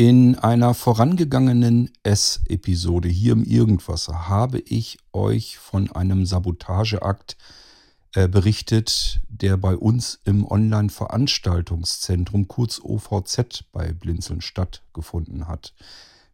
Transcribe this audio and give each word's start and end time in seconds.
In 0.00 0.34
einer 0.34 0.72
vorangegangenen 0.72 1.90
S-Episode 2.04 3.10
hier 3.10 3.34
im 3.34 3.44
Irgendwasser 3.44 4.30
habe 4.30 4.58
ich 4.60 4.96
euch 5.12 5.58
von 5.58 5.92
einem 5.92 6.24
Sabotageakt 6.24 7.36
äh, 8.14 8.26
berichtet, 8.26 9.20
der 9.28 9.58
bei 9.58 9.76
uns 9.76 10.18
im 10.24 10.46
Online-Veranstaltungszentrum, 10.46 12.48
kurz 12.48 12.80
OVZ, 12.82 13.64
bei 13.72 13.92
Blinzeln 13.92 14.40
stattgefunden 14.40 15.46
hat. 15.46 15.74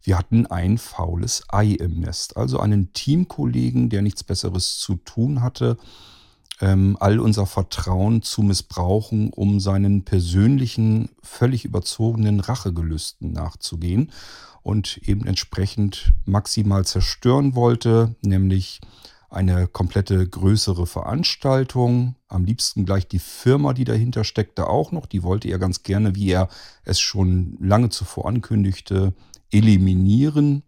Wir 0.00 0.16
hatten 0.16 0.46
ein 0.46 0.78
faules 0.78 1.42
Ei 1.48 1.72
im 1.72 1.98
Nest, 1.98 2.36
also 2.36 2.60
einen 2.60 2.92
Teamkollegen, 2.92 3.88
der 3.88 4.02
nichts 4.02 4.22
Besseres 4.22 4.78
zu 4.78 4.94
tun 4.94 5.42
hatte, 5.42 5.76
all 6.58 7.20
unser 7.20 7.44
Vertrauen 7.44 8.22
zu 8.22 8.42
missbrauchen, 8.42 9.30
um 9.30 9.60
seinen 9.60 10.04
persönlichen, 10.04 11.10
völlig 11.22 11.64
überzogenen 11.66 12.40
Rachegelüsten 12.40 13.32
nachzugehen 13.32 14.10
und 14.62 14.98
eben 15.04 15.26
entsprechend 15.26 16.14
maximal 16.24 16.84
zerstören 16.84 17.54
wollte, 17.54 18.16
nämlich 18.22 18.80
eine 19.28 19.66
komplette 19.66 20.26
größere 20.26 20.86
Veranstaltung, 20.86 22.16
am 22.28 22.44
liebsten 22.44 22.86
gleich 22.86 23.06
die 23.06 23.18
Firma, 23.18 23.74
die 23.74 23.84
dahinter 23.84 24.24
steckte, 24.24 24.68
auch 24.68 24.92
noch. 24.92 25.06
Die 25.06 25.22
wollte 25.22 25.48
er 25.48 25.58
ganz 25.58 25.82
gerne, 25.82 26.14
wie 26.14 26.30
er 26.30 26.48
es 26.84 27.00
schon 27.00 27.56
lange 27.60 27.90
zuvor 27.90 28.26
ankündigte, 28.26 29.14
eliminieren. 29.50 30.62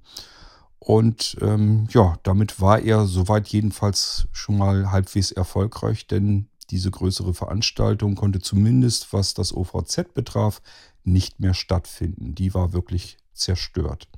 Und 0.78 1.36
ähm, 1.40 1.88
ja, 1.90 2.18
damit 2.22 2.60
war 2.60 2.80
er 2.80 3.06
soweit 3.06 3.48
jedenfalls 3.48 4.28
schon 4.32 4.58
mal 4.58 4.90
halbwegs 4.90 5.32
erfolgreich, 5.32 6.06
denn 6.06 6.48
diese 6.70 6.90
größere 6.90 7.34
Veranstaltung 7.34 8.14
konnte 8.14 8.40
zumindest, 8.40 9.12
was 9.12 9.34
das 9.34 9.54
OVZ 9.54 10.14
betraf, 10.14 10.60
nicht 11.04 11.40
mehr 11.40 11.54
stattfinden. 11.54 12.34
Die 12.34 12.54
war 12.54 12.72
wirklich 12.72 13.16
zerstört. 13.32 14.08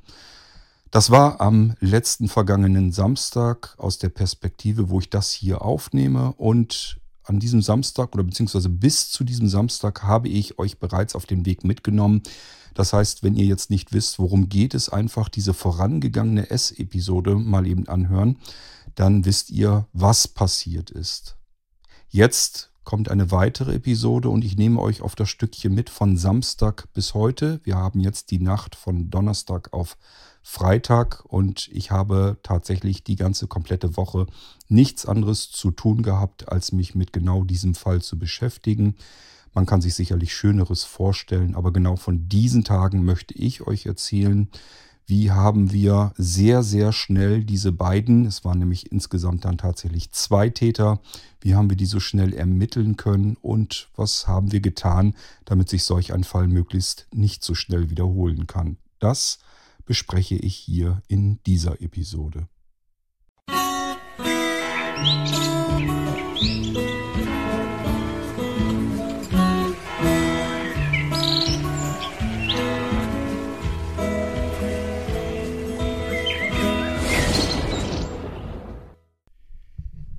Das 0.91 1.11
war 1.11 1.41
am 1.41 1.77
letzten 1.79 2.29
vergangenen 2.29 2.91
Samstag 2.91 3.75
aus 3.79 3.99
der 3.99 4.09
Perspektive, 4.09 4.91
wo 4.91 4.99
ich 4.99 5.09
das 5.09 5.31
hier 5.31 5.63
aufnehme. 5.63 6.33
Und 6.33 6.99
an 7.23 7.39
diesem 7.39 7.63
Samstag 7.63 8.13
oder 8.15 8.25
beziehungsweise 8.25 8.69
bis 8.69 9.11
zu 9.11 9.23
diesem 9.23 9.49
Samstag 9.49 10.03
habe 10.03 10.29
ich 10.29 10.59
euch 10.59 10.79
bereits 10.81 11.15
auf 11.15 11.27
den 11.27 11.47
Weg 11.47 11.63
mitgenommen, 11.63 12.23
das 12.75 12.93
heißt, 12.93 13.23
wenn 13.23 13.35
ihr 13.35 13.47
jetzt 13.47 13.71
nicht 13.71 13.93
wisst, 13.93 14.19
worum 14.19 14.49
geht 14.49 14.75
es, 14.75 14.89
einfach 14.89 15.29
diese 15.29 15.55
vorangegangene 15.55 16.51
S-Episode 16.51 17.35
mal 17.37 17.67
eben 17.67 17.89
anhören, 17.89 18.39
dann 18.95 19.25
wisst 19.25 19.51
ihr, 19.51 19.87
was 19.93 20.29
passiert 20.29 20.91
ist. 20.91 21.37
Jetzt 22.09 22.71
kommt 22.85 23.09
eine 23.09 23.31
weitere 23.31 23.75
Episode 23.75 24.29
und 24.31 24.45
ich 24.45 24.57
nehme 24.57 24.81
euch 24.81 25.03
auf 25.03 25.15
das 25.15 25.29
Stückchen 25.29 25.75
mit 25.75 25.91
von 25.91 26.17
Samstag 26.17 26.89
bis 26.93 27.15
heute. 27.15 27.61
Wir 27.63 27.77
haben 27.77 28.01
jetzt 28.01 28.31
die 28.31 28.41
Nacht 28.41 28.75
von 28.75 29.11
Donnerstag 29.11 29.73
auf 29.73 29.97
Freitag 30.43 31.25
und 31.27 31.69
ich 31.73 31.91
habe 31.91 32.39
tatsächlich 32.43 33.05
die 33.05 33.17
ganze 33.17 33.47
komplette 33.47 33.97
Woche 33.97 34.27
nichts 34.69 35.07
anderes 35.07 35.51
zu 35.51 35.71
tun 35.71 36.03
gehabt, 36.03 36.51
als 36.51 36.73
mich 36.73 36.95
mit 36.95 37.13
genau 37.13 37.45
diesem 37.45 37.75
Fall 37.75 38.01
zu 38.01 38.19
beschäftigen. 38.19 38.97
Man 39.53 39.67
kann 39.67 39.81
sich 39.81 39.95
sicherlich 39.95 40.35
Schöneres 40.35 40.85
vorstellen, 40.85 41.55
aber 41.55 41.73
genau 41.73 41.97
von 41.97 42.29
diesen 42.29 42.65
Tagen 42.65 43.05
möchte 43.05 43.35
ich 43.35 43.67
euch 43.67 43.87
erzählen, 43.87 44.49
wie 45.07 45.33
haben 45.33 45.73
wir 45.73 46.13
sehr, 46.17 46.63
sehr 46.63 46.93
schnell 46.93 47.43
diese 47.43 47.73
beiden, 47.73 48.27
es 48.27 48.45
waren 48.45 48.61
nämlich 48.61 48.93
insgesamt 48.93 49.45
dann 49.45 49.59
tatsächlich 49.59 50.13
zwei 50.13 50.51
Täter, 50.51 51.01
wie 51.41 51.57
haben 51.57 51.69
wir 51.69 51.77
die 51.77 51.87
so 51.87 51.99
schnell 51.99 52.33
ermitteln 52.33 52.97
können 52.97 53.37
und 53.43 53.89
was 53.97 54.29
haben 54.29 54.53
wir 54.53 54.61
getan, 54.61 55.17
damit 55.47 55.69
sich 55.69 55.83
solch 55.83 56.13
ein 56.13 56.23
Fall 56.23 56.47
möglichst 56.47 57.09
nicht 57.13 57.43
so 57.43 57.57
schnell 57.57 57.91
wiederholen 57.91 58.47
kann. 58.47 58.77
Das 59.01 59.41
bespreche 59.85 60.37
ich 60.37 60.55
hier 60.55 61.03
in 61.09 61.41
dieser 61.45 61.83
Episode. 61.83 62.47
Musik 65.03 66.10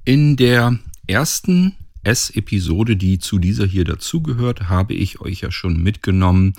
In 0.04 0.36
der 0.36 0.80
ersten 1.06 1.76
S-Episode, 2.04 2.96
die 2.98 3.20
zu 3.20 3.38
dieser 3.38 3.68
hier 3.68 3.84
dazugehört, 3.84 4.68
habe 4.68 4.96
ich 4.96 5.22
euch 5.22 5.42
ja 5.42 5.52
schon 5.52 5.84
mitgenommen 5.84 6.54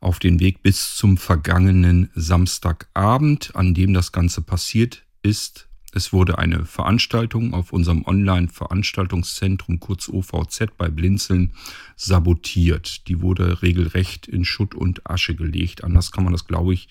auf 0.00 0.18
den 0.18 0.40
Weg 0.40 0.64
bis 0.64 0.96
zum 0.96 1.16
vergangenen 1.16 2.10
Samstagabend, 2.16 3.54
an 3.54 3.74
dem 3.74 3.94
das 3.94 4.10
Ganze 4.10 4.42
passiert 4.42 5.04
ist. 5.22 5.68
Es 5.92 6.12
wurde 6.12 6.38
eine 6.38 6.64
Veranstaltung 6.64 7.54
auf 7.54 7.72
unserem 7.72 8.04
Online-Veranstaltungszentrum, 8.04 9.78
kurz 9.78 10.08
OVZ 10.08 10.76
bei 10.76 10.88
Blinzeln, 10.88 11.52
sabotiert. 11.94 13.06
Die 13.06 13.20
wurde 13.20 13.62
regelrecht 13.62 14.26
in 14.26 14.44
Schutt 14.44 14.74
und 14.74 15.08
Asche 15.08 15.36
gelegt. 15.36 15.84
Anders 15.84 16.10
kann 16.10 16.24
man 16.24 16.32
das, 16.32 16.48
glaube 16.48 16.74
ich, 16.74 16.88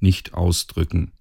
nicht 0.00 0.32
ausdrücken. 0.32 1.12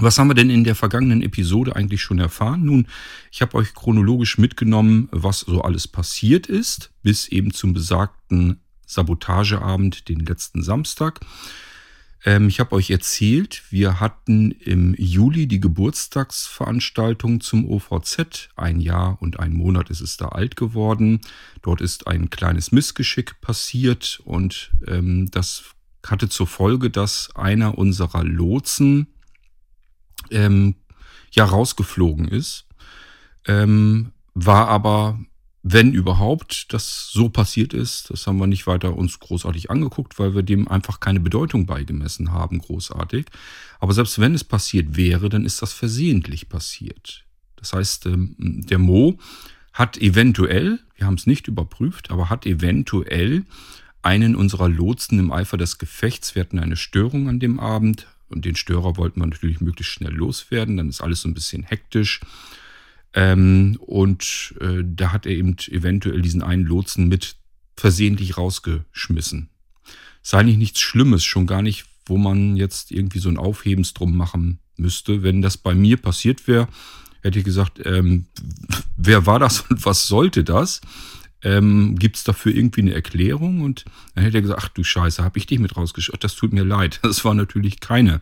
Was 0.00 0.16
haben 0.16 0.28
wir 0.28 0.34
denn 0.34 0.48
in 0.48 0.62
der 0.62 0.76
vergangenen 0.76 1.22
Episode 1.22 1.74
eigentlich 1.74 2.02
schon 2.02 2.20
erfahren? 2.20 2.64
Nun, 2.64 2.86
ich 3.32 3.42
habe 3.42 3.56
euch 3.56 3.74
chronologisch 3.74 4.38
mitgenommen, 4.38 5.08
was 5.10 5.40
so 5.40 5.62
alles 5.62 5.88
passiert 5.88 6.46
ist, 6.46 6.92
bis 7.02 7.26
eben 7.26 7.52
zum 7.52 7.72
besagten 7.72 8.60
Sabotageabend, 8.86 10.08
den 10.08 10.20
letzten 10.20 10.62
Samstag. 10.62 11.18
Ähm, 12.24 12.48
ich 12.48 12.60
habe 12.60 12.76
euch 12.76 12.90
erzählt, 12.90 13.64
wir 13.70 13.98
hatten 13.98 14.52
im 14.52 14.94
Juli 14.96 15.48
die 15.48 15.60
Geburtstagsveranstaltung 15.60 17.40
zum 17.40 17.68
OVZ. 17.68 18.50
Ein 18.54 18.80
Jahr 18.80 19.20
und 19.20 19.40
ein 19.40 19.52
Monat 19.52 19.90
ist 19.90 20.00
es 20.00 20.16
da 20.16 20.28
alt 20.28 20.54
geworden. 20.54 21.20
Dort 21.60 21.80
ist 21.80 22.06
ein 22.06 22.30
kleines 22.30 22.70
Missgeschick 22.70 23.40
passiert 23.40 24.20
und 24.24 24.70
ähm, 24.86 25.28
das 25.32 25.64
hatte 26.06 26.28
zur 26.28 26.46
Folge, 26.46 26.88
dass 26.88 27.34
einer 27.34 27.76
unserer 27.76 28.22
Lotsen, 28.22 29.08
ähm, 30.30 30.74
ja 31.32 31.44
rausgeflogen 31.44 32.28
ist. 32.28 32.66
Ähm, 33.46 34.12
war 34.34 34.68
aber, 34.68 35.18
wenn 35.62 35.92
überhaupt, 35.92 36.72
das 36.72 37.08
so 37.10 37.28
passiert 37.28 37.74
ist, 37.74 38.10
das 38.10 38.26
haben 38.26 38.38
wir 38.38 38.46
nicht 38.46 38.66
weiter 38.66 38.96
uns 38.96 39.18
großartig 39.18 39.70
angeguckt, 39.70 40.18
weil 40.18 40.34
wir 40.34 40.42
dem 40.42 40.68
einfach 40.68 41.00
keine 41.00 41.20
Bedeutung 41.20 41.66
beigemessen 41.66 42.32
haben, 42.32 42.58
großartig. 42.58 43.26
Aber 43.80 43.92
selbst 43.92 44.18
wenn 44.20 44.34
es 44.34 44.44
passiert 44.44 44.96
wäre, 44.96 45.28
dann 45.28 45.44
ist 45.44 45.62
das 45.62 45.72
versehentlich 45.72 46.48
passiert. 46.48 47.24
Das 47.56 47.72
heißt, 47.72 48.06
ähm, 48.06 48.36
der 48.38 48.78
Mo 48.78 49.18
hat 49.72 49.96
eventuell, 49.98 50.80
wir 50.96 51.06
haben 51.06 51.14
es 51.14 51.26
nicht 51.26 51.48
überprüft, 51.48 52.10
aber 52.10 52.30
hat 52.30 52.46
eventuell 52.46 53.44
einen 54.02 54.36
unserer 54.36 54.68
Lotsen 54.68 55.18
im 55.18 55.32
Eifer 55.32 55.56
des 55.56 55.78
Gefechts, 55.78 56.34
wir 56.34 56.40
hatten 56.40 56.58
eine 56.58 56.76
Störung 56.76 57.28
an 57.28 57.40
dem 57.40 57.58
Abend, 57.58 58.06
und 58.28 58.44
den 58.44 58.56
Störer 58.56 58.96
wollten 58.96 59.20
wir 59.20 59.26
natürlich 59.26 59.60
möglichst 59.60 59.92
schnell 59.92 60.12
loswerden. 60.12 60.76
Dann 60.76 60.88
ist 60.88 61.00
alles 61.00 61.22
so 61.22 61.28
ein 61.28 61.34
bisschen 61.34 61.62
hektisch. 61.62 62.20
Ähm, 63.14 63.78
und 63.80 64.54
äh, 64.60 64.82
da 64.84 65.12
hat 65.12 65.26
er 65.26 65.32
eben 65.32 65.56
eventuell 65.68 66.20
diesen 66.20 66.42
einen 66.42 66.64
Lotsen 66.64 67.08
mit 67.08 67.36
versehentlich 67.76 68.36
rausgeschmissen. 68.36 69.48
Sei 70.22 70.42
nicht 70.42 70.58
nichts 70.58 70.80
Schlimmes, 70.80 71.24
schon 71.24 71.46
gar 71.46 71.62
nicht, 71.62 71.86
wo 72.06 72.18
man 72.18 72.56
jetzt 72.56 72.90
irgendwie 72.90 73.20
so 73.20 73.28
ein 73.28 73.38
Aufhebens 73.38 73.94
drum 73.94 74.16
machen 74.16 74.58
müsste. 74.76 75.22
Wenn 75.22 75.42
das 75.42 75.56
bei 75.56 75.74
mir 75.74 75.96
passiert 75.96 76.46
wäre, 76.46 76.68
hätte 77.22 77.38
ich 77.38 77.44
gesagt, 77.44 77.80
ähm, 77.84 78.26
wer 78.96 79.26
war 79.26 79.38
das 79.38 79.60
und 79.62 79.84
was 79.84 80.06
sollte 80.06 80.44
das? 80.44 80.80
Ähm, 81.42 81.96
gibt 81.98 82.16
es 82.16 82.24
dafür 82.24 82.54
irgendwie 82.54 82.82
eine 82.82 82.94
Erklärung? 82.94 83.60
Und 83.60 83.84
dann 84.14 84.24
hätte 84.24 84.38
er 84.38 84.42
gesagt, 84.42 84.62
ach 84.62 84.68
du 84.68 84.82
Scheiße, 84.84 85.22
habe 85.22 85.38
ich 85.38 85.46
dich 85.46 85.58
mit 85.58 85.76
rausgeschaut, 85.76 86.22
das 86.22 86.34
tut 86.34 86.52
mir 86.52 86.64
leid. 86.64 87.00
Das 87.08 87.24
war 87.24 87.34
natürlich 87.34 87.80
keine 87.80 88.20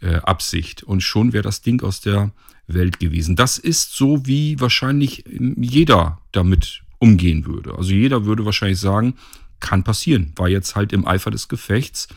äh, 0.00 0.16
Absicht. 0.16 0.82
Und 0.82 1.02
schon 1.02 1.32
wäre 1.32 1.42
das 1.42 1.62
Ding 1.62 1.82
aus 1.82 2.00
der 2.00 2.32
Welt 2.66 3.00
gewesen. 3.00 3.36
Das 3.36 3.58
ist 3.58 3.94
so, 3.96 4.26
wie 4.26 4.60
wahrscheinlich 4.60 5.24
jeder 5.26 6.18
damit 6.32 6.82
umgehen 6.98 7.46
würde. 7.46 7.74
Also 7.74 7.92
jeder 7.92 8.24
würde 8.24 8.44
wahrscheinlich 8.44 8.78
sagen, 8.78 9.14
kann 9.58 9.84
passieren, 9.84 10.32
war 10.36 10.48
jetzt 10.48 10.76
halt 10.76 10.92
im 10.92 11.06
Eifer 11.06 11.30
des 11.30 11.48
Gefechts, 11.48 12.08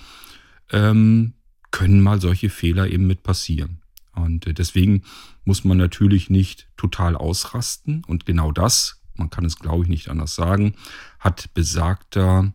ähm, 0.72 1.34
können 1.72 2.02
mal 2.02 2.22
solche 2.22 2.50
Fehler 2.50 2.88
eben 2.88 3.08
mit 3.08 3.24
passieren. 3.24 3.82
Und 4.16 4.48
äh, 4.48 4.54
deswegen 4.54 5.04
muss 5.44 5.64
man 5.64 5.78
natürlich 5.78 6.30
nicht 6.30 6.68
total 6.78 7.16
ausrasten. 7.16 8.04
Und 8.08 8.26
genau 8.26 8.52
das 8.52 9.02
man 9.16 9.30
kann 9.30 9.46
es 9.46 9.58
glaube 9.58 9.84
ich 9.84 9.90
nicht 9.90 10.10
anders 10.10 10.36
sagen, 10.36 10.76
hat 11.20 11.54
besagter 11.54 12.54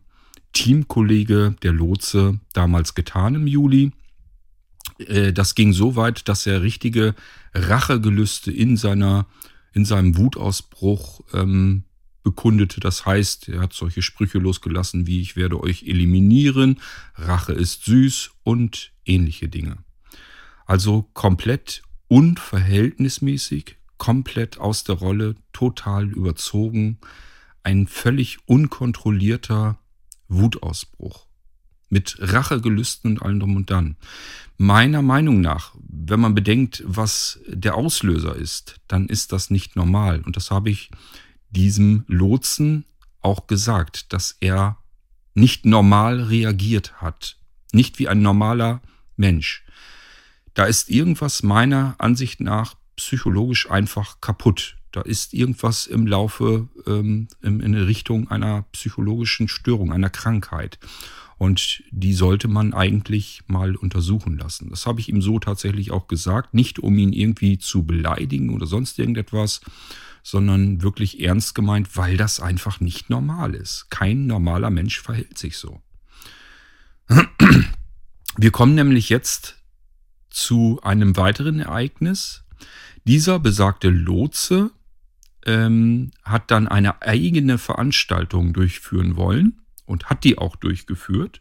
Teamkollege 0.52 1.56
der 1.62 1.72
Lotse 1.72 2.40
damals 2.52 2.94
getan 2.94 3.34
im 3.34 3.46
Juli. 3.46 3.92
Äh, 4.98 5.32
das 5.32 5.54
ging 5.54 5.72
so 5.72 5.96
weit, 5.96 6.28
dass 6.28 6.46
er 6.46 6.62
richtige 6.62 7.14
Rachegelüste 7.54 8.50
in 8.50 8.76
seiner 8.76 9.26
in 9.72 9.84
seinem 9.84 10.16
Wutausbruch 10.16 11.20
ähm, 11.34 11.84
bekundete. 12.22 12.80
Das 12.80 13.06
heißt, 13.06 13.48
er 13.48 13.60
hat 13.60 13.72
solche 13.72 14.02
Sprüche 14.02 14.38
losgelassen 14.38 15.06
wie 15.06 15.20
ich 15.20 15.36
werde 15.36 15.60
euch 15.62 15.84
eliminieren, 15.84 16.80
Rache 17.14 17.52
ist 17.52 17.84
süß 17.84 18.30
und 18.42 18.92
ähnliche 19.06 19.48
Dinge. 19.48 19.78
Also 20.66 21.08
komplett 21.14 21.82
unverhältnismäßig, 22.08 23.77
komplett 23.98 24.58
aus 24.58 24.84
der 24.84 24.96
Rolle, 24.96 25.36
total 25.52 26.08
überzogen, 26.08 26.98
ein 27.62 27.86
völlig 27.86 28.38
unkontrollierter 28.46 29.78
Wutausbruch 30.28 31.26
mit 31.90 32.16
Rachegelüsten 32.20 33.12
und 33.12 33.22
allem 33.22 33.40
drum 33.40 33.56
und 33.56 33.70
dann. 33.70 33.96
Meiner 34.56 35.02
Meinung 35.02 35.40
nach, 35.40 35.74
wenn 35.88 36.20
man 36.20 36.34
bedenkt, 36.34 36.82
was 36.86 37.40
der 37.46 37.74
Auslöser 37.76 38.36
ist, 38.36 38.80
dann 38.88 39.08
ist 39.08 39.32
das 39.32 39.50
nicht 39.50 39.76
normal. 39.76 40.20
Und 40.22 40.36
das 40.36 40.50
habe 40.50 40.70
ich 40.70 40.90
diesem 41.50 42.04
Lotsen 42.06 42.84
auch 43.20 43.46
gesagt, 43.46 44.12
dass 44.12 44.36
er 44.40 44.78
nicht 45.34 45.64
normal 45.64 46.22
reagiert 46.22 47.00
hat. 47.00 47.38
Nicht 47.72 47.98
wie 47.98 48.08
ein 48.08 48.22
normaler 48.22 48.82
Mensch. 49.16 49.64
Da 50.54 50.64
ist 50.64 50.90
irgendwas 50.90 51.42
meiner 51.42 51.94
Ansicht 51.98 52.40
nach 52.40 52.74
psychologisch 52.98 53.70
einfach 53.70 54.20
kaputt. 54.20 54.76
Da 54.92 55.02
ist 55.02 55.32
irgendwas 55.32 55.86
im 55.86 56.06
Laufe 56.06 56.68
ähm, 56.86 57.28
in, 57.42 57.60
in 57.60 57.74
Richtung 57.74 58.30
einer 58.30 58.62
psychologischen 58.72 59.48
Störung, 59.48 59.92
einer 59.92 60.10
Krankheit. 60.10 60.78
Und 61.36 61.84
die 61.92 62.14
sollte 62.14 62.48
man 62.48 62.74
eigentlich 62.74 63.42
mal 63.46 63.76
untersuchen 63.76 64.36
lassen. 64.36 64.70
Das 64.70 64.86
habe 64.86 65.00
ich 65.00 65.08
ihm 65.08 65.22
so 65.22 65.38
tatsächlich 65.38 65.92
auch 65.92 66.08
gesagt. 66.08 66.52
Nicht 66.52 66.80
um 66.80 66.98
ihn 66.98 67.12
irgendwie 67.12 67.58
zu 67.58 67.84
beleidigen 67.84 68.50
oder 68.50 68.66
sonst 68.66 68.98
irgendetwas, 68.98 69.60
sondern 70.24 70.82
wirklich 70.82 71.20
ernst 71.20 71.54
gemeint, 71.54 71.96
weil 71.96 72.16
das 72.16 72.40
einfach 72.40 72.80
nicht 72.80 73.08
normal 73.08 73.54
ist. 73.54 73.86
Kein 73.90 74.26
normaler 74.26 74.70
Mensch 74.70 75.00
verhält 75.00 75.38
sich 75.38 75.56
so. 75.56 75.80
Wir 78.36 78.50
kommen 78.50 78.74
nämlich 78.74 79.08
jetzt 79.08 79.58
zu 80.30 80.80
einem 80.82 81.16
weiteren 81.16 81.60
Ereignis. 81.60 82.44
Dieser 83.08 83.38
besagte 83.38 83.88
Lotse 83.88 84.70
ähm, 85.46 86.10
hat 86.24 86.50
dann 86.50 86.68
eine 86.68 87.00
eigene 87.00 87.56
Veranstaltung 87.56 88.52
durchführen 88.52 89.16
wollen 89.16 89.62
und 89.86 90.10
hat 90.10 90.24
die 90.24 90.36
auch 90.36 90.56
durchgeführt 90.56 91.40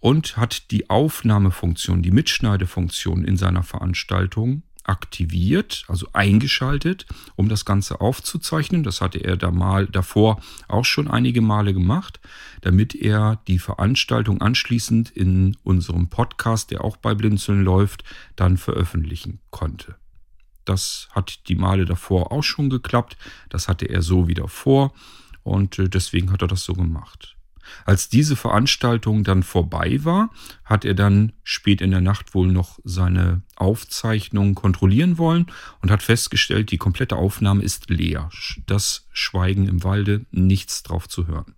und 0.00 0.38
hat 0.38 0.70
die 0.70 0.88
Aufnahmefunktion, 0.88 2.00
die 2.00 2.10
Mitschneidefunktion 2.10 3.22
in 3.22 3.36
seiner 3.36 3.62
Veranstaltung 3.62 4.62
aktiviert, 4.84 5.84
also 5.88 6.06
eingeschaltet, 6.14 7.04
um 7.36 7.50
das 7.50 7.66
Ganze 7.66 8.00
aufzuzeichnen. 8.00 8.82
Das 8.82 9.02
hatte 9.02 9.18
er 9.18 9.36
da 9.36 9.50
mal 9.50 9.86
davor 9.86 10.40
auch 10.68 10.86
schon 10.86 11.06
einige 11.06 11.42
Male 11.42 11.74
gemacht, 11.74 12.18
damit 12.62 12.94
er 12.94 13.42
die 13.46 13.58
Veranstaltung 13.58 14.40
anschließend 14.40 15.10
in 15.10 15.54
unserem 15.64 16.08
Podcast, 16.08 16.70
der 16.70 16.82
auch 16.82 16.96
bei 16.96 17.14
Blinzeln 17.14 17.62
läuft, 17.62 18.04
dann 18.36 18.56
veröffentlichen 18.56 19.40
konnte. 19.50 19.96
Das 20.64 21.08
hat 21.12 21.48
die 21.48 21.56
Male 21.56 21.84
davor 21.84 22.32
auch 22.32 22.42
schon 22.42 22.70
geklappt. 22.70 23.16
Das 23.48 23.68
hatte 23.68 23.86
er 23.86 24.02
so 24.02 24.28
wieder 24.28 24.48
vor 24.48 24.92
und 25.42 25.78
äh, 25.78 25.88
deswegen 25.88 26.32
hat 26.32 26.42
er 26.42 26.48
das 26.48 26.64
so 26.64 26.74
gemacht. 26.74 27.36
Als 27.84 28.08
diese 28.08 28.36
Veranstaltung 28.36 29.24
dann 29.24 29.42
vorbei 29.42 30.04
war, 30.04 30.30
hat 30.64 30.84
er 30.84 30.94
dann 30.94 31.32
spät 31.42 31.80
in 31.80 31.90
der 31.90 32.00
Nacht 32.00 32.34
wohl 32.34 32.48
noch 32.48 32.78
seine 32.84 33.42
Aufzeichnung 33.56 34.54
kontrollieren 34.54 35.18
wollen 35.18 35.46
und 35.80 35.90
hat 35.90 36.02
festgestellt, 36.02 36.70
die 36.70 36.78
komplette 36.78 37.16
Aufnahme 37.16 37.62
ist 37.62 37.88
leer. 37.90 38.30
Das 38.66 39.06
Schweigen 39.12 39.68
im 39.68 39.84
Walde, 39.84 40.26
nichts 40.30 40.82
drauf 40.82 41.08
zu 41.08 41.26
hören. 41.26 41.54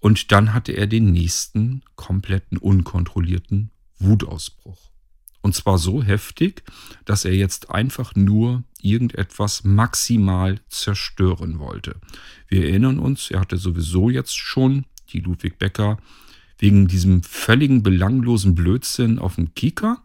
Und 0.00 0.30
dann 0.32 0.54
hatte 0.54 0.72
er 0.72 0.86
den 0.86 1.10
nächsten 1.10 1.82
kompletten 1.96 2.56
unkontrollierten 2.56 3.70
Wutausbruch. 3.98 4.87
Und 5.48 5.54
zwar 5.54 5.78
so 5.78 6.02
heftig, 6.02 6.62
dass 7.06 7.24
er 7.24 7.34
jetzt 7.34 7.70
einfach 7.70 8.14
nur 8.14 8.64
irgendetwas 8.82 9.64
maximal 9.64 10.60
zerstören 10.68 11.58
wollte. 11.58 11.96
Wir 12.48 12.68
erinnern 12.68 12.98
uns, 12.98 13.30
er 13.30 13.40
hatte 13.40 13.56
sowieso 13.56 14.10
jetzt 14.10 14.36
schon 14.36 14.84
die 15.10 15.20
Ludwig 15.20 15.58
Becker 15.58 15.96
wegen 16.58 16.86
diesem 16.86 17.22
völligen 17.22 17.82
belanglosen 17.82 18.54
Blödsinn 18.54 19.18
auf 19.18 19.36
dem 19.36 19.54
Kika, 19.54 20.02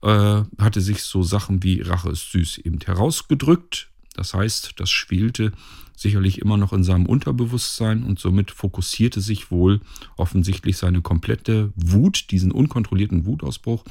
äh, 0.00 0.44
hatte 0.56 0.80
sich 0.80 1.02
so 1.02 1.22
Sachen 1.22 1.62
wie 1.62 1.82
Rache 1.82 2.08
ist 2.08 2.32
süß 2.32 2.56
eben 2.64 2.78
herausgedrückt. 2.80 3.90
Das 4.14 4.32
heißt, 4.32 4.80
das 4.80 4.88
spielte 4.88 5.52
sicherlich 5.94 6.40
immer 6.40 6.56
noch 6.56 6.72
in 6.72 6.84
seinem 6.84 7.04
Unterbewusstsein 7.04 8.02
und 8.02 8.18
somit 8.18 8.50
fokussierte 8.50 9.20
sich 9.20 9.50
wohl 9.50 9.82
offensichtlich 10.16 10.78
seine 10.78 11.02
komplette 11.02 11.70
Wut, 11.76 12.30
diesen 12.30 12.50
unkontrollierten 12.50 13.26
Wutausbruch, 13.26 13.84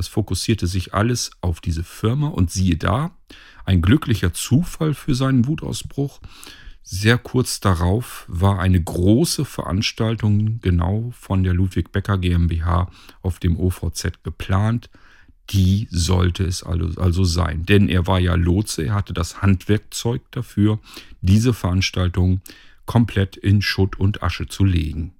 das 0.00 0.08
fokussierte 0.08 0.66
sich 0.66 0.94
alles 0.94 1.30
auf 1.42 1.60
diese 1.60 1.84
Firma 1.84 2.28
und 2.28 2.50
siehe 2.50 2.78
da, 2.78 3.10
ein 3.66 3.82
glücklicher 3.82 4.32
Zufall 4.32 4.94
für 4.94 5.14
seinen 5.14 5.46
Wutausbruch. 5.46 6.22
Sehr 6.82 7.18
kurz 7.18 7.60
darauf 7.60 8.24
war 8.26 8.60
eine 8.60 8.82
große 8.82 9.44
Veranstaltung 9.44 10.58
genau 10.62 11.12
von 11.14 11.44
der 11.44 11.52
Ludwig 11.52 11.92
Becker 11.92 12.16
GmbH 12.16 12.90
auf 13.20 13.40
dem 13.40 13.60
OVZ 13.60 14.24
geplant. 14.24 14.88
Die 15.50 15.86
sollte 15.90 16.44
es 16.44 16.62
also 16.62 17.24
sein. 17.24 17.66
Denn 17.66 17.90
er 17.90 18.06
war 18.06 18.20
ja 18.20 18.36
Lotse, 18.36 18.84
er 18.84 18.94
hatte 18.94 19.12
das 19.12 19.42
Handwerkzeug 19.42 20.22
dafür, 20.30 20.78
diese 21.20 21.52
Veranstaltung 21.52 22.40
komplett 22.86 23.36
in 23.36 23.60
Schutt 23.60 24.00
und 24.00 24.22
Asche 24.22 24.48
zu 24.48 24.64
legen. 24.64 25.12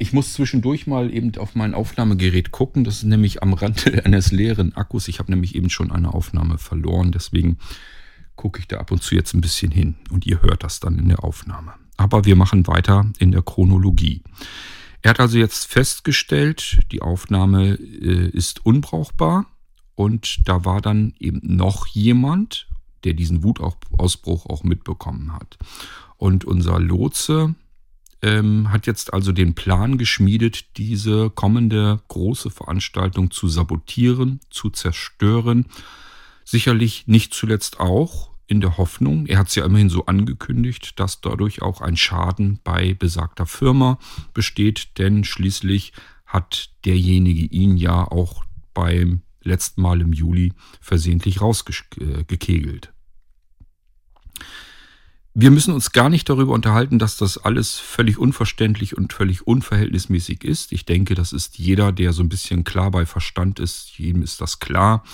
Ich 0.00 0.12
muss 0.12 0.32
zwischendurch 0.32 0.86
mal 0.86 1.12
eben 1.12 1.36
auf 1.38 1.56
mein 1.56 1.74
Aufnahmegerät 1.74 2.52
gucken. 2.52 2.84
Das 2.84 2.98
ist 2.98 3.04
nämlich 3.04 3.42
am 3.42 3.52
Rande 3.52 4.02
eines 4.04 4.30
leeren 4.30 4.74
Akkus. 4.76 5.08
Ich 5.08 5.18
habe 5.18 5.32
nämlich 5.32 5.56
eben 5.56 5.70
schon 5.70 5.90
eine 5.90 6.14
Aufnahme 6.14 6.58
verloren. 6.58 7.10
Deswegen 7.10 7.58
gucke 8.36 8.60
ich 8.60 8.68
da 8.68 8.78
ab 8.78 8.92
und 8.92 9.02
zu 9.02 9.16
jetzt 9.16 9.34
ein 9.34 9.40
bisschen 9.40 9.72
hin. 9.72 9.96
Und 10.10 10.24
ihr 10.24 10.40
hört 10.40 10.62
das 10.62 10.78
dann 10.78 10.98
in 10.98 11.08
der 11.08 11.24
Aufnahme. 11.24 11.74
Aber 11.96 12.24
wir 12.24 12.36
machen 12.36 12.68
weiter 12.68 13.10
in 13.18 13.32
der 13.32 13.42
Chronologie. 13.42 14.22
Er 15.02 15.10
hat 15.10 15.20
also 15.20 15.36
jetzt 15.36 15.66
festgestellt, 15.66 16.78
die 16.92 17.02
Aufnahme 17.02 17.74
äh, 17.74 18.28
ist 18.28 18.64
unbrauchbar. 18.64 19.46
Und 19.96 20.48
da 20.48 20.64
war 20.64 20.80
dann 20.80 21.14
eben 21.18 21.40
noch 21.42 21.88
jemand, 21.88 22.68
der 23.02 23.14
diesen 23.14 23.42
Wutausbruch 23.42 24.46
auch 24.46 24.62
mitbekommen 24.62 25.32
hat. 25.32 25.58
Und 26.16 26.44
unser 26.44 26.78
Lotse, 26.78 27.56
ähm, 28.22 28.72
hat 28.72 28.86
jetzt 28.86 29.12
also 29.12 29.32
den 29.32 29.54
Plan 29.54 29.98
geschmiedet, 29.98 30.76
diese 30.76 31.30
kommende 31.30 32.00
große 32.08 32.50
Veranstaltung 32.50 33.30
zu 33.30 33.48
sabotieren, 33.48 34.40
zu 34.50 34.70
zerstören. 34.70 35.66
Sicherlich 36.44 37.06
nicht 37.06 37.34
zuletzt 37.34 37.78
auch 37.80 38.30
in 38.46 38.60
der 38.60 38.78
Hoffnung, 38.78 39.26
er 39.26 39.38
hat 39.38 39.48
es 39.48 39.54
ja 39.54 39.64
immerhin 39.64 39.90
so 39.90 40.06
angekündigt, 40.06 40.98
dass 40.98 41.20
dadurch 41.20 41.60
auch 41.60 41.82
ein 41.82 41.98
Schaden 41.98 42.60
bei 42.64 42.94
besagter 42.94 43.44
Firma 43.44 43.98
besteht, 44.32 44.98
denn 44.98 45.24
schließlich 45.24 45.92
hat 46.24 46.70
derjenige 46.86 47.44
ihn 47.44 47.76
ja 47.76 48.04
auch 48.04 48.44
beim 48.72 49.20
letzten 49.42 49.82
Mal 49.82 50.00
im 50.00 50.12
Juli 50.12 50.54
versehentlich 50.80 51.42
rausgekegelt. 51.42 52.92
Wir 55.40 55.52
müssen 55.52 55.72
uns 55.72 55.92
gar 55.92 56.08
nicht 56.08 56.28
darüber 56.28 56.52
unterhalten, 56.52 56.98
dass 56.98 57.16
das 57.16 57.38
alles 57.38 57.78
völlig 57.78 58.18
unverständlich 58.18 58.96
und 58.96 59.12
völlig 59.12 59.46
unverhältnismäßig 59.46 60.42
ist. 60.42 60.72
Ich 60.72 60.84
denke, 60.84 61.14
das 61.14 61.32
ist 61.32 61.58
jeder, 61.58 61.92
der 61.92 62.12
so 62.12 62.24
ein 62.24 62.28
bisschen 62.28 62.64
klar 62.64 62.90
bei 62.90 63.06
Verstand 63.06 63.60
ist, 63.60 63.96
jedem 64.00 64.22
ist 64.22 64.40
das 64.40 64.58
klar. 64.58 65.04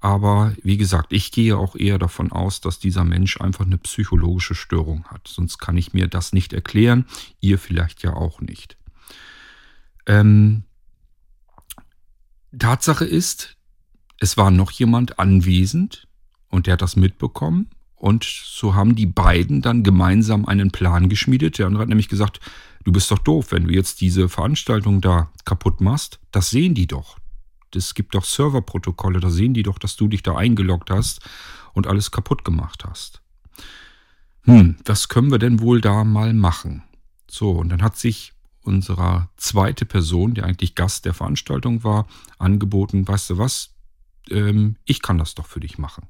Aber 0.00 0.54
wie 0.62 0.78
gesagt, 0.78 1.12
ich 1.12 1.30
gehe 1.30 1.58
auch 1.58 1.76
eher 1.76 1.98
davon 1.98 2.32
aus, 2.32 2.62
dass 2.62 2.78
dieser 2.78 3.04
Mensch 3.04 3.38
einfach 3.38 3.66
eine 3.66 3.76
psychologische 3.76 4.54
Störung 4.54 5.04
hat. 5.08 5.28
Sonst 5.28 5.58
kann 5.58 5.76
ich 5.76 5.92
mir 5.92 6.06
das 6.08 6.32
nicht 6.32 6.54
erklären. 6.54 7.04
Ihr 7.40 7.58
vielleicht 7.58 8.02
ja 8.02 8.14
auch 8.14 8.40
nicht. 8.40 8.78
Ähm, 10.06 10.62
Tatsache 12.58 13.04
ist, 13.04 13.58
es 14.20 14.38
war 14.38 14.50
noch 14.50 14.70
jemand 14.70 15.18
anwesend 15.18 16.08
und 16.48 16.66
der 16.66 16.72
hat 16.72 16.82
das 16.82 16.96
mitbekommen 16.96 17.68
und 18.06 18.22
so 18.22 18.76
haben 18.76 18.94
die 18.94 19.06
beiden 19.06 19.62
dann 19.62 19.82
gemeinsam 19.82 20.46
einen 20.46 20.70
Plan 20.70 21.08
geschmiedet. 21.08 21.58
Der 21.58 21.66
andere 21.66 21.82
hat 21.82 21.88
nämlich 21.88 22.08
gesagt, 22.08 22.38
du 22.84 22.92
bist 22.92 23.10
doch 23.10 23.18
doof, 23.18 23.50
wenn 23.50 23.64
du 23.64 23.74
jetzt 23.74 24.00
diese 24.00 24.28
Veranstaltung 24.28 25.00
da 25.00 25.28
kaputt 25.44 25.80
machst. 25.80 26.20
Das 26.30 26.50
sehen 26.50 26.76
die 26.76 26.86
doch. 26.86 27.18
Es 27.74 27.94
gibt 27.94 28.14
doch 28.14 28.24
Serverprotokolle, 28.24 29.18
da 29.18 29.28
sehen 29.28 29.54
die 29.54 29.64
doch, 29.64 29.80
dass 29.80 29.96
du 29.96 30.06
dich 30.06 30.22
da 30.22 30.36
eingeloggt 30.36 30.88
hast 30.88 31.20
und 31.72 31.88
alles 31.88 32.12
kaputt 32.12 32.44
gemacht 32.44 32.84
hast. 32.88 33.22
Hm, 34.42 34.76
was 34.84 35.08
können 35.08 35.32
wir 35.32 35.40
denn 35.40 35.58
wohl 35.58 35.80
da 35.80 36.04
mal 36.04 36.32
machen? 36.32 36.84
So, 37.26 37.50
und 37.50 37.70
dann 37.70 37.82
hat 37.82 37.96
sich 37.96 38.34
unserer 38.62 39.30
zweite 39.36 39.84
Person, 39.84 40.34
der 40.34 40.44
eigentlich 40.44 40.76
Gast 40.76 41.06
der 41.06 41.12
Veranstaltung 41.12 41.82
war, 41.82 42.06
angeboten, 42.38 43.08
weißt 43.08 43.30
du 43.30 43.38
was, 43.38 43.74
ähm, 44.30 44.76
ich 44.84 45.02
kann 45.02 45.18
das 45.18 45.34
doch 45.34 45.46
für 45.46 45.58
dich 45.58 45.76
machen. 45.76 46.06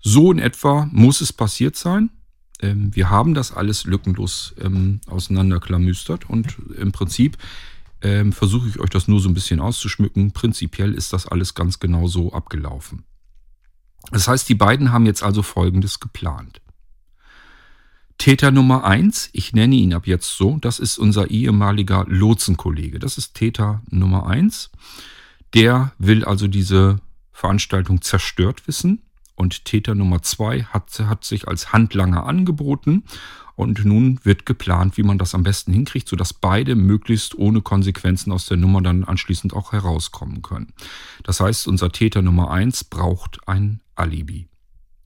So 0.00 0.32
in 0.32 0.38
etwa 0.38 0.88
muss 0.92 1.20
es 1.20 1.32
passiert 1.32 1.76
sein. 1.76 2.10
Ähm, 2.60 2.94
wir 2.94 3.10
haben 3.10 3.34
das 3.34 3.52
alles 3.52 3.84
lückenlos 3.84 4.54
ähm, 4.60 5.00
auseinanderklamüstert 5.06 6.28
und 6.28 6.56
im 6.76 6.92
Prinzip 6.92 7.36
ähm, 8.00 8.32
versuche 8.32 8.68
ich 8.68 8.78
euch 8.78 8.90
das 8.90 9.08
nur 9.08 9.20
so 9.20 9.28
ein 9.28 9.34
bisschen 9.34 9.60
auszuschmücken. 9.60 10.32
Prinzipiell 10.32 10.94
ist 10.94 11.12
das 11.12 11.26
alles 11.26 11.54
ganz 11.54 11.78
genau 11.80 12.06
so 12.06 12.32
abgelaufen. 12.32 13.04
Das 14.12 14.28
heißt, 14.28 14.48
die 14.48 14.54
beiden 14.54 14.92
haben 14.92 15.06
jetzt 15.06 15.22
also 15.22 15.42
Folgendes 15.42 16.00
geplant. 16.00 16.60
Täter 18.16 18.50
Nummer 18.50 18.84
eins, 18.84 19.30
ich 19.32 19.52
nenne 19.52 19.76
ihn 19.76 19.94
ab 19.94 20.06
jetzt 20.06 20.36
so, 20.36 20.58
das 20.60 20.80
ist 20.80 20.98
unser 20.98 21.30
ehemaliger 21.30 22.04
Lotsenkollege. 22.08 22.98
Das 22.98 23.16
ist 23.16 23.34
Täter 23.34 23.82
Nummer 23.90 24.26
eins. 24.26 24.70
Der 25.54 25.92
will 25.98 26.24
also 26.24 26.48
diese 26.48 27.00
Veranstaltung 27.32 28.02
zerstört 28.02 28.66
wissen. 28.66 29.02
Und 29.38 29.64
Täter 29.64 29.94
Nummer 29.94 30.20
zwei 30.22 30.64
hat, 30.64 30.98
hat 30.98 31.24
sich 31.24 31.46
als 31.46 31.72
Handlanger 31.72 32.26
angeboten. 32.26 33.04
Und 33.54 33.84
nun 33.84 34.18
wird 34.24 34.46
geplant, 34.46 34.96
wie 34.96 35.04
man 35.04 35.16
das 35.16 35.32
am 35.32 35.44
besten 35.44 35.72
hinkriegt, 35.72 36.08
sodass 36.08 36.32
beide 36.32 36.74
möglichst 36.74 37.38
ohne 37.38 37.60
Konsequenzen 37.60 38.32
aus 38.32 38.46
der 38.46 38.56
Nummer 38.56 38.82
dann 38.82 39.04
anschließend 39.04 39.54
auch 39.54 39.70
herauskommen 39.70 40.42
können. 40.42 40.72
Das 41.22 41.38
heißt, 41.38 41.68
unser 41.68 41.92
Täter 41.92 42.20
Nummer 42.20 42.50
eins 42.50 42.82
braucht 42.82 43.38
ein 43.46 43.80
Alibi. 43.94 44.48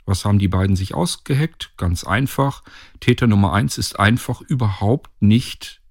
Was 0.06 0.24
haben 0.24 0.38
die 0.38 0.48
beiden 0.48 0.76
sich 0.76 0.94
ausgeheckt? 0.94 1.74
Ganz 1.76 2.02
einfach. 2.02 2.62
Täter 3.00 3.26
Nummer 3.26 3.52
eins 3.52 3.76
ist 3.76 4.00
einfach 4.00 4.40
überhaupt 4.40 5.10
nicht 5.20 5.81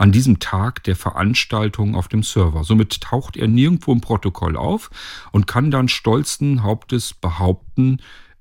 an 0.00 0.12
diesem 0.12 0.38
Tag 0.38 0.82
der 0.84 0.96
Veranstaltung 0.96 1.94
auf 1.94 2.08
dem 2.08 2.22
Server. 2.22 2.64
Somit 2.64 3.02
taucht 3.02 3.36
er 3.36 3.48
nirgendwo 3.48 3.92
im 3.92 4.00
Protokoll 4.00 4.56
auf 4.56 4.90
und 5.30 5.46
kann 5.46 5.70
dann 5.70 5.88
stolzen 5.88 6.62
Hauptes 6.62 7.12
behaupten, 7.12 7.98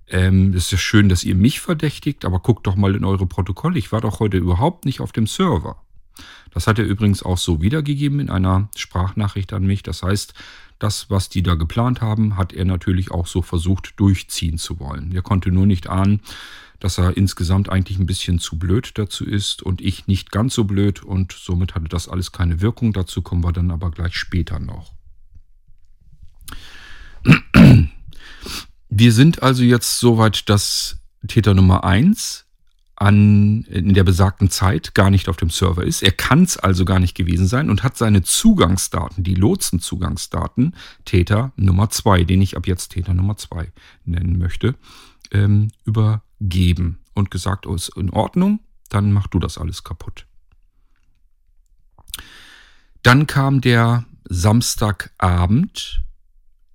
ähm, 0.08 0.54
es 0.54 0.66
ist 0.66 0.72
ja 0.72 0.78
schön, 0.78 1.10
dass 1.10 1.26
ihr 1.26 1.36
mich 1.36 1.60
verdächtigt, 1.60 2.24
aber 2.24 2.40
guckt 2.40 2.66
doch 2.66 2.78
mal 2.78 2.96
in 2.96 3.04
eure 3.04 3.28
Protokolle. 3.28 3.78
Ich 3.78 3.92
war 3.92 4.00
doch 4.00 4.22
heute 4.22 4.38
überhaupt 4.38 4.86
nicht 4.86 5.02
auf 5.02 5.12
dem 5.12 5.28
Server. 5.28 5.82
Das 6.52 6.66
hat 6.66 6.80
er 6.80 6.86
übrigens 6.86 7.24
auch 7.24 7.38
so 7.38 7.62
wiedergegeben 7.62 8.22
in 8.22 8.30
einer 8.30 8.70
Sprachnachricht 8.78 9.52
an 9.52 9.68
mich. 9.68 9.84
Das 9.84 10.02
heißt, 10.02 10.34
das, 10.80 11.10
was 11.10 11.28
die 11.28 11.44
da 11.44 11.56
geplant 11.56 12.00
haben, 12.00 12.38
hat 12.38 12.54
er 12.54 12.64
natürlich 12.64 13.12
auch 13.12 13.28
so 13.28 13.42
versucht 13.42 14.00
durchziehen 14.00 14.58
zu 14.58 14.80
wollen. 14.80 15.12
Er 15.14 15.22
konnte 15.24 15.52
nur 15.52 15.66
nicht 15.66 15.90
ahnen, 15.90 16.22
dass 16.80 16.98
er 16.98 17.18
insgesamt 17.18 17.70
eigentlich 17.70 18.00
ein 18.00 18.06
bisschen 18.06 18.40
zu 18.40 18.58
blöd 18.58 18.92
dazu 18.96 19.26
ist 19.26 19.62
und 19.62 19.82
ich 19.82 20.08
nicht 20.08 20.32
ganz 20.32 20.54
so 20.54 20.64
blöd 20.64 21.04
und 21.04 21.34
somit 21.34 21.76
hatte 21.76 21.90
das 21.90 22.08
alles 22.08 22.32
keine 22.32 22.62
Wirkung. 22.62 22.94
Dazu 22.94 23.22
kommen 23.22 23.44
wir 23.44 23.52
dann 23.52 23.72
aber 23.72 23.92
gleich 23.92 24.16
später 24.16 24.60
noch. 24.60 24.94
Wir 28.90 29.14
sind 29.14 29.44
also 29.44 29.64
jetzt 29.64 30.00
soweit, 30.00 30.50
dass 30.50 30.98
Täter 31.28 31.54
Nummer 31.54 31.84
eins 31.84 32.46
an, 32.96 33.64
in 33.64 33.94
der 33.94 34.04
besagten 34.04 34.50
Zeit 34.50 34.94
gar 34.94 35.10
nicht 35.10 35.30
auf 35.30 35.38
dem 35.38 35.50
Server 35.50 35.84
ist. 35.84 36.04
Er 36.04 36.12
kann 36.12 36.44
es 36.44 36.58
also 36.58 36.84
gar 36.86 37.00
nicht 37.00 37.16
gewesen 37.16 37.48
sein 37.48 37.70
und 37.70 37.84
hat 37.84 37.98
seine 37.98 38.24
Zugangsdaten, 38.24 39.24
die 39.24 39.36
Lotsenzugangsdaten, 39.36 40.76
Täter 41.06 41.54
Nummer 41.56 41.90
zwei, 41.90 42.24
den 42.24 42.42
ich 42.42 42.58
ab 42.58 42.68
jetzt 42.68 42.90
Täter 42.90 43.14
Nummer 43.14 43.38
zwei 43.38 43.72
nennen 44.04 44.38
möchte, 44.38 44.76
ähm, 45.32 45.70
übergeben 46.40 47.00
und 47.14 47.32
gesagt, 47.32 47.68
oh, 47.68 47.76
ist 47.76 47.90
in 47.98 48.10
Ordnung, 48.10 48.60
dann 48.90 49.12
mach 49.12 49.28
du 49.28 49.40
das 49.40 49.58
alles 49.58 49.84
kaputt. 49.84 50.26
Dann 53.04 53.28
kam 53.28 53.62
der 53.62 54.06
Samstagabend 54.26 56.04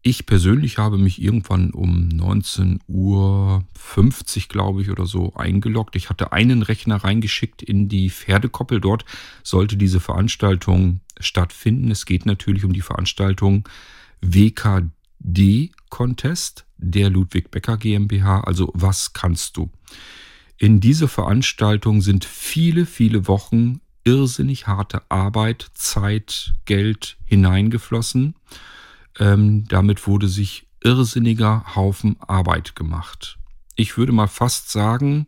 ich 0.06 0.26
persönlich 0.26 0.76
habe 0.76 0.98
mich 0.98 1.20
irgendwann 1.20 1.70
um 1.70 2.10
19.50 2.10 2.82
Uhr, 2.88 3.64
glaube 4.50 4.82
ich, 4.82 4.90
oder 4.90 5.06
so 5.06 5.32
eingeloggt. 5.34 5.96
Ich 5.96 6.10
hatte 6.10 6.30
einen 6.30 6.60
Rechner 6.60 6.96
reingeschickt 6.96 7.62
in 7.62 7.88
die 7.88 8.10
Pferdekoppel. 8.10 8.82
Dort 8.82 9.06
sollte 9.42 9.78
diese 9.78 10.00
Veranstaltung 10.00 11.00
stattfinden. 11.18 11.90
Es 11.90 12.04
geht 12.04 12.26
natürlich 12.26 12.66
um 12.66 12.74
die 12.74 12.82
Veranstaltung 12.82 13.66
WKD 14.20 15.72
Contest 15.88 16.63
der 16.76 17.10
Ludwig 17.10 17.50
Becker 17.50 17.76
GmbH. 17.76 18.40
Also 18.40 18.70
was 18.74 19.12
kannst 19.12 19.56
du? 19.56 19.70
In 20.56 20.80
diese 20.80 21.08
Veranstaltung 21.08 22.00
sind 22.00 22.24
viele, 22.24 22.86
viele 22.86 23.26
Wochen 23.26 23.80
irrsinnig 24.04 24.66
harte 24.66 25.02
Arbeit, 25.10 25.70
Zeit, 25.74 26.52
Geld 26.64 27.16
hineingeflossen. 27.24 28.34
Ähm, 29.18 29.66
damit 29.68 30.06
wurde 30.06 30.28
sich 30.28 30.66
irrsinniger 30.82 31.74
Haufen 31.74 32.16
Arbeit 32.20 32.76
gemacht. 32.76 33.38
Ich 33.76 33.96
würde 33.96 34.12
mal 34.12 34.26
fast 34.26 34.70
sagen, 34.70 35.26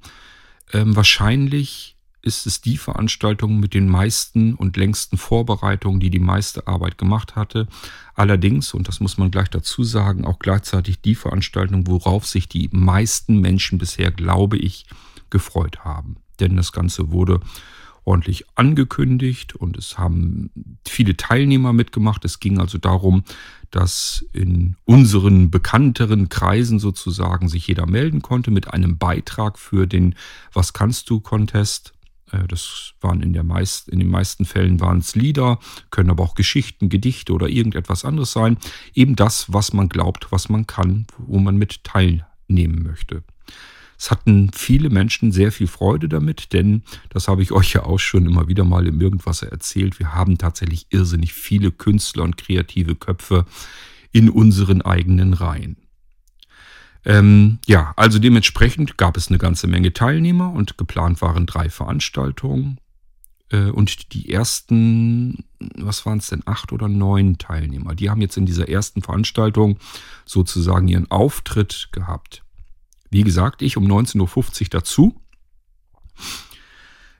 ähm, 0.72 0.94
wahrscheinlich 0.94 1.95
ist 2.26 2.46
es 2.46 2.60
die 2.60 2.76
Veranstaltung 2.76 3.60
mit 3.60 3.72
den 3.72 3.88
meisten 3.88 4.54
und 4.54 4.76
längsten 4.76 5.16
Vorbereitungen, 5.16 6.00
die 6.00 6.10
die 6.10 6.18
meiste 6.18 6.66
Arbeit 6.66 6.98
gemacht 6.98 7.36
hatte. 7.36 7.68
Allerdings, 8.14 8.74
und 8.74 8.88
das 8.88 9.00
muss 9.00 9.16
man 9.16 9.30
gleich 9.30 9.48
dazu 9.48 9.84
sagen, 9.84 10.24
auch 10.24 10.38
gleichzeitig 10.38 11.00
die 11.00 11.14
Veranstaltung, 11.14 11.86
worauf 11.86 12.26
sich 12.26 12.48
die 12.48 12.68
meisten 12.72 13.40
Menschen 13.40 13.78
bisher, 13.78 14.10
glaube 14.10 14.58
ich, 14.58 14.86
gefreut 15.30 15.84
haben. 15.84 16.16
Denn 16.40 16.56
das 16.56 16.72
Ganze 16.72 17.10
wurde 17.12 17.40
ordentlich 18.06 18.44
angekündigt 18.54 19.56
und 19.56 19.76
es 19.76 19.98
haben 19.98 20.50
viele 20.86 21.16
Teilnehmer 21.16 21.72
mitgemacht. 21.72 22.24
Es 22.24 22.38
ging 22.38 22.58
also 22.58 22.78
darum, 22.78 23.24
dass 23.70 24.24
in 24.32 24.76
unseren 24.84 25.50
bekannteren 25.50 26.28
Kreisen 26.28 26.78
sozusagen 26.78 27.48
sich 27.48 27.66
jeder 27.66 27.86
melden 27.86 28.22
konnte 28.22 28.52
mit 28.52 28.72
einem 28.72 28.96
Beitrag 28.96 29.58
für 29.58 29.86
den 29.86 30.14
Was 30.52 30.72
kannst 30.72 31.10
du 31.10 31.20
Contest. 31.20 31.95
Äh, 32.32 32.46
das 32.48 32.94
waren 33.00 33.22
in, 33.22 33.32
der 33.32 33.44
meist, 33.44 33.88
in 33.88 33.98
den 33.98 34.10
meisten 34.10 34.44
Fällen 34.44 34.80
waren 34.80 34.98
es 34.98 35.14
Lieder, 35.14 35.58
können 35.90 36.10
aber 36.10 36.24
auch 36.24 36.34
Geschichten, 36.34 36.88
Gedichte 36.88 37.32
oder 37.32 37.48
irgendetwas 37.48 38.04
anderes 38.04 38.32
sein. 38.32 38.58
Eben 38.94 39.16
das, 39.16 39.52
was 39.52 39.72
man 39.72 39.88
glaubt, 39.88 40.30
was 40.30 40.48
man 40.48 40.66
kann, 40.66 41.06
wo 41.18 41.38
man 41.38 41.56
mit 41.56 41.84
teilnehmen 41.84 42.82
möchte. 42.82 43.22
Es 43.98 44.10
hatten 44.10 44.50
viele 44.52 44.90
Menschen 44.90 45.32
sehr 45.32 45.52
viel 45.52 45.66
Freude 45.66 46.08
damit, 46.08 46.52
denn 46.52 46.82
das 47.08 47.28
habe 47.28 47.42
ich 47.42 47.52
euch 47.58 47.72
ja 47.72 47.84
auch 47.84 47.98
schon 47.98 48.26
immer 48.26 48.48
wieder 48.48 48.64
mal 48.64 48.86
im 48.86 49.00
Irgendwasser 49.00 49.50
erzählt. 49.50 49.98
Wir 49.98 50.14
haben 50.14 50.38
tatsächlich 50.38 50.86
irrsinnig 50.90 51.32
viele 51.32 51.70
Künstler 51.70 52.24
und 52.24 52.36
kreative 52.36 52.94
Köpfe 52.94 53.46
in 54.12 54.30
unseren 54.30 54.82
eigenen 54.82 55.34
Reihen. 55.34 55.76
Ähm, 57.06 57.60
ja, 57.66 57.94
also 57.96 58.18
dementsprechend 58.18 58.98
gab 58.98 59.16
es 59.16 59.28
eine 59.28 59.38
ganze 59.38 59.68
Menge 59.68 59.92
Teilnehmer 59.92 60.52
und 60.52 60.76
geplant 60.76 61.22
waren 61.22 61.46
drei 61.46 61.70
Veranstaltungen. 61.70 62.80
Äh, 63.50 63.70
und 63.70 64.12
die 64.12 64.32
ersten, 64.32 65.44
was 65.76 66.04
waren 66.04 66.18
es 66.18 66.26
denn, 66.26 66.42
acht 66.46 66.72
oder 66.72 66.88
neun 66.88 67.38
Teilnehmer, 67.38 67.94
die 67.94 68.10
haben 68.10 68.20
jetzt 68.20 68.36
in 68.36 68.44
dieser 68.44 68.68
ersten 68.68 69.02
Veranstaltung 69.02 69.78
sozusagen 70.24 70.88
ihren 70.88 71.08
Auftritt 71.08 71.90
gehabt. 71.92 72.42
Wie 73.08 73.22
gesagt, 73.22 73.62
ich 73.62 73.76
um 73.76 73.86
19.50 73.86 74.62
Uhr 74.62 74.68
dazu. 74.70 75.20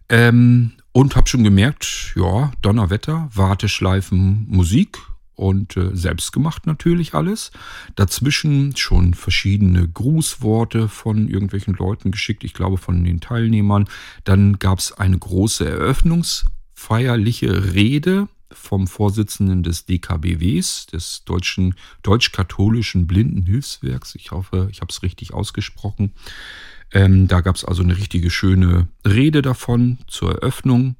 Ähm, 0.09 0.73
und 0.91 1.15
habe 1.15 1.29
schon 1.29 1.45
gemerkt, 1.45 2.13
ja, 2.17 2.51
Donnerwetter, 2.61 3.29
Warteschleifen, 3.33 4.47
Musik 4.49 4.99
und 5.37 5.77
äh, 5.77 5.95
selbstgemacht 5.95 6.67
natürlich 6.67 7.15
alles. 7.15 7.53
Dazwischen 7.95 8.75
schon 8.77 9.15
verschiedene 9.15 9.87
Grußworte 9.87 10.89
von 10.89 11.29
irgendwelchen 11.29 11.75
Leuten 11.75 12.11
geschickt, 12.11 12.43
ich 12.43 12.55
glaube 12.55 12.79
von 12.79 13.05
den 13.05 13.21
Teilnehmern. 13.21 13.89
Dann 14.25 14.59
gab 14.59 14.79
es 14.79 14.93
eine 14.93 15.19
große 15.19 15.69
eröffnungsfeierliche 15.69 17.75
Rede 17.75 18.29
vom 18.51 18.87
Vorsitzenden 18.87 19.63
des 19.63 19.87
DKBWs, 19.87 20.87
des 20.87 21.25
Deutschen 21.25 21.75
Deutsch-Katholischen 22.03 23.07
Blindenhilfswerks. 23.07 24.15
Ich 24.15 24.31
hoffe, 24.31 24.69
ich 24.71 24.81
habe 24.81 24.91
es 24.91 25.03
richtig 25.03 25.35
ausgesprochen. 25.35 26.13
Ähm, 26.93 27.29
da 27.29 27.41
gab 27.41 27.57
es 27.57 27.65
also 27.65 27.83
eine 27.83 27.97
richtige 27.97 28.31
schöne 28.31 28.89
Rede 29.07 29.43
davon 29.43 29.99
zur 30.07 30.37
Eröffnung. 30.37 30.97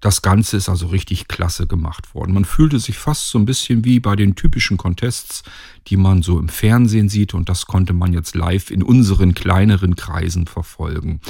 Das 0.00 0.22
Ganze 0.22 0.56
ist 0.56 0.68
also 0.68 0.88
richtig 0.88 1.28
klasse 1.28 1.66
gemacht 1.66 2.14
worden. 2.14 2.34
Man 2.34 2.44
fühlte 2.44 2.78
sich 2.78 2.98
fast 2.98 3.30
so 3.30 3.38
ein 3.38 3.46
bisschen 3.46 3.84
wie 3.84 4.00
bei 4.00 4.16
den 4.16 4.34
typischen 4.34 4.76
Contests, 4.76 5.42
die 5.88 5.96
man 5.96 6.22
so 6.22 6.38
im 6.38 6.48
Fernsehen 6.48 7.08
sieht. 7.08 7.34
Und 7.34 7.48
das 7.48 7.66
konnte 7.66 7.92
man 7.92 8.12
jetzt 8.12 8.34
live 8.34 8.70
in 8.70 8.82
unseren 8.82 9.34
kleineren 9.34 9.96
Kreisen 9.96 10.46
verfolgen. 10.46 11.20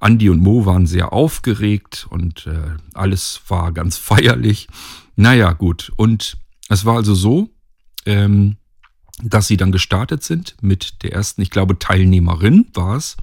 Andi 0.00 0.28
und 0.28 0.40
Mo 0.40 0.66
waren 0.66 0.86
sehr 0.86 1.12
aufgeregt 1.12 2.06
und 2.10 2.46
äh, 2.46 2.76
alles 2.92 3.40
war 3.48 3.72
ganz 3.72 3.96
feierlich. 3.98 4.68
Naja, 5.16 5.52
gut. 5.52 5.92
Und 5.96 6.36
es 6.68 6.84
war 6.84 6.96
also 6.96 7.14
so, 7.14 7.50
ähm, 8.06 8.56
dass 9.22 9.46
sie 9.46 9.56
dann 9.56 9.72
gestartet 9.72 10.22
sind 10.22 10.56
mit 10.60 11.02
der 11.02 11.12
ersten, 11.12 11.40
ich 11.40 11.50
glaube, 11.50 11.78
Teilnehmerin 11.78 12.66
war 12.74 12.96
es. 12.96 13.16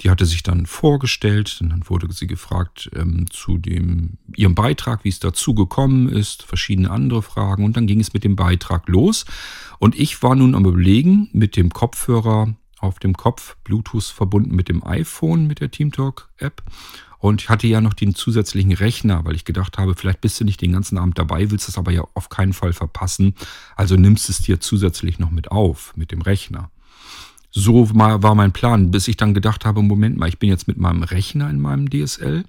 Die 0.00 0.10
hatte 0.10 0.24
sich 0.24 0.42
dann 0.42 0.66
vorgestellt 0.66 1.60
dann 1.60 1.88
wurde 1.88 2.10
sie 2.12 2.26
gefragt 2.26 2.90
ähm, 2.94 3.26
zu 3.30 3.58
dem, 3.58 4.18
ihrem 4.34 4.54
Beitrag, 4.54 5.04
wie 5.04 5.10
es 5.10 5.20
dazu 5.20 5.54
gekommen 5.54 6.08
ist, 6.08 6.42
verschiedene 6.42 6.90
andere 6.90 7.22
Fragen 7.22 7.64
und 7.64 7.76
dann 7.76 7.86
ging 7.86 8.00
es 8.00 8.14
mit 8.14 8.24
dem 8.24 8.36
Beitrag 8.36 8.88
los. 8.88 9.26
Und 9.78 9.98
ich 9.98 10.22
war 10.22 10.34
nun 10.34 10.54
am 10.54 10.64
Überlegen, 10.64 11.28
mit 11.32 11.56
dem 11.56 11.70
Kopfhörer 11.70 12.54
auf 12.78 12.98
dem 12.98 13.14
Kopf, 13.14 13.56
Bluetooth 13.64 14.04
verbunden 14.04 14.54
mit 14.54 14.68
dem 14.68 14.84
iPhone, 14.84 15.46
mit 15.46 15.60
der 15.60 15.70
TeamTalk-App. 15.70 16.62
Und 17.18 17.42
ich 17.42 17.48
hatte 17.50 17.66
ja 17.66 17.82
noch 17.82 17.92
den 17.92 18.14
zusätzlichen 18.14 18.72
Rechner, 18.72 19.26
weil 19.26 19.34
ich 19.34 19.44
gedacht 19.44 19.76
habe, 19.76 19.94
vielleicht 19.94 20.22
bist 20.22 20.40
du 20.40 20.44
nicht 20.44 20.62
den 20.62 20.72
ganzen 20.72 20.96
Abend 20.96 21.18
dabei, 21.18 21.50
willst 21.50 21.68
es 21.68 21.76
aber 21.76 21.92
ja 21.92 22.02
auf 22.14 22.30
keinen 22.30 22.54
Fall 22.54 22.72
verpassen. 22.72 23.34
Also 23.76 23.96
nimmst 23.96 24.30
es 24.30 24.38
dir 24.38 24.58
zusätzlich 24.60 25.18
noch 25.18 25.30
mit 25.30 25.50
auf, 25.50 25.94
mit 25.96 26.12
dem 26.12 26.22
Rechner. 26.22 26.70
So 27.50 27.90
war 27.94 28.34
mein 28.34 28.52
Plan, 28.52 28.90
bis 28.90 29.08
ich 29.08 29.16
dann 29.16 29.34
gedacht 29.34 29.64
habe, 29.64 29.82
Moment 29.82 30.16
mal, 30.16 30.28
ich 30.28 30.38
bin 30.38 30.48
jetzt 30.48 30.68
mit 30.68 30.78
meinem 30.78 31.02
Rechner 31.02 31.50
in 31.50 31.60
meinem 31.60 31.90
DSL 31.90 32.44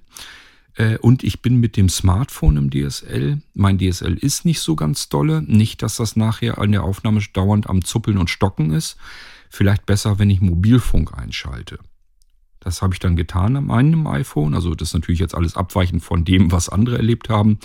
äh, 0.76 0.96
und 0.98 1.24
ich 1.24 1.42
bin 1.42 1.56
mit 1.56 1.76
dem 1.76 1.88
Smartphone 1.88 2.56
im 2.56 2.70
DSL. 2.70 3.42
Mein 3.54 3.78
DSL 3.78 4.14
ist 4.14 4.44
nicht 4.44 4.60
so 4.60 4.76
ganz 4.76 5.08
dolle. 5.08 5.42
Nicht, 5.42 5.82
dass 5.82 5.96
das 5.96 6.14
nachher 6.14 6.58
an 6.58 6.72
der 6.72 6.84
Aufnahme 6.84 7.20
dauernd 7.32 7.68
am 7.68 7.84
Zuppeln 7.84 8.18
und 8.18 8.30
Stocken 8.30 8.70
ist. 8.70 8.96
Vielleicht 9.50 9.86
besser, 9.86 10.18
wenn 10.18 10.30
ich 10.30 10.40
Mobilfunk 10.40 11.18
einschalte. 11.18 11.78
Das 12.60 12.80
habe 12.80 12.94
ich 12.94 13.00
dann 13.00 13.16
getan 13.16 13.56
an 13.56 13.66
meinem 13.66 14.06
iPhone. 14.06 14.54
Also 14.54 14.74
das 14.74 14.90
ist 14.90 14.94
natürlich 14.94 15.18
jetzt 15.18 15.34
alles 15.34 15.56
abweichend 15.56 16.04
von 16.04 16.24
dem, 16.24 16.52
was 16.52 16.68
andere 16.68 16.96
erlebt 16.96 17.28
haben. 17.28 17.58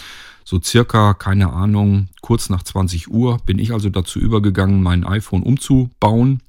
So 0.44 0.60
circa, 0.60 1.14
keine 1.14 1.54
Ahnung, 1.54 2.08
kurz 2.22 2.50
nach 2.50 2.64
20 2.64 3.10
Uhr 3.10 3.38
bin 3.46 3.60
ich 3.60 3.74
also 3.74 3.90
dazu 3.90 4.20
übergegangen, 4.20 4.82
mein 4.82 5.04
iPhone 5.04 5.44
umzubauen, 5.44 6.42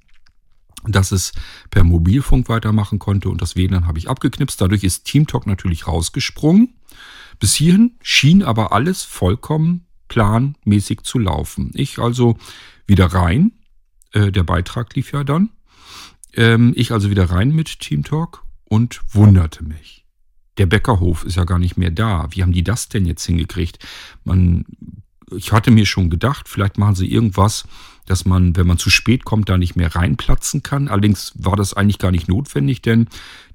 dass 0.86 1.12
es 1.12 1.32
per 1.70 1.84
Mobilfunk 1.84 2.48
weitermachen 2.48 2.98
konnte 2.98 3.28
und 3.28 3.42
das 3.42 3.56
WLAN 3.56 3.86
habe 3.86 3.98
ich 3.98 4.08
abgeknipst. 4.08 4.60
Dadurch 4.60 4.84
ist 4.84 5.04
TeamTalk 5.04 5.46
natürlich 5.46 5.86
rausgesprungen. 5.86 6.74
Bis 7.38 7.54
hierhin 7.54 7.92
schien 8.02 8.42
aber 8.42 8.72
alles 8.72 9.02
vollkommen 9.02 9.86
planmäßig 10.08 11.02
zu 11.02 11.18
laufen. 11.18 11.70
Ich 11.74 11.98
also 11.98 12.36
wieder 12.86 13.06
rein. 13.06 13.52
Äh, 14.12 14.32
der 14.32 14.42
Beitrag 14.42 14.94
lief 14.94 15.12
ja 15.12 15.24
dann. 15.24 15.50
Ähm, 16.34 16.72
ich 16.76 16.92
also 16.92 17.10
wieder 17.10 17.30
rein 17.30 17.50
mit 17.50 17.80
Team 17.80 18.04
Talk 18.04 18.44
und 18.64 19.00
wunderte 19.12 19.64
mich. 19.64 20.06
Der 20.56 20.66
Bäckerhof 20.66 21.24
ist 21.24 21.36
ja 21.36 21.44
gar 21.44 21.58
nicht 21.58 21.76
mehr 21.76 21.90
da. 21.90 22.28
Wie 22.30 22.42
haben 22.42 22.52
die 22.52 22.64
das 22.64 22.88
denn 22.88 23.06
jetzt 23.06 23.24
hingekriegt? 23.24 23.78
Man, 24.24 24.64
ich 25.30 25.52
hatte 25.52 25.70
mir 25.70 25.86
schon 25.86 26.10
gedacht, 26.10 26.48
vielleicht 26.48 26.78
machen 26.78 26.96
sie 26.96 27.10
irgendwas, 27.10 27.66
dass 28.10 28.24
man, 28.24 28.56
wenn 28.56 28.66
man 28.66 28.78
zu 28.78 28.90
spät 28.90 29.24
kommt, 29.24 29.48
da 29.48 29.58
nicht 29.58 29.76
mehr 29.76 29.94
reinplatzen 29.94 30.62
kann. 30.62 30.88
Allerdings 30.88 31.32
war 31.36 31.56
das 31.56 31.74
eigentlich 31.74 31.98
gar 31.98 32.10
nicht 32.10 32.28
notwendig, 32.28 32.82
denn 32.82 33.08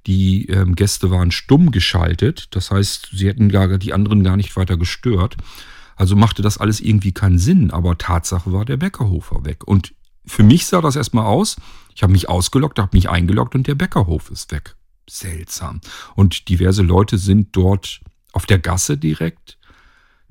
die 0.06 0.48
ähm, 0.48 0.76
Gäste 0.76 1.12
waren 1.12 1.32
stumm 1.32 1.72
geschaltet. 1.72 2.48
Das 2.52 2.72
heißt, 2.72 3.10
sie 3.14 3.28
hätten 3.28 3.50
gar, 3.50 3.78
die 3.78 3.94
anderen 3.94 4.24
gar 4.24 4.38
nicht 4.38 4.56
weiter 4.56 4.78
gestört. 4.78 5.38
Also 5.96 6.16
machte 6.16 6.42
das 6.42 6.58
alles 6.58 6.80
irgendwie 6.80 7.12
keinen 7.12 7.40
Sinn. 7.40 7.72
Aber 7.72 7.98
Tatsache 7.98 8.52
war 8.52 8.66
der 8.66 8.78
Bäckerhofer 8.78 9.46
weg. 9.46 9.66
Und 9.66 9.94
für 10.26 10.44
mich 10.44 10.66
sah 10.66 10.82
das 10.82 10.96
erstmal 10.96 11.26
aus. 11.26 11.56
Ich 11.96 12.04
habe 12.04 12.14
mich 12.14 12.30
ausgeloggt, 12.30 12.80
habe 12.80 12.96
mich 12.96 13.10
eingeloggt 13.10 13.56
und 13.56 13.68
der 13.68 13.76
Bäckerhof 13.76 14.32
ist 14.32 14.52
weg. 14.52 14.76
Seltsam. 15.10 15.82
Und 16.16 16.50
diverse 16.50 16.82
Leute 16.82 17.18
sind 17.18 17.56
dort 17.56 18.02
auf 18.32 18.46
der 18.46 18.60
Gasse 18.60 18.98
direkt. 18.98 19.58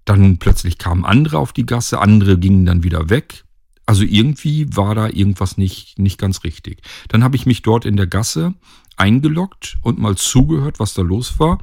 Dann 0.05 0.38
plötzlich 0.38 0.79
kamen 0.79 1.05
andere 1.05 1.38
auf 1.38 1.52
die 1.52 1.67
Gasse, 1.67 2.00
andere 2.00 2.38
gingen 2.38 2.67
dann 2.67 2.83
wieder 2.83 3.11
weg. 3.11 3.45
Also 3.87 4.05
irgendwie 4.05 4.77
war 4.77 4.95
da 4.95 5.09
irgendwas 5.09 5.57
nicht, 5.57 5.99
nicht 5.99 6.19
ganz 6.19 6.45
richtig. 6.45 6.83
Dann 7.09 7.25
habe 7.25 7.37
ich 7.37 7.47
mich 7.47 7.62
dort 7.62 7.85
in 7.85 7.97
der 7.97 8.07
Gasse 8.07 8.55
eingeloggt 8.97 9.79
und 9.83 9.99
mal 9.99 10.17
zugehört, 10.17 10.79
was 10.79 10.95
da 10.95 11.03
los 11.03 11.39
war. 11.39 11.59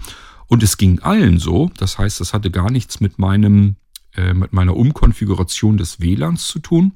Und 0.48 0.64
es 0.64 0.78
ging 0.78 1.00
allen 1.00 1.40
so. 1.40 1.72
Das 1.78 1.98
heißt, 1.98 2.20
das 2.20 2.34
hatte 2.34 2.52
gar 2.52 2.72
nichts 2.72 3.00
mit 3.00 3.20
meinem, 3.20 3.76
äh, 4.16 4.34
mit 4.34 4.52
meiner 4.52 4.76
Umkonfiguration 4.76 5.78
des 5.78 6.02
WLANs 6.02 6.48
zu 6.48 6.60
tun, 6.60 6.94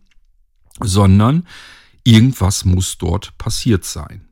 sondern 0.80 1.48
irgendwas 2.04 2.66
muss 2.66 2.98
dort 2.98 3.38
passiert 3.38 3.86
sein. 3.86 4.28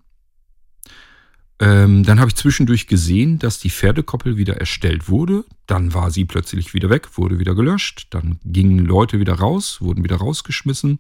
Ähm, 1.62 2.04
dann 2.04 2.20
habe 2.20 2.30
ich 2.30 2.36
zwischendurch 2.36 2.88
gesehen, 2.88 3.38
dass 3.38 3.60
die 3.60 3.70
Pferdekoppel 3.70 4.36
wieder 4.36 4.58
erstellt 4.58 5.10
wurde. 5.10 5.46
Dann 5.68 5.94
war 5.94 6.10
sie 6.10 6.26
plötzlich 6.26 6.74
wieder 6.74 6.90
weg, 6.90 7.20
wurde 7.20 7.38
wieder 7.38 7.54
gelöscht. 7.54 8.08
Dann 8.10 8.40
gingen 8.44 8.80
Leute 8.80 9.20
wieder 9.20 9.36
raus, 9.36 9.80
wurden 9.80 10.04
wieder 10.04 10.16
rausgeschmissen. 10.16 10.98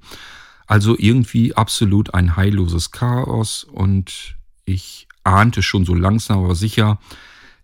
Also 0.67 0.95
irgendwie 0.95 1.55
absolut 1.55 2.13
ein 2.13 2.35
heilloses 2.35 2.91
Chaos 2.91 3.63
und 3.63 4.35
ich 4.63 5.07
ahnte 5.23 5.63
schon 5.63 5.83
so 5.83 5.95
langsam 5.95 6.43
aber 6.43 6.53
sicher, 6.53 6.99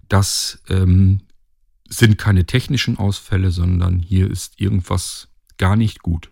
das 0.10 0.60
ähm, 0.68 1.22
sind 1.88 2.18
keine 2.18 2.46
technischen 2.48 2.98
Ausfälle, 2.98 3.52
sondern 3.52 4.00
hier 4.00 4.30
ist 4.30 4.60
irgendwas 4.60 5.30
gar 5.60 5.76
nicht 5.76 6.02
gut. 6.02 6.30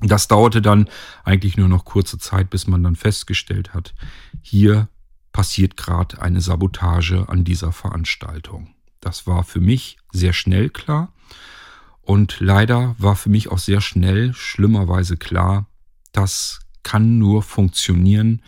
Das 0.00 0.28
dauerte 0.28 0.60
dann 0.60 0.90
eigentlich 1.24 1.56
nur 1.56 1.68
noch 1.68 1.86
kurze 1.86 2.18
Zeit, 2.18 2.50
bis 2.50 2.66
man 2.66 2.82
dann 2.82 2.94
festgestellt 2.94 3.72
hat, 3.72 3.94
hier 4.42 4.88
passiert 5.34 5.76
gerade 5.76 6.22
eine 6.22 6.40
Sabotage 6.40 7.28
an 7.28 7.42
dieser 7.42 7.72
Veranstaltung. 7.72 8.72
Das 9.00 9.26
war 9.26 9.42
für 9.42 9.60
mich 9.60 9.98
sehr 10.12 10.32
schnell 10.32 10.70
klar 10.70 11.12
und 12.02 12.38
leider 12.38 12.94
war 12.98 13.16
für 13.16 13.30
mich 13.30 13.50
auch 13.50 13.58
sehr 13.58 13.80
schnell, 13.80 14.32
schlimmerweise 14.32 15.16
klar, 15.16 15.66
das 16.12 16.60
kann 16.84 17.18
nur 17.18 17.42
funktionieren 17.42 18.42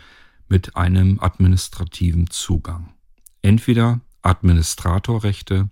mit 0.47 0.77
einem 0.77 1.19
administrativen 1.19 2.29
Zugang. 2.29 2.93
Entweder 3.41 3.99
Administratorrechte 4.21 5.69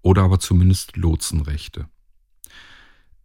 oder 0.00 0.22
aber 0.22 0.38
zumindest 0.38 0.96
Lotsenrechte. 0.96 1.88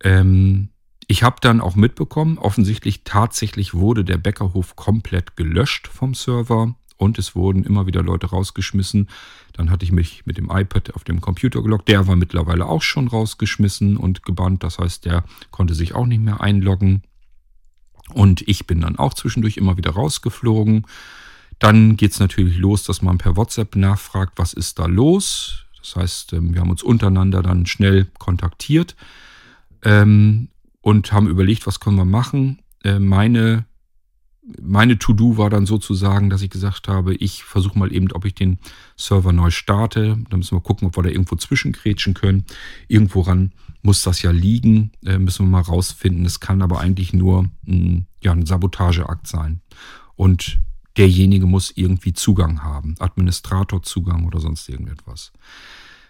Ähm, 0.04 0.70
ich 1.06 1.22
habe 1.22 1.36
dann 1.40 1.62
auch 1.62 1.76
mitbekommen, 1.76 2.40
offensichtlich 2.40 3.04
tatsächlich 3.04 3.76
wurde 3.76 4.04
der 4.04 4.18
Bäckerhof 4.18 4.76
komplett 4.76 5.36
gelöscht 5.36 5.88
vom 5.88 6.16
Server 6.16 6.76
und 7.02 7.18
es 7.18 7.36
wurden 7.36 7.64
immer 7.64 7.88
wieder 7.88 8.04
Leute 8.04 8.28
rausgeschmissen. 8.28 9.10
Dann 9.54 9.72
hatte 9.72 9.84
ich 9.84 9.92
mich 9.92 10.24
mit 10.26 10.38
dem 10.38 10.52
iPad 10.52 10.94
auf 10.94 11.04
dem 11.04 11.20
Computer 11.20 11.64
gelockt. 11.64 11.88
Der 11.88 12.06
war 12.06 12.16
mittlerweile 12.16 12.68
auch 12.68 12.84
schon 12.84 13.08
rausgeschmissen 13.08 13.98
und 13.98 14.24
gebannt. 14.24 14.64
Das 14.64 14.78
heißt, 14.78 15.06
der 15.06 15.24
konnte 15.50 15.74
sich 15.74 15.96
auch 15.96 16.06
nicht 16.06 16.22
mehr 16.22 16.42
einloggen. 16.42 17.02
Und 18.14 18.48
ich 18.48 18.68
bin 18.68 18.82
dann 18.82 19.00
auch 19.00 19.16
zwischendurch 19.16 19.58
immer 19.58 19.78
wieder 19.78 19.92
rausgeflogen. 19.92 20.86
Dann 21.58 21.98
geht 21.98 22.12
es 22.12 22.20
natürlich 22.20 22.58
los, 22.58 22.84
dass 22.84 23.02
man 23.02 23.18
per 23.18 23.36
WhatsApp 23.36 23.76
nachfragt, 23.76 24.34
was 24.36 24.54
ist 24.54 24.78
da 24.78 24.86
los. 24.86 25.66
Das 25.80 25.96
heißt, 25.96 26.34
ähm, 26.34 26.54
wir 26.54 26.62
haben 26.62 26.70
uns 26.70 26.84
untereinander 26.84 27.42
dann 27.42 27.66
schnell 27.66 28.12
kontaktiert. 28.20 28.96
Ähm, 29.84 30.50
und 30.82 31.12
haben 31.12 31.28
überlegt, 31.28 31.66
was 31.66 31.80
können 31.80 31.98
wir 31.98 32.06
machen. 32.06 32.60
Äh, 32.84 33.00
meine 33.00 33.66
meine 34.60 34.98
To-Do 34.98 35.38
war 35.38 35.50
dann 35.50 35.66
sozusagen, 35.66 36.30
dass 36.30 36.42
ich 36.42 36.50
gesagt 36.50 36.88
habe, 36.88 37.14
ich 37.16 37.44
versuche 37.44 37.78
mal 37.78 37.94
eben, 37.94 38.12
ob 38.12 38.26
ich 38.26 38.34
den 38.34 38.58
Server 38.98 39.32
neu 39.32 39.52
starte. 39.52 40.18
Da 40.30 40.38
müssen 40.38 40.58
wir 40.58 40.62
gucken, 40.62 40.88
ob 40.88 40.98
wir 40.98 41.04
da 41.04 41.10
irgendwo 41.10 41.36
zwischengrätschen 41.36 42.14
können. 42.14 42.46
Irgendworan 42.88 43.52
muss 43.84 44.02
das 44.02 44.22
ja 44.22 44.32
liegen, 44.32 44.92
äh, 45.06 45.20
müssen 45.20 45.46
wir 45.46 45.52
mal 45.52 45.62
rausfinden. 45.62 46.26
Es 46.26 46.40
kann 46.40 46.62
aber 46.62 46.80
eigentlich 46.80 47.14
nur 47.14 47.50
ein, 47.68 48.08
ja, 48.22 48.32
ein 48.32 48.46
Sabotageakt 48.46 49.28
sein. 49.28 49.62
Und 50.16 50.60
derjenige 50.98 51.46
muss 51.46 51.72
irgendwie 51.76 52.14
Zugang 52.14 52.64
haben, 52.64 52.96
Administratorzugang 53.00 54.26
oder 54.26 54.40
sonst 54.40 54.68
irgendetwas. 54.70 55.32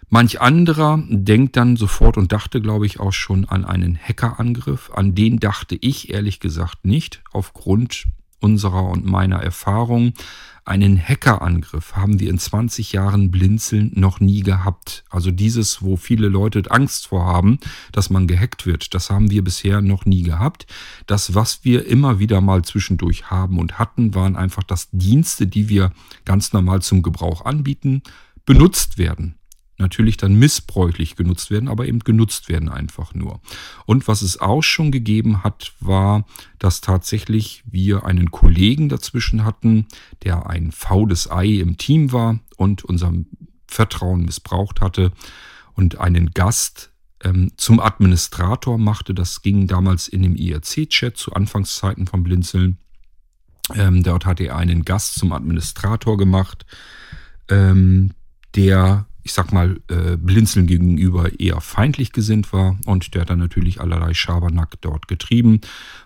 Manch 0.08 0.40
anderer 0.40 1.02
denkt 1.08 1.56
dann 1.56 1.76
sofort 1.76 2.18
und 2.18 2.32
dachte, 2.32 2.60
glaube 2.60 2.84
ich, 2.84 3.00
auch 3.00 3.12
schon 3.12 3.46
an 3.46 3.64
einen 3.64 3.96
Hackerangriff. 3.96 4.90
An 4.92 5.14
den 5.14 5.38
dachte 5.38 5.76
ich 5.80 6.12
ehrlich 6.12 6.40
gesagt 6.40 6.84
nicht, 6.84 7.22
aufgrund 7.32 8.06
unserer 8.42 8.84
und 8.84 9.06
meiner 9.06 9.42
Erfahrung. 9.42 10.12
Einen 10.64 10.96
Hackerangriff 10.96 11.96
haben 11.96 12.20
wir 12.20 12.30
in 12.30 12.38
20 12.38 12.92
Jahren 12.92 13.32
Blinzeln 13.32 13.90
noch 13.96 14.20
nie 14.20 14.42
gehabt. 14.42 15.02
Also 15.10 15.32
dieses, 15.32 15.82
wo 15.82 15.96
viele 15.96 16.28
Leute 16.28 16.62
Angst 16.70 17.08
vor 17.08 17.24
haben, 17.26 17.58
dass 17.90 18.10
man 18.10 18.28
gehackt 18.28 18.64
wird, 18.64 18.94
das 18.94 19.10
haben 19.10 19.30
wir 19.30 19.42
bisher 19.42 19.82
noch 19.82 20.04
nie 20.04 20.22
gehabt. 20.22 20.66
Das, 21.06 21.34
was 21.34 21.64
wir 21.64 21.86
immer 21.86 22.20
wieder 22.20 22.40
mal 22.40 22.62
zwischendurch 22.62 23.28
haben 23.28 23.58
und 23.58 23.80
hatten, 23.80 24.14
waren 24.14 24.36
einfach, 24.36 24.62
dass 24.62 24.88
Dienste, 24.92 25.48
die 25.48 25.68
wir 25.68 25.90
ganz 26.24 26.52
normal 26.52 26.80
zum 26.80 27.02
Gebrauch 27.02 27.44
anbieten, 27.44 28.02
benutzt 28.46 28.98
werden 28.98 29.34
natürlich 29.82 30.16
dann 30.16 30.34
missbräuchlich 30.34 31.16
genutzt 31.16 31.50
werden, 31.50 31.68
aber 31.68 31.86
eben 31.86 31.98
genutzt 31.98 32.48
werden 32.48 32.70
einfach 32.70 33.12
nur. 33.12 33.40
Und 33.84 34.08
was 34.08 34.22
es 34.22 34.40
auch 34.40 34.62
schon 34.62 34.90
gegeben 34.90 35.44
hat, 35.44 35.74
war, 35.80 36.24
dass 36.58 36.80
tatsächlich 36.80 37.62
wir 37.66 38.06
einen 38.06 38.30
Kollegen 38.30 38.88
dazwischen 38.88 39.44
hatten, 39.44 39.86
der 40.24 40.46
ein 40.48 40.72
faules 40.72 41.30
Ei 41.30 41.60
im 41.60 41.76
Team 41.76 42.12
war 42.12 42.40
und 42.56 42.84
unser 42.84 43.12
Vertrauen 43.66 44.24
missbraucht 44.24 44.80
hatte 44.80 45.12
und 45.74 45.98
einen 45.98 46.30
Gast 46.30 46.92
ähm, 47.22 47.52
zum 47.56 47.80
Administrator 47.80 48.78
machte. 48.78 49.14
Das 49.14 49.42
ging 49.42 49.66
damals 49.66 50.08
in 50.08 50.22
dem 50.22 50.36
IRC-Chat 50.36 51.16
zu 51.16 51.32
Anfangszeiten 51.32 52.06
von 52.06 52.22
Blinzeln. 52.22 52.78
Ähm, 53.74 54.02
dort 54.02 54.26
hatte 54.26 54.44
er 54.44 54.56
einen 54.56 54.84
Gast 54.84 55.14
zum 55.14 55.32
Administrator 55.32 56.16
gemacht, 56.16 56.66
ähm, 57.48 58.12
der 58.54 59.06
ich 59.24 59.32
sag 59.32 59.52
mal, 59.52 59.80
äh, 59.88 60.16
Blinzeln 60.16 60.66
gegenüber 60.66 61.38
eher 61.38 61.60
feindlich 61.60 62.12
gesinnt 62.12 62.52
war 62.52 62.78
und 62.86 63.14
der 63.14 63.22
hat 63.22 63.30
dann 63.30 63.38
natürlich 63.38 63.80
allerlei 63.80 64.14
Schabernack 64.14 64.80
dort 64.80 65.06
getrieben. 65.08 65.60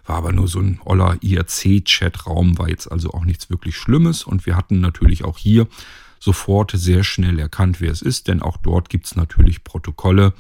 War 0.05 0.17
aber 0.17 0.33
nur 0.33 0.49
so 0.49 0.61
ein 0.61 0.81
oller 0.85 1.17
IRC-Chatraum, 1.23 2.59
war 2.59 2.69
jetzt 2.69 2.91
also 2.91 3.11
auch 3.11 3.25
nichts 3.25 3.49
wirklich 3.49 3.77
Schlimmes 3.77 4.25
und 4.25 4.45
wir 4.47 4.57
hatten 4.57 4.81
natürlich 4.81 5.25
auch 5.25 5.39
hier 5.39 5.67
sofort 6.21 6.73
sehr 6.75 7.05
schnell 7.05 7.39
erkannt, 7.39 7.81
wer 7.81 7.93
es 7.93 8.03
ist, 8.03 8.29
denn 8.29 8.43
auch 8.43 8.57
dort 8.57 8.89
gibt 8.91 9.07
es 9.07 9.17
natürlich 9.17 9.65
Protokolle 9.65 10.35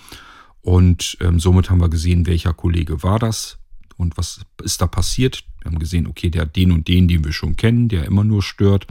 und 0.60 1.16
ähm, 1.20 1.40
somit 1.40 1.70
haben 1.70 1.80
wir 1.80 1.88
gesehen, 1.88 2.26
welcher 2.26 2.52
Kollege 2.52 3.02
war 3.02 3.18
das 3.18 3.58
und 3.96 4.18
was 4.18 4.40
ist 4.62 4.82
da 4.82 4.86
passiert. 4.86 5.44
Wir 5.60 5.70
haben 5.70 5.78
gesehen, 5.78 6.06
okay, 6.06 6.28
der 6.28 6.42
hat 6.42 6.56
den 6.56 6.72
und 6.72 6.88
den, 6.88 7.08
den 7.08 7.24
wir 7.24 7.32
schon 7.32 7.56
kennen, 7.56 7.88
der 7.88 8.04
immer 8.04 8.24
nur 8.24 8.42
stört 8.42 8.86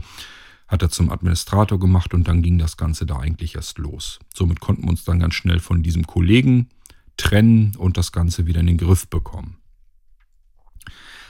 hat 0.68 0.82
er 0.82 0.90
zum 0.90 1.10
Administrator 1.10 1.78
gemacht 1.78 2.12
und 2.12 2.26
dann 2.26 2.42
ging 2.42 2.58
das 2.58 2.76
Ganze 2.76 3.06
da 3.06 3.18
eigentlich 3.18 3.54
erst 3.54 3.78
los. 3.78 4.18
Somit 4.34 4.60
konnten 4.60 4.82
wir 4.82 4.90
uns 4.90 5.04
dann 5.04 5.20
ganz 5.20 5.34
schnell 5.34 5.60
von 5.60 5.82
diesem 5.82 6.06
Kollegen 6.06 6.68
trennen 7.16 7.74
und 7.76 7.96
das 7.96 8.12
Ganze 8.12 8.46
wieder 8.46 8.60
in 8.60 8.66
den 8.66 8.78
Griff 8.78 9.08
bekommen. 9.08 9.56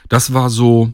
Das 0.09 0.33
war 0.33 0.51
so 0.51 0.92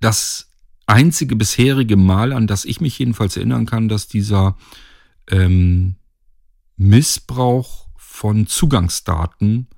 das 0.00 0.50
einzige 0.86 1.36
bisherige 1.36 1.96
Mal, 1.96 2.32
an 2.32 2.46
das 2.46 2.64
ich 2.64 2.80
mich 2.80 2.98
jedenfalls 2.98 3.36
erinnern 3.36 3.66
kann, 3.66 3.88
dass 3.88 4.08
dieser 4.08 4.56
ähm, 5.30 5.96
Missbrauch 6.76 7.88
von 7.96 8.46
Zugangsdaten 8.46 9.68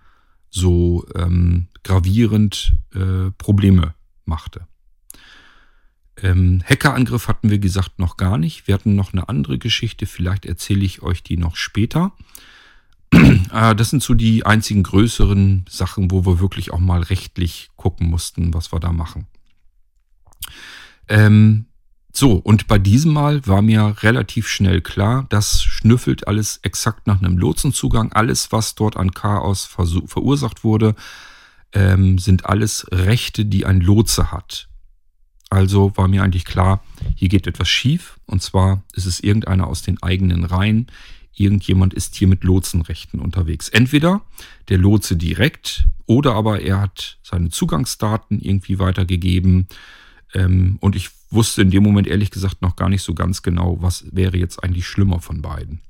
so 0.50 1.06
ähm, 1.14 1.68
gravierend 1.82 2.76
äh, 2.94 3.30
Probleme 3.36 3.94
machte. 4.24 4.66
Ähm, 6.22 6.62
Hackerangriff 6.68 7.28
hatten 7.28 7.50
wir 7.50 7.58
gesagt 7.58 7.98
noch 7.98 8.16
gar 8.16 8.38
nicht. 8.38 8.66
Wir 8.66 8.74
hatten 8.74 8.94
noch 8.94 9.12
eine 9.12 9.28
andere 9.28 9.58
Geschichte, 9.58 10.06
vielleicht 10.06 10.46
erzähle 10.46 10.84
ich 10.84 11.02
euch 11.02 11.22
die 11.22 11.36
noch 11.36 11.56
später. 11.56 12.12
Äh, 13.12 13.74
das 13.76 13.90
sind 13.90 14.02
so 14.02 14.14
die 14.14 14.46
einzigen 14.46 14.82
größeren 14.82 15.64
Sachen, 15.68 16.10
wo 16.10 16.24
wir 16.24 16.40
wirklich 16.40 16.72
auch 16.72 16.78
mal 16.78 17.02
rechtlich 17.02 17.70
gucken 17.76 18.08
mussten, 18.08 18.54
was 18.54 18.72
wir 18.72 18.80
da 18.80 18.92
machen. 18.92 19.26
Ähm, 21.08 21.66
so, 22.16 22.34
und 22.34 22.68
bei 22.68 22.78
diesem 22.78 23.12
Mal 23.12 23.44
war 23.46 23.60
mir 23.60 23.96
relativ 24.02 24.46
schnell 24.46 24.80
klar, 24.80 25.26
das 25.30 25.64
schnüffelt 25.64 26.28
alles 26.28 26.60
exakt 26.62 27.08
nach 27.08 27.18
einem 27.18 27.36
Lotsenzugang. 27.36 28.12
Alles, 28.12 28.52
was 28.52 28.76
dort 28.76 28.96
an 28.96 29.10
Chaos 29.10 29.64
verursacht 29.64 30.62
wurde, 30.62 30.94
ähm, 31.72 32.18
sind 32.18 32.46
alles 32.46 32.86
Rechte, 32.92 33.44
die 33.44 33.66
ein 33.66 33.80
Lotse 33.80 34.30
hat. 34.30 34.68
Also 35.54 35.96
war 35.96 36.08
mir 36.08 36.24
eigentlich 36.24 36.44
klar, 36.44 36.82
hier 37.14 37.28
geht 37.28 37.46
etwas 37.46 37.68
schief. 37.68 38.18
Und 38.26 38.42
zwar 38.42 38.82
ist 38.94 39.06
es 39.06 39.20
irgendeiner 39.20 39.68
aus 39.68 39.82
den 39.82 40.02
eigenen 40.02 40.42
Reihen. 40.42 40.88
Irgendjemand 41.32 41.94
ist 41.94 42.16
hier 42.16 42.26
mit 42.26 42.42
Lotsenrechten 42.42 43.20
unterwegs. 43.20 43.68
Entweder 43.68 44.20
der 44.68 44.78
Lotse 44.78 45.16
direkt 45.16 45.86
oder 46.06 46.34
aber 46.34 46.60
er 46.60 46.80
hat 46.80 47.18
seine 47.22 47.50
Zugangsdaten 47.50 48.40
irgendwie 48.40 48.80
weitergegeben. 48.80 49.68
Ähm, 50.34 50.76
und 50.80 50.96
ich 50.96 51.10
wusste 51.30 51.62
in 51.62 51.70
dem 51.70 51.84
Moment 51.84 52.08
ehrlich 52.08 52.32
gesagt 52.32 52.60
noch 52.60 52.74
gar 52.74 52.88
nicht 52.88 53.02
so 53.02 53.14
ganz 53.14 53.42
genau, 53.42 53.76
was 53.80 54.06
wäre 54.10 54.36
jetzt 54.36 54.64
eigentlich 54.64 54.88
schlimmer 54.88 55.20
von 55.20 55.40
beiden. 55.40 55.82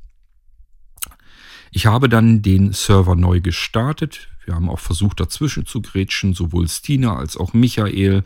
Ich 1.71 1.87
habe 1.87 2.11
dann 2.11 2.43
den 2.43 2.75
Server 2.75 3.17
neu 3.17 3.41
gestartet. 3.41 4.29
Wir 4.45 4.57
haben 4.57 4.69
auch 4.69 4.79
versucht, 4.79 5.21
dazwischen 5.21 5.65
zu 5.65 5.81
grätschen, 5.81 6.35
sowohl 6.35 6.69
Stina 6.69 7.17
als 7.17 7.39
auch 7.39 7.55
Michael. 7.55 8.25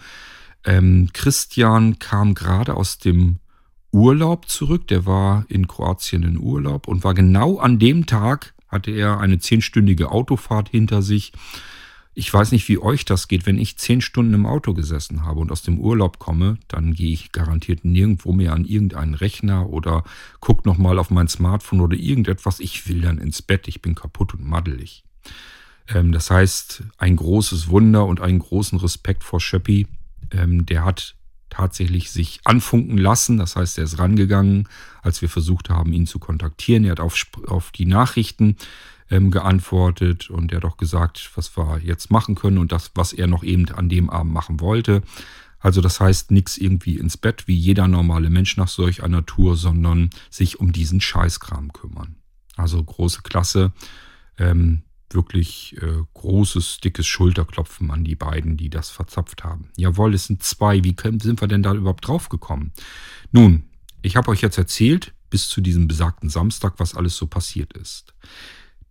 Ähm, 0.69 1.09
Christian 1.15 1.99
kam 1.99 2.35
gerade 2.35 2.75
aus 2.75 2.99
dem 2.99 3.39
Urlaub 3.91 4.51
zurück. 4.51 4.87
Der 4.89 5.07
war 5.07 5.47
in 5.49 5.67
Kroatien 5.67 6.23
in 6.25 6.39
Urlaub 6.39 6.89
und 6.89 7.05
war 7.05 7.15
genau 7.15 7.57
an 7.57 7.79
dem 7.79 8.05
Tag, 8.05 8.53
hatte 8.69 8.91
er 8.91 9.19
eine 9.19 9.39
zehnstündige 9.39 10.11
Autofahrt 10.11 10.69
hinter 10.69 11.01
sich. 11.01 11.33
Ich 12.13 12.35
weiß 12.35 12.53
nicht, 12.53 12.69
wie 12.69 12.79
euch 12.79 13.07
das 13.07 13.29
geht. 13.29 13.47
Wenn 13.47 13.59
ich 13.59 13.79
zehn 13.79 14.03
Stunden 14.03 14.35
im 14.35 14.45
Auto 14.45 14.75
gesessen 14.75 15.25
habe 15.25 15.41
und 15.41 15.51
aus 15.51 15.63
dem 15.63 15.79
Urlaub 15.79 16.19
komme, 16.19 16.59
dann 16.69 16.93
gehe 16.93 17.13
ich 17.13 17.33
garantiert 17.33 17.87
nirgendwo 17.87 18.35
mehr 18.35 18.53
an 18.53 18.67
irgendeinen 18.67 19.15
Rechner 19.15 19.71
oder 19.71 20.05
gucke 20.41 20.69
nochmal 20.69 20.99
auf 20.99 21.09
mein 21.09 21.29
Smartphone 21.29 21.81
oder 21.81 21.97
irgendetwas. 21.97 22.61
Ich 22.61 22.87
will 22.87 23.01
dann 23.01 23.17
ins 23.17 23.41
Bett. 23.41 23.69
Ich 23.69 23.81
bin 23.81 23.95
kaputt 23.95 24.35
und 24.35 24.45
maddelig. 24.45 25.03
Ähm, 25.89 26.13
das 26.13 26.31
heißt, 26.31 26.83
ein 26.99 27.17
großes 27.17 27.69
Wunder 27.69 28.05
und 28.05 28.21
einen 28.21 28.41
großen 28.41 28.79
Respekt 28.79 29.25
vor 29.25 29.41
Schöppi, 29.41 29.87
ähm, 30.33 30.67
der 30.67 30.85
hat 30.85 31.15
tatsächlich 31.51 32.11
sich 32.11 32.41
anfunken 32.45 32.99
lassen. 32.99 33.39
Das 33.39 33.57
heißt, 33.57 33.79
er 33.79 33.85
ist 33.85 33.99
rangegangen, 33.99 34.69
als 35.03 35.23
wir 35.23 35.29
versucht 35.29 35.71
haben, 35.71 35.93
ihn 35.93 36.07
zu 36.07 36.19
kontaktieren. 36.19 36.85
Er 36.85 36.93
hat 36.93 37.01
auf, 37.01 37.15
auf 37.47 37.71
die 37.71 37.87
Nachrichten 37.87 38.57
ähm, 39.11 39.31
geantwortet 39.31 40.31
und 40.31 40.53
er 40.53 40.59
hat 40.59 40.65
auch 40.65 40.77
gesagt, 40.77 41.31
was 41.35 41.57
wir 41.57 41.81
jetzt 41.83 42.11
machen 42.11 42.35
können 42.35 42.59
und 42.59 42.73
das, 42.73 42.91
was 42.95 43.13
er 43.13 43.27
noch 43.27 43.43
eben 43.43 43.69
an 43.71 43.89
dem 43.89 44.11
Abend 44.11 44.33
machen 44.33 44.61
wollte. 44.61 45.03
Also 45.61 45.81
das 45.81 45.99
heißt, 46.01 46.31
nichts 46.31 46.57
irgendwie 46.57 46.99
ins 46.99 47.17
Bett 47.17 47.49
wie 47.49 47.57
jeder 47.57 47.89
normale 47.89 48.31
Mensch 48.31 48.57
nach 48.57 48.69
solch 48.69 49.03
einer 49.03 49.27
Tour, 49.27 49.57
sondern 49.57 50.11
sich 50.31 50.61
um 50.61 50.73
diesen 50.73 51.01
Scheißkram 51.01 51.73
kümmern. 51.73 52.17
Also 52.57 52.83
große 52.83 53.23
Klasse. 53.23 53.73
Ähm, 54.37 54.83
wirklich 55.15 55.77
äh, 55.81 56.03
großes, 56.15 56.79
dickes 56.79 57.07
Schulterklopfen 57.07 57.91
an 57.91 58.05
die 58.05 58.17
beiden, 58.17 58.57
die 58.57 58.71
das 58.71 58.91
verzapft 58.91 59.45
haben. 59.45 59.71
Jawohl, 59.77 60.15
es 60.15 60.27
sind 60.27 60.43
zwei. 60.43 60.85
Wie 60.85 60.95
können, 60.95 61.21
sind 61.21 61.41
wir 61.41 61.49
denn 61.49 61.63
da 61.63 61.75
überhaupt 61.75 62.07
drauf 62.07 62.29
gekommen? 62.29 62.73
Nun, 63.33 63.65
ich 64.03 64.17
habe 64.17 64.31
euch 64.31 64.41
jetzt 64.41 64.59
erzählt, 64.59 65.13
bis 65.31 65.49
zu 65.49 65.61
diesem 65.61 65.89
besagten 65.89 66.29
Samstag, 66.29 66.75
was 66.79 66.95
alles 66.95 67.17
so 67.17 67.27
passiert 67.27 67.73
ist. 67.75 68.15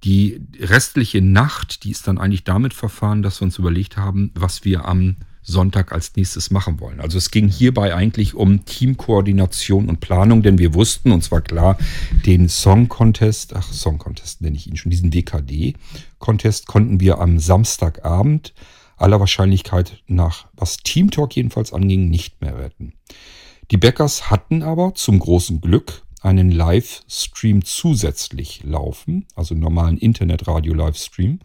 Die 0.03 0.41
restliche 0.59 1.21
Nacht, 1.21 1.83
die 1.83 1.91
ist 1.91 2.07
dann 2.07 2.19
eigentlich 2.19 2.43
damit 2.43 2.73
verfahren, 2.73 3.23
dass 3.23 3.41
wir 3.41 3.45
uns 3.45 3.57
überlegt 3.57 3.97
haben, 3.97 4.31
was 4.35 4.63
wir 4.63 4.85
am 4.85 5.17
Sonntag 5.47 5.93
als 5.93 6.15
nächstes 6.17 6.51
machen 6.51 6.81
wollen. 6.81 6.99
Also 6.99 7.17
es 7.17 7.31
ging 7.31 7.47
hierbei 7.47 7.95
eigentlich 7.95 8.35
um 8.35 8.65
Teamkoordination 8.65 9.87
und 9.87 10.01
Planung, 10.01 10.43
denn 10.43 10.57
wir 10.57 10.73
wussten, 10.73 11.11
und 11.11 11.23
zwar 11.23 11.41
klar, 11.41 11.77
den 12.25 12.49
Song 12.49 12.89
Contest, 12.89 13.55
ach 13.55 13.71
Song 13.71 13.97
Contest 13.97 14.41
nenne 14.41 14.57
ich 14.57 14.67
ihn 14.67 14.75
schon, 14.75 14.91
diesen 14.91 15.13
WKD 15.13 15.75
Contest 16.19 16.67
konnten 16.67 16.99
wir 16.99 17.19
am 17.19 17.39
Samstagabend 17.39 18.53
aller 18.97 19.19
Wahrscheinlichkeit 19.19 20.03
nach, 20.07 20.47
was 20.53 20.77
Team 20.77 21.11
Talk 21.11 21.35
jedenfalls 21.35 21.71
anging, 21.71 22.09
nicht 22.09 22.41
mehr 22.41 22.57
retten. 22.57 22.93
Die 23.71 23.77
Backers 23.77 24.29
hatten 24.29 24.63
aber 24.63 24.95
zum 24.95 25.19
großen 25.19 25.61
Glück 25.61 26.03
einen 26.21 26.51
Livestream 26.51 27.63
zusätzlich 27.63 28.63
laufen, 28.63 29.27
also 29.35 29.53
einen 29.53 29.61
normalen 29.61 29.97
Internetradio-Livestream 29.97 31.39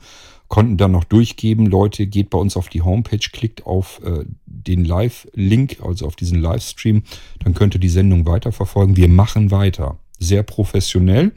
konnten 0.53 0.77
dann 0.77 0.93
noch 0.93 1.05
durchgeben, 1.05 1.65
Leute, 1.65 2.07
geht 2.07 2.29
bei 2.29 2.37
uns 2.37 2.59
auf 2.59 2.69
die 2.69 2.83
Homepage, 2.83 3.17
klickt 3.33 3.65
auf 3.65 4.03
äh, 4.05 4.27
den 4.45 4.85
Live-Link, 4.85 5.79
also 5.83 6.07
auf 6.07 6.15
diesen 6.15 6.43
Livestream, 6.43 7.05
dann 7.43 7.55
könnt 7.55 7.75
ihr 7.75 7.81
die 7.81 7.89
Sendung 7.89 8.27
weiterverfolgen. 8.27 8.99
Wir 8.99 9.09
machen 9.09 9.51
weiter. 9.51 9.99
Sehr 10.19 10.43
professionell. 10.43 11.33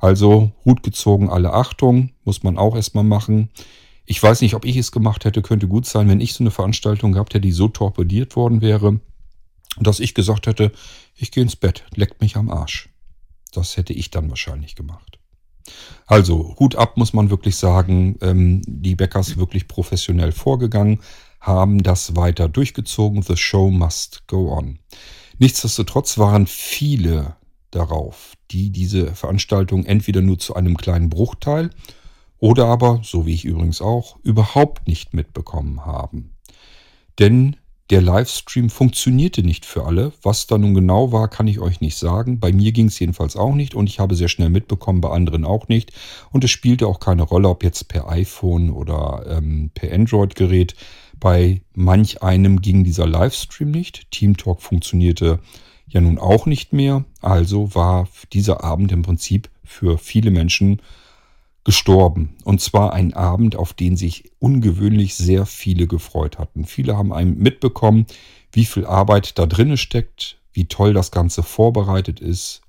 Also 0.00 0.50
Hut 0.64 0.82
gezogen, 0.82 1.30
alle 1.30 1.52
Achtung, 1.52 2.10
muss 2.24 2.42
man 2.42 2.58
auch 2.58 2.74
erstmal 2.74 3.04
machen. 3.04 3.50
Ich 4.04 4.20
weiß 4.20 4.40
nicht, 4.40 4.56
ob 4.56 4.64
ich 4.64 4.76
es 4.76 4.90
gemacht 4.90 5.24
hätte, 5.24 5.42
könnte 5.42 5.68
gut 5.68 5.86
sein, 5.86 6.08
wenn 6.08 6.20
ich 6.20 6.34
so 6.34 6.42
eine 6.42 6.50
Veranstaltung 6.50 7.12
gehabt 7.12 7.34
hätte, 7.34 7.42
die 7.42 7.52
so 7.52 7.68
torpediert 7.68 8.34
worden 8.34 8.62
wäre, 8.62 8.98
dass 9.78 10.00
ich 10.00 10.12
gesagt 10.12 10.48
hätte, 10.48 10.72
ich 11.14 11.30
gehe 11.30 11.44
ins 11.44 11.54
Bett, 11.54 11.84
leckt 11.94 12.20
mich 12.20 12.34
am 12.34 12.50
Arsch. 12.50 12.88
Das 13.52 13.76
hätte 13.76 13.92
ich 13.92 14.10
dann 14.10 14.28
wahrscheinlich 14.28 14.74
gemacht. 14.74 15.20
Also 16.06 16.54
Hut 16.58 16.76
ab, 16.76 16.96
muss 16.96 17.12
man 17.12 17.30
wirklich 17.30 17.56
sagen. 17.56 18.16
Ähm, 18.20 18.62
die 18.66 18.94
Bäckers 18.94 19.36
wirklich 19.36 19.68
professionell 19.68 20.32
vorgegangen, 20.32 21.00
haben 21.40 21.82
das 21.82 22.16
weiter 22.16 22.48
durchgezogen. 22.48 23.22
The 23.22 23.36
show 23.36 23.70
must 23.70 24.26
go 24.26 24.52
on. 24.52 24.78
Nichtsdestotrotz 25.38 26.18
waren 26.18 26.46
viele 26.46 27.36
darauf, 27.70 28.34
die 28.50 28.70
diese 28.70 29.14
Veranstaltung 29.14 29.84
entweder 29.84 30.22
nur 30.22 30.38
zu 30.38 30.54
einem 30.54 30.76
kleinen 30.76 31.10
Bruchteil 31.10 31.70
oder 32.38 32.66
aber, 32.66 33.00
so 33.02 33.26
wie 33.26 33.34
ich 33.34 33.44
übrigens 33.44 33.80
auch, 33.80 34.18
überhaupt 34.22 34.88
nicht 34.88 35.14
mitbekommen 35.14 35.84
haben. 35.84 36.36
Denn 37.18 37.56
der 37.90 38.02
Livestream 38.02 38.68
funktionierte 38.68 39.42
nicht 39.42 39.64
für 39.64 39.84
alle. 39.84 40.12
Was 40.22 40.46
da 40.46 40.58
nun 40.58 40.74
genau 40.74 41.12
war, 41.12 41.28
kann 41.28 41.46
ich 41.46 41.60
euch 41.60 41.80
nicht 41.80 41.96
sagen. 41.96 42.40
Bei 42.40 42.52
mir 42.52 42.72
ging 42.72 42.86
es 42.86 42.98
jedenfalls 42.98 43.36
auch 43.36 43.54
nicht 43.54 43.74
und 43.74 43.88
ich 43.88 44.00
habe 44.00 44.16
sehr 44.16 44.28
schnell 44.28 44.50
mitbekommen, 44.50 45.00
bei 45.00 45.10
anderen 45.10 45.44
auch 45.44 45.68
nicht. 45.68 45.92
Und 46.32 46.42
es 46.42 46.50
spielte 46.50 46.88
auch 46.88 46.98
keine 46.98 47.22
Rolle, 47.22 47.48
ob 47.48 47.62
jetzt 47.62 47.86
per 47.86 48.08
iPhone 48.08 48.70
oder 48.70 49.24
ähm, 49.28 49.70
per 49.72 49.92
Android-Gerät. 49.92 50.74
Bei 51.20 51.62
manch 51.74 52.22
einem 52.22 52.60
ging 52.60 52.82
dieser 52.82 53.06
Livestream 53.06 53.70
nicht. 53.70 54.10
TeamTalk 54.10 54.60
funktionierte 54.60 55.38
ja 55.86 56.00
nun 56.00 56.18
auch 56.18 56.46
nicht 56.46 56.72
mehr. 56.72 57.04
Also 57.22 57.74
war 57.76 58.08
dieser 58.32 58.64
Abend 58.64 58.90
im 58.90 59.02
Prinzip 59.02 59.48
für 59.62 59.96
viele 59.96 60.32
Menschen 60.32 60.82
gestorben. 61.66 62.36
Und 62.44 62.60
zwar 62.60 62.92
ein 62.92 63.12
Abend, 63.12 63.56
auf 63.56 63.72
den 63.72 63.96
sich 63.96 64.30
ungewöhnlich 64.38 65.16
sehr 65.16 65.46
viele 65.46 65.88
gefreut 65.88 66.38
hatten. 66.38 66.64
Viele 66.64 66.96
haben 66.96 67.12
einem 67.12 67.36
mitbekommen, 67.38 68.06
wie 68.52 68.64
viel 68.64 68.86
Arbeit 68.86 69.36
da 69.36 69.46
drinne 69.46 69.76
steckt, 69.76 70.38
wie 70.52 70.66
toll 70.66 70.94
das 70.94 71.10
Ganze 71.10 71.42
vorbereitet 71.42 72.20
ist. 72.20 72.62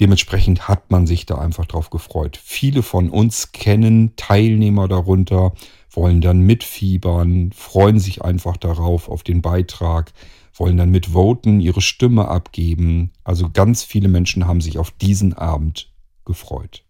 Dementsprechend 0.00 0.66
hat 0.66 0.90
man 0.90 1.06
sich 1.06 1.24
da 1.24 1.36
einfach 1.36 1.66
drauf 1.66 1.90
gefreut. 1.90 2.36
Viele 2.42 2.82
von 2.82 3.10
uns 3.10 3.52
kennen 3.52 4.16
Teilnehmer 4.16 4.88
darunter, 4.88 5.52
wollen 5.92 6.20
dann 6.20 6.40
mitfiebern, 6.40 7.52
freuen 7.52 8.00
sich 8.00 8.22
einfach 8.22 8.56
darauf, 8.56 9.08
auf 9.08 9.22
den 9.22 9.40
Beitrag, 9.40 10.12
wollen 10.54 10.76
dann 10.76 10.90
mitvoten, 10.90 11.60
ihre 11.60 11.80
Stimme 11.80 12.26
abgeben. 12.26 13.12
Also 13.22 13.50
ganz 13.50 13.84
viele 13.84 14.08
Menschen 14.08 14.48
haben 14.48 14.60
sich 14.60 14.78
auf 14.78 14.90
diesen 14.90 15.32
Abend 15.32 15.92
gefreut. 16.24 16.82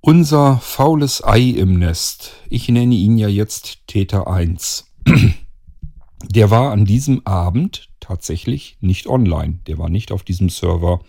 Unser 0.00 0.58
faules 0.58 1.22
Ei 1.22 1.50
im 1.50 1.78
Nest, 1.78 2.32
ich 2.50 2.68
nenne 2.68 2.94
ihn 2.94 3.18
ja 3.18 3.28
jetzt 3.28 3.86
Täter 3.86 4.26
1, 4.26 4.92
der 6.24 6.50
war 6.50 6.72
an 6.72 6.84
diesem 6.84 7.24
Abend 7.24 7.88
tatsächlich 8.00 8.76
nicht 8.80 9.06
online. 9.06 9.60
Der 9.66 9.78
war 9.78 9.88
nicht 9.88 10.12
auf 10.12 10.24
diesem 10.24 10.48
Server 10.48 11.00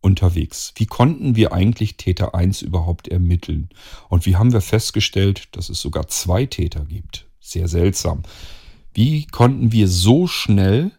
unterwegs. 0.00 0.72
Wie 0.76 0.86
konnten 0.86 1.36
wir 1.36 1.52
eigentlich 1.52 1.96
Täter 1.96 2.34
1 2.34 2.62
überhaupt 2.62 3.08
ermitteln? 3.08 3.70
Und 4.08 4.26
wie 4.26 4.36
haben 4.36 4.52
wir 4.52 4.60
festgestellt, 4.60 5.48
dass 5.56 5.68
es 5.68 5.80
sogar 5.80 6.08
zwei 6.08 6.46
Täter 6.46 6.84
gibt? 6.84 7.26
Sehr 7.40 7.68
seltsam. 7.68 8.22
Wie 8.92 9.26
konnten 9.26 9.72
wir 9.72 9.88
so 9.88 10.26
schnell 10.26 10.92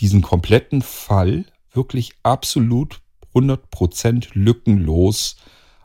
diesen 0.00 0.22
kompletten 0.22 0.82
Fall 0.82 1.44
wirklich 1.72 2.12
absolut 2.22 3.00
100% 3.36 4.28
lückenlos 4.32 5.36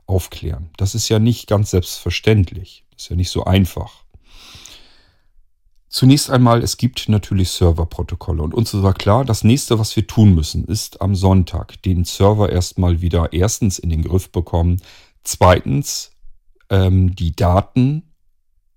aufklären? 0.06 0.70
Das 0.78 0.96
ist 0.96 1.10
ja 1.10 1.20
nicht 1.20 1.48
ganz 1.48 1.72
selbstverständlich. 1.72 2.86
Das 2.92 3.04
ist 3.04 3.10
ja 3.10 3.16
nicht 3.16 3.30
so 3.30 3.44
einfach. 3.44 4.04
Zunächst 5.90 6.30
einmal, 6.30 6.64
es 6.64 6.78
gibt 6.78 7.10
natürlich 7.10 7.50
Serverprotokolle 7.50 8.42
und 8.42 8.54
uns 8.54 8.74
war 8.82 8.94
klar, 8.94 9.26
das 9.26 9.44
nächste, 9.44 9.78
was 9.78 9.94
wir 9.98 10.08
tun 10.08 10.34
müssen, 10.34 10.64
ist 10.64 11.02
am 11.02 11.16
Sonntag 11.16 11.82
den 11.84 12.06
Server 12.06 12.50
erstmal 12.50 13.02
wieder 13.02 13.34
erstens 13.34 13.78
in 13.78 13.90
den 13.90 14.02
Griff 14.02 14.32
bekommen, 14.32 14.82
zweitens 15.24 16.12
ähm, 16.70 17.14
die 17.14 17.36
Daten 17.36 18.04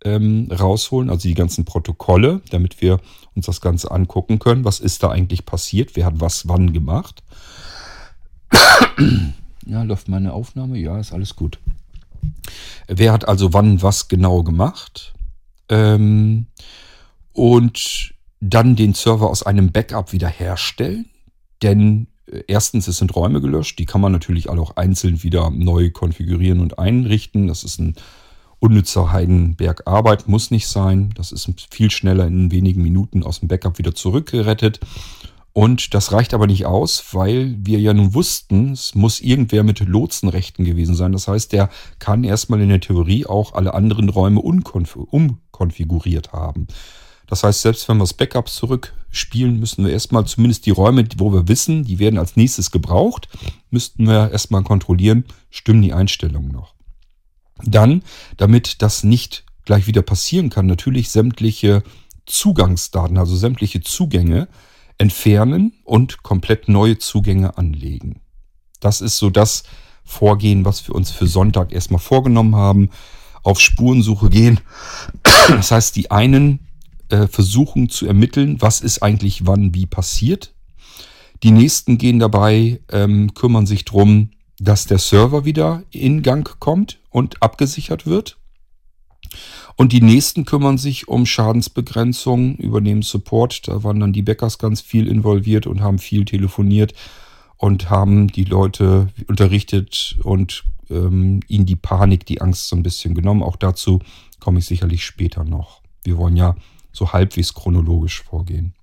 ähm, 0.04 0.48
rausholen, 0.50 1.08
also 1.08 1.28
die 1.28 1.34
ganzen 1.34 1.64
Protokolle, 1.64 2.42
damit 2.50 2.82
wir 2.82 2.98
uns 3.36 3.46
das 3.46 3.60
Ganze 3.60 3.92
angucken 3.92 4.40
können. 4.40 4.64
Was 4.64 4.80
ist 4.80 5.04
da 5.04 5.10
eigentlich 5.10 5.46
passiert? 5.46 5.94
Wer 5.94 6.06
hat 6.06 6.20
was 6.20 6.48
wann 6.48 6.72
gemacht? 6.72 7.22
Ja, 9.66 9.82
läuft 9.82 10.08
meine 10.08 10.32
Aufnahme? 10.32 10.78
Ja, 10.78 10.98
ist 10.98 11.12
alles 11.12 11.36
gut. 11.36 11.58
Wer 12.86 13.12
hat 13.12 13.28
also 13.28 13.52
wann 13.52 13.82
was 13.82 14.08
genau 14.08 14.42
gemacht? 14.42 15.14
Ähm, 15.68 16.46
und 17.32 18.14
dann 18.40 18.76
den 18.76 18.94
Server 18.94 19.30
aus 19.30 19.42
einem 19.42 19.72
Backup 19.72 20.12
wiederherstellen. 20.12 21.06
Denn 21.62 22.08
äh, 22.30 22.42
erstens, 22.46 22.88
es 22.88 22.98
sind 22.98 23.14
Räume 23.16 23.40
gelöscht, 23.40 23.78
die 23.78 23.86
kann 23.86 24.00
man 24.00 24.12
natürlich 24.12 24.50
alle 24.50 24.60
auch 24.60 24.76
einzeln 24.76 25.22
wieder 25.22 25.50
neu 25.50 25.90
konfigurieren 25.90 26.60
und 26.60 26.78
einrichten. 26.78 27.46
Das 27.46 27.64
ist 27.64 27.78
ein 27.78 27.94
unnützer 28.60 29.12
Heidenberg 29.12 29.86
Arbeit, 29.86 30.28
muss 30.28 30.50
nicht 30.50 30.68
sein. 30.68 31.10
Das 31.16 31.32
ist 31.32 31.50
viel 31.70 31.90
schneller 31.90 32.26
in 32.26 32.50
wenigen 32.50 32.82
Minuten 32.82 33.22
aus 33.22 33.40
dem 33.40 33.48
Backup 33.48 33.78
wieder 33.78 33.94
zurückgerettet. 33.94 34.80
Und 35.54 35.94
das 35.94 36.10
reicht 36.10 36.34
aber 36.34 36.48
nicht 36.48 36.66
aus, 36.66 37.14
weil 37.14 37.54
wir 37.60 37.78
ja 37.78 37.94
nun 37.94 38.12
wussten, 38.12 38.72
es 38.72 38.96
muss 38.96 39.20
irgendwer 39.20 39.62
mit 39.62 39.78
Lotsenrechten 39.78 40.64
gewesen 40.64 40.96
sein. 40.96 41.12
Das 41.12 41.28
heißt, 41.28 41.52
der 41.52 41.70
kann 42.00 42.24
erstmal 42.24 42.60
in 42.60 42.70
der 42.70 42.80
Theorie 42.80 43.24
auch 43.24 43.54
alle 43.54 43.72
anderen 43.72 44.08
Räume 44.08 44.40
umkonfiguriert 44.40 46.32
haben. 46.32 46.66
Das 47.28 47.44
heißt, 47.44 47.62
selbst 47.62 47.88
wenn 47.88 47.98
wir 47.98 48.02
das 48.02 48.14
Backup 48.14 48.48
zurückspielen, 48.48 49.60
müssen 49.60 49.84
wir 49.84 49.92
erstmal 49.92 50.26
zumindest 50.26 50.66
die 50.66 50.72
Räume, 50.72 51.06
wo 51.18 51.32
wir 51.32 51.46
wissen, 51.46 51.84
die 51.84 52.00
werden 52.00 52.18
als 52.18 52.34
nächstes 52.34 52.72
gebraucht, 52.72 53.28
müssten 53.70 54.08
wir 54.08 54.32
erstmal 54.32 54.64
kontrollieren, 54.64 55.24
stimmen 55.50 55.82
die 55.82 55.92
Einstellungen 55.92 56.50
noch. 56.50 56.74
Dann, 57.62 58.02
damit 58.38 58.82
das 58.82 59.04
nicht 59.04 59.44
gleich 59.64 59.86
wieder 59.86 60.02
passieren 60.02 60.50
kann, 60.50 60.66
natürlich 60.66 61.10
sämtliche 61.10 61.84
Zugangsdaten, 62.26 63.18
also 63.18 63.36
sämtliche 63.36 63.82
Zugänge 63.82 64.48
entfernen 65.04 65.74
und 65.84 66.22
komplett 66.22 66.66
neue 66.66 66.96
Zugänge 66.96 67.58
anlegen. 67.58 68.22
Das 68.80 69.02
ist 69.02 69.18
so 69.18 69.28
das 69.28 69.64
Vorgehen, 70.02 70.64
was 70.64 70.88
wir 70.88 70.94
uns 70.94 71.10
für 71.10 71.26
Sonntag 71.26 71.72
erstmal 71.72 72.00
vorgenommen 72.00 72.56
haben. 72.56 72.88
Auf 73.42 73.60
Spurensuche 73.60 74.30
gehen. 74.30 74.60
Das 75.48 75.70
heißt, 75.70 75.94
die 75.96 76.10
einen 76.10 76.60
äh, 77.10 77.26
versuchen 77.26 77.90
zu 77.90 78.06
ermitteln, 78.06 78.62
was 78.62 78.80
ist 78.80 79.02
eigentlich 79.02 79.46
wann 79.46 79.74
wie 79.74 79.84
passiert. 79.84 80.54
Die 81.42 81.50
nächsten 81.50 81.98
gehen 81.98 82.18
dabei, 82.18 82.80
ähm, 82.90 83.34
kümmern 83.34 83.66
sich 83.66 83.84
darum, 83.84 84.30
dass 84.58 84.86
der 84.86 84.98
Server 84.98 85.44
wieder 85.44 85.82
in 85.90 86.22
Gang 86.22 86.58
kommt 86.60 86.98
und 87.10 87.42
abgesichert 87.42 88.06
wird. 88.06 88.38
Und 89.76 89.92
die 89.92 90.00
nächsten 90.00 90.44
kümmern 90.44 90.78
sich 90.78 91.08
um 91.08 91.26
Schadensbegrenzung, 91.26 92.56
übernehmen 92.56 93.02
Support. 93.02 93.66
Da 93.66 93.82
waren 93.82 94.00
dann 94.00 94.12
die 94.12 94.22
Bäckers 94.22 94.58
ganz 94.58 94.80
viel 94.80 95.08
involviert 95.08 95.66
und 95.66 95.80
haben 95.80 95.98
viel 95.98 96.24
telefoniert 96.24 96.94
und 97.56 97.90
haben 97.90 98.28
die 98.28 98.44
Leute 98.44 99.08
unterrichtet 99.26 100.16
und 100.22 100.64
ähm, 100.90 101.40
ihnen 101.48 101.66
die 101.66 101.76
Panik, 101.76 102.26
die 102.26 102.40
Angst 102.40 102.68
so 102.68 102.76
ein 102.76 102.82
bisschen 102.82 103.14
genommen. 103.14 103.42
Auch 103.42 103.56
dazu 103.56 104.00
komme 104.38 104.60
ich 104.60 104.66
sicherlich 104.66 105.04
später 105.04 105.44
noch. 105.44 105.80
Wir 106.04 106.18
wollen 106.18 106.36
ja 106.36 106.54
so 106.92 107.12
halbwegs 107.12 107.54
chronologisch 107.54 108.22
vorgehen. 108.22 108.74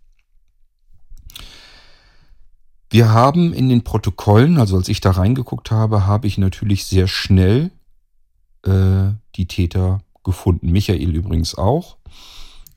Wir 2.90 3.10
haben 3.12 3.54
in 3.54 3.70
den 3.70 3.86
Protokollen, 3.86 4.58
also 4.58 4.76
als 4.76 4.90
ich 4.90 5.00
da 5.00 5.12
reingeguckt 5.12 5.72
habe, 5.72 6.06
habe 6.06 6.28
ich 6.28 6.38
natürlich 6.38 6.84
sehr 6.84 7.08
schnell 7.08 7.72
äh, 8.64 9.12
die 9.36 9.46
Täter 9.48 10.02
gefunden. 10.24 10.72
Michael 10.72 11.16
übrigens 11.16 11.56
auch. 11.56 11.98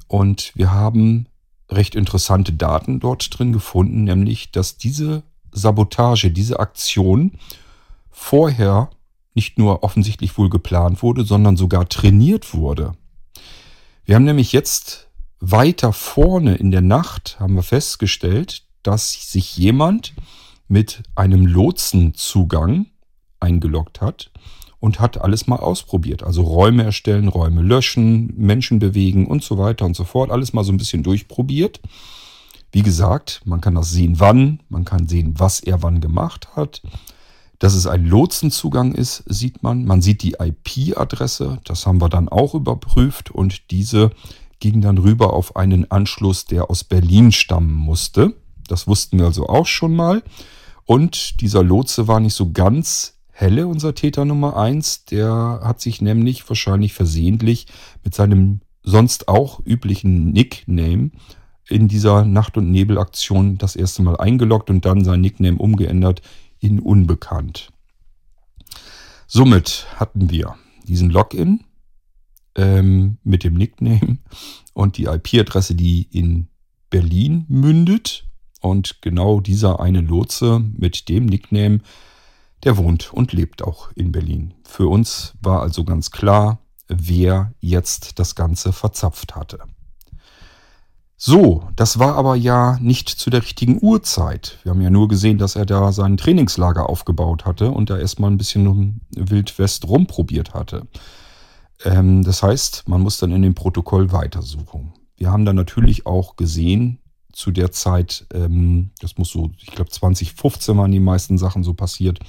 Und 0.08 0.52
wir 0.54 0.72
haben 0.72 1.26
recht 1.70 1.94
interessante 1.94 2.52
Daten 2.52 3.00
dort 3.00 3.36
drin 3.36 3.52
gefunden, 3.52 4.04
nämlich 4.04 4.52
dass 4.52 4.76
diese 4.76 5.22
Sabotage, 5.52 6.30
diese 6.30 6.60
Aktion 6.60 7.32
vorher 8.10 8.90
nicht 9.34 9.58
nur 9.58 9.82
offensichtlich 9.82 10.36
wohl 10.38 10.50
geplant 10.50 11.02
wurde, 11.02 11.24
sondern 11.24 11.56
sogar 11.56 11.88
trainiert 11.88 12.54
wurde. 12.54 12.92
Wir 14.04 14.14
haben 14.14 14.24
nämlich 14.24 14.52
jetzt 14.52 15.08
weiter 15.40 15.92
vorne 15.92 16.54
in 16.54 16.70
der 16.70 16.80
Nacht 16.80 17.38
haben 17.40 17.54
wir 17.54 17.62
festgestellt, 17.62 18.64
dass 18.82 19.12
sich 19.32 19.56
jemand 19.56 20.14
mit 20.68 21.02
einem 21.14 21.46
Lotsenzugang 21.46 22.86
eingeloggt 23.40 24.00
hat 24.00 24.30
und 24.84 25.00
hat 25.00 25.18
alles 25.18 25.46
mal 25.46 25.60
ausprobiert. 25.60 26.22
Also 26.22 26.42
Räume 26.42 26.84
erstellen, 26.84 27.28
Räume 27.28 27.62
löschen, 27.62 28.34
Menschen 28.36 28.80
bewegen 28.80 29.26
und 29.26 29.42
so 29.42 29.56
weiter 29.56 29.86
und 29.86 29.96
so 29.96 30.04
fort. 30.04 30.30
Alles 30.30 30.52
mal 30.52 30.62
so 30.62 30.72
ein 30.72 30.76
bisschen 30.76 31.02
durchprobiert. 31.02 31.80
Wie 32.70 32.82
gesagt, 32.82 33.40
man 33.46 33.62
kann 33.62 33.76
das 33.76 33.92
sehen, 33.92 34.20
wann, 34.20 34.60
man 34.68 34.84
kann 34.84 35.08
sehen, 35.08 35.36
was 35.38 35.60
er 35.60 35.82
wann 35.82 36.02
gemacht 36.02 36.48
hat. 36.54 36.82
Dass 37.58 37.72
es 37.72 37.86
ein 37.86 38.04
Lotsenzugang 38.04 38.92
ist, 38.92 39.24
sieht 39.26 39.62
man. 39.62 39.86
Man 39.86 40.02
sieht 40.02 40.22
die 40.22 40.36
IP-Adresse, 40.38 41.60
das 41.64 41.86
haben 41.86 42.02
wir 42.02 42.10
dann 42.10 42.28
auch 42.28 42.52
überprüft 42.54 43.30
und 43.30 43.70
diese 43.70 44.10
ging 44.60 44.82
dann 44.82 44.98
rüber 44.98 45.32
auf 45.32 45.56
einen 45.56 45.90
Anschluss, 45.90 46.44
der 46.44 46.68
aus 46.68 46.84
Berlin 46.84 47.32
stammen 47.32 47.72
musste. 47.72 48.34
Das 48.68 48.86
wussten 48.86 49.16
wir 49.16 49.24
also 49.24 49.48
auch 49.48 49.66
schon 49.66 49.96
mal. 49.96 50.22
Und 50.84 51.40
dieser 51.40 51.62
Lotse 51.62 52.06
war 52.06 52.20
nicht 52.20 52.34
so 52.34 52.52
ganz 52.52 53.13
helle, 53.34 53.66
unser 53.66 53.94
Täter 53.94 54.24
Nummer 54.24 54.56
1. 54.56 55.06
Der 55.06 55.60
hat 55.62 55.80
sich 55.80 56.00
nämlich 56.00 56.48
wahrscheinlich 56.48 56.94
versehentlich 56.94 57.66
mit 58.04 58.14
seinem 58.14 58.60
sonst 58.82 59.28
auch 59.28 59.60
üblichen 59.64 60.30
Nickname 60.30 61.10
in 61.68 61.88
dieser 61.88 62.24
Nacht- 62.24 62.56
und 62.56 62.70
Nebelaktion 62.70 63.58
das 63.58 63.76
erste 63.76 64.02
Mal 64.02 64.16
eingeloggt 64.16 64.70
und 64.70 64.84
dann 64.84 65.04
sein 65.04 65.20
Nickname 65.20 65.58
umgeändert 65.58 66.22
in 66.60 66.78
Unbekannt. 66.78 67.70
Somit 69.26 69.86
hatten 69.96 70.30
wir 70.30 70.54
diesen 70.86 71.10
Login 71.10 71.64
ähm, 72.54 73.16
mit 73.24 73.42
dem 73.42 73.54
Nickname 73.54 74.18
und 74.74 74.96
die 74.96 75.04
IP-Adresse, 75.04 75.74
die 75.74 76.06
in 76.10 76.48
Berlin 76.90 77.46
mündet. 77.48 78.26
Und 78.60 79.02
genau 79.02 79.40
dieser 79.40 79.80
eine 79.80 80.00
Lotse 80.00 80.62
mit 80.76 81.08
dem 81.08 81.26
Nickname, 81.26 81.80
der 82.64 82.76
wohnt 82.76 83.12
und 83.12 83.32
lebt 83.32 83.62
auch 83.62 83.90
in 83.94 84.12
Berlin. 84.12 84.54
Für 84.64 84.88
uns 84.88 85.34
war 85.40 85.62
also 85.62 85.84
ganz 85.84 86.10
klar, 86.10 86.58
wer 86.88 87.52
jetzt 87.60 88.18
das 88.18 88.34
Ganze 88.34 88.72
verzapft 88.72 89.36
hatte. 89.36 89.58
So, 91.16 91.68
das 91.76 91.98
war 91.98 92.16
aber 92.16 92.34
ja 92.34 92.76
nicht 92.80 93.08
zu 93.08 93.30
der 93.30 93.42
richtigen 93.42 93.78
Uhrzeit. 93.80 94.58
Wir 94.62 94.70
haben 94.70 94.80
ja 94.80 94.90
nur 94.90 95.08
gesehen, 95.08 95.38
dass 95.38 95.56
er 95.56 95.64
da 95.64 95.92
sein 95.92 96.16
Trainingslager 96.16 96.88
aufgebaut 96.88 97.46
hatte 97.46 97.70
und 97.70 97.88
da 97.88 97.96
erstmal 97.96 98.30
ein 98.30 98.36
bisschen 98.36 99.00
Wildwest 99.10 99.88
rumprobiert 99.88 100.54
hatte. 100.54 100.86
Ähm, 101.84 102.24
das 102.24 102.42
heißt, 102.42 102.88
man 102.88 103.00
muss 103.00 103.18
dann 103.18 103.32
in 103.32 103.42
dem 103.42 103.54
Protokoll 103.54 104.12
weitersuchen. 104.12 104.92
Wir 105.16 105.30
haben 105.30 105.44
dann 105.44 105.56
natürlich 105.56 106.04
auch 106.04 106.36
gesehen, 106.36 106.98
zu 107.34 107.50
der 107.50 107.72
Zeit, 107.72 108.26
ähm, 108.32 108.90
das 109.00 109.18
muss 109.18 109.30
so, 109.30 109.50
ich 109.58 109.66
glaube 109.66 109.90
2015 109.90 110.76
waren 110.76 110.92
die 110.92 111.00
meisten 111.00 111.38
Sachen 111.38 111.62
so 111.62 111.74
passiert, 111.74 112.20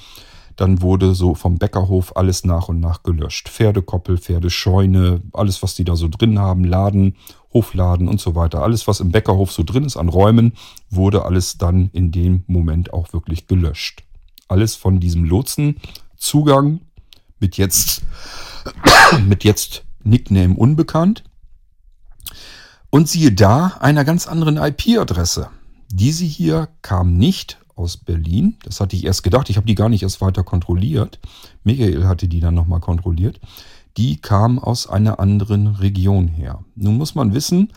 dann 0.55 0.81
wurde 0.81 1.13
so 1.15 1.35
vom 1.35 1.57
Bäckerhof 1.57 2.15
alles 2.15 2.45
nach 2.45 2.69
und 2.69 2.79
nach 2.79 3.03
gelöscht. 3.03 3.49
Pferdekoppel, 3.49 4.17
Pferdescheune, 4.17 5.21
alles, 5.33 5.61
was 5.61 5.75
die 5.75 5.83
da 5.83 5.95
so 5.95 6.07
drin 6.07 6.39
haben, 6.39 6.63
Laden, 6.63 7.15
Hofladen 7.53 8.07
und 8.07 8.21
so 8.21 8.35
weiter. 8.35 8.61
Alles, 8.61 8.87
was 8.87 8.99
im 8.99 9.11
Bäckerhof 9.11 9.51
so 9.51 9.63
drin 9.63 9.83
ist 9.83 9.97
an 9.97 10.09
Räumen, 10.09 10.53
wurde 10.89 11.25
alles 11.25 11.57
dann 11.57 11.89
in 11.91 12.11
dem 12.11 12.43
Moment 12.47 12.93
auch 12.93 13.11
wirklich 13.13 13.47
gelöscht. 13.47 14.03
Alles 14.47 14.75
von 14.75 14.99
diesem 14.99 15.25
Lotsenzugang 15.25 16.81
mit 17.39 17.57
jetzt, 17.57 18.03
mit 19.27 19.43
jetzt 19.43 19.83
Nickname 20.03 20.55
unbekannt. 20.55 21.23
Und 22.95 23.09
siehe 23.09 23.33
da, 23.33 23.75
einer 23.81 24.05
ganz 24.05 24.25
anderen 24.25 24.55
IP-Adresse. 24.55 25.49
Diese 25.91 26.23
hier 26.23 26.69
kam 26.81 27.17
nicht 27.17 27.57
aus 27.75 27.97
Berlin. 27.97 28.55
Das 28.63 28.79
hatte 28.79 28.95
ich 28.95 29.03
erst 29.03 29.21
gedacht. 29.21 29.49
Ich 29.49 29.57
habe 29.57 29.67
die 29.67 29.75
gar 29.75 29.89
nicht 29.89 30.03
erst 30.03 30.21
weiter 30.21 30.45
kontrolliert. 30.45 31.19
Michael 31.65 32.07
hatte 32.07 32.29
die 32.29 32.39
dann 32.39 32.53
nochmal 32.53 32.79
kontrolliert. 32.79 33.41
Die 33.97 34.15
kam 34.15 34.59
aus 34.59 34.87
einer 34.87 35.19
anderen 35.19 35.67
Region 35.67 36.29
her. 36.29 36.63
Nun 36.75 36.95
muss 36.95 37.15
man 37.15 37.33
wissen, 37.33 37.73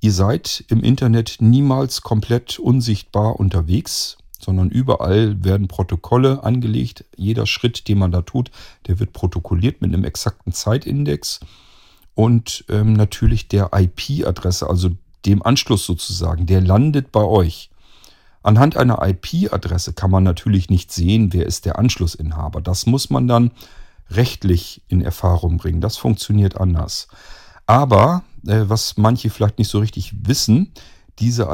ihr 0.00 0.12
seid 0.12 0.66
im 0.68 0.82
Internet 0.82 1.38
niemals 1.40 2.02
komplett 2.02 2.58
unsichtbar 2.58 3.40
unterwegs, 3.40 4.18
sondern 4.38 4.68
überall 4.68 5.42
werden 5.42 5.68
Protokolle 5.68 6.44
angelegt. 6.44 7.06
Jeder 7.16 7.46
Schritt, 7.46 7.88
den 7.88 7.96
man 7.96 8.12
da 8.12 8.20
tut, 8.20 8.50
der 8.86 8.98
wird 8.98 9.14
protokolliert 9.14 9.80
mit 9.80 9.94
einem 9.94 10.04
exakten 10.04 10.52
Zeitindex 10.52 11.40
und 12.18 12.64
ähm, 12.68 12.94
natürlich 12.94 13.46
der 13.46 13.70
IP-Adresse, 13.72 14.68
also 14.68 14.90
dem 15.24 15.40
Anschluss 15.40 15.86
sozusagen, 15.86 16.46
der 16.46 16.60
landet 16.60 17.12
bei 17.12 17.22
euch. 17.22 17.70
Anhand 18.42 18.76
einer 18.76 19.06
IP-Adresse 19.06 19.92
kann 19.92 20.10
man 20.10 20.24
natürlich 20.24 20.68
nicht 20.68 20.90
sehen, 20.90 21.32
wer 21.32 21.46
ist 21.46 21.64
der 21.64 21.78
Anschlussinhaber. 21.78 22.60
Das 22.60 22.86
muss 22.86 23.08
man 23.08 23.28
dann 23.28 23.52
rechtlich 24.10 24.82
in 24.88 25.00
Erfahrung 25.00 25.58
bringen. 25.58 25.80
Das 25.80 25.96
funktioniert 25.96 26.60
anders. 26.60 27.06
Aber 27.66 28.24
äh, 28.44 28.64
was 28.64 28.96
manche 28.96 29.30
vielleicht 29.30 29.60
nicht 29.60 29.70
so 29.70 29.78
richtig 29.78 30.12
wissen, 30.26 30.72
diese 31.20 31.48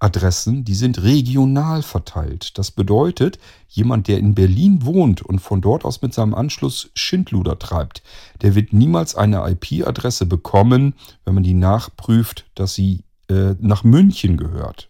IP-Adressen, 0.00 0.64
die 0.64 0.74
sind 0.74 1.02
regional 1.02 1.82
verteilt. 1.82 2.58
Das 2.58 2.70
bedeutet, 2.70 3.38
jemand, 3.68 4.08
der 4.08 4.18
in 4.18 4.34
Berlin 4.34 4.84
wohnt 4.84 5.22
und 5.22 5.40
von 5.40 5.60
dort 5.60 5.84
aus 5.84 6.02
mit 6.02 6.14
seinem 6.14 6.34
Anschluss 6.34 6.90
Schindluder 6.94 7.58
treibt, 7.58 8.02
der 8.42 8.54
wird 8.54 8.72
niemals 8.72 9.14
eine 9.14 9.48
IP-Adresse 9.48 10.26
bekommen, 10.26 10.94
wenn 11.24 11.34
man 11.34 11.42
die 11.42 11.54
nachprüft, 11.54 12.46
dass 12.54 12.74
sie 12.74 13.04
äh, 13.28 13.54
nach 13.58 13.84
München 13.84 14.36
gehört 14.36 14.88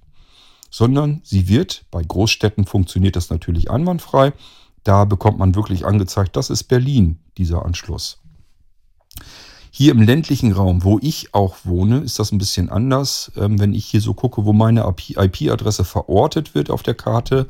sondern 0.68 1.20
sie 1.24 1.48
wird, 1.48 1.86
bei 1.90 2.02
Großstädten 2.02 2.66
funktioniert 2.66 3.16
das 3.16 3.30
natürlich 3.30 3.70
einwandfrei, 3.70 4.34
da 4.84 5.06
bekommt 5.06 5.38
man 5.38 5.54
wirklich 5.54 5.86
angezeigt, 5.86 6.36
das 6.36 6.50
ist 6.50 6.64
Berlin, 6.64 7.18
dieser 7.38 7.64
Anschluss. 7.64 8.18
Hier 9.78 9.92
im 9.92 10.00
ländlichen 10.00 10.52
Raum, 10.52 10.84
wo 10.84 10.98
ich 11.02 11.34
auch 11.34 11.56
wohne, 11.64 11.98
ist 11.98 12.18
das 12.18 12.32
ein 12.32 12.38
bisschen 12.38 12.70
anders. 12.70 13.30
Ähm, 13.36 13.60
wenn 13.60 13.74
ich 13.74 13.84
hier 13.84 14.00
so 14.00 14.14
gucke, 14.14 14.46
wo 14.46 14.54
meine 14.54 14.88
IP-Adresse 14.88 15.84
verortet 15.84 16.54
wird 16.54 16.70
auf 16.70 16.82
der 16.82 16.94
Karte, 16.94 17.46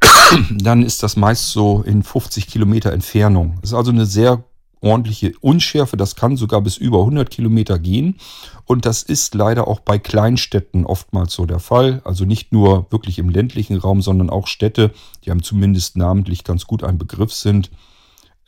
dann 0.50 0.82
ist 0.82 1.04
das 1.04 1.14
meist 1.14 1.50
so 1.50 1.80
in 1.82 2.02
50 2.02 2.48
Kilometer 2.48 2.92
Entfernung. 2.92 3.54
Das 3.60 3.70
ist 3.70 3.76
also 3.76 3.92
eine 3.92 4.04
sehr 4.04 4.42
ordentliche 4.80 5.32
Unschärfe. 5.40 5.96
Das 5.96 6.16
kann 6.16 6.36
sogar 6.36 6.60
bis 6.60 6.76
über 6.76 6.98
100 6.98 7.30
Kilometer 7.30 7.78
gehen. 7.78 8.16
Und 8.64 8.84
das 8.84 9.04
ist 9.04 9.36
leider 9.36 9.68
auch 9.68 9.78
bei 9.78 10.00
Kleinstädten 10.00 10.84
oftmals 10.84 11.34
so 11.34 11.46
der 11.46 11.60
Fall. 11.60 12.02
Also 12.04 12.24
nicht 12.24 12.50
nur 12.50 12.90
wirklich 12.90 13.20
im 13.20 13.28
ländlichen 13.28 13.76
Raum, 13.76 14.02
sondern 14.02 14.28
auch 14.28 14.48
Städte, 14.48 14.90
die 15.24 15.30
haben 15.30 15.44
zumindest 15.44 15.96
namentlich 15.96 16.42
ganz 16.42 16.66
gut 16.66 16.82
ein 16.82 16.98
Begriff 16.98 17.32
sind, 17.32 17.70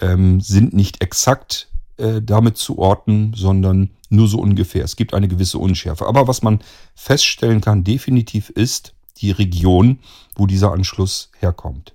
ähm, 0.01 0.41
sind 0.41 0.75
nicht 0.75 1.05
exakt 1.05 1.69
äh, 1.99 2.23
damit 2.23 2.57
zu 2.57 2.79
orten, 2.79 3.33
sondern 3.35 3.91
nur 4.09 4.29
so 4.29 4.39
ungefähr. 4.39 4.85
Es 4.85 4.97
gibt 4.97 5.15
eine 5.15 5.29
gewisse 5.29 5.59
Unschärfe. 5.59 6.07
Aber 6.07 6.27
was 6.29 6.43
man 6.43 6.61
feststellen 6.95 7.61
kann, 7.61 7.85
definitiv 7.85 8.49
ist 8.51 8.95
die 9.19 9.31
Region, 9.31 9.99
wo 10.35 10.47
dieser 10.47 10.73
Anschluss 10.73 11.31
herkommt. 11.39 11.95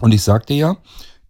Und 0.00 0.12
ich 0.12 0.22
sagte 0.22 0.54
ja, 0.54 0.78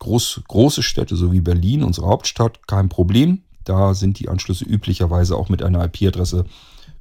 Groß, 0.01 0.41
große 0.49 0.83
Städte, 0.83 1.15
so 1.15 1.31
wie 1.31 1.43
Berlin, 1.43 1.85
unsere 1.85 2.07
Hauptstadt, 2.07 2.67
kein 2.67 2.89
Problem. 2.89 3.43
Da 3.65 3.93
sind 3.93 4.19
die 4.19 4.31
Anschlüsse 4.31 4.65
üblicherweise 4.65 5.37
auch 5.37 5.51
mit 5.51 5.63
einer 5.63 5.85
IP-Adresse 5.85 6.47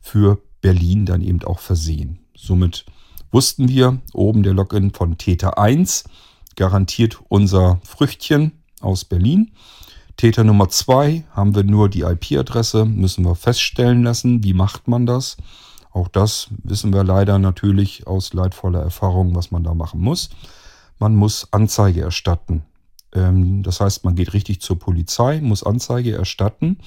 für 0.01 0.41
Berlin 0.59 1.05
dann 1.05 1.21
eben 1.21 1.41
auch 1.43 1.59
versehen. 1.59 2.19
Somit 2.35 2.85
wussten 3.31 3.69
wir, 3.69 3.99
oben 4.13 4.43
der 4.43 4.53
Login 4.53 4.91
von 4.91 5.17
Täter 5.17 5.57
1 5.57 6.03
garantiert 6.57 7.21
unser 7.29 7.79
Früchtchen 7.85 8.51
aus 8.81 9.05
Berlin. 9.05 9.51
Täter 10.19 10.43
Nummer 10.43 10.67
2 10.67 11.23
haben 11.31 11.55
wir 11.55 11.63
nur 11.63 11.87
die 11.87 12.01
IP-Adresse, 12.01 12.83
müssen 12.83 13.23
wir 13.23 13.35
feststellen 13.35 14.03
lassen. 14.03 14.43
Wie 14.43 14.53
macht 14.53 14.89
man 14.89 15.05
das? 15.05 15.37
Auch 15.93 16.09
das 16.09 16.49
wissen 16.61 16.91
wir 16.91 17.05
leider 17.05 17.39
natürlich 17.39 18.05
aus 18.05 18.33
leidvoller 18.33 18.81
Erfahrung, 18.81 19.33
was 19.33 19.51
man 19.51 19.63
da 19.63 19.73
machen 19.73 20.01
muss. 20.01 20.29
Man 20.97 21.15
muss 21.15 21.47
Anzeige 21.51 22.01
erstatten. 22.01 22.65
Ähm, 23.15 23.63
das 23.63 23.79
heißt, 23.79 24.03
man 24.03 24.15
geht 24.15 24.33
richtig 24.33 24.59
zur 24.59 24.77
Polizei, 24.77 25.39
muss 25.39 25.63
Anzeige 25.63 26.11
erstatten 26.11 26.79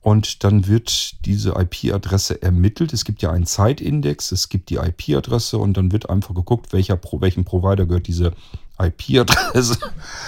und 0.00 0.42
dann 0.42 0.66
wird 0.66 1.26
diese 1.26 1.50
IP-Adresse 1.50 2.40
ermittelt. 2.40 2.94
Es 2.94 3.04
gibt 3.04 3.20
ja 3.20 3.30
einen 3.30 3.44
Zeitindex, 3.44 4.32
es 4.32 4.48
gibt 4.48 4.70
die 4.70 4.76
IP-Adresse 4.76 5.58
und 5.58 5.76
dann 5.76 5.92
wird 5.92 6.08
einfach 6.08 6.34
geguckt, 6.34 6.72
welcher, 6.72 6.98
welchem 7.18 7.44
Provider 7.44 7.84
gehört 7.84 8.06
diese 8.06 8.32
IP-Adresse, 8.80 9.78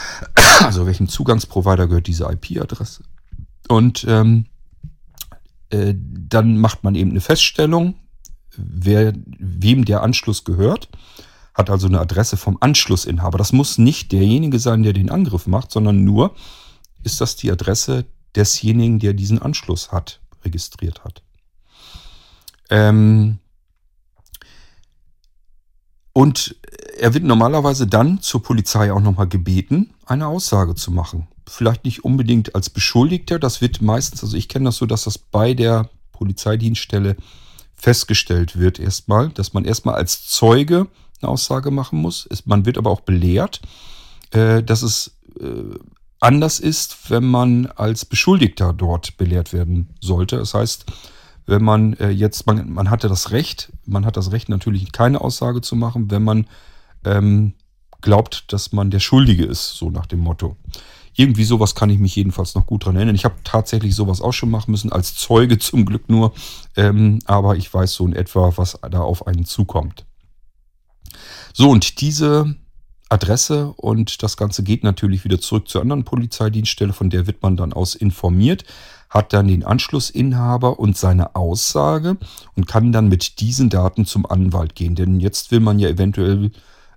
also 0.60 0.86
welchem 0.86 1.08
Zugangsprovider 1.08 1.86
gehört 1.86 2.06
diese 2.06 2.24
IP-Adresse. 2.24 3.02
Und 3.68 4.04
ähm, 4.08 4.46
äh, 5.70 5.94
dann 5.96 6.58
macht 6.58 6.84
man 6.84 6.94
eben 6.94 7.10
eine 7.10 7.20
Feststellung, 7.20 7.94
wer, 8.56 9.12
wem 9.38 9.84
der 9.84 10.02
Anschluss 10.02 10.44
gehört 10.44 10.88
hat 11.54 11.70
also 11.70 11.86
eine 11.86 12.00
Adresse 12.00 12.36
vom 12.36 12.56
Anschlussinhaber. 12.60 13.38
Das 13.38 13.52
muss 13.52 13.78
nicht 13.78 14.12
derjenige 14.12 14.58
sein, 14.58 14.82
der 14.82 14.92
den 14.92 15.10
Angriff 15.10 15.46
macht, 15.46 15.70
sondern 15.70 16.04
nur 16.04 16.34
ist 17.02 17.20
das 17.20 17.36
die 17.36 17.50
Adresse 17.50 18.06
desjenigen, 18.34 18.98
der 18.98 19.12
diesen 19.12 19.40
Anschluss 19.40 19.92
hat, 19.92 20.20
registriert 20.44 21.04
hat. 21.04 21.22
Ähm 22.70 23.38
und 26.14 26.56
er 26.98 27.14
wird 27.14 27.24
normalerweise 27.24 27.86
dann 27.86 28.20
zur 28.20 28.42
Polizei 28.42 28.92
auch 28.92 29.00
nochmal 29.00 29.28
gebeten, 29.28 29.94
eine 30.06 30.26
Aussage 30.26 30.74
zu 30.74 30.90
machen. 30.90 31.26
Vielleicht 31.46 31.84
nicht 31.84 32.04
unbedingt 32.04 32.54
als 32.54 32.70
Beschuldigter, 32.70 33.38
das 33.38 33.60
wird 33.60 33.82
meistens, 33.82 34.22
also 34.22 34.36
ich 34.36 34.48
kenne 34.48 34.66
das 34.66 34.76
so, 34.76 34.86
dass 34.86 35.04
das 35.04 35.18
bei 35.18 35.54
der 35.54 35.90
Polizeidienststelle 36.12 37.16
festgestellt 37.74 38.58
wird 38.58 38.78
erstmal, 38.78 39.30
dass 39.30 39.54
man 39.54 39.64
erstmal 39.64 39.96
als 39.96 40.28
Zeuge 40.28 40.86
eine 41.20 41.30
Aussage 41.30 41.70
machen 41.70 42.00
muss. 42.00 42.28
Man 42.44 42.64
wird 42.64 42.78
aber 42.78 42.90
auch 42.90 43.00
belehrt, 43.00 43.60
äh, 44.30 44.62
dass 44.62 44.82
es 44.82 45.16
äh, 45.40 45.78
anders 46.20 46.60
ist, 46.60 47.10
wenn 47.10 47.24
man 47.24 47.66
als 47.66 48.04
Beschuldigter 48.04 48.72
dort 48.72 49.16
belehrt 49.16 49.52
werden 49.52 49.88
sollte. 50.00 50.36
Das 50.36 50.54
heißt, 50.54 50.86
wenn 51.46 51.64
man 51.64 51.94
äh, 51.94 52.10
jetzt, 52.10 52.46
man, 52.46 52.70
man 52.72 52.90
hatte 52.90 53.08
das 53.08 53.32
Recht, 53.32 53.72
man 53.84 54.06
hat 54.06 54.16
das 54.16 54.30
Recht 54.30 54.48
natürlich 54.48 54.92
keine 54.92 55.20
Aussage 55.20 55.60
zu 55.60 55.74
machen, 55.74 56.10
wenn 56.10 56.22
man 56.22 56.46
ähm, 57.04 57.54
glaubt, 58.00 58.52
dass 58.52 58.72
man 58.72 58.90
der 58.90 59.00
Schuldige 59.00 59.44
ist, 59.44 59.76
so 59.76 59.90
nach 59.90 60.06
dem 60.06 60.20
Motto. 60.20 60.56
Irgendwie 61.14 61.44
sowas 61.44 61.74
kann 61.74 61.90
ich 61.90 61.98
mich 61.98 62.16
jedenfalls 62.16 62.54
noch 62.54 62.66
gut 62.66 62.84
dran 62.84 62.96
erinnern. 62.96 63.14
Ich 63.14 63.24
habe 63.24 63.36
tatsächlich 63.44 63.94
sowas 63.94 64.20
auch 64.20 64.32
schon 64.32 64.50
machen 64.50 64.70
müssen, 64.70 64.92
als 64.92 65.14
Zeuge 65.14 65.58
zum 65.58 65.84
Glück 65.84 66.08
nur. 66.08 66.32
Ähm, 66.76 67.18
aber 67.26 67.56
ich 67.56 67.72
weiß 67.72 67.92
so 67.92 68.06
in 68.06 68.14
etwa, 68.14 68.52
was 68.56 68.78
da 68.90 69.00
auf 69.00 69.26
einen 69.26 69.44
zukommt. 69.44 70.06
So, 71.52 71.70
und 71.70 72.00
diese 72.00 72.56
Adresse 73.10 73.74
und 73.76 74.22
das 74.22 74.38
Ganze 74.38 74.62
geht 74.62 74.84
natürlich 74.84 75.24
wieder 75.24 75.38
zurück 75.38 75.68
zur 75.68 75.82
anderen 75.82 76.04
Polizeidienststelle, 76.04 76.94
von 76.94 77.10
der 77.10 77.26
wird 77.26 77.42
man 77.42 77.58
dann 77.58 77.74
aus 77.74 77.94
informiert, 77.94 78.64
hat 79.10 79.34
dann 79.34 79.48
den 79.48 79.64
Anschlussinhaber 79.64 80.78
und 80.78 80.96
seine 80.96 81.36
Aussage 81.36 82.16
und 82.56 82.66
kann 82.66 82.90
dann 82.90 83.08
mit 83.08 83.40
diesen 83.40 83.68
Daten 83.68 84.06
zum 84.06 84.24
Anwalt 84.24 84.74
gehen. 84.74 84.94
Denn 84.94 85.20
jetzt 85.20 85.50
will 85.50 85.60
man 85.60 85.78
ja 85.78 85.90
eventuell 85.90 86.52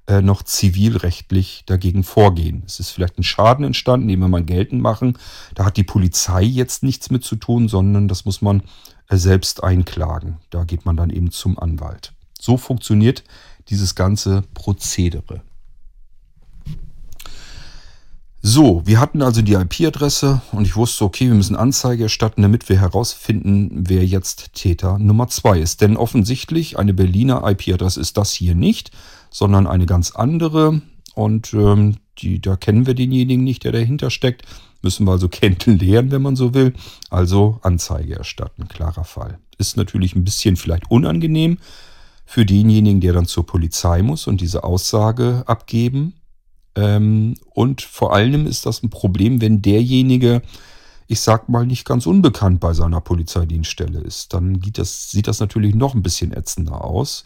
äh, 0.07 0.21
noch 0.21 0.43
zivilrechtlich 0.43 1.63
dagegen 1.65 2.03
vorgehen. 2.03 2.63
Es 2.65 2.79
ist 2.79 2.91
vielleicht 2.91 3.17
ein 3.17 3.23
Schaden 3.23 3.65
entstanden, 3.65 4.07
den 4.07 4.19
wir 4.19 4.27
mal 4.27 4.43
geltend 4.43 4.81
machen. 4.81 5.17
Da 5.55 5.65
hat 5.65 5.77
die 5.77 5.83
Polizei 5.83 6.43
jetzt 6.43 6.83
nichts 6.83 7.09
mit 7.09 7.23
zu 7.23 7.35
tun, 7.35 7.67
sondern 7.67 8.07
das 8.07 8.25
muss 8.25 8.41
man 8.41 8.61
äh, 9.09 9.17
selbst 9.17 9.63
einklagen. 9.63 10.37
Da 10.49 10.63
geht 10.63 10.85
man 10.85 10.95
dann 10.95 11.09
eben 11.09 11.31
zum 11.31 11.57
Anwalt. 11.57 12.13
So 12.39 12.57
funktioniert 12.57 13.23
dieses 13.69 13.95
ganze 13.95 14.43
Prozedere. 14.53 15.41
So, 18.47 18.83
wir 18.85 18.99
hatten 18.99 19.23
also 19.23 19.41
die 19.41 19.53
IP-Adresse 19.53 20.39
und 20.51 20.67
ich 20.67 20.75
wusste, 20.75 21.03
okay, 21.03 21.25
wir 21.25 21.33
müssen 21.33 21.55
Anzeige 21.55 22.03
erstatten, 22.03 22.43
damit 22.43 22.69
wir 22.69 22.79
herausfinden, 22.79 23.71
wer 23.87 24.05
jetzt 24.05 24.53
Täter 24.53 24.99
Nummer 24.99 25.29
zwei 25.29 25.57
ist. 25.57 25.81
Denn 25.81 25.97
offensichtlich 25.97 26.77
eine 26.77 26.93
Berliner 26.93 27.41
IP-Adresse 27.43 27.99
ist 27.99 28.17
das 28.17 28.33
hier 28.33 28.53
nicht, 28.53 28.91
sondern 29.31 29.65
eine 29.65 29.87
ganz 29.87 30.11
andere. 30.11 30.83
Und 31.15 31.55
ähm, 31.55 31.97
die, 32.19 32.39
da 32.39 32.55
kennen 32.55 32.85
wir 32.85 32.93
denjenigen 32.93 33.43
nicht, 33.43 33.63
der 33.63 33.71
dahinter 33.71 34.11
steckt. 34.11 34.43
Müssen 34.83 35.07
wir 35.07 35.13
also 35.13 35.27
kennenlernen, 35.29 36.11
wenn 36.11 36.21
man 36.21 36.35
so 36.35 36.53
will. 36.53 36.75
Also 37.09 37.57
Anzeige 37.63 38.15
erstatten, 38.15 38.67
klarer 38.67 39.05
Fall. 39.05 39.39
Ist 39.57 39.75
natürlich 39.75 40.15
ein 40.15 40.23
bisschen 40.23 40.55
vielleicht 40.55 40.91
unangenehm 40.91 41.57
für 42.27 42.45
denjenigen, 42.45 43.01
der 43.01 43.13
dann 43.13 43.25
zur 43.25 43.47
Polizei 43.47 44.03
muss 44.03 44.27
und 44.27 44.39
diese 44.39 44.63
Aussage 44.63 45.41
abgeben. 45.47 46.13
Ähm, 46.75 47.35
und 47.53 47.81
vor 47.81 48.13
allem 48.13 48.47
ist 48.47 48.65
das 48.65 48.83
ein 48.83 48.89
Problem, 48.89 49.41
wenn 49.41 49.61
derjenige, 49.61 50.41
ich 51.07 51.19
sag 51.19 51.49
mal, 51.49 51.65
nicht 51.65 51.85
ganz 51.85 52.05
unbekannt 52.05 52.59
bei 52.59 52.73
seiner 52.73 53.01
Polizeidienststelle 53.01 53.99
ist. 53.99 54.33
Dann 54.33 54.61
das, 54.73 55.11
sieht 55.11 55.27
das 55.27 55.39
natürlich 55.39 55.75
noch 55.75 55.95
ein 55.95 56.03
bisschen 56.03 56.33
ätzender 56.33 56.83
aus. 56.83 57.25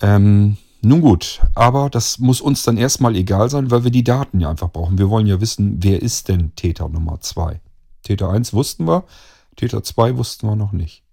Ähm, 0.00 0.56
nun 0.84 1.00
gut, 1.00 1.40
aber 1.54 1.90
das 1.90 2.18
muss 2.18 2.40
uns 2.40 2.64
dann 2.64 2.76
erstmal 2.76 3.14
egal 3.14 3.48
sein, 3.48 3.70
weil 3.70 3.84
wir 3.84 3.92
die 3.92 4.02
Daten 4.02 4.40
ja 4.40 4.50
einfach 4.50 4.72
brauchen. 4.72 4.98
Wir 4.98 5.10
wollen 5.10 5.28
ja 5.28 5.40
wissen, 5.40 5.76
wer 5.80 6.02
ist 6.02 6.28
denn 6.28 6.56
Täter 6.56 6.88
Nummer 6.88 7.20
2? 7.20 7.60
Täter 8.02 8.30
1 8.30 8.52
wussten 8.52 8.88
wir, 8.88 9.04
Täter 9.54 9.84
2 9.84 10.16
wussten 10.16 10.48
wir 10.48 10.56
noch 10.56 10.72
nicht. 10.72 11.04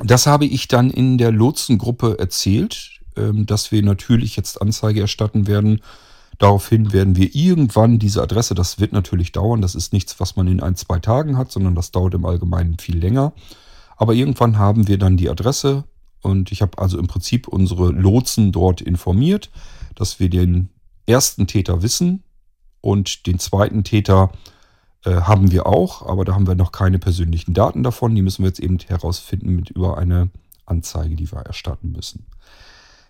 Das 0.00 0.26
habe 0.26 0.44
ich 0.44 0.68
dann 0.68 0.90
in 0.90 1.16
der 1.16 1.32
Lotsengruppe 1.32 2.18
erzählt. 2.18 2.95
Ähm, 3.16 3.46
dass 3.46 3.72
wir 3.72 3.82
natürlich 3.82 4.36
jetzt 4.36 4.60
Anzeige 4.60 5.00
erstatten 5.00 5.46
werden. 5.46 5.80
Daraufhin 6.38 6.92
werden 6.92 7.16
wir 7.16 7.34
irgendwann 7.34 7.98
diese 7.98 8.22
Adresse, 8.22 8.54
das 8.54 8.78
wird 8.78 8.92
natürlich 8.92 9.32
dauern, 9.32 9.62
das 9.62 9.74
ist 9.74 9.94
nichts, 9.94 10.20
was 10.20 10.36
man 10.36 10.46
in 10.48 10.60
ein, 10.60 10.76
zwei 10.76 10.98
Tagen 10.98 11.38
hat, 11.38 11.50
sondern 11.50 11.74
das 11.74 11.92
dauert 11.92 12.12
im 12.12 12.26
Allgemeinen 12.26 12.78
viel 12.78 12.98
länger. 12.98 13.32
Aber 13.96 14.12
irgendwann 14.12 14.58
haben 14.58 14.86
wir 14.86 14.98
dann 14.98 15.16
die 15.16 15.30
Adresse 15.30 15.84
und 16.20 16.52
ich 16.52 16.60
habe 16.60 16.76
also 16.76 16.98
im 16.98 17.06
Prinzip 17.06 17.48
unsere 17.48 17.90
Lotsen 17.90 18.52
dort 18.52 18.82
informiert, 18.82 19.50
dass 19.94 20.20
wir 20.20 20.28
den 20.28 20.68
ersten 21.06 21.46
Täter 21.46 21.80
wissen 21.80 22.22
und 22.82 23.26
den 23.26 23.38
zweiten 23.38 23.82
Täter 23.82 24.30
äh, 25.04 25.22
haben 25.22 25.52
wir 25.52 25.66
auch, 25.66 26.06
aber 26.06 26.26
da 26.26 26.34
haben 26.34 26.46
wir 26.46 26.54
noch 26.54 26.72
keine 26.72 26.98
persönlichen 26.98 27.54
Daten 27.54 27.82
davon. 27.82 28.14
Die 28.14 28.20
müssen 28.20 28.42
wir 28.42 28.48
jetzt 28.48 28.60
eben 28.60 28.78
herausfinden 28.78 29.56
mit 29.56 29.70
über 29.70 29.96
eine 29.96 30.28
Anzeige, 30.66 31.16
die 31.16 31.32
wir 31.32 31.40
erstatten 31.40 31.92
müssen. 31.92 32.26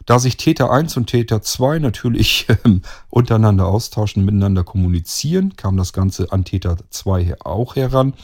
Da 0.06 0.20
sich 0.20 0.36
Täter 0.36 0.70
1 0.70 0.96
und 0.96 1.08
Täter 1.08 1.42
2 1.42 1.80
natürlich 1.80 2.48
äh, 2.48 2.56
untereinander 3.10 3.66
austauschen, 3.66 4.24
miteinander 4.24 4.62
kommunizieren, 4.64 5.56
kam 5.56 5.76
das 5.76 5.92
Ganze 5.92 6.32
an 6.32 6.44
Täter 6.44 6.76
2 6.90 7.36
auch 7.40 7.76
heran. 7.76 8.14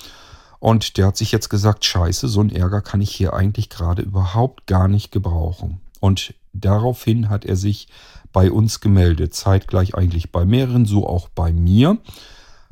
Und 0.61 0.97
der 0.97 1.07
hat 1.09 1.17
sich 1.17 1.33
jetzt 1.33 1.49
gesagt, 1.49 1.85
scheiße, 1.85 2.29
so 2.29 2.39
einen 2.39 2.51
Ärger 2.51 2.81
kann 2.83 3.01
ich 3.01 3.13
hier 3.13 3.33
eigentlich 3.35 3.69
gerade 3.69 4.03
überhaupt 4.03 4.69
gar 4.69 4.87
nicht 4.87 5.11
gebrauchen. 5.11 5.81
Und 5.99 6.35
daraufhin 6.53 7.29
hat 7.29 7.45
er 7.45 7.57
sich 7.57 7.89
bei 8.33 8.51
uns 8.53 8.79
gemeldet, 8.79 9.35
zeitgleich 9.35 9.97
eigentlich 9.97 10.31
bei 10.31 10.45
mehreren, 10.45 10.87
so 10.87 11.07
auch 11.07 11.29
bei 11.29 11.53
mir, 11.53 11.99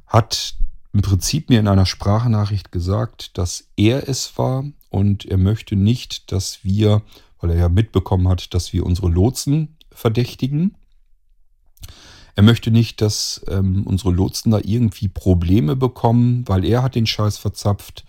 hat 0.07 0.55
im 0.93 1.03
Prinzip 1.03 1.51
mir 1.51 1.59
in 1.59 1.67
einer 1.69 1.87
Sprachnachricht 1.87 2.71
gesagt, 2.71 3.37
dass 3.39 3.65
er 3.77 4.09
es 4.09 4.39
war 4.39 4.65
und 4.89 5.25
er 5.25 5.39
möchte 5.39 5.75
nicht, 5.75 6.31
dass 6.31 6.65
wir 6.65 7.03
weil 7.41 7.51
er 7.51 7.57
ja 7.57 7.69
mitbekommen 7.69 8.29
hat, 8.29 8.55
dass 8.55 8.73
wir 8.73 8.85
unsere 8.85 9.09
Lotsen 9.09 9.77
verdächtigen. 9.91 10.77
Er 12.37 12.43
möchte 12.43 12.71
nicht, 12.71 13.01
dass 13.01 13.45
ähm, 13.49 13.87
unsere 13.87 14.13
Lotsen 14.13 14.53
da 14.53 14.61
irgendwie 14.63 15.09
Probleme 15.09 15.77
bekommen, 15.77 16.47
weil 16.47 16.65
er 16.65 16.83
hat 16.83 16.95
den 16.95 17.07
Scheiß 17.07 17.39
verzapft. 17.39 18.05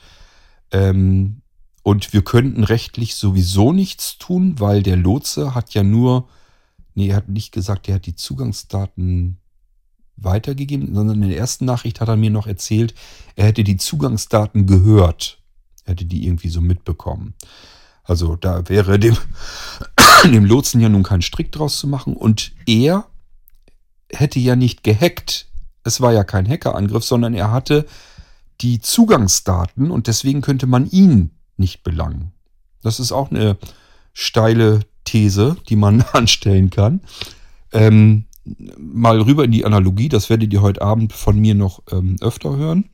Ähm, 0.72 1.42
und 1.84 2.14
wir 2.14 2.24
könnten 2.24 2.64
rechtlich 2.64 3.16
sowieso 3.16 3.74
nichts 3.74 4.18
tun, 4.18 4.60
weil 4.60 4.84
der 4.84 4.98
Lotse 4.98 5.56
hat 5.56 5.74
ja 5.74 5.84
nur, 5.84 6.30
nee, 6.94 7.10
er 7.10 7.16
hat 7.18 7.30
nicht 7.30 7.52
gesagt, 7.52 7.90
er 7.90 7.96
hat 7.96 8.06
die 8.06 8.16
Zugangsdaten 8.16 9.38
weitergegeben, 10.18 10.94
sondern 10.94 11.24
in 11.24 11.30
der 11.30 11.38
ersten 11.38 11.66
Nachricht 11.66 12.00
hat 12.00 12.08
er 12.08 12.18
mir 12.18 12.30
noch 12.30 12.46
erzählt, 12.46 12.94
er 13.36 13.46
hätte 13.48 13.64
die 13.64 13.78
Zugangsdaten 13.78 14.68
gehört. 14.68 15.40
Er 15.86 15.94
hätte 15.94 16.06
die 16.06 16.26
irgendwie 16.26 16.50
so 16.50 16.62
mitbekommen. 16.62 17.34
Also 18.04 18.36
da 18.36 18.68
wäre 18.70 19.00
dem, 19.00 19.18
dem 20.26 20.46
Lotsen 20.46 20.82
ja 20.82 20.90
nun 20.90 21.04
kein 21.04 21.22
Strick 21.22 21.52
draus 21.52 21.80
zu 21.80 21.88
machen. 21.88 22.16
Und 22.16 22.52
er 22.66 23.06
hätte 24.12 24.40
ja 24.40 24.56
nicht 24.56 24.84
gehackt. 24.84 25.48
Es 25.84 26.02
war 26.02 26.14
ja 26.14 26.24
kein 26.24 26.48
Hackerangriff, 26.48 27.04
sondern 27.04 27.34
er 27.34 27.52
hatte 27.52 27.86
die 28.62 28.80
Zugangsdaten 28.80 29.90
und 29.90 30.08
deswegen 30.08 30.42
könnte 30.42 30.68
man 30.68 30.90
ihn 30.90 31.32
nicht 31.58 31.84
belangen. 31.84 32.32
Das 32.84 33.00
ist 33.00 33.12
auch 33.12 33.32
eine 33.32 33.58
steile 34.14 34.82
These, 35.04 35.58
die 35.70 35.76
man 35.76 36.02
anstellen 36.14 36.70
kann. 36.70 37.02
Ähm, 37.72 38.26
mal 38.78 39.22
rüber 39.22 39.46
in 39.46 39.52
die 39.52 39.66
Analogie, 39.66 40.10
das 40.10 40.30
werdet 40.30 40.52
ihr 40.52 40.62
heute 40.62 40.82
Abend 40.82 41.14
von 41.14 41.40
mir 41.40 41.56
noch 41.56 41.84
ähm, 41.92 42.18
öfter 42.22 42.56
hören. 42.56 42.90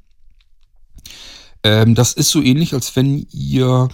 Ähm, 1.63 1.95
das 1.95 2.13
ist 2.13 2.29
so 2.29 2.41
ähnlich, 2.41 2.73
als 2.73 2.95
wenn 2.95 3.25
ihr 3.31 3.89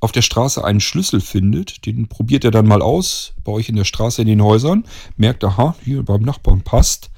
auf 0.00 0.12
der 0.12 0.22
Straße 0.22 0.62
einen 0.64 0.80
Schlüssel 0.80 1.20
findet, 1.20 1.86
den 1.86 2.08
probiert 2.08 2.44
er 2.44 2.50
dann 2.50 2.66
mal 2.66 2.82
aus, 2.82 3.32
bei 3.44 3.52
euch 3.52 3.68
in 3.68 3.76
der 3.76 3.84
Straße 3.84 4.22
in 4.22 4.28
den 4.28 4.42
Häusern, 4.42 4.84
merkt, 5.16 5.44
aha, 5.44 5.74
hier 5.82 6.04
beim 6.04 6.22
Nachbarn 6.22 6.62
passt, 6.62 7.10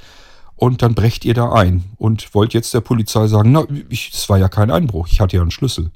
und 0.58 0.82
dann 0.82 0.94
brecht 0.94 1.24
ihr 1.24 1.34
da 1.34 1.52
ein 1.52 1.84
und 1.98 2.34
wollt 2.34 2.52
jetzt 2.52 2.74
der 2.74 2.80
Polizei 2.80 3.28
sagen, 3.28 3.52
na, 3.52 3.64
es 3.90 4.28
war 4.28 4.38
ja 4.38 4.48
kein 4.48 4.72
Einbruch, 4.72 5.06
ich 5.08 5.20
hatte 5.20 5.36
ja 5.36 5.42
einen 5.42 5.52
Schlüssel. 5.52 5.92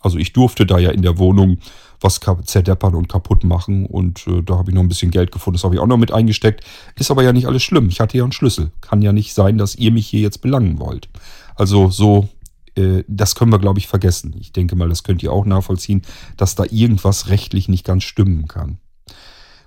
Also 0.00 0.16
ich 0.16 0.32
durfte 0.32 0.64
da 0.64 0.78
ja 0.78 0.90
in 0.90 1.02
der 1.02 1.18
Wohnung 1.18 1.58
was 2.00 2.20
zerdeppern 2.44 2.94
und 2.94 3.08
kaputt 3.08 3.44
machen 3.44 3.84
und 3.84 4.26
äh, 4.26 4.42
da 4.42 4.56
habe 4.56 4.70
ich 4.70 4.74
noch 4.74 4.82
ein 4.82 4.88
bisschen 4.88 5.10
Geld 5.10 5.32
gefunden, 5.32 5.56
das 5.56 5.64
habe 5.64 5.74
ich 5.74 5.80
auch 5.80 5.86
noch 5.86 5.96
mit 5.98 6.12
eingesteckt. 6.12 6.64
Ist 6.94 7.10
aber 7.10 7.22
ja 7.22 7.32
nicht 7.32 7.46
alles 7.46 7.62
schlimm, 7.62 7.88
ich 7.88 8.00
hatte 8.00 8.16
ja 8.16 8.22
einen 8.22 8.32
Schlüssel. 8.32 8.70
Kann 8.80 9.02
ja 9.02 9.12
nicht 9.12 9.34
sein, 9.34 9.58
dass 9.58 9.74
ihr 9.74 9.92
mich 9.92 10.06
hier 10.06 10.20
jetzt 10.20 10.40
belangen 10.40 10.78
wollt. 10.78 11.08
Also 11.54 11.90
so 11.90 12.28
das 13.06 13.34
können 13.34 13.52
wir, 13.52 13.58
glaube 13.58 13.78
ich, 13.78 13.88
vergessen. 13.88 14.34
Ich 14.38 14.52
denke 14.52 14.76
mal, 14.76 14.88
das 14.88 15.02
könnt 15.02 15.22
ihr 15.22 15.32
auch 15.32 15.44
nachvollziehen, 15.44 16.02
dass 16.36 16.54
da 16.54 16.64
irgendwas 16.70 17.28
rechtlich 17.28 17.68
nicht 17.68 17.84
ganz 17.84 18.04
stimmen 18.04 18.48
kann. 18.48 18.78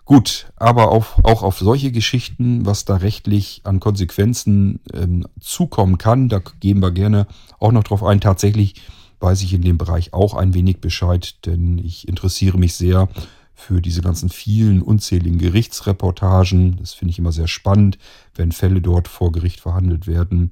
Gut, 0.06 0.52
aber 0.56 0.92
auf, 0.92 1.20
auch 1.24 1.44
auf 1.44 1.60
solche 1.60 1.92
Geschichten, 1.92 2.66
was 2.66 2.86
da 2.86 2.98
rechtlich 2.98 3.62
an 3.64 3.80
Konsequenzen 3.80 4.80
ähm, 4.94 5.26
zukommen 5.40 5.98
kann, 5.98 6.28
da 6.28 6.42
gehen 6.60 6.80
wir 6.80 6.92
gerne 6.92 7.28
auch 7.60 7.72
noch 7.72 7.84
drauf 7.84 8.04
ein. 8.04 8.20
Tatsächlich 8.20 8.82
weiß 9.20 9.44
ich 9.44 9.54
in 9.54 9.62
dem 9.62 9.78
Bereich 9.78 10.14
auch 10.14 10.34
ein 10.34 10.54
wenig 10.54 10.82
Bescheid, 10.82 11.46
denn 11.46 11.78
ich 11.78 12.08
interessiere 12.08 12.58
mich 12.58 12.74
sehr 12.74 13.08
für 13.54 13.80
diese 13.80 14.02
ganzen 14.02 14.30
vielen 14.30 14.82
unzähligen 14.82 15.38
Gerichtsreportagen. 15.38 16.78
Das 16.78 16.94
finde 16.94 17.12
ich 17.12 17.20
immer 17.20 17.32
sehr 17.32 17.48
spannend, 17.48 18.00
wenn 18.34 18.52
Fälle 18.52 18.82
dort 18.82 19.08
vor 19.08 19.32
Gericht 19.32 19.60
verhandelt 19.60 20.08
werden. 20.08 20.50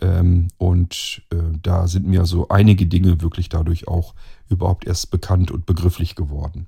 Ähm, 0.00 0.48
und 0.58 1.22
äh, 1.30 1.36
da 1.62 1.88
sind 1.88 2.06
mir 2.06 2.24
so 2.24 2.48
einige 2.48 2.86
Dinge 2.86 3.20
wirklich 3.20 3.48
dadurch 3.48 3.88
auch 3.88 4.14
überhaupt 4.48 4.86
erst 4.86 5.10
bekannt 5.10 5.50
und 5.50 5.66
begrifflich 5.66 6.14
geworden. 6.14 6.66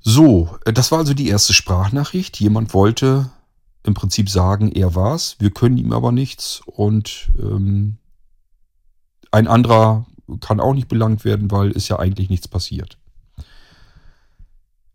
So, 0.00 0.56
äh, 0.64 0.72
das 0.72 0.92
war 0.92 0.98
also 0.98 1.14
die 1.14 1.28
erste 1.28 1.52
Sprachnachricht. 1.52 2.38
Jemand 2.40 2.74
wollte 2.74 3.30
im 3.84 3.94
Prinzip 3.94 4.28
sagen, 4.28 4.70
er 4.72 4.94
war's. 4.94 5.36
Wir 5.38 5.50
können 5.50 5.78
ihm 5.78 5.92
aber 5.92 6.12
nichts 6.12 6.60
und 6.66 7.32
ähm, 7.38 7.98
ein 9.30 9.48
anderer 9.48 10.06
kann 10.40 10.60
auch 10.60 10.74
nicht 10.74 10.88
belangt 10.88 11.24
werden, 11.24 11.50
weil 11.50 11.72
ist 11.72 11.88
ja 11.88 11.98
eigentlich 11.98 12.30
nichts 12.30 12.48
passiert. 12.48 12.98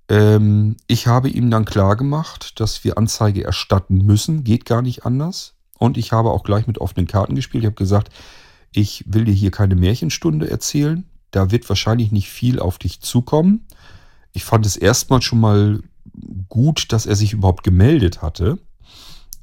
Ähm, 0.10 0.78
ich 0.88 1.08
habe 1.08 1.30
ihm 1.30 1.52
dann 1.52 1.66
klar 1.66 1.96
gemacht, 1.96 2.60
dass 2.60 2.84
wir 2.84 2.98
Anzeige 2.98 3.44
erstatten 3.44 4.06
müssen, 4.06 4.44
geht 4.44 4.66
gar 4.66 4.82
nicht 4.82 5.06
anders. 5.06 5.56
Und 5.78 5.98
ich 5.98 6.12
habe 6.12 6.32
auch 6.32 6.44
gleich 6.44 6.68
mit 6.68 6.80
offenen 6.80 7.08
Karten 7.08 7.36
gespielt. 7.36 7.64
Ich 7.64 7.68
habe 7.68 7.76
gesagt, 7.76 8.12
ich 8.72 9.04
will 9.08 9.26
dir 9.26 9.34
hier 9.34 9.52
keine 9.52 9.76
Märchenstunde 9.76 10.50
erzählen. 10.50 11.06
Da 11.32 11.52
wird 11.52 11.68
wahrscheinlich 11.70 12.12
nicht 12.12 12.30
viel 12.30 12.60
auf 12.60 12.78
dich 12.78 13.02
zukommen. 13.02 13.68
Ich 14.34 14.44
fand 14.44 14.66
es 14.66 14.78
erstmal 14.78 15.22
schon 15.22 15.40
mal 15.40 15.82
gut, 16.50 16.92
dass 16.92 17.06
er 17.06 17.16
sich 17.16 17.34
überhaupt 17.34 17.64
gemeldet 17.64 18.22
hatte. 18.22 18.60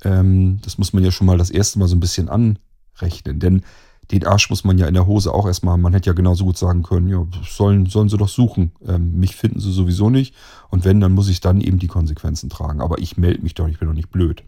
Ähm, 0.03 0.61
das 0.63 0.79
muss 0.79 0.93
man 0.93 1.05
ja 1.05 1.11
schon 1.11 1.27
mal 1.27 1.39
das 1.39 1.51
erste 1.51 1.79
Mal 1.79 1.89
so 1.89 1.97
ein 1.97 2.01
bisschen 2.01 2.29
anrechnen. 2.29 3.39
Denn 3.39 3.65
den 4.11 4.27
Arsch 4.27 4.51
muss 4.51 4.65
man 4.65 4.79
ja 4.79 4.87
in 4.87 4.95
der 4.95 5.07
Hose 5.07 5.33
auch 5.33 5.47
erstmal 5.47 5.75
haben. 5.75 5.83
Man 5.83 5.93
hätte 5.93 6.11
ja 6.11 6.15
genauso 6.15 6.45
gut 6.45 6.59
sagen 6.59 6.83
können, 6.83 7.09
ja, 7.09 7.27
sollen, 7.49 7.87
sollen 7.87 8.09
sie 8.09 8.19
doch 8.19 8.29
suchen. 8.29 8.73
Ähm, 8.87 9.19
mich 9.19 9.37
finden 9.37 9.61
sie 9.61 9.73
sowieso 9.73 10.11
nicht. 10.11 10.35
Und 10.71 10.85
wenn, 10.85 11.01
dann 11.01 11.13
muss 11.13 11.29
ich 11.29 11.41
dann 11.41 11.61
eben 11.61 11.79
die 11.79 11.87
Konsequenzen 11.87 12.51
tragen. 12.51 12.81
Aber 12.81 12.99
ich 12.99 13.17
melde 13.17 13.43
mich 13.43 13.55
doch, 13.55 13.69
ich 13.69 13.79
bin 13.79 13.89
doch 13.89 13.95
nicht 13.95 14.11
blöd. 14.11 14.43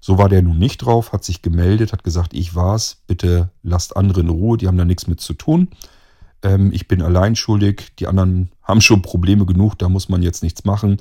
So 0.00 0.18
war 0.18 0.28
der 0.28 0.42
nun 0.42 0.58
nicht 0.58 0.78
drauf, 0.78 1.12
hat 1.12 1.24
sich 1.24 1.40
gemeldet, 1.40 1.92
hat 1.92 2.04
gesagt, 2.04 2.34
ich 2.34 2.54
war's, 2.54 2.98
bitte 3.06 3.50
lasst 3.62 3.96
andere 3.96 4.20
in 4.20 4.28
Ruhe, 4.28 4.58
die 4.58 4.68
haben 4.68 4.76
da 4.76 4.84
nichts 4.84 5.06
mit 5.06 5.18
zu 5.20 5.32
tun. 5.32 5.68
Ähm, 6.42 6.72
ich 6.74 6.88
bin 6.88 7.00
allein 7.00 7.36
schuldig, 7.36 7.94
die 7.98 8.06
anderen 8.06 8.50
haben 8.62 8.82
schon 8.82 9.00
Probleme 9.00 9.46
genug, 9.46 9.78
da 9.78 9.88
muss 9.88 10.10
man 10.10 10.22
jetzt 10.22 10.42
nichts 10.42 10.66
machen. 10.66 10.98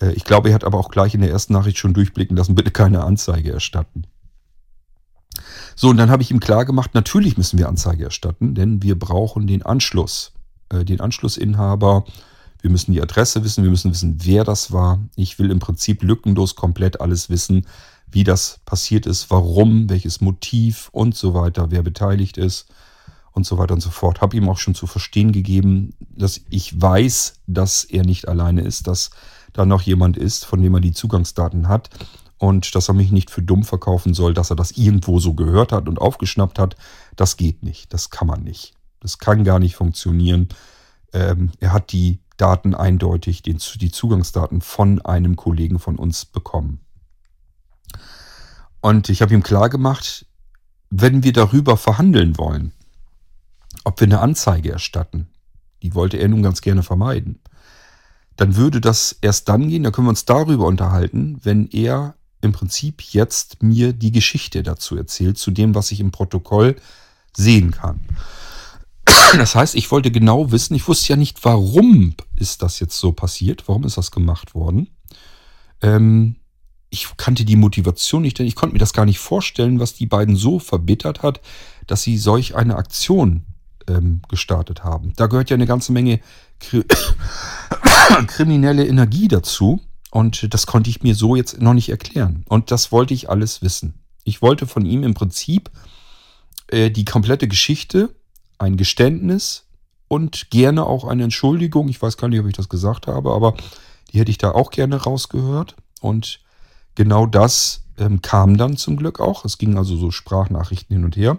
Äh, 0.00 0.12
ich 0.12 0.22
glaube, 0.22 0.50
er 0.50 0.54
hat 0.54 0.62
aber 0.62 0.78
auch 0.78 0.90
gleich 0.90 1.14
in 1.14 1.20
der 1.20 1.30
ersten 1.30 1.52
Nachricht 1.52 1.78
schon 1.78 1.94
durchblicken 1.94 2.36
lassen, 2.36 2.54
bitte 2.54 2.70
keine 2.70 3.02
Anzeige 3.02 3.50
erstatten. 3.50 4.04
So, 5.76 5.88
und 5.88 5.96
dann 5.96 6.10
habe 6.10 6.22
ich 6.22 6.30
ihm 6.30 6.40
klar 6.40 6.64
gemacht, 6.64 6.94
natürlich 6.94 7.36
müssen 7.36 7.58
wir 7.58 7.68
Anzeige 7.68 8.04
erstatten, 8.04 8.54
denn 8.54 8.82
wir 8.82 8.98
brauchen 8.98 9.46
den 9.46 9.62
Anschluss, 9.62 10.32
äh, 10.70 10.84
den 10.84 11.00
Anschlussinhaber. 11.00 12.04
Wir 12.60 12.70
müssen 12.70 12.92
die 12.92 13.02
Adresse 13.02 13.44
wissen, 13.44 13.62
wir 13.62 13.70
müssen 13.70 13.92
wissen, 13.92 14.18
wer 14.22 14.44
das 14.44 14.72
war. 14.72 15.00
Ich 15.14 15.38
will 15.38 15.50
im 15.50 15.60
Prinzip 15.60 16.02
lückenlos 16.02 16.56
komplett 16.56 17.00
alles 17.00 17.30
wissen, 17.30 17.66
wie 18.10 18.24
das 18.24 18.60
passiert 18.64 19.06
ist, 19.06 19.30
warum, 19.30 19.88
welches 19.88 20.20
Motiv 20.20 20.88
und 20.92 21.14
so 21.14 21.34
weiter, 21.34 21.70
wer 21.70 21.82
beteiligt 21.82 22.38
ist 22.38 22.66
und 23.32 23.46
so 23.46 23.58
weiter 23.58 23.74
und 23.74 23.80
so 23.80 23.90
fort. 23.90 24.20
Habe 24.20 24.36
ihm 24.36 24.48
auch 24.48 24.58
schon 24.58 24.74
zu 24.74 24.86
verstehen 24.86 25.30
gegeben, 25.30 25.94
dass 26.00 26.40
ich 26.50 26.80
weiß, 26.80 27.34
dass 27.46 27.84
er 27.84 28.04
nicht 28.04 28.26
alleine 28.26 28.62
ist, 28.62 28.86
dass 28.86 29.10
da 29.52 29.64
noch 29.64 29.82
jemand 29.82 30.16
ist, 30.16 30.44
von 30.44 30.60
dem 30.60 30.74
er 30.74 30.80
die 30.80 30.92
Zugangsdaten 30.92 31.68
hat 31.68 31.90
und 32.38 32.74
dass 32.74 32.88
er 32.88 32.94
mich 32.94 33.10
nicht 33.10 33.30
für 33.30 33.42
dumm 33.42 33.64
verkaufen 33.64 34.14
soll, 34.14 34.32
dass 34.32 34.50
er 34.50 34.56
das 34.56 34.72
irgendwo 34.72 35.18
so 35.18 35.34
gehört 35.34 35.72
hat 35.72 35.88
und 35.88 35.98
aufgeschnappt 35.98 36.58
hat. 36.58 36.76
Das 37.16 37.36
geht 37.36 37.62
nicht, 37.62 37.92
das 37.92 38.10
kann 38.10 38.28
man 38.28 38.42
nicht. 38.42 38.74
Das 39.00 39.18
kann 39.18 39.44
gar 39.44 39.58
nicht 39.58 39.76
funktionieren. 39.76 40.48
Ähm, 41.12 41.50
er 41.60 41.72
hat 41.72 41.92
die 41.92 42.20
Daten 42.36 42.74
eindeutig, 42.74 43.42
den, 43.42 43.58
die 43.80 43.90
Zugangsdaten 43.90 44.60
von 44.60 45.00
einem 45.02 45.36
Kollegen 45.36 45.78
von 45.78 45.96
uns 45.96 46.24
bekommen. 46.24 46.80
Und 48.80 49.08
ich 49.08 49.22
habe 49.22 49.34
ihm 49.34 49.42
klar 49.42 49.68
gemacht, 49.68 50.26
wenn 50.90 51.24
wir 51.24 51.32
darüber 51.32 51.76
verhandeln 51.76 52.38
wollen, 52.38 52.72
ob 53.84 54.00
wir 54.00 54.06
eine 54.06 54.20
Anzeige 54.20 54.70
erstatten, 54.70 55.28
die 55.82 55.94
wollte 55.94 56.16
er 56.16 56.28
nun 56.28 56.42
ganz 56.42 56.60
gerne 56.60 56.82
vermeiden, 56.82 57.40
dann 58.36 58.54
würde 58.54 58.80
das 58.80 59.16
erst 59.20 59.48
dann 59.48 59.68
gehen, 59.68 59.82
da 59.82 59.90
können 59.90 60.06
wir 60.06 60.10
uns 60.10 60.24
darüber 60.24 60.66
unterhalten, 60.66 61.40
wenn 61.42 61.66
er 61.68 62.14
im 62.40 62.52
Prinzip 62.52 63.02
jetzt 63.02 63.62
mir 63.62 63.92
die 63.92 64.12
Geschichte 64.12 64.62
dazu 64.62 64.96
erzählt, 64.96 65.38
zu 65.38 65.50
dem, 65.50 65.74
was 65.74 65.90
ich 65.90 66.00
im 66.00 66.10
Protokoll 66.10 66.76
sehen 67.36 67.70
kann. 67.70 68.00
Das 69.36 69.54
heißt, 69.54 69.74
ich 69.74 69.90
wollte 69.90 70.10
genau 70.10 70.52
wissen, 70.52 70.74
ich 70.74 70.86
wusste 70.88 71.10
ja 71.10 71.16
nicht, 71.16 71.44
warum 71.44 72.14
ist 72.36 72.62
das 72.62 72.80
jetzt 72.80 72.98
so 72.98 73.12
passiert, 73.12 73.66
warum 73.66 73.84
ist 73.84 73.96
das 73.96 74.10
gemacht 74.10 74.54
worden. 74.54 74.88
Ähm, 75.82 76.36
ich 76.90 77.08
kannte 77.16 77.44
die 77.44 77.56
Motivation 77.56 78.22
nicht, 78.22 78.38
denn 78.38 78.46
ich 78.46 78.54
konnte 78.54 78.72
mir 78.72 78.78
das 78.78 78.92
gar 78.92 79.04
nicht 79.04 79.18
vorstellen, 79.18 79.80
was 79.80 79.94
die 79.94 80.06
beiden 80.06 80.36
so 80.36 80.58
verbittert 80.58 81.22
hat, 81.22 81.40
dass 81.86 82.02
sie 82.02 82.16
solch 82.16 82.54
eine 82.56 82.76
Aktion 82.76 83.44
ähm, 83.88 84.22
gestartet 84.28 84.84
haben. 84.84 85.12
Da 85.16 85.26
gehört 85.26 85.50
ja 85.50 85.54
eine 85.54 85.66
ganze 85.66 85.92
Menge 85.92 86.20
kri 86.60 86.84
kriminelle 88.26 88.86
Energie 88.86 89.28
dazu. 89.28 89.80
Und 90.10 90.54
das 90.54 90.66
konnte 90.66 90.90
ich 90.90 91.02
mir 91.02 91.14
so 91.14 91.36
jetzt 91.36 91.60
noch 91.60 91.74
nicht 91.74 91.90
erklären. 91.90 92.44
Und 92.48 92.70
das 92.70 92.92
wollte 92.92 93.14
ich 93.14 93.28
alles 93.28 93.62
wissen. 93.62 93.94
Ich 94.24 94.42
wollte 94.42 94.66
von 94.66 94.86
ihm 94.86 95.02
im 95.02 95.14
Prinzip 95.14 95.70
äh, 96.68 96.90
die 96.90 97.04
komplette 97.04 97.48
Geschichte, 97.48 98.14
ein 98.58 98.76
Geständnis 98.76 99.66
und 100.08 100.50
gerne 100.50 100.86
auch 100.86 101.04
eine 101.04 101.24
Entschuldigung. 101.24 101.88
Ich 101.88 102.00
weiß 102.00 102.16
gar 102.16 102.28
nicht, 102.28 102.40
ob 102.40 102.46
ich 102.46 102.56
das 102.56 102.68
gesagt 102.68 103.06
habe, 103.06 103.32
aber 103.32 103.54
die 104.10 104.18
hätte 104.18 104.30
ich 104.30 104.38
da 104.38 104.52
auch 104.52 104.70
gerne 104.70 104.96
rausgehört. 104.96 105.76
Und 106.00 106.40
genau 106.94 107.26
das 107.26 107.82
ähm, 107.98 108.22
kam 108.22 108.56
dann 108.56 108.76
zum 108.76 108.96
Glück 108.96 109.20
auch. 109.20 109.44
Es 109.44 109.58
ging 109.58 109.76
also 109.76 109.96
so 109.96 110.10
Sprachnachrichten 110.10 110.96
hin 110.96 111.04
und 111.04 111.16
her. 111.16 111.38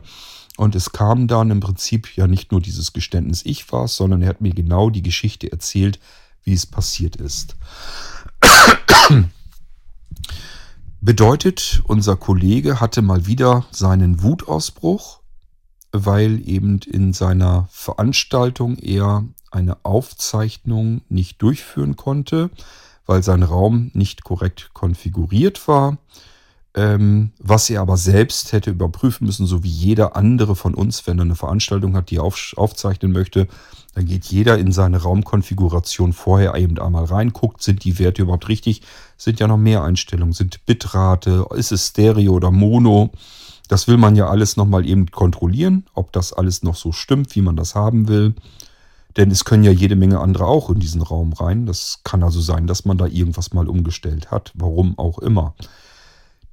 Und 0.57 0.75
es 0.75 0.91
kam 0.91 1.27
dann 1.27 1.51
im 1.51 1.61
Prinzip 1.61 2.15
ja 2.17 2.27
nicht 2.27 2.51
nur 2.51 2.59
dieses 2.59 2.91
Geständnis, 2.91 3.45
ich 3.45 3.71
war 3.71 3.85
es, 3.85 3.95
sondern 3.95 4.21
er 4.21 4.29
hat 4.29 4.41
mir 4.41 4.53
genau 4.53 4.89
die 4.89 5.01
Geschichte 5.01 5.49
erzählt, 5.51 5.99
wie 6.43 6.53
es 6.53 6.65
passiert 6.65 7.15
ist. 7.15 7.55
Bedeutet, 11.01 11.81
unser 11.85 12.15
Kollege 12.17 12.79
hatte 12.79 13.01
mal 13.01 13.25
wieder 13.25 13.65
seinen 13.71 14.21
Wutausbruch, 14.21 15.21
weil 15.91 16.47
eben 16.47 16.79
in 16.79 17.13
seiner 17.13 17.67
Veranstaltung 17.71 18.77
er 18.77 19.25
eine 19.49 19.77
Aufzeichnung 19.83 21.01
nicht 21.09 21.41
durchführen 21.41 21.95
konnte, 21.95 22.51
weil 23.05 23.23
sein 23.23 23.41
Raum 23.43 23.89
nicht 23.93 24.23
korrekt 24.23 24.69
konfiguriert 24.73 25.67
war 25.67 25.97
was 26.73 27.69
er 27.69 27.81
aber 27.81 27.97
selbst 27.97 28.51
hätte 28.51 28.69
überprüfen 28.69 29.25
müssen, 29.25 29.47
so 29.47 29.63
wie 29.63 29.69
jeder 29.69 30.15
andere 30.15 30.55
von 30.55 30.75
uns, 30.75 31.07
wenn 31.07 31.19
er 31.19 31.23
eine 31.23 31.35
Veranstaltung 31.35 31.95
hat, 31.95 32.11
die 32.11 32.17
er 32.17 32.23
auf, 32.23 32.53
aufzeichnen 32.55 33.11
möchte, 33.11 33.47
dann 33.95 34.05
geht 34.05 34.25
jeder 34.25 34.57
in 34.57 34.71
seine 34.71 35.01
Raumkonfiguration 35.01 36.13
vorher 36.13 36.53
eben 36.55 36.77
einmal 36.77 37.05
rein, 37.05 37.33
guckt, 37.33 37.63
sind 37.63 37.83
die 37.83 37.97
Werte 37.97 38.21
überhaupt 38.21 38.47
richtig, 38.49 38.83
sind 39.17 39.39
ja 39.39 39.47
noch 39.47 39.57
mehr 39.57 39.83
Einstellungen, 39.83 40.33
sind 40.33 40.65
Bitrate, 40.67 41.47
ist 41.55 41.71
es 41.71 41.87
Stereo 41.87 42.33
oder 42.33 42.51
Mono, 42.51 43.09
das 43.67 43.87
will 43.87 43.97
man 43.97 44.15
ja 44.15 44.27
alles 44.27 44.57
nochmal 44.57 44.85
eben 44.85 45.11
kontrollieren, 45.11 45.85
ob 45.93 46.11
das 46.11 46.33
alles 46.33 46.63
noch 46.63 46.75
so 46.75 46.91
stimmt, 46.91 47.35
wie 47.35 47.41
man 47.41 47.55
das 47.55 47.75
haben 47.75 48.07
will. 48.07 48.33
Denn 49.15 49.31
es 49.31 49.45
können 49.45 49.63
ja 49.63 49.71
jede 49.71 49.95
Menge 49.95 50.19
andere 50.19 50.45
auch 50.45 50.69
in 50.69 50.79
diesen 50.79 51.01
Raum 51.01 51.33
rein. 51.33 51.65
Das 51.65 52.01
kann 52.03 52.23
also 52.23 52.41
sein, 52.41 52.67
dass 52.67 52.85
man 52.85 52.97
da 52.97 53.05
irgendwas 53.05 53.53
mal 53.53 53.67
umgestellt 53.67 54.31
hat, 54.31 54.51
warum 54.55 54.97
auch 54.97 55.19
immer. 55.19 55.53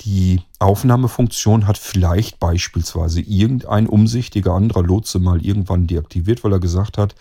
Die 0.03 0.43
Aufnahmefunktion 0.59 1.67
hat 1.67 1.79
vielleicht 1.79 2.39
beispielsweise 2.39 3.21
irgendein 3.21 3.87
umsichtiger 3.87 4.53
anderer 4.53 4.83
Lotse 4.83 5.19
mal 5.19 5.45
irgendwann 5.45 5.87
deaktiviert, 5.87 6.45
weil 6.45 6.53
er 6.53 6.61
gesagt 6.61 6.99
hat, 6.99 7.15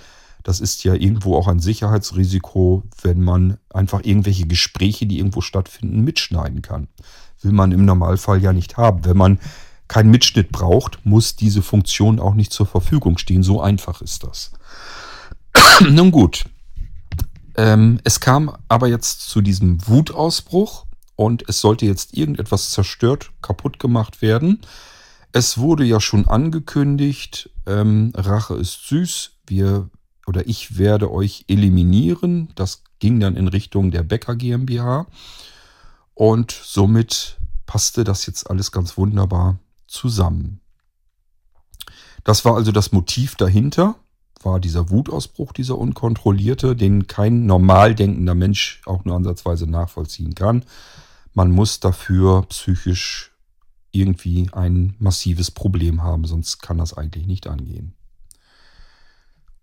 das 0.43 0.59
ist 0.59 0.83
ja 0.83 0.93
irgendwo 0.93 1.35
auch 1.35 1.47
ein 1.47 1.59
Sicherheitsrisiko, 1.59 2.83
wenn 3.01 3.21
man 3.21 3.57
einfach 3.73 4.01
irgendwelche 4.03 4.45
Gespräche, 4.45 5.07
die 5.07 5.17
irgendwo 5.17 5.41
stattfinden, 5.41 6.03
mitschneiden 6.03 6.61
kann. 6.61 6.87
Will 7.41 7.51
man 7.51 7.71
im 7.71 7.85
Normalfall 7.85 8.41
ja 8.41 8.53
nicht 8.53 8.77
haben. 8.77 9.05
Wenn 9.05 9.17
man 9.17 9.39
keinen 9.87 10.11
Mitschnitt 10.11 10.51
braucht, 10.51 11.03
muss 11.03 11.35
diese 11.35 11.63
Funktion 11.63 12.19
auch 12.19 12.35
nicht 12.35 12.53
zur 12.53 12.67
Verfügung 12.67 13.17
stehen. 13.17 13.41
So 13.41 13.61
einfach 13.61 14.01
ist 14.01 14.23
das. 14.23 14.51
Nun 15.89 16.11
gut. 16.11 16.45
Ähm, 17.57 17.99
es 18.03 18.19
kam 18.19 18.55
aber 18.67 18.87
jetzt 18.87 19.29
zu 19.29 19.41
diesem 19.41 19.87
Wutausbruch 19.87 20.84
und 21.15 21.43
es 21.47 21.61
sollte 21.61 21.85
jetzt 21.85 22.17
irgendetwas 22.17 22.71
zerstört, 22.71 23.31
kaputt 23.41 23.79
gemacht 23.79 24.21
werden. 24.21 24.61
Es 25.31 25.57
wurde 25.57 25.83
ja 25.83 25.99
schon 25.99 26.27
angekündigt, 26.27 27.49
ähm, 27.65 28.11
Rache 28.15 28.55
ist 28.55 28.87
süß, 28.87 29.31
wir 29.47 29.89
oder 30.27 30.47
ich 30.47 30.77
werde 30.77 31.11
euch 31.11 31.45
eliminieren. 31.47 32.49
Das 32.55 32.83
ging 32.99 33.19
dann 33.19 33.35
in 33.35 33.47
Richtung 33.47 33.91
der 33.91 34.03
Becker 34.03 34.35
GmbH 34.35 35.07
und 36.13 36.51
somit 36.51 37.37
passte 37.65 38.03
das 38.03 38.25
jetzt 38.25 38.49
alles 38.49 38.71
ganz 38.71 38.97
wunderbar 38.97 39.59
zusammen. 39.87 40.61
Das 42.23 42.43
war 42.45 42.55
also 42.55 42.71
das 42.71 42.91
Motiv 42.91 43.35
dahinter, 43.35 43.95
war 44.41 44.59
dieser 44.59 44.89
Wutausbruch, 44.89 45.53
dieser 45.53 45.77
unkontrollierte, 45.77 46.75
den 46.75 47.07
kein 47.07 47.45
normal 47.45 47.93
denkender 47.95 48.35
Mensch 48.35 48.81
auch 48.85 49.05
nur 49.05 49.15
ansatzweise 49.15 49.67
nachvollziehen 49.67 50.33
kann. 50.33 50.63
Man 51.35 51.51
muss 51.51 51.81
dafür 51.81 52.43
psychisch 52.47 53.33
irgendwie 53.91 54.49
ein 54.53 54.95
massives 54.99 55.51
Problem 55.51 56.01
haben, 56.01 56.25
sonst 56.25 56.59
kann 56.61 56.77
das 56.77 56.93
eigentlich 56.93 57.27
nicht 57.27 57.45
angehen. 57.45 57.93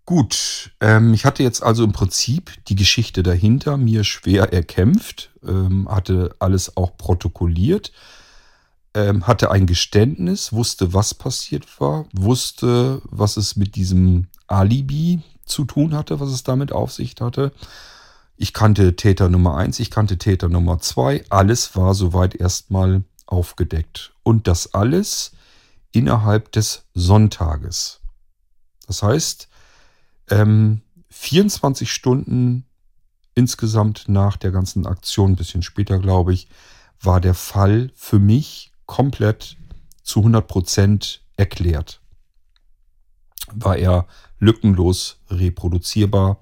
Gut, 0.05 0.71
ähm, 0.81 1.13
ich 1.13 1.25
hatte 1.25 1.41
jetzt 1.41 1.63
also 1.63 1.83
im 1.83 1.91
Prinzip 1.91 2.63
die 2.67 2.75
Geschichte 2.75 3.23
dahinter 3.23 3.77
mir 3.77 4.03
schwer 4.03 4.53
erkämpft, 4.53 5.31
ähm, 5.43 5.87
hatte 5.89 6.35
alles 6.37 6.77
auch 6.77 6.95
protokolliert, 6.95 7.91
ähm, 8.93 9.25
hatte 9.25 9.49
ein 9.49 9.65
Geständnis, 9.65 10.53
wusste, 10.53 10.93
was 10.93 11.15
passiert 11.15 11.79
war, 11.81 12.05
wusste, 12.13 13.01
was 13.05 13.35
es 13.37 13.55
mit 13.55 13.75
diesem 13.75 14.27
Alibi 14.45 15.21
zu 15.45 15.65
tun 15.65 15.95
hatte, 15.95 16.19
was 16.19 16.29
es 16.29 16.43
damit 16.43 16.71
auf 16.71 16.91
sich 16.91 17.15
hatte 17.19 17.51
ich 18.35 18.53
kannte 18.53 18.95
Täter 18.95 19.29
Nummer 19.29 19.57
1, 19.57 19.79
ich 19.79 19.91
kannte 19.91 20.17
Täter 20.17 20.49
Nummer 20.49 20.79
2. 20.79 21.25
Alles 21.29 21.75
war 21.75 21.93
soweit 21.93 22.35
erstmal 22.35 23.03
aufgedeckt. 23.25 24.13
Und 24.23 24.47
das 24.47 24.73
alles 24.73 25.31
innerhalb 25.91 26.51
des 26.51 26.85
Sonntages. 26.93 28.01
Das 28.87 29.03
heißt, 29.03 29.49
ähm, 30.29 30.81
24 31.09 31.91
Stunden 31.91 32.65
insgesamt 33.35 34.05
nach 34.07 34.37
der 34.37 34.51
ganzen 34.51 34.85
Aktion, 34.85 35.31
ein 35.31 35.35
bisschen 35.35 35.63
später 35.63 35.99
glaube 35.99 36.33
ich, 36.33 36.47
war 36.99 37.21
der 37.21 37.33
Fall 37.33 37.91
für 37.95 38.19
mich 38.19 38.71
komplett 38.85 39.57
zu 40.03 40.19
100 40.19 40.47
Prozent 40.47 41.21
erklärt. 41.37 42.01
War 43.53 43.77
er 43.77 44.07
lückenlos 44.39 45.19
reproduzierbar 45.29 46.39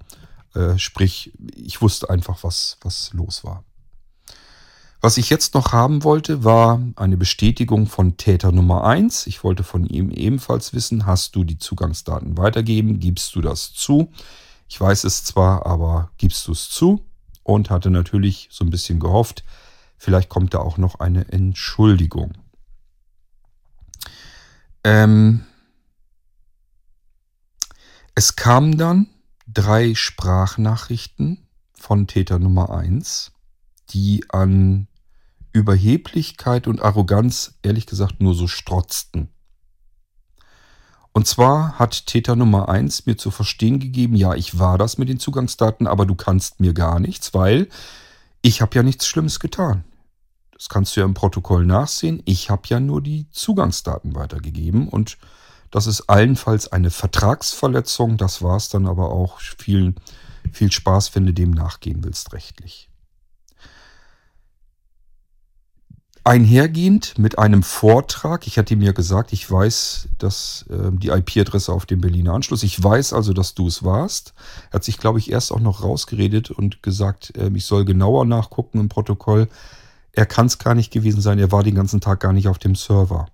äh, 0.54 0.78
sprich, 0.78 1.32
ich 1.54 1.80
wusste 1.82 2.10
einfach, 2.10 2.42
was, 2.42 2.78
was 2.82 3.12
los 3.12 3.44
war. 3.44 3.64
Was 5.00 5.16
ich 5.16 5.30
jetzt 5.30 5.54
noch 5.54 5.72
haben 5.72 6.04
wollte, 6.04 6.44
war 6.44 6.80
eine 6.94 7.16
Bestätigung 7.16 7.86
von 7.86 8.16
Täter 8.16 8.52
Nummer 8.52 8.84
1. 8.84 9.26
Ich 9.26 9.42
wollte 9.42 9.64
von 9.64 9.84
ihm 9.84 10.10
ebenfalls 10.10 10.72
wissen, 10.74 11.06
hast 11.06 11.34
du 11.34 11.42
die 11.42 11.58
Zugangsdaten 11.58 12.36
weitergeben? 12.38 13.00
Gibst 13.00 13.34
du 13.34 13.40
das 13.40 13.72
zu? 13.72 14.12
Ich 14.68 14.80
weiß 14.80 15.04
es 15.04 15.24
zwar, 15.24 15.66
aber 15.66 16.10
gibst 16.18 16.46
du 16.46 16.52
es 16.52 16.70
zu? 16.70 17.04
und 17.42 17.70
hatte 17.70 17.90
natürlich 17.90 18.48
so 18.50 18.64
ein 18.64 18.70
bisschen 18.70 19.00
gehofft, 19.00 19.44
vielleicht 19.96 20.28
kommt 20.28 20.54
da 20.54 20.58
auch 20.58 20.78
noch 20.78 21.00
eine 21.00 21.30
Entschuldigung. 21.30 22.32
Ähm, 24.84 25.44
es 28.14 28.36
kamen 28.36 28.76
dann 28.78 29.06
drei 29.52 29.94
Sprachnachrichten 29.94 31.46
von 31.72 32.06
Täter 32.06 32.38
Nummer 32.38 32.70
1, 32.70 33.32
die 33.90 34.24
an 34.30 34.88
Überheblichkeit 35.52 36.66
und 36.66 36.80
Arroganz 36.80 37.58
ehrlich 37.62 37.86
gesagt 37.86 38.20
nur 38.20 38.34
so 38.34 38.46
strotzten. 38.46 39.28
Und 41.12 41.26
zwar 41.26 41.78
hat 41.78 42.06
Täter 42.06 42.36
Nummer 42.36 42.70
1 42.70 43.04
mir 43.04 43.18
zu 43.18 43.30
verstehen 43.30 43.80
gegeben, 43.80 44.14
ja, 44.14 44.34
ich 44.34 44.58
war 44.58 44.78
das 44.78 44.96
mit 44.96 45.10
den 45.10 45.18
Zugangsdaten, 45.18 45.86
aber 45.86 46.06
du 46.06 46.14
kannst 46.14 46.60
mir 46.60 46.72
gar 46.72 47.00
nichts, 47.00 47.34
weil 47.34 47.68
ich 48.40 48.62
habe 48.62 48.74
ja 48.74 48.82
nichts 48.82 49.06
Schlimmes 49.06 49.38
getan. 49.38 49.84
Das 50.52 50.70
kannst 50.70 50.96
du 50.96 51.00
ja 51.00 51.06
im 51.06 51.12
Protokoll 51.12 51.66
nachsehen. 51.66 52.22
Ich 52.24 52.48
habe 52.48 52.62
ja 52.68 52.80
nur 52.80 53.02
die 53.02 53.28
Zugangsdaten 53.30 54.14
weitergegeben 54.14 54.88
und 54.88 55.18
das 55.72 55.86
ist 55.86 56.02
allenfalls 56.02 56.70
eine 56.70 56.90
Vertragsverletzung. 56.90 58.18
Das 58.18 58.42
war 58.42 58.56
es 58.56 58.68
dann 58.68 58.86
aber 58.86 59.10
auch. 59.10 59.40
Viel, 59.40 59.94
viel 60.52 60.70
Spaß, 60.70 61.14
wenn 61.14 61.26
du 61.26 61.32
dem 61.32 61.50
nachgehen 61.50 62.04
willst, 62.04 62.32
rechtlich. 62.34 62.90
Einhergehend 66.24 67.18
mit 67.18 67.38
einem 67.38 67.64
Vortrag, 67.64 68.46
ich 68.46 68.56
hatte 68.58 68.76
ja 68.76 68.92
gesagt, 68.92 69.32
ich 69.32 69.50
weiß, 69.50 70.10
dass 70.18 70.66
äh, 70.68 70.92
die 70.92 71.08
IP-Adresse 71.08 71.72
auf 71.72 71.84
dem 71.84 72.00
Berliner 72.00 72.34
Anschluss, 72.34 72.62
ich 72.62 72.80
weiß 72.80 73.12
also, 73.12 73.32
dass 73.32 73.54
du 73.54 73.66
es 73.66 73.82
warst. 73.82 74.34
Er 74.70 74.74
hat 74.74 74.84
sich, 74.84 74.98
glaube 74.98 75.18
ich, 75.18 75.32
erst 75.32 75.50
auch 75.50 75.58
noch 75.58 75.82
rausgeredet 75.82 76.52
und 76.52 76.82
gesagt, 76.82 77.36
äh, 77.36 77.50
ich 77.54 77.64
soll 77.64 77.84
genauer 77.84 78.24
nachgucken 78.26 78.78
im 78.78 78.88
Protokoll. 78.88 79.48
Er 80.12 80.26
kann 80.26 80.46
es 80.46 80.58
gar 80.58 80.74
nicht 80.74 80.92
gewesen 80.92 81.22
sein, 81.22 81.40
er 81.40 81.50
war 81.50 81.64
den 81.64 81.74
ganzen 81.74 82.00
Tag 82.00 82.20
gar 82.20 82.34
nicht 82.34 82.46
auf 82.46 82.58
dem 82.58 82.76
Server. 82.76 83.26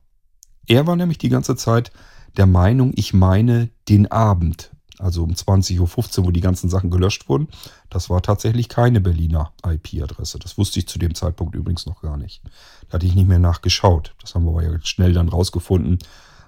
Er 0.67 0.87
war 0.87 0.97
nämlich 0.97 1.19
die 1.19 1.31
ganze 1.31 1.57
Zeit 1.57 1.91
der 2.39 2.47
Meinung, 2.47 2.93
ich 2.95 3.13
meine 3.13 3.69
den 3.89 4.11
Abend, 4.11 4.71
also 4.99 5.23
um 5.23 5.33
20.15 5.33 6.21
Uhr, 6.21 6.27
wo 6.27 6.31
die 6.31 6.41
ganzen 6.41 6.71
Sachen 6.71 6.91
gelöscht 6.91 7.29
wurden. 7.29 7.49
Das 7.91 8.11
war 8.11 8.23
tatsächlich 8.23 8.69
keine 8.69 9.01
Berliner 9.01 9.53
IP-Adresse. 9.65 10.39
Das 10.39 10.57
wusste 10.59 10.79
ich 10.81 10.89
zu 10.89 10.99
dem 10.99 11.15
Zeitpunkt 11.15 11.55
übrigens 11.55 11.87
noch 11.87 12.01
gar 12.01 12.17
nicht. 12.17 12.43
Da 12.89 12.95
hatte 12.95 13.07
ich 13.07 13.15
nicht 13.15 13.29
mehr 13.29 13.39
nachgeschaut. 13.39 14.15
Das 14.21 14.35
haben 14.35 14.45
wir 14.45 14.51
aber 14.51 14.63
ja 14.63 14.79
schnell 14.83 15.13
dann 15.13 15.29
rausgefunden, 15.29 15.99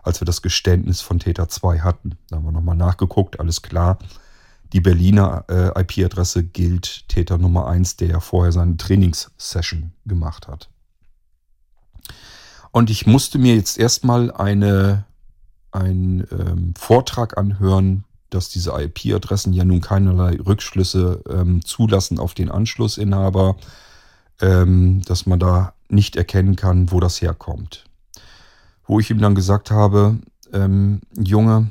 als 0.02 0.20
wir 0.20 0.26
das 0.26 0.42
Geständnis 0.42 1.00
von 1.00 1.18
Täter 1.18 1.48
2 1.48 1.80
hatten. 1.80 2.16
Da 2.28 2.36
haben 2.36 2.44
wir 2.44 2.52
nochmal 2.52 2.76
nachgeguckt, 2.76 3.38
alles 3.38 3.62
klar. 3.62 3.98
Die 4.72 4.80
Berliner 4.80 5.44
äh, 5.48 5.80
IP-Adresse 5.80 6.44
gilt 6.44 7.08
Täter 7.08 7.38
Nummer 7.38 7.66
1, 7.66 7.96
der 7.96 8.08
ja 8.08 8.20
vorher 8.20 8.52
seine 8.52 8.76
Trainingssession 8.76 9.92
gemacht 10.06 10.46
hat. 10.46 10.68
Und 12.72 12.88
ich 12.88 13.06
musste 13.06 13.38
mir 13.38 13.56
jetzt 13.56 13.78
erstmal 13.78 14.30
eine, 14.30 15.04
einen 15.72 16.26
ähm, 16.30 16.74
Vortrag 16.76 17.38
anhören, 17.38 18.04
dass 18.30 18.48
diese 18.48 18.72
IP-Adressen 18.72 19.52
ja 19.52 19.64
nun 19.64 19.80
keinerlei 19.80 20.38
Rückschlüsse 20.40 21.22
ähm, 21.28 21.64
zulassen 21.64 22.18
auf 22.18 22.34
den 22.34 22.50
Anschlussinhaber, 22.50 23.56
ähm, 24.40 25.02
dass 25.04 25.26
man 25.26 25.40
da 25.40 25.74
nicht 25.88 26.16
erkennen 26.16 26.56
kann, 26.56 26.90
wo 26.92 27.00
das 27.00 27.20
herkommt. 27.20 27.84
Wo 28.84 29.00
ich 29.00 29.10
ihm 29.10 29.18
dann 29.18 29.34
gesagt 29.34 29.70
habe, 29.70 30.18
ähm, 30.52 31.00
Junge, 31.16 31.70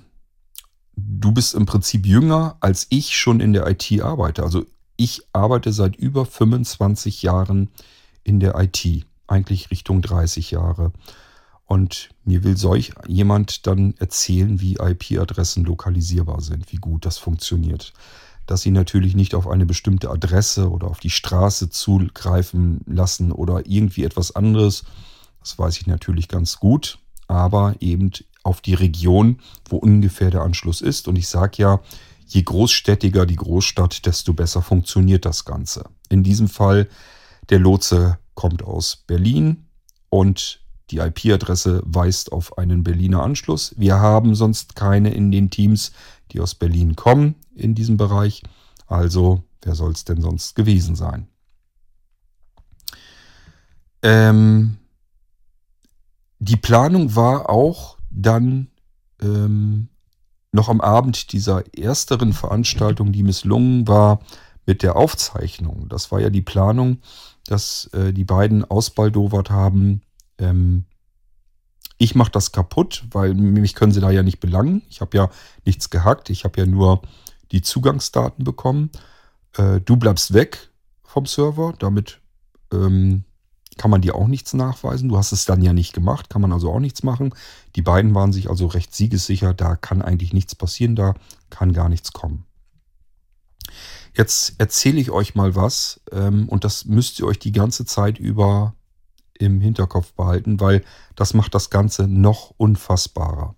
du 0.95 1.31
bist 1.31 1.55
im 1.55 1.65
Prinzip 1.65 2.05
jünger, 2.05 2.57
als 2.59 2.87
ich 2.89 3.17
schon 3.17 3.39
in 3.39 3.53
der 3.53 3.67
IT 3.67 4.01
arbeite. 4.01 4.43
Also 4.43 4.65
ich 4.97 5.21
arbeite 5.31 5.71
seit 5.71 5.95
über 5.95 6.25
25 6.25 7.21
Jahren 7.23 7.69
in 8.23 8.39
der 8.39 8.55
IT, 8.59 9.05
eigentlich 9.27 9.71
Richtung 9.71 10.01
30 10.01 10.51
Jahre. 10.51 10.91
Und 11.69 12.09
mir 12.25 12.43
will 12.43 12.57
solch 12.57 12.93
jemand 13.07 13.67
dann 13.67 13.93
erzählen, 13.99 14.59
wie 14.59 14.77
IP-Adressen 14.77 15.63
lokalisierbar 15.65 16.41
sind, 16.41 16.71
wie 16.71 16.77
gut 16.77 17.05
das 17.05 17.19
funktioniert. 17.19 17.93
Dass 18.47 18.61
sie 18.61 18.71
natürlich 18.71 19.13
nicht 19.13 19.35
auf 19.35 19.47
eine 19.47 19.67
bestimmte 19.67 20.09
Adresse 20.09 20.71
oder 20.71 20.87
auf 20.87 20.99
die 20.99 21.11
Straße 21.11 21.69
zugreifen 21.69 22.81
lassen 22.87 23.31
oder 23.31 23.67
irgendwie 23.67 24.03
etwas 24.03 24.35
anderes, 24.35 24.83
das 25.41 25.59
weiß 25.59 25.79
ich 25.79 25.85
natürlich 25.85 26.27
ganz 26.27 26.57
gut, 26.57 26.97
aber 27.27 27.75
eben 27.81 28.13
auf 28.41 28.61
die 28.61 28.73
Region, 28.73 29.39
wo 29.69 29.77
ungefähr 29.77 30.31
der 30.31 30.41
Anschluss 30.41 30.81
ist. 30.81 31.07
Und 31.07 31.17
ich 31.17 31.27
sage 31.27 31.57
ja, 31.57 31.81
je 32.25 32.41
großstädtiger 32.41 33.27
die 33.27 33.35
Großstadt, 33.35 34.07
desto 34.07 34.33
besser 34.33 34.63
funktioniert 34.63 35.23
das 35.23 35.45
Ganze. 35.45 35.83
In 36.09 36.23
diesem 36.23 36.47
Fall, 36.47 36.89
der 37.49 37.59
Lotse 37.59 38.17
kommt 38.33 38.63
aus 38.63 39.03
Berlin 39.05 39.67
und 40.09 40.58
die 40.91 40.97
IP-Adresse 40.97 41.81
weist 41.85 42.31
auf 42.31 42.57
einen 42.57 42.83
Berliner 42.83 43.23
Anschluss. 43.23 43.73
Wir 43.77 43.99
haben 43.99 44.35
sonst 44.35 44.75
keine 44.75 45.13
in 45.13 45.31
den 45.31 45.49
Teams, 45.49 45.91
die 46.31 46.39
aus 46.39 46.55
Berlin 46.55 46.95
kommen 46.95 47.35
in 47.55 47.75
diesem 47.75 47.97
Bereich. 47.97 48.43
Also, 48.87 49.43
wer 49.61 49.75
soll 49.75 49.91
es 49.91 50.05
denn 50.05 50.21
sonst 50.21 50.55
gewesen 50.55 50.95
sein? 50.95 51.27
Ähm, 54.01 54.77
die 56.39 56.57
Planung 56.57 57.15
war 57.15 57.49
auch 57.49 57.97
dann 58.09 58.69
ähm, 59.21 59.89
noch 60.51 60.69
am 60.69 60.81
Abend 60.81 61.31
dieser 61.33 61.63
ersteren 61.77 62.33
Veranstaltung, 62.33 63.11
die 63.11 63.23
misslungen 63.23 63.87
war, 63.87 64.19
mit 64.65 64.83
der 64.83 64.95
Aufzeichnung. 64.95 65.87
Das 65.89 66.11
war 66.11 66.21
ja 66.21 66.29
die 66.29 66.41
Planung, 66.41 66.99
dass 67.45 67.89
äh, 67.93 68.13
die 68.13 68.23
beiden 68.23 68.63
ausbaldowert 68.63 69.49
haben, 69.49 70.01
ähm, 70.39 70.85
ich 71.97 72.15
mache 72.15 72.31
das 72.31 72.51
kaputt, 72.51 73.05
weil 73.11 73.33
mich 73.33 73.75
können 73.75 73.91
sie 73.91 73.99
da 73.99 74.09
ja 74.09 74.23
nicht 74.23 74.39
belangen. 74.39 74.81
Ich 74.89 75.01
habe 75.01 75.17
ja 75.17 75.29
nichts 75.65 75.89
gehackt, 75.89 76.29
ich 76.29 76.45
habe 76.45 76.59
ja 76.61 76.65
nur 76.65 77.01
die 77.51 77.61
Zugangsdaten 77.61 78.45
bekommen. 78.45 78.89
Äh, 79.57 79.81
du 79.81 79.97
bleibst 79.97 80.33
weg 80.33 80.69
vom 81.03 81.25
Server, 81.25 81.73
damit 81.77 82.21
ähm, 82.71 83.25
kann 83.77 83.91
man 83.91 84.01
dir 84.01 84.15
auch 84.15 84.27
nichts 84.27 84.53
nachweisen. 84.53 85.09
Du 85.09 85.17
hast 85.17 85.31
es 85.31 85.45
dann 85.45 85.61
ja 85.61 85.73
nicht 85.73 85.93
gemacht, 85.93 86.29
kann 86.29 86.41
man 86.41 86.53
also 86.53 86.71
auch 86.71 86.79
nichts 86.79 87.03
machen. 87.03 87.33
Die 87.75 87.81
beiden 87.81 88.15
waren 88.15 88.31
sich 88.31 88.49
also 88.49 88.67
recht 88.67 88.95
siegessicher, 88.95 89.53
da 89.53 89.75
kann 89.75 90.01
eigentlich 90.01 90.33
nichts 90.33 90.55
passieren, 90.55 90.95
da 90.95 91.15
kann 91.49 91.73
gar 91.73 91.89
nichts 91.89 92.13
kommen. 92.13 92.45
Jetzt 94.15 94.55
erzähle 94.57 94.99
ich 94.99 95.11
euch 95.11 95.35
mal 95.35 95.55
was 95.55 96.01
ähm, 96.11 96.47
und 96.49 96.63
das 96.63 96.85
müsst 96.85 97.19
ihr 97.19 97.25
euch 97.25 97.39
die 97.39 97.51
ganze 97.51 97.85
Zeit 97.85 98.19
über 98.19 98.73
im 99.39 99.59
Hinterkopf 99.61 100.13
behalten, 100.13 100.59
weil 100.59 100.83
das 101.15 101.33
macht 101.33 101.55
das 101.55 101.71
Ganze 101.71 102.07
noch 102.07 102.53
unfassbarer. 102.57 103.55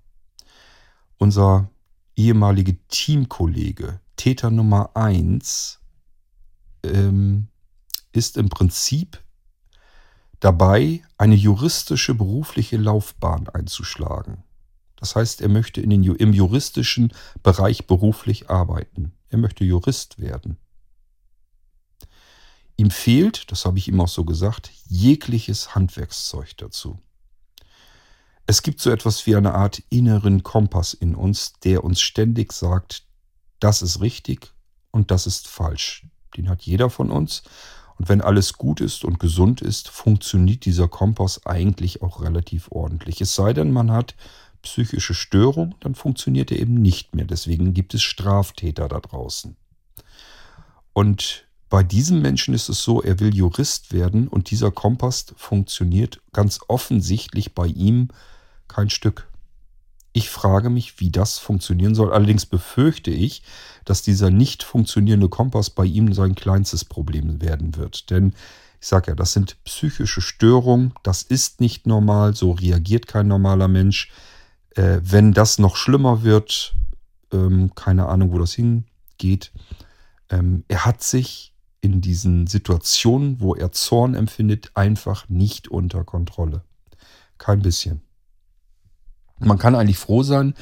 Unser 1.17 1.69
ehemaliger 2.15 2.73
Teamkollege, 2.87 3.99
Täter 4.15 4.51
Nummer 4.51 4.91
1, 4.95 5.79
ähm, 6.83 7.47
ist 8.13 8.37
im 8.37 8.49
Prinzip 8.49 9.21
dabei, 10.39 11.01
eine 11.17 11.35
juristische 11.35 12.15
berufliche 12.15 12.77
Laufbahn 12.77 13.47
einzuschlagen. 13.49 14.43
Das 14.97 15.15
heißt, 15.15 15.41
er 15.41 15.49
möchte 15.49 15.81
in 15.81 15.89
den, 15.89 16.03
im 16.03 16.33
juristischen 16.33 17.11
Bereich 17.41 17.87
beruflich 17.87 18.49
arbeiten. 18.49 19.13
Er 19.29 19.39
möchte 19.39 19.63
Jurist 19.63 20.19
werden. 20.19 20.57
Ihm 22.77 22.91
fehlt, 22.91 23.51
das 23.51 23.65
habe 23.65 23.77
ich 23.77 23.87
ihm 23.87 23.99
auch 24.01 24.07
so 24.07 24.25
gesagt, 24.25 24.71
jegliches 24.87 25.75
Handwerkszeug 25.75 26.57
dazu. 26.57 26.99
Es 28.47 28.63
gibt 28.63 28.81
so 28.81 28.89
etwas 28.91 29.25
wie 29.27 29.35
eine 29.35 29.53
Art 29.53 29.81
inneren 29.89 30.43
Kompass 30.43 30.93
in 30.93 31.15
uns, 31.15 31.53
der 31.63 31.83
uns 31.83 32.01
ständig 32.01 32.51
sagt, 32.53 33.03
das 33.59 33.81
ist 33.81 34.01
richtig 34.01 34.53
und 34.91 35.11
das 35.11 35.27
ist 35.27 35.47
falsch. 35.47 36.07
Den 36.35 36.49
hat 36.49 36.63
jeder 36.63 36.89
von 36.89 37.11
uns. 37.11 37.43
Und 37.97 38.09
wenn 38.09 38.21
alles 38.21 38.53
gut 38.53 38.81
ist 38.81 39.05
und 39.05 39.19
gesund 39.19 39.61
ist, 39.61 39.89
funktioniert 39.89 40.65
dieser 40.65 40.87
Kompass 40.87 41.45
eigentlich 41.45 42.01
auch 42.01 42.21
relativ 42.21 42.71
ordentlich. 42.71 43.21
Es 43.21 43.35
sei 43.35 43.53
denn, 43.53 43.71
man 43.71 43.91
hat 43.91 44.15
psychische 44.63 45.13
Störung, 45.13 45.75
dann 45.79 45.95
funktioniert 45.95 46.51
er 46.51 46.59
eben 46.59 46.75
nicht 46.75 47.15
mehr. 47.15 47.25
Deswegen 47.25 47.73
gibt 47.73 47.93
es 47.93 48.01
Straftäter 48.01 48.87
da 48.87 48.99
draußen. 48.99 49.55
Und 50.93 51.47
bei 51.71 51.83
diesem 51.83 52.21
Menschen 52.21 52.53
ist 52.53 52.67
es 52.67 52.83
so, 52.83 53.01
er 53.01 53.21
will 53.21 53.33
Jurist 53.33 53.93
werden 53.93 54.27
und 54.27 54.51
dieser 54.51 54.71
Kompass 54.71 55.27
funktioniert 55.37 56.19
ganz 56.33 56.59
offensichtlich 56.67 57.55
bei 57.55 57.65
ihm 57.65 58.09
kein 58.67 58.89
Stück. 58.89 59.29
Ich 60.11 60.29
frage 60.29 60.69
mich, 60.69 60.99
wie 60.99 61.11
das 61.11 61.37
funktionieren 61.37 61.95
soll. 61.95 62.11
Allerdings 62.11 62.45
befürchte 62.45 63.11
ich, 63.11 63.43
dass 63.85 64.01
dieser 64.01 64.29
nicht 64.29 64.63
funktionierende 64.63 65.29
Kompass 65.29 65.69
bei 65.69 65.85
ihm 65.85 66.11
sein 66.11 66.35
kleinstes 66.35 66.83
Problem 66.83 67.41
werden 67.41 67.77
wird. 67.77 68.09
Denn 68.09 68.33
ich 68.81 68.87
sage 68.87 69.11
ja, 69.11 69.15
das 69.15 69.31
sind 69.31 69.55
psychische 69.63 70.19
Störungen, 70.19 70.93
das 71.03 71.21
ist 71.21 71.61
nicht 71.61 71.87
normal, 71.87 72.35
so 72.35 72.51
reagiert 72.51 73.07
kein 73.07 73.29
normaler 73.29 73.69
Mensch. 73.69 74.11
Äh, 74.71 74.99
wenn 75.03 75.31
das 75.31 75.57
noch 75.57 75.77
schlimmer 75.77 76.23
wird, 76.23 76.75
ähm, 77.31 77.73
keine 77.75 78.07
Ahnung, 78.09 78.33
wo 78.33 78.39
das 78.39 78.51
hingeht, 78.51 79.53
ähm, 80.29 80.65
er 80.67 80.83
hat 80.83 81.01
sich 81.01 81.50
in 81.81 81.99
diesen 81.99 82.47
Situationen, 82.47 83.39
wo 83.39 83.55
er 83.55 83.71
Zorn 83.71 84.13
empfindet, 84.13 84.71
einfach 84.75 85.27
nicht 85.29 85.67
unter 85.67 86.03
Kontrolle. 86.03 86.63
Kein 87.37 87.61
bisschen. 87.61 88.01
Man 89.39 89.57
kann 89.57 89.73
eigentlich 89.73 89.97
froh 89.97 90.21
sein, 90.21 90.53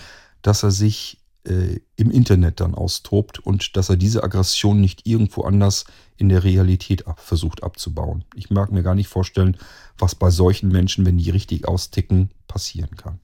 dass 0.42 0.64
er 0.64 0.72
sich 0.72 1.20
äh, 1.44 1.80
im 1.98 2.12
Internet 2.12 2.62
dann 2.62 2.74
austobt 2.74 3.40
und 3.40 3.76
dass 3.76 3.90
er 3.90 3.98
diese 3.98 4.24
Aggression 4.24 4.80
nicht 4.80 5.06
irgendwo 5.06 5.44
anders 5.44 5.86
in 6.16 6.30
der 6.30 6.44
Realität 6.44 7.08
ab, 7.08 7.20
versucht 7.20 7.64
abzubauen. 7.64 8.24
Ich 8.36 8.50
mag 8.50 8.72
mir 8.72 8.84
gar 8.84 8.96
nicht 8.96 9.10
vorstellen, 9.10 9.58
was 9.98 10.16
bei 10.16 10.30
solchen 10.30 10.70
Menschen, 10.70 11.06
wenn 11.06 11.18
die 11.18 11.30
richtig 11.30 11.68
austicken, 11.68 12.32
passieren 12.48 12.96
kann. 12.96 13.20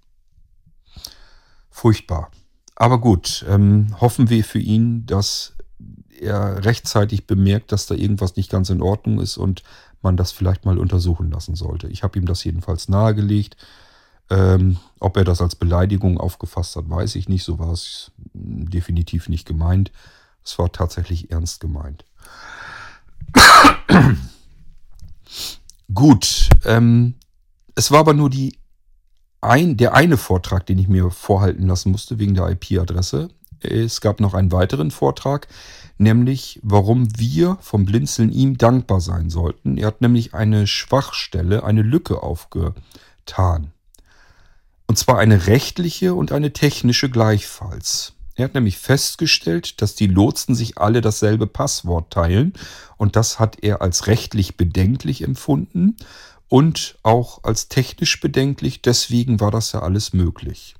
Furchtbar. 1.69 2.31
Aber 2.75 2.99
gut, 2.99 3.45
ähm, 3.47 3.95
hoffen 4.01 4.29
wir 4.29 4.43
für 4.43 4.59
ihn, 4.59 5.05
dass 5.05 5.54
er 6.19 6.63
rechtzeitig 6.65 7.27
bemerkt, 7.27 7.71
dass 7.71 7.87
da 7.87 7.95
irgendwas 7.95 8.35
nicht 8.35 8.49
ganz 8.49 8.69
in 8.69 8.81
Ordnung 8.81 9.19
ist 9.19 9.37
und 9.37 9.63
man 10.01 10.17
das 10.17 10.31
vielleicht 10.31 10.65
mal 10.65 10.77
untersuchen 10.77 11.31
lassen 11.31 11.55
sollte. 11.55 11.87
Ich 11.87 12.03
habe 12.03 12.19
ihm 12.19 12.25
das 12.25 12.43
jedenfalls 12.43 12.89
nahegelegt. 12.89 13.57
Ähm, 14.29 14.77
ob 14.99 15.17
er 15.17 15.23
das 15.23 15.39
als 15.41 15.55
Beleidigung 15.55 16.17
aufgefasst 16.17 16.75
hat, 16.75 16.89
weiß 16.89 17.15
ich 17.15 17.29
nicht. 17.29 17.43
So 17.43 17.59
war 17.59 17.71
es 17.71 18.11
definitiv 18.33 19.29
nicht 19.29 19.45
gemeint. 19.47 19.91
Es 20.43 20.57
war 20.57 20.71
tatsächlich 20.71 21.31
ernst 21.31 21.59
gemeint. 21.59 22.05
Gut, 25.93 26.49
ähm, 26.65 27.15
es 27.75 27.91
war 27.91 27.99
aber 27.99 28.13
nur 28.13 28.29
die 28.29 28.57
ein, 29.41 29.77
der 29.77 29.93
eine 29.93 30.17
Vortrag, 30.17 30.65
den 30.65 30.79
ich 30.79 30.87
mir 30.87 31.11
vorhalten 31.11 31.67
lassen 31.67 31.91
musste 31.91 32.17
wegen 32.17 32.33
der 32.33 32.49
IP-Adresse. 32.49 33.29
Es 33.65 34.01
gab 34.01 34.19
noch 34.19 34.33
einen 34.33 34.51
weiteren 34.51 34.91
Vortrag, 34.91 35.47
nämlich 35.97 36.59
warum 36.63 37.07
wir 37.17 37.57
vom 37.61 37.85
Blinzeln 37.85 38.31
ihm 38.31 38.57
dankbar 38.57 39.01
sein 39.01 39.29
sollten. 39.29 39.77
Er 39.77 39.87
hat 39.87 40.01
nämlich 40.01 40.33
eine 40.33 40.67
Schwachstelle, 40.67 41.63
eine 41.63 41.81
Lücke 41.81 42.23
aufgetan. 42.23 43.71
Und 44.87 44.97
zwar 44.97 45.17
eine 45.17 45.47
rechtliche 45.47 46.13
und 46.13 46.31
eine 46.31 46.53
technische 46.53 47.09
gleichfalls. 47.09 48.13
Er 48.35 48.45
hat 48.45 48.53
nämlich 48.53 48.77
festgestellt, 48.77 49.81
dass 49.81 49.95
die 49.95 50.07
Lotsen 50.07 50.55
sich 50.55 50.77
alle 50.77 50.99
dasselbe 51.01 51.47
Passwort 51.47 52.11
teilen 52.11 52.53
und 52.97 53.15
das 53.15 53.39
hat 53.39 53.63
er 53.63 53.81
als 53.81 54.07
rechtlich 54.07 54.57
bedenklich 54.57 55.21
empfunden 55.21 55.95
und 56.49 56.97
auch 57.01 57.43
als 57.43 57.69
technisch 57.69 58.19
bedenklich, 58.19 58.81
deswegen 58.81 59.39
war 59.39 59.51
das 59.51 59.71
ja 59.71 59.81
alles 59.81 60.13
möglich. 60.13 60.75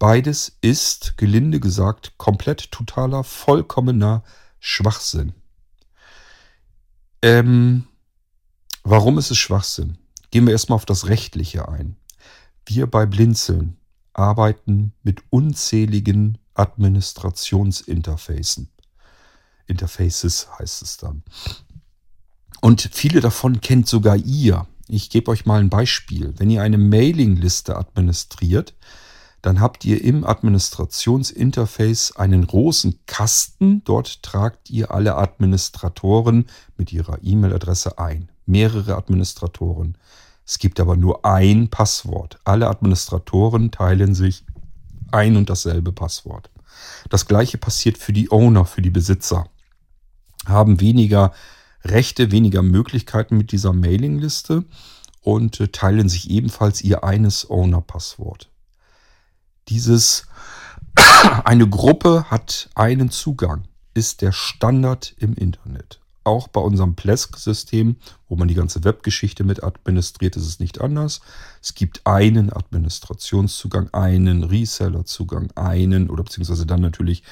Beides 0.00 0.56
ist, 0.62 1.16
gelinde 1.18 1.60
gesagt, 1.60 2.14
komplett 2.16 2.72
totaler, 2.72 3.22
vollkommener 3.22 4.24
Schwachsinn. 4.58 5.34
Ähm, 7.20 7.86
warum 8.82 9.18
ist 9.18 9.30
es 9.30 9.36
Schwachsinn? 9.36 9.98
Gehen 10.30 10.46
wir 10.46 10.52
erstmal 10.52 10.76
auf 10.76 10.86
das 10.86 11.08
Rechtliche 11.08 11.68
ein. 11.68 11.96
Wir 12.64 12.86
bei 12.86 13.04
Blinzeln 13.04 13.76
arbeiten 14.14 14.94
mit 15.02 15.22
unzähligen 15.28 16.38
Administrationsinterfacen. 16.54 18.70
Interfaces 19.66 20.48
heißt 20.58 20.80
es 20.80 20.96
dann. 20.96 21.24
Und 22.62 22.88
viele 22.90 23.20
davon 23.20 23.60
kennt 23.60 23.86
sogar 23.86 24.16
ihr. 24.16 24.66
Ich 24.88 25.10
gebe 25.10 25.30
euch 25.30 25.44
mal 25.44 25.60
ein 25.60 25.68
Beispiel. 25.68 26.32
Wenn 26.38 26.48
ihr 26.48 26.62
eine 26.62 26.78
Mailingliste 26.78 27.76
administriert, 27.76 28.74
dann 29.42 29.60
habt 29.60 29.84
ihr 29.84 30.04
im 30.04 30.24
Administrationsinterface 30.24 32.16
einen 32.16 32.46
großen 32.46 33.00
Kasten. 33.06 33.82
Dort 33.84 34.22
tragt 34.22 34.70
ihr 34.70 34.90
alle 34.90 35.16
Administratoren 35.16 36.46
mit 36.76 36.92
ihrer 36.92 37.18
E-Mail-Adresse 37.22 37.98
ein. 37.98 38.30
Mehrere 38.44 38.96
Administratoren. 38.96 39.96
Es 40.44 40.58
gibt 40.58 40.78
aber 40.78 40.96
nur 40.96 41.24
ein 41.24 41.68
Passwort. 41.68 42.38
Alle 42.44 42.68
Administratoren 42.68 43.70
teilen 43.70 44.14
sich 44.14 44.44
ein 45.10 45.36
und 45.36 45.48
dasselbe 45.48 45.92
Passwort. 45.92 46.50
Das 47.08 47.26
gleiche 47.26 47.56
passiert 47.56 47.96
für 47.96 48.12
die 48.12 48.30
Owner, 48.30 48.64
für 48.66 48.82
die 48.82 48.90
Besitzer. 48.90 49.46
Haben 50.46 50.80
weniger 50.80 51.32
Rechte, 51.82 52.30
weniger 52.30 52.62
Möglichkeiten 52.62 53.38
mit 53.38 53.52
dieser 53.52 53.72
Mailingliste 53.72 54.64
und 55.22 55.60
äh, 55.60 55.68
teilen 55.68 56.08
sich 56.10 56.30
ebenfalls 56.30 56.82
ihr 56.82 57.04
eines 57.04 57.48
Owner-Passwort 57.48 58.50
dieses 59.68 60.26
eine 61.44 61.68
Gruppe 61.68 62.26
hat 62.30 62.70
einen 62.74 63.10
Zugang, 63.10 63.64
ist 63.94 64.22
der 64.22 64.32
Standard 64.32 65.14
im 65.18 65.34
Internet. 65.34 66.00
Auch 66.22 66.48
bei 66.48 66.60
unserem 66.60 66.96
Plesk-System, 66.96 67.96
wo 68.28 68.36
man 68.36 68.46
die 68.46 68.54
ganze 68.54 68.84
Webgeschichte 68.84 69.42
mit 69.42 69.64
administriert, 69.64 70.36
ist 70.36 70.46
es 70.46 70.60
nicht 70.60 70.80
anders. 70.80 71.22
Es 71.62 71.74
gibt 71.74 72.06
einen 72.06 72.52
Administrationszugang, 72.52 73.88
einen 73.94 74.44
Reseller-Zugang, 74.44 75.50
einen 75.56 76.10
oder 76.10 76.22
beziehungsweise 76.22 76.66
dann 76.66 76.82
natürlich 76.82 77.22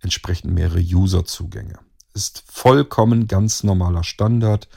entsprechend 0.00 0.54
mehrere 0.54 0.80
User-Zugänge. 0.80 1.78
Ist 2.14 2.42
vollkommen 2.46 3.28
ganz 3.28 3.62
normaler 3.62 4.04
Standard 4.04 4.68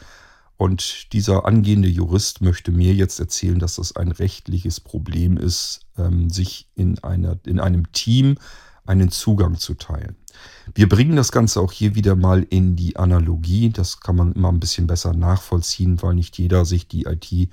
und 0.58 1.12
dieser 1.14 1.46
angehende 1.46 1.88
Jurist 1.88 2.42
möchte 2.42 2.72
mir 2.72 2.94
jetzt 2.94 3.20
erzählen, 3.20 3.60
dass 3.60 3.76
das 3.76 3.96
ein 3.96 4.12
rechtliches 4.12 4.80
Problem 4.80 5.38
ist, 5.38 5.82
ähm, 5.98 6.30
sich 6.30 6.68
in, 6.76 7.00
einer, 7.04 7.38
in 7.46 7.60
einem 7.60 7.92
Team 7.92 8.38
einen 8.86 9.12
Zugang 9.12 9.58
zu 9.58 9.76
teilen. 9.76 10.16
Wir 10.76 10.90
bringen 10.90 11.16
das 11.16 11.32
Ganze 11.32 11.62
auch 11.62 11.72
hier 11.72 11.96
wieder 11.96 12.16
mal 12.16 12.46
in 12.50 12.76
die 12.76 12.98
Analogie. 12.98 13.70
Das 13.70 14.00
kann 14.02 14.16
man 14.16 14.34
immer 14.34 14.52
ein 14.52 14.60
bisschen 14.60 14.88
besser 14.88 15.14
nachvollziehen, 15.14 16.02
weil 16.02 16.16
nicht 16.16 16.38
jeder 16.38 16.66
sich 16.66 16.88
die 16.88 17.06
IT 17.06 17.50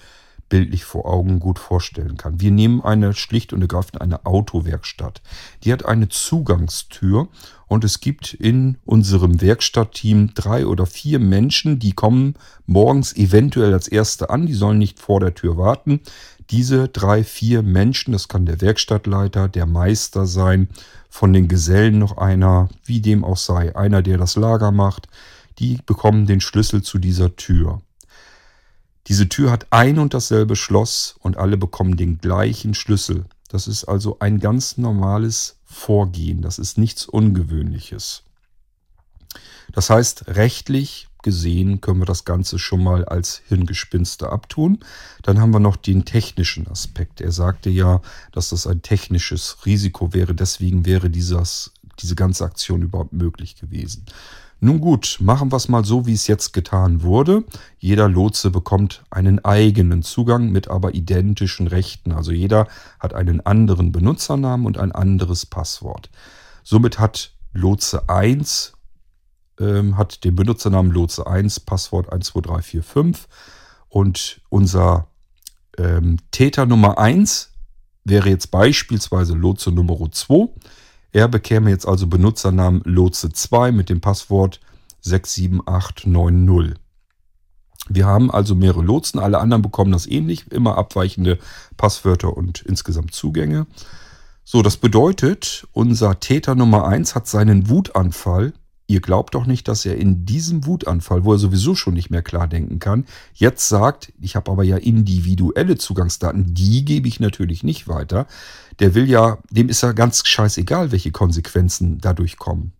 bildlich 0.50 0.84
vor 0.84 1.06
Augen 1.06 1.40
gut 1.40 1.58
vorstellen 1.58 2.18
kann. 2.18 2.40
Wir 2.40 2.50
nehmen 2.50 2.82
eine 2.82 3.14
schlicht 3.14 3.54
und 3.54 3.62
ergreifend 3.62 4.02
eine 4.02 4.26
Autowerkstatt. 4.26 5.22
Die 5.64 5.72
hat 5.72 5.86
eine 5.86 6.10
Zugangstür 6.10 7.28
und 7.66 7.84
es 7.84 8.00
gibt 8.00 8.34
in 8.34 8.76
unserem 8.84 9.40
Werkstattteam 9.40 10.34
drei 10.34 10.66
oder 10.66 10.84
vier 10.84 11.18
Menschen, 11.18 11.78
die 11.78 11.92
kommen 11.92 12.34
morgens 12.66 13.16
eventuell 13.16 13.72
als 13.72 13.88
Erste 13.88 14.28
an. 14.28 14.46
Die 14.46 14.52
sollen 14.54 14.78
nicht 14.78 14.98
vor 14.98 15.20
der 15.20 15.34
Tür 15.34 15.56
warten. 15.56 16.00
Diese 16.50 16.88
drei, 16.88 17.22
vier 17.24 17.62
Menschen, 17.62 18.12
das 18.12 18.26
kann 18.26 18.44
der 18.44 18.60
Werkstattleiter, 18.60 19.48
der 19.48 19.66
Meister 19.66 20.26
sein, 20.26 20.68
von 21.08 21.32
den 21.32 21.48
Gesellen 21.48 21.98
noch 21.98 22.18
einer, 22.18 22.68
wie 22.84 23.00
dem 23.00 23.24
auch 23.24 23.36
sei, 23.36 23.74
einer, 23.76 24.02
der 24.02 24.18
das 24.18 24.36
Lager 24.36 24.72
macht, 24.72 25.08
die 25.58 25.78
bekommen 25.86 26.26
den 26.26 26.40
Schlüssel 26.40 26.82
zu 26.82 26.98
dieser 26.98 27.36
Tür. 27.36 27.82
Diese 29.10 29.28
Tür 29.28 29.50
hat 29.50 29.66
ein 29.70 29.98
und 29.98 30.14
dasselbe 30.14 30.54
Schloss 30.54 31.16
und 31.18 31.36
alle 31.36 31.56
bekommen 31.56 31.96
den 31.96 32.18
gleichen 32.18 32.74
Schlüssel. 32.74 33.24
Das 33.48 33.66
ist 33.66 33.82
also 33.86 34.18
ein 34.20 34.38
ganz 34.38 34.78
normales 34.78 35.56
Vorgehen. 35.64 36.42
Das 36.42 36.60
ist 36.60 36.78
nichts 36.78 37.06
Ungewöhnliches. 37.06 38.22
Das 39.72 39.90
heißt, 39.90 40.28
rechtlich 40.28 41.08
gesehen 41.24 41.80
können 41.80 41.98
wir 41.98 42.06
das 42.06 42.24
Ganze 42.24 42.60
schon 42.60 42.84
mal 42.84 43.04
als 43.04 43.42
Hirngespinste 43.48 44.30
abtun. 44.30 44.78
Dann 45.22 45.40
haben 45.40 45.52
wir 45.52 45.58
noch 45.58 45.76
den 45.76 46.04
technischen 46.04 46.68
Aspekt. 46.68 47.20
Er 47.20 47.32
sagte 47.32 47.68
ja, 47.68 48.02
dass 48.30 48.50
das 48.50 48.68
ein 48.68 48.82
technisches 48.82 49.66
Risiko 49.66 50.12
wäre. 50.12 50.36
Deswegen 50.36 50.86
wäre 50.86 51.10
dieses, 51.10 51.72
diese 52.00 52.14
ganze 52.14 52.44
Aktion 52.44 52.82
überhaupt 52.82 53.12
möglich 53.12 53.56
gewesen. 53.56 54.06
Nun 54.62 54.80
gut, 54.80 55.18
machen 55.20 55.50
wir 55.50 55.56
es 55.56 55.68
mal 55.68 55.84
so, 55.84 56.06
wie 56.06 56.12
es 56.12 56.26
jetzt 56.26 56.52
getan 56.52 57.02
wurde. 57.02 57.44
Jeder 57.78 58.08
Lotse 58.08 58.50
bekommt 58.50 59.02
einen 59.10 59.42
eigenen 59.42 60.02
Zugang 60.02 60.50
mit 60.50 60.68
aber 60.68 60.94
identischen 60.94 61.66
Rechten. 61.66 62.12
Also 62.12 62.30
jeder 62.30 62.68
hat 62.98 63.14
einen 63.14 63.40
anderen 63.40 63.90
Benutzernamen 63.90 64.66
und 64.66 64.76
ein 64.76 64.92
anderes 64.92 65.46
Passwort. 65.46 66.10
Somit 66.62 66.98
hat 66.98 67.32
Lotse 67.54 68.08
1 68.08 68.74
ähm, 69.60 69.96
hat 69.96 70.24
den 70.24 70.34
Benutzernamen 70.34 70.90
Lotse 70.90 71.26
1, 71.26 71.60
Passwort 71.60 72.06
12345 72.06 73.28
und 73.88 74.40
unser 74.48 75.06
ähm, 75.78 76.18
Täter 76.30 76.66
Nummer 76.66 76.98
1 76.98 77.52
wäre 78.04 78.28
jetzt 78.30 78.50
beispielsweise 78.50 79.34
Lotse 79.34 79.70
Nummer 79.70 79.98
2 80.10 80.48
er 81.12 81.28
bekäme 81.28 81.70
jetzt 81.70 81.86
also 81.86 82.06
Benutzernamen 82.06 82.82
Lotse2 82.82 83.72
mit 83.72 83.88
dem 83.88 84.00
Passwort 84.00 84.60
67890. 85.00 86.74
Wir 87.88 88.06
haben 88.06 88.30
also 88.30 88.54
mehrere 88.54 88.82
Lotsen, 88.82 89.18
alle 89.18 89.38
anderen 89.38 89.62
bekommen 89.62 89.90
das 89.90 90.06
ähnlich, 90.06 90.50
immer 90.52 90.78
abweichende 90.78 91.38
Passwörter 91.76 92.36
und 92.36 92.62
insgesamt 92.62 93.14
Zugänge. 93.14 93.66
So, 94.44 94.62
das 94.62 94.76
bedeutet, 94.76 95.66
unser 95.72 96.20
Täter 96.20 96.54
Nummer 96.54 96.86
1 96.86 97.14
hat 97.14 97.26
seinen 97.26 97.68
Wutanfall 97.68 98.52
Ihr 98.90 99.00
glaubt 99.00 99.36
doch 99.36 99.46
nicht, 99.46 99.68
dass 99.68 99.86
er 99.86 99.96
in 99.98 100.26
diesem 100.26 100.66
Wutanfall, 100.66 101.24
wo 101.24 101.34
er 101.34 101.38
sowieso 101.38 101.76
schon 101.76 101.94
nicht 101.94 102.10
mehr 102.10 102.22
klar 102.22 102.48
denken 102.48 102.80
kann, 102.80 103.04
jetzt 103.34 103.68
sagt, 103.68 104.12
ich 104.20 104.34
habe 104.34 104.50
aber 104.50 104.64
ja 104.64 104.78
individuelle 104.78 105.78
Zugangsdaten, 105.78 106.54
die 106.54 106.84
gebe 106.84 107.06
ich 107.06 107.20
natürlich 107.20 107.62
nicht 107.62 107.86
weiter. 107.86 108.26
Der 108.80 108.94
will 108.94 109.08
ja, 109.08 109.38
dem 109.50 109.68
ist 109.68 109.82
ja 109.82 109.92
ganz 109.92 110.26
scheißegal, 110.26 110.90
welche 110.90 111.12
Konsequenzen 111.12 111.98
dadurch 112.00 112.36
kommen. 112.38 112.72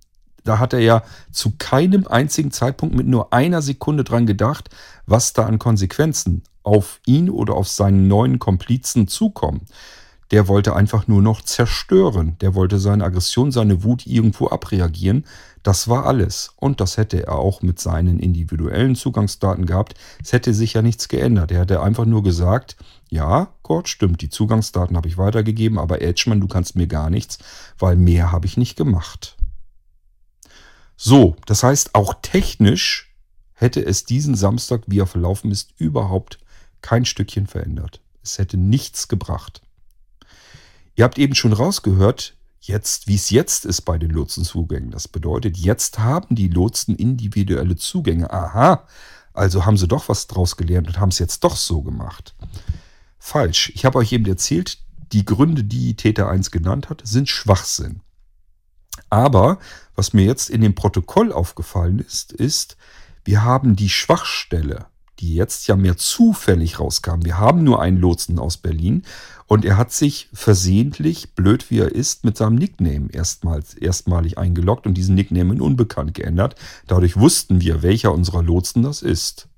da 0.45 0.59
hat 0.59 0.73
er 0.73 0.81
ja 0.81 1.03
zu 1.31 1.53
keinem 1.59 2.07
einzigen 2.07 2.51
Zeitpunkt 2.51 2.95
mit 2.95 3.07
nur 3.07 3.33
einer 3.33 3.61
Sekunde 3.63 4.05
dran 4.05 4.27
gedacht, 4.27 4.71
was 5.07 5.35
da 5.35 5.45
an 5.47 5.59
Konsequenzen 5.59 6.43
auf 6.63 7.01
ihn 7.07 7.29
oder 7.29 7.55
auf 7.55 7.69
seinen 7.69 8.09
neuen 8.09 8.39
Komplizen 8.39 9.07
zukommen. 9.07 9.67
Der 10.31 10.47
wollte 10.49 10.77
einfach 10.77 11.09
nur 11.09 11.23
noch 11.23 11.43
zerstören. 11.43 12.37
Der 12.41 12.55
wollte 12.55 12.79
seine 12.79 13.05
Aggression, 13.05 13.51
seine 13.51 13.83
Wut 13.83 14.07
irgendwo 14.07 14.49
abreagieren. 14.49 15.25
Das 15.63 15.89
war 15.89 16.07
alles. 16.07 16.53
Und 16.57 16.81
das 16.81 16.97
hätte 16.97 17.27
er 17.27 17.39
auch 17.39 17.63
mit 17.63 17.81
seinen 17.81 18.21
individuellen 18.21 18.95
Zugangsdaten 18.95 19.67
gehabt. 19.67 19.95
Es 20.23 20.33
hätte 20.33 20.55
sich 20.55 20.75
ja 20.75 20.83
nichts 20.83 21.09
geändert. 21.09 21.51
Er 21.51 21.61
hätte 21.61 21.83
einfach 21.83 22.07
nur 22.07 22.23
gesagt, 22.23 22.77
ja, 23.09 23.49
Gott, 23.71 23.89
stimmt, 23.89 24.21
die 24.21 24.29
Zugangsdaten 24.29 24.97
habe 24.97 25.07
ich 25.07 25.17
weitergegeben, 25.17 25.79
aber 25.79 26.03
Edgeman, 26.03 26.41
du 26.41 26.49
kannst 26.49 26.75
mir 26.75 26.89
gar 26.89 27.09
nichts, 27.09 27.39
weil 27.79 27.95
mehr 27.95 28.33
habe 28.33 28.45
ich 28.47 28.57
nicht 28.57 28.75
gemacht. 28.75 29.37
So, 30.97 31.37
das 31.47 31.63
heißt, 31.63 31.95
auch 31.95 32.15
technisch 32.21 33.15
hätte 33.53 33.81
es 33.87 34.05
diesen 34.05 34.35
Samstag, 34.35 34.83
wie 34.89 34.99
er 34.99 35.07
verlaufen 35.07 35.53
ist, 35.53 35.73
überhaupt 35.77 36.41
kein 36.83 37.05
Stückchen 37.05 37.47
verändert. 37.47 38.01
Es 38.25 38.39
hätte 38.39 38.57
nichts 38.57 39.07
gebracht. 39.07 39.63
Ihr 40.97 41.05
habt 41.05 41.21
eben 41.21 41.37
schon 41.37 41.53
rausgehört, 41.53 42.35
jetzt, 42.59 43.07
wie 43.07 43.15
es 43.15 43.31
jetzt 43.31 43.65
ist 43.67 43.83
bei 43.83 43.99
den 43.99 44.11
Lotsenzugängen. 44.11 44.91
Das 44.91 45.07
bedeutet, 45.07 45.57
jetzt 45.57 46.01
haben 46.01 46.35
die 46.35 46.49
Lotsen 46.49 46.97
individuelle 46.97 47.77
Zugänge. 47.77 48.33
Aha, 48.33 48.83
also 49.33 49.65
haben 49.65 49.77
sie 49.77 49.87
doch 49.87 50.09
was 50.09 50.27
draus 50.27 50.57
gelernt 50.57 50.89
und 50.89 50.99
haben 50.99 51.11
es 51.11 51.21
jetzt 51.21 51.45
doch 51.45 51.55
so 51.55 51.83
gemacht. 51.83 52.35
Falsch. 53.21 53.71
Ich 53.75 53.85
habe 53.85 53.99
euch 53.99 54.13
eben 54.13 54.27
erzählt, 54.27 54.79
die 55.13 55.25
Gründe, 55.25 55.63
die 55.63 55.95
Täter 55.95 56.29
1 56.29 56.51
genannt 56.51 56.89
hat, 56.89 57.03
sind 57.05 57.29
Schwachsinn. 57.29 58.01
Aber 59.11 59.59
was 59.95 60.13
mir 60.13 60.25
jetzt 60.25 60.51
in 60.51 60.63
dem 60.63 60.75
Protokoll 60.75 61.33
aufgefallen 61.33 61.99
ist, 61.99 62.33
ist, 62.33 62.77
wir 63.25 63.45
haben 63.45 63.77
die 63.77 63.91
Schwachstelle, 63.91 64.87
die 65.19 65.35
jetzt 65.35 65.69
ja 65.69 65.77
mehr 65.77 65.99
zufällig 65.99 66.81
rauskam. 66.81 67.25
Wir 67.25 67.39
haben 67.39 67.63
nur 67.63 67.83
einen 67.83 67.99
Lotsen 67.99 68.39
aus 68.39 68.57
Berlin 68.57 69.03
und 69.47 69.67
er 69.67 69.77
hat 69.77 69.93
sich 69.93 70.31
versehentlich, 70.33 71.35
blöd 71.35 71.71
wie 71.71 71.81
er 71.81 71.93
ist, 71.93 72.25
mit 72.25 72.39
seinem 72.39 72.55
Nickname 72.55 73.09
erstmals, 73.13 73.75
erstmalig 73.75 74.39
eingeloggt 74.39 74.87
und 74.87 74.95
diesen 74.95 75.15
Nickname 75.15 75.53
in 75.53 75.61
unbekannt 75.61 76.15
geändert. 76.15 76.55
Dadurch 76.87 77.19
wussten 77.19 77.61
wir, 77.61 77.83
welcher 77.83 78.13
unserer 78.13 78.43
Lotsen 78.43 78.83
das 78.83 79.03
ist. 79.03 79.50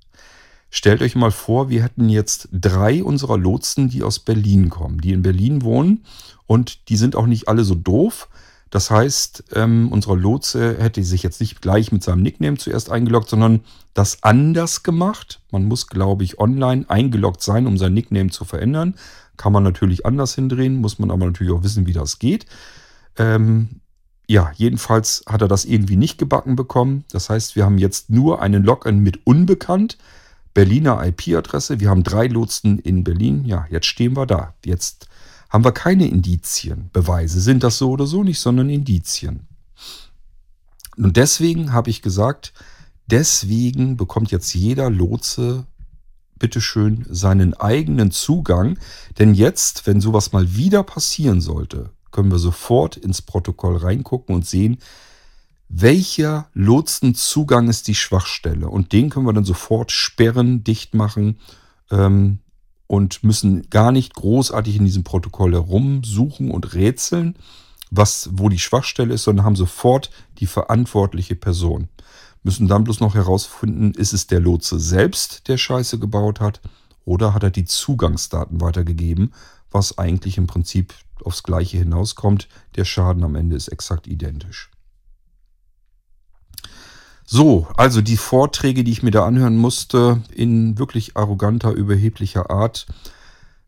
Stellt 0.75 1.03
euch 1.03 1.15
mal 1.15 1.29
vor, 1.29 1.69
wir 1.69 1.83
hätten 1.83 2.09
jetzt 2.09 2.49
drei 2.51 3.03
unserer 3.03 3.37
Lotsen, 3.37 3.89
die 3.89 4.01
aus 4.01 4.17
Berlin 4.17 4.71
kommen, 4.71 5.01
die 5.01 5.11
in 5.11 5.21
Berlin 5.21 5.61
wohnen 5.61 6.03
und 6.47 6.89
die 6.89 6.97
sind 6.97 7.15
auch 7.15 7.27
nicht 7.27 7.47
alle 7.47 7.63
so 7.63 7.75
doof. 7.75 8.27
Das 8.71 8.89
heißt, 8.89 9.43
ähm, 9.53 9.89
unser 9.91 10.15
Lotse 10.15 10.75
hätte 10.79 11.03
sich 11.03 11.21
jetzt 11.21 11.39
nicht 11.41 11.61
gleich 11.61 11.91
mit 11.91 12.01
seinem 12.01 12.23
Nickname 12.23 12.57
zuerst 12.57 12.89
eingeloggt, 12.89 13.29
sondern 13.29 13.59
das 13.93 14.23
anders 14.23 14.81
gemacht. 14.81 15.41
Man 15.51 15.65
muss, 15.65 15.89
glaube 15.89 16.23
ich, 16.23 16.39
online 16.39 16.85
eingeloggt 16.87 17.43
sein, 17.43 17.67
um 17.67 17.77
sein 17.77 17.93
Nickname 17.93 18.31
zu 18.31 18.43
verändern. 18.43 18.95
Kann 19.37 19.53
man 19.53 19.61
natürlich 19.61 20.07
anders 20.07 20.33
hindrehen, 20.33 20.77
muss 20.77 20.97
man 20.97 21.11
aber 21.11 21.27
natürlich 21.27 21.53
auch 21.53 21.61
wissen, 21.61 21.85
wie 21.85 21.93
das 21.93 22.17
geht. 22.17 22.47
Ähm, 23.17 23.79
ja, 24.27 24.51
jedenfalls 24.55 25.23
hat 25.27 25.43
er 25.43 25.47
das 25.47 25.65
irgendwie 25.65 25.97
nicht 25.97 26.17
gebacken 26.17 26.55
bekommen. 26.55 27.05
Das 27.11 27.29
heißt, 27.29 27.55
wir 27.55 27.63
haben 27.63 27.77
jetzt 27.77 28.09
nur 28.09 28.41
einen 28.41 28.63
Login 28.63 29.01
mit 29.01 29.19
unbekannt. 29.27 29.99
Berliner 30.53 31.05
IP-Adresse. 31.05 31.79
Wir 31.79 31.89
haben 31.89 32.03
drei 32.03 32.27
Lotsen 32.27 32.79
in 32.79 33.03
Berlin. 33.03 33.45
Ja, 33.45 33.65
jetzt 33.69 33.87
stehen 33.87 34.15
wir 34.15 34.25
da. 34.25 34.53
Jetzt 34.63 35.07
haben 35.49 35.63
wir 35.63 35.71
keine 35.71 36.07
Indizien, 36.07 36.89
Beweise. 36.93 37.41
Sind 37.41 37.63
das 37.63 37.77
so 37.77 37.91
oder 37.91 38.07
so 38.07 38.23
nicht, 38.23 38.39
sondern 38.39 38.69
Indizien. 38.69 39.47
Und 40.97 41.17
deswegen 41.17 41.73
habe 41.73 41.89
ich 41.89 42.01
gesagt, 42.01 42.53
deswegen 43.07 43.97
bekommt 43.97 44.31
jetzt 44.31 44.53
jeder 44.53 44.89
Lotse 44.89 45.65
bitteschön 46.37 47.05
seinen 47.09 47.53
eigenen 47.53 48.11
Zugang. 48.11 48.77
Denn 49.17 49.33
jetzt, 49.33 49.87
wenn 49.87 50.01
sowas 50.01 50.33
mal 50.33 50.55
wieder 50.55 50.83
passieren 50.83 51.41
sollte, 51.41 51.91
können 52.11 52.31
wir 52.31 52.39
sofort 52.39 52.97
ins 52.97 53.21
Protokoll 53.21 53.77
reingucken 53.77 54.35
und 54.35 54.45
sehen, 54.45 54.77
welcher 55.75 56.49
Lotsenzugang 56.53 57.67
ist 57.67 57.87
die 57.87 57.95
Schwachstelle. 57.95 58.69
Und 58.69 58.93
den 58.93 59.09
können 59.09 59.25
wir 59.25 59.33
dann 59.33 59.43
sofort 59.43 59.91
sperren, 59.91 60.63
dicht 60.63 60.93
machen 60.93 61.39
ähm, 61.89 62.39
und 62.85 63.23
müssen 63.23 63.67
gar 63.71 63.91
nicht 63.91 64.13
großartig 64.13 64.75
in 64.75 64.85
diesem 64.85 65.03
Protokoll 65.03 65.53
herumsuchen 65.53 66.51
und 66.51 66.75
rätseln, 66.75 67.35
was, 67.89 68.29
wo 68.33 68.49
die 68.49 68.59
Schwachstelle 68.59 69.15
ist, 69.15 69.23
sondern 69.23 69.45
haben 69.45 69.55
sofort 69.55 70.11
die 70.37 70.45
verantwortliche 70.45 71.35
Person. 71.35 71.89
Müssen 72.43 72.67
dann 72.67 72.83
bloß 72.83 72.99
noch 72.99 73.15
herausfinden, 73.15 73.93
ist 73.95 74.13
es 74.13 74.27
der 74.27 74.41
Lotse 74.41 74.79
selbst, 74.79 75.47
der 75.47 75.57
Scheiße 75.57 75.97
gebaut 75.97 76.39
hat, 76.39 76.61
oder 77.03 77.33
hat 77.33 77.43
er 77.43 77.51
die 77.51 77.65
Zugangsdaten 77.65 78.61
weitergegeben, 78.61 79.33
was 79.71 79.97
eigentlich 79.97 80.37
im 80.37 80.45
Prinzip 80.45 80.93
aufs 81.23 81.41
Gleiche 81.41 81.79
hinauskommt. 81.79 82.47
Der 82.75 82.85
Schaden 82.85 83.23
am 83.23 83.35
Ende 83.35 83.55
ist 83.55 83.69
exakt 83.69 84.07
identisch. 84.07 84.69
So, 87.25 87.67
also 87.77 88.01
die 88.01 88.17
Vorträge, 88.17 88.83
die 88.83 88.91
ich 88.91 89.03
mir 89.03 89.11
da 89.11 89.25
anhören 89.25 89.57
musste, 89.57 90.21
in 90.33 90.77
wirklich 90.77 91.15
arroganter, 91.15 91.71
überheblicher 91.71 92.49
Art, 92.49 92.85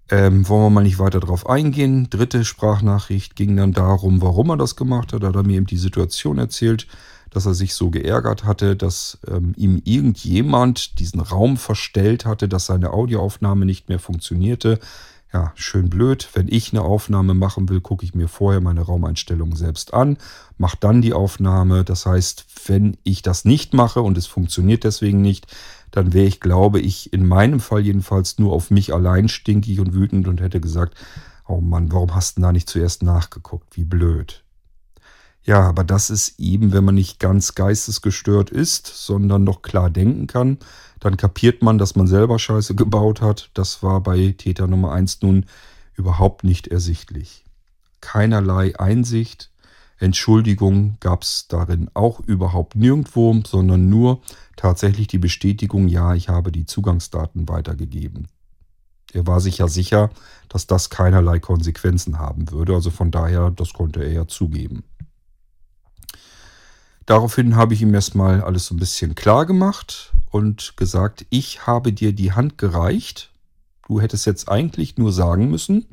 ähm, 0.10 0.48
wollen 0.48 0.64
wir 0.64 0.70
mal 0.70 0.84
nicht 0.84 1.00
weiter 1.00 1.20
drauf 1.20 1.50
eingehen. 1.50 2.10
Dritte 2.10 2.46
Sprachnachricht 2.46 3.36
ging 3.36 3.56
dann 3.56 3.74
darum, 3.74 4.22
warum 4.22 4.52
er 4.52 4.58
das 4.58 4.76
gemacht 4.76 5.14
hat. 5.14 5.24
Da 5.24 5.28
hat 5.30 5.36
er 5.36 5.44
mir 5.44 5.58
eben 5.58 5.66
die 5.66 5.78
Situation 5.78 6.38
erzählt, 6.38 6.88
dass 7.32 7.46
er 7.46 7.54
sich 7.54 7.74
so 7.74 7.90
geärgert 7.90 8.44
hatte, 8.44 8.76
dass 8.76 9.18
ähm, 9.28 9.54
ihm 9.58 9.82
irgendjemand 9.84 11.00
diesen 11.00 11.20
Raum 11.22 11.58
verstellt 11.58 12.26
hatte, 12.26 12.48
dass 12.48 12.68
seine 12.68 12.92
Audioaufnahme 12.92 13.66
nicht 13.66 13.90
mehr 13.90 14.00
funktionierte. 14.00 14.80
Ja, 15.36 15.52
schön 15.56 15.90
blöd. 15.90 16.30
Wenn 16.32 16.48
ich 16.48 16.72
eine 16.72 16.82
Aufnahme 16.82 17.34
machen 17.34 17.68
will, 17.68 17.82
gucke 17.82 18.06
ich 18.06 18.16
mir 18.16 18.30
vorher 18.30 18.62
meine 18.62 18.80
Raumeinstellungen 18.80 19.58
selbst 19.58 19.94
an, 19.94 20.18
mache 20.58 20.78
dann 20.80 21.02
die 21.02 21.12
Aufnahme. 21.12 21.84
Das 21.84 22.06
heißt, 22.06 22.46
wenn 22.68 22.96
ich 23.04 23.22
das 23.22 23.44
nicht 23.44 23.74
mache 23.74 24.02
und 24.02 24.18
es 24.18 24.28
funktioniert 24.28 24.86
deswegen 24.86 25.20
nicht, 25.20 25.54
dann 25.92 26.14
wäre 26.14 26.26
ich, 26.26 26.40
glaube 26.40 26.80
ich, 26.80 27.12
in 27.12 27.28
meinem 27.28 27.60
Fall 27.60 27.82
jedenfalls 27.82 28.40
nur 28.40 28.54
auf 28.54 28.72
mich 28.72 28.94
allein 28.94 29.28
stinkig 29.28 29.82
und 29.82 29.94
wütend 29.94 30.30
und 30.30 30.40
hätte 30.40 30.62
gesagt, 30.62 30.96
oh 31.50 31.60
Mann, 31.60 31.92
warum 31.92 32.16
hast 32.16 32.38
du 32.38 32.42
da 32.42 32.54
nicht 32.54 32.70
zuerst 32.70 33.04
nachgeguckt? 33.04 33.76
Wie 33.76 33.84
blöd. 33.84 34.46
Ja, 35.44 35.64
aber 35.68 35.84
das 35.84 36.10
ist 36.10 36.40
eben, 36.40 36.72
wenn 36.72 36.86
man 36.86 36.96
nicht 36.96 37.20
ganz 37.20 37.56
geistesgestört 37.56 38.52
ist, 38.52 38.88
sondern 38.88 39.44
noch 39.44 39.64
klar 39.64 39.90
denken 39.90 40.28
kann, 40.28 40.60
dann 41.00 41.18
kapiert 41.18 41.62
man, 41.62 41.78
dass 41.78 41.96
man 41.96 42.08
selber 42.08 42.40
Scheiße 42.40 42.76
gebaut 42.76 43.22
hat. 43.22 43.50
Das 43.54 43.84
war 43.84 44.02
bei 44.02 44.34
Täter 44.38 44.68
Nummer 44.68 44.92
1 44.92 45.22
nun 45.22 45.46
überhaupt 45.96 46.44
nicht 46.44 46.68
ersichtlich. 46.68 47.46
Keinerlei 48.02 48.78
Einsicht, 48.80 49.52
Entschuldigung 49.98 50.98
gab 51.00 51.24
es 51.24 51.48
darin 51.48 51.90
auch 51.94 52.20
überhaupt 52.20 52.76
nirgendwo, 52.76 53.42
sondern 53.46 53.90
nur 53.90 54.22
tatsächlich 54.56 55.08
die 55.08 55.18
Bestätigung, 55.18 55.88
ja, 55.88 56.14
ich 56.14 56.30
habe 56.30 56.52
die 56.52 56.66
Zugangsdaten 56.66 57.48
weitergegeben. 57.48 58.28
Er 59.14 59.26
war 59.26 59.40
sich 59.40 59.60
ja 59.60 59.68
sicher, 59.70 60.10
dass 60.50 60.68
das 60.68 60.90
keinerlei 60.90 61.40
Konsequenzen 61.40 62.20
haben 62.20 62.52
würde, 62.52 62.74
also 62.74 62.92
von 62.92 63.12
daher, 63.12 63.50
das 63.50 63.72
konnte 63.72 64.04
er 64.04 64.12
ja 64.12 64.28
zugeben. 64.28 64.84
Daraufhin 67.06 67.56
habe 67.56 67.74
ich 67.74 67.82
ihm 67.82 67.94
erstmal 67.94 68.42
alles 68.42 68.66
so 68.66 68.76
ein 68.76 68.80
bisschen 68.80 69.16
klar 69.16 69.46
gemacht 69.46 70.12
und 70.36 70.76
gesagt, 70.76 71.26
ich 71.30 71.66
habe 71.66 71.94
dir 71.94 72.12
die 72.12 72.34
Hand 72.34 72.58
gereicht. 72.58 73.32
Du 73.88 74.02
hättest 74.02 74.26
jetzt 74.26 74.50
eigentlich 74.50 74.98
nur 74.98 75.14
sagen 75.14 75.50
müssen, 75.50 75.86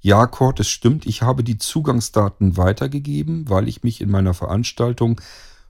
ja, 0.00 0.26
Kurt, 0.26 0.58
es 0.58 0.68
stimmt, 0.68 1.06
ich 1.06 1.22
habe 1.22 1.44
die 1.44 1.58
Zugangsdaten 1.58 2.56
weitergegeben, 2.56 3.48
weil 3.48 3.68
ich 3.68 3.84
mich 3.84 4.00
in 4.00 4.10
meiner 4.10 4.34
Veranstaltung 4.34 5.20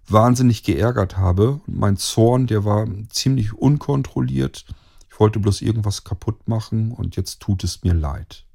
wahnsinnig 0.07 0.63
geärgert 0.63 1.19
habe. 1.19 1.61
Mein 1.67 1.99
Zorn, 1.99 2.47
der 2.47 2.65
war 2.65 2.87
ziemlich 3.11 3.53
unkontrolliert. 3.53 4.65
Ich 5.11 5.21
wollte 5.21 5.39
bloß 5.39 5.61
irgendwas 5.61 6.05
kaputt 6.05 6.49
machen 6.49 6.93
und 6.93 7.15
jetzt 7.17 7.41
tut 7.41 7.63
es 7.63 7.85
mir 7.85 7.93
leid. 7.93 8.47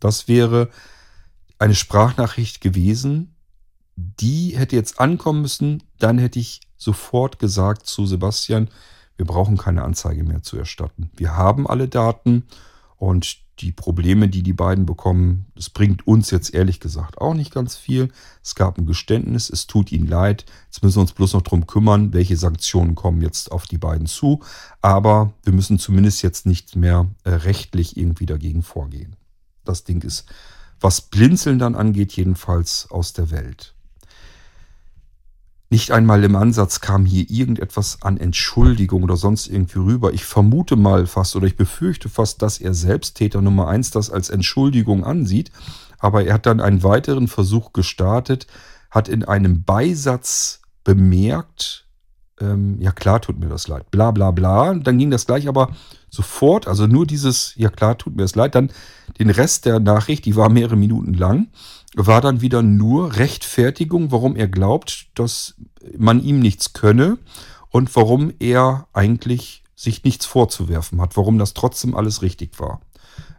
Das 0.00 0.28
wäre 0.28 0.70
eine 1.58 1.74
Sprachnachricht 1.74 2.62
gewesen, 2.62 3.34
die 3.96 4.56
hätte 4.56 4.76
jetzt 4.76 4.98
ankommen 4.98 5.42
müssen. 5.42 5.82
Dann 5.98 6.16
hätte 6.16 6.38
ich 6.38 6.62
sofort 6.78 7.38
gesagt 7.38 7.86
zu 7.86 8.06
Sebastian, 8.06 8.68
wir 9.16 9.26
brauchen 9.26 9.58
keine 9.58 9.82
Anzeige 9.82 10.24
mehr 10.24 10.42
zu 10.42 10.56
erstatten. 10.56 11.10
Wir 11.16 11.36
haben 11.36 11.66
alle 11.66 11.88
Daten 11.88 12.44
und 12.96 13.38
die 13.60 13.72
Probleme, 13.72 14.28
die 14.28 14.42
die 14.42 14.52
beiden 14.52 14.86
bekommen, 14.86 15.46
das 15.56 15.70
bringt 15.70 16.06
uns 16.06 16.30
jetzt 16.30 16.54
ehrlich 16.54 16.80
gesagt 16.80 17.18
auch 17.18 17.34
nicht 17.34 17.52
ganz 17.52 17.76
viel. 17.76 18.10
Es 18.42 18.54
gab 18.54 18.78
ein 18.78 18.86
Geständnis, 18.86 19.50
es 19.50 19.66
tut 19.66 19.90
ihnen 19.90 20.06
leid. 20.06 20.44
Jetzt 20.66 20.82
müssen 20.82 20.96
wir 20.96 21.02
uns 21.02 21.12
bloß 21.12 21.32
noch 21.32 21.42
darum 21.42 21.66
kümmern, 21.66 22.12
welche 22.12 22.36
Sanktionen 22.36 22.94
kommen 22.94 23.20
jetzt 23.20 23.50
auf 23.50 23.66
die 23.66 23.78
beiden 23.78 24.06
zu. 24.06 24.40
Aber 24.80 25.32
wir 25.42 25.52
müssen 25.52 25.78
zumindest 25.78 26.22
jetzt 26.22 26.46
nicht 26.46 26.76
mehr 26.76 27.06
äh, 27.24 27.30
rechtlich 27.30 27.96
irgendwie 27.96 28.26
dagegen 28.26 28.62
vorgehen. 28.62 29.16
Das 29.64 29.84
Ding 29.84 30.02
ist, 30.02 30.26
was 30.80 31.00
Blinzeln 31.00 31.58
dann 31.58 31.74
angeht, 31.74 32.12
jedenfalls 32.12 32.88
aus 32.90 33.12
der 33.12 33.30
Welt. 33.30 33.74
Nicht 35.70 35.90
einmal 35.90 36.24
im 36.24 36.34
Ansatz 36.34 36.80
kam 36.80 37.04
hier 37.04 37.28
irgendetwas 37.28 38.02
an 38.02 38.16
Entschuldigung 38.16 39.02
oder 39.02 39.16
sonst 39.16 39.48
irgendwie 39.48 39.80
rüber. 39.80 40.14
Ich 40.14 40.24
vermute 40.24 40.76
mal 40.76 41.06
fast 41.06 41.36
oder 41.36 41.46
ich 41.46 41.56
befürchte 41.56 42.08
fast, 42.08 42.40
dass 42.40 42.58
er 42.58 42.72
selbst 42.72 43.16
Täter 43.16 43.42
Nummer 43.42 43.68
eins 43.68 43.90
das 43.90 44.10
als 44.10 44.30
Entschuldigung 44.30 45.04
ansieht. 45.04 45.50
Aber 45.98 46.24
er 46.24 46.34
hat 46.34 46.46
dann 46.46 46.60
einen 46.60 46.82
weiteren 46.82 47.28
Versuch 47.28 47.72
gestartet, 47.74 48.46
hat 48.90 49.08
in 49.08 49.24
einem 49.24 49.64
Beisatz 49.64 50.62
bemerkt, 50.84 51.87
ähm, 52.40 52.76
ja 52.80 52.92
klar 52.92 53.20
tut 53.20 53.38
mir 53.38 53.48
das 53.48 53.68
leid, 53.68 53.90
bla 53.90 54.10
bla 54.10 54.30
bla. 54.30 54.74
Dann 54.74 54.98
ging 54.98 55.10
das 55.10 55.26
gleich 55.26 55.48
aber 55.48 55.70
sofort, 56.10 56.66
also 56.68 56.86
nur 56.86 57.06
dieses, 57.06 57.54
ja 57.56 57.70
klar 57.70 57.98
tut 57.98 58.16
mir 58.16 58.22
das 58.22 58.34
leid, 58.34 58.54
dann 58.54 58.70
den 59.18 59.30
Rest 59.30 59.66
der 59.66 59.80
Nachricht, 59.80 60.24
die 60.24 60.36
war 60.36 60.48
mehrere 60.48 60.76
Minuten 60.76 61.14
lang 61.14 61.48
war 61.94 62.20
dann 62.20 62.40
wieder 62.40 62.62
nur 62.62 63.16
Rechtfertigung, 63.16 64.12
warum 64.12 64.36
er 64.36 64.48
glaubt, 64.48 65.08
dass 65.14 65.54
man 65.96 66.22
ihm 66.22 66.40
nichts 66.40 66.72
könne 66.72 67.18
und 67.70 67.94
warum 67.96 68.32
er 68.38 68.86
eigentlich 68.92 69.64
sich 69.74 70.04
nichts 70.04 70.26
vorzuwerfen 70.26 71.00
hat, 71.00 71.16
warum 71.16 71.38
das 71.38 71.54
trotzdem 71.54 71.94
alles 71.94 72.22
richtig 72.22 72.58
war. 72.58 72.80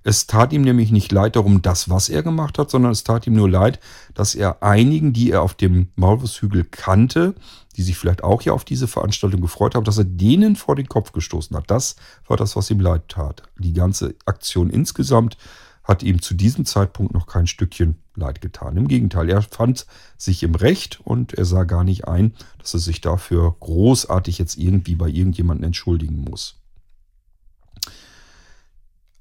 Es 0.04 0.28
tat 0.28 0.54
ihm 0.54 0.62
nämlich 0.62 0.92
nicht 0.92 1.12
leid 1.12 1.36
darum, 1.36 1.62
das, 1.62 1.90
was 1.90 2.10
er 2.10 2.24
gemacht 2.24 2.58
hat, 2.58 2.72
sondern 2.72 2.92
es 2.92 3.04
tat 3.04 3.28
ihm 3.28 3.34
nur 3.34 3.50
leid, 3.50 3.80
dass 4.14 4.34
er 4.34 4.64
einigen, 4.64 5.12
die 5.12 5.32
er 5.32 5.42
auf 5.42 5.54
dem 5.54 5.90
Maulwurfshügel 5.96 6.64
kannte, 6.64 7.36
die 7.80 7.84
sich 7.84 7.98
vielleicht 7.98 8.26
auch 8.26 8.42
ja 8.42 8.52
auf 8.52 8.66
diese 8.66 8.90
Veranstaltung 8.90 9.40
gefreut 9.40 9.74
haben, 9.74 9.86
dass 9.86 9.98
er 9.98 10.04
denen 10.04 10.58
vor 10.58 10.76
den 10.76 10.90
Kopf 10.90 11.14
gestoßen 11.14 11.56
hat. 11.56 11.72
Das 11.72 11.96
war 12.28 12.36
das, 12.36 12.58
was 12.58 12.70
ihm 12.70 12.82
leid 12.82 13.08
tat. 13.08 13.44
Die 13.58 13.72
ganze 13.72 14.16
Aktion 14.26 14.70
insgesamt 14.70 15.38
hat 15.86 16.04
ihm 16.04 16.22
zu 16.22 16.34
diesem 16.34 16.66
Zeitpunkt 16.66 17.14
noch 17.14 17.26
kein 17.26 17.48
Stückchen 17.48 17.96
leid 18.16 18.42
getan. 18.42 18.76
Im 18.76 18.90
Gegenteil, 18.90 19.30
er 19.30 19.42
fand 19.42 19.86
sich 20.18 20.44
im 20.44 20.56
Recht 20.56 21.00
und 21.06 21.34
er 21.36 21.46
sah 21.46 21.64
gar 21.64 21.86
nicht 21.86 22.06
ein, 22.06 22.34
dass 22.58 22.74
er 22.74 22.82
sich 22.82 23.00
dafür 23.00 23.56
großartig 23.62 24.40
jetzt 24.40 24.58
irgendwie 24.58 24.96
bei 24.96 25.08
irgendjemandem 25.08 25.68
entschuldigen 25.68 26.26
muss. 26.30 26.59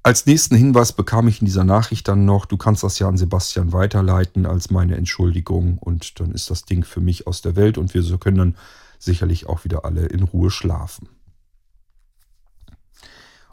Als 0.09 0.25
nächsten 0.25 0.55
Hinweis 0.55 0.91
bekam 0.91 1.27
ich 1.27 1.39
in 1.39 1.45
dieser 1.45 1.63
Nachricht 1.63 2.07
dann 2.07 2.25
noch, 2.25 2.47
du 2.47 2.57
kannst 2.57 2.81
das 2.81 2.97
ja 2.97 3.07
an 3.07 3.15
Sebastian 3.15 3.73
weiterleiten 3.73 4.47
als 4.47 4.71
meine 4.71 4.95
Entschuldigung 4.95 5.77
und 5.77 6.19
dann 6.19 6.31
ist 6.31 6.49
das 6.49 6.65
Ding 6.65 6.83
für 6.83 6.99
mich 6.99 7.27
aus 7.27 7.43
der 7.43 7.55
Welt 7.55 7.77
und 7.77 7.93
wir 7.93 8.01
können 8.17 8.37
dann 8.37 8.55
sicherlich 8.97 9.45
auch 9.45 9.65
wieder 9.65 9.85
alle 9.85 10.07
in 10.07 10.23
Ruhe 10.23 10.49
schlafen. 10.49 11.09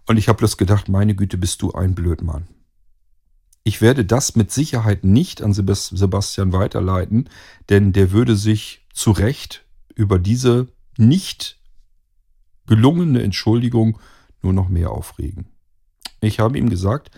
Und 0.07 0.17
ich 0.17 0.29
habe 0.29 0.39
bloß 0.39 0.57
gedacht, 0.57 0.89
meine 0.89 1.15
Güte, 1.15 1.37
bist 1.37 1.61
du 1.61 1.73
ein 1.73 1.95
Blödmann. 1.95 2.49
Ich 3.63 3.83
werde 3.83 4.07
das 4.07 4.35
mit 4.35 4.51
Sicherheit 4.51 5.05
nicht 5.05 5.43
an 5.43 5.53
Sebastian 5.53 6.55
weiterleiten, 6.55 7.29
denn 7.69 7.93
der 7.93 8.13
würde 8.13 8.35
sich 8.35 8.87
zu 8.95 9.11
Recht 9.11 9.67
über 9.95 10.19
diese 10.19 10.69
nicht 10.97 11.61
gelungene 12.67 13.23
Entschuldigung 13.23 13.99
nur 14.41 14.55
noch 14.55 14.71
mehr 14.71 14.91
aufregen. 14.91 15.51
Ich 16.27 16.41
habe 16.41 16.59
ihm 16.59 16.69
gesagt, 16.69 17.11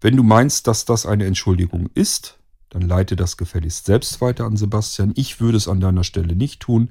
wenn 0.00 0.16
du 0.16 0.22
meinst, 0.22 0.66
dass 0.66 0.84
das 0.84 1.06
eine 1.06 1.26
Entschuldigung 1.26 1.88
ist, 1.94 2.38
dann 2.70 2.82
leite 2.82 3.16
das 3.16 3.36
gefälligst 3.36 3.86
selbst 3.86 4.20
weiter 4.20 4.44
an 4.44 4.56
Sebastian. 4.56 5.12
Ich 5.16 5.40
würde 5.40 5.56
es 5.56 5.68
an 5.68 5.80
deiner 5.80 6.04
Stelle 6.04 6.36
nicht 6.36 6.60
tun. 6.60 6.90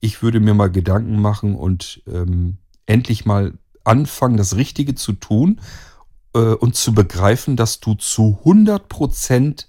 Ich 0.00 0.22
würde 0.22 0.40
mir 0.40 0.54
mal 0.54 0.70
Gedanken 0.70 1.20
machen 1.20 1.56
und 1.56 2.02
ähm, 2.06 2.58
endlich 2.86 3.24
mal 3.24 3.54
anfangen, 3.84 4.36
das 4.36 4.56
Richtige 4.56 4.94
zu 4.94 5.12
tun 5.12 5.60
äh, 6.34 6.38
und 6.38 6.76
zu 6.76 6.92
begreifen, 6.92 7.56
dass 7.56 7.80
du 7.80 7.94
zu 7.94 8.40
100% 8.44 9.66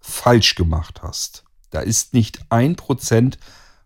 falsch 0.00 0.54
gemacht 0.54 1.02
hast. 1.02 1.44
Da 1.70 1.80
ist 1.80 2.14
nicht 2.14 2.40
ein 2.48 2.76
Prozent, 2.76 3.38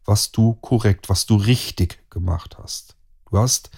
was 0.05 0.31
du 0.31 0.55
korrekt, 0.55 1.09
was 1.09 1.27
du 1.27 1.37
richtig 1.37 1.99
gemacht 2.11 2.59
hast. 2.63 2.97
Du 3.31 3.39
hast 3.39 3.71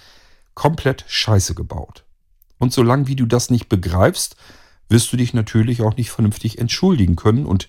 komplett 0.54 1.04
Scheiße 1.08 1.54
gebaut. 1.54 2.03
Und 2.64 2.72
solange 2.72 3.06
wie 3.06 3.16
du 3.16 3.26
das 3.26 3.50
nicht 3.50 3.68
begreifst, 3.68 4.36
wirst 4.88 5.12
du 5.12 5.16
dich 5.16 5.34
natürlich 5.34 5.82
auch 5.82 5.96
nicht 5.96 6.10
vernünftig 6.10 6.58
entschuldigen 6.58 7.14
können. 7.14 7.46
Und 7.46 7.68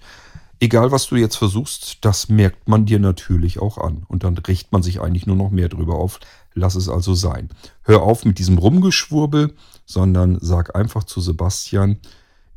egal 0.59 0.91
was 0.91 1.07
du 1.07 1.15
jetzt 1.15 1.35
versuchst, 1.35 1.99
das 2.01 2.29
merkt 2.29 2.67
man 2.67 2.85
dir 2.85 2.99
natürlich 2.99 3.59
auch 3.59 3.77
an. 3.77 4.05
Und 4.07 4.23
dann 4.23 4.37
richtet 4.37 4.71
man 4.71 4.81
sich 4.81 5.01
eigentlich 5.01 5.27
nur 5.27 5.35
noch 5.35 5.51
mehr 5.51 5.69
drüber 5.69 5.95
auf. 5.95 6.19
Lass 6.53 6.75
es 6.75 6.89
also 6.89 7.13
sein. 7.13 7.49
Hör 7.83 8.01
auf 8.01 8.25
mit 8.25 8.39
diesem 8.39 8.57
Rumgeschwurbel 8.57 9.53
sondern 9.85 10.37
sag 10.41 10.75
einfach 10.75 11.03
zu 11.03 11.21
Sebastian, 11.21 11.99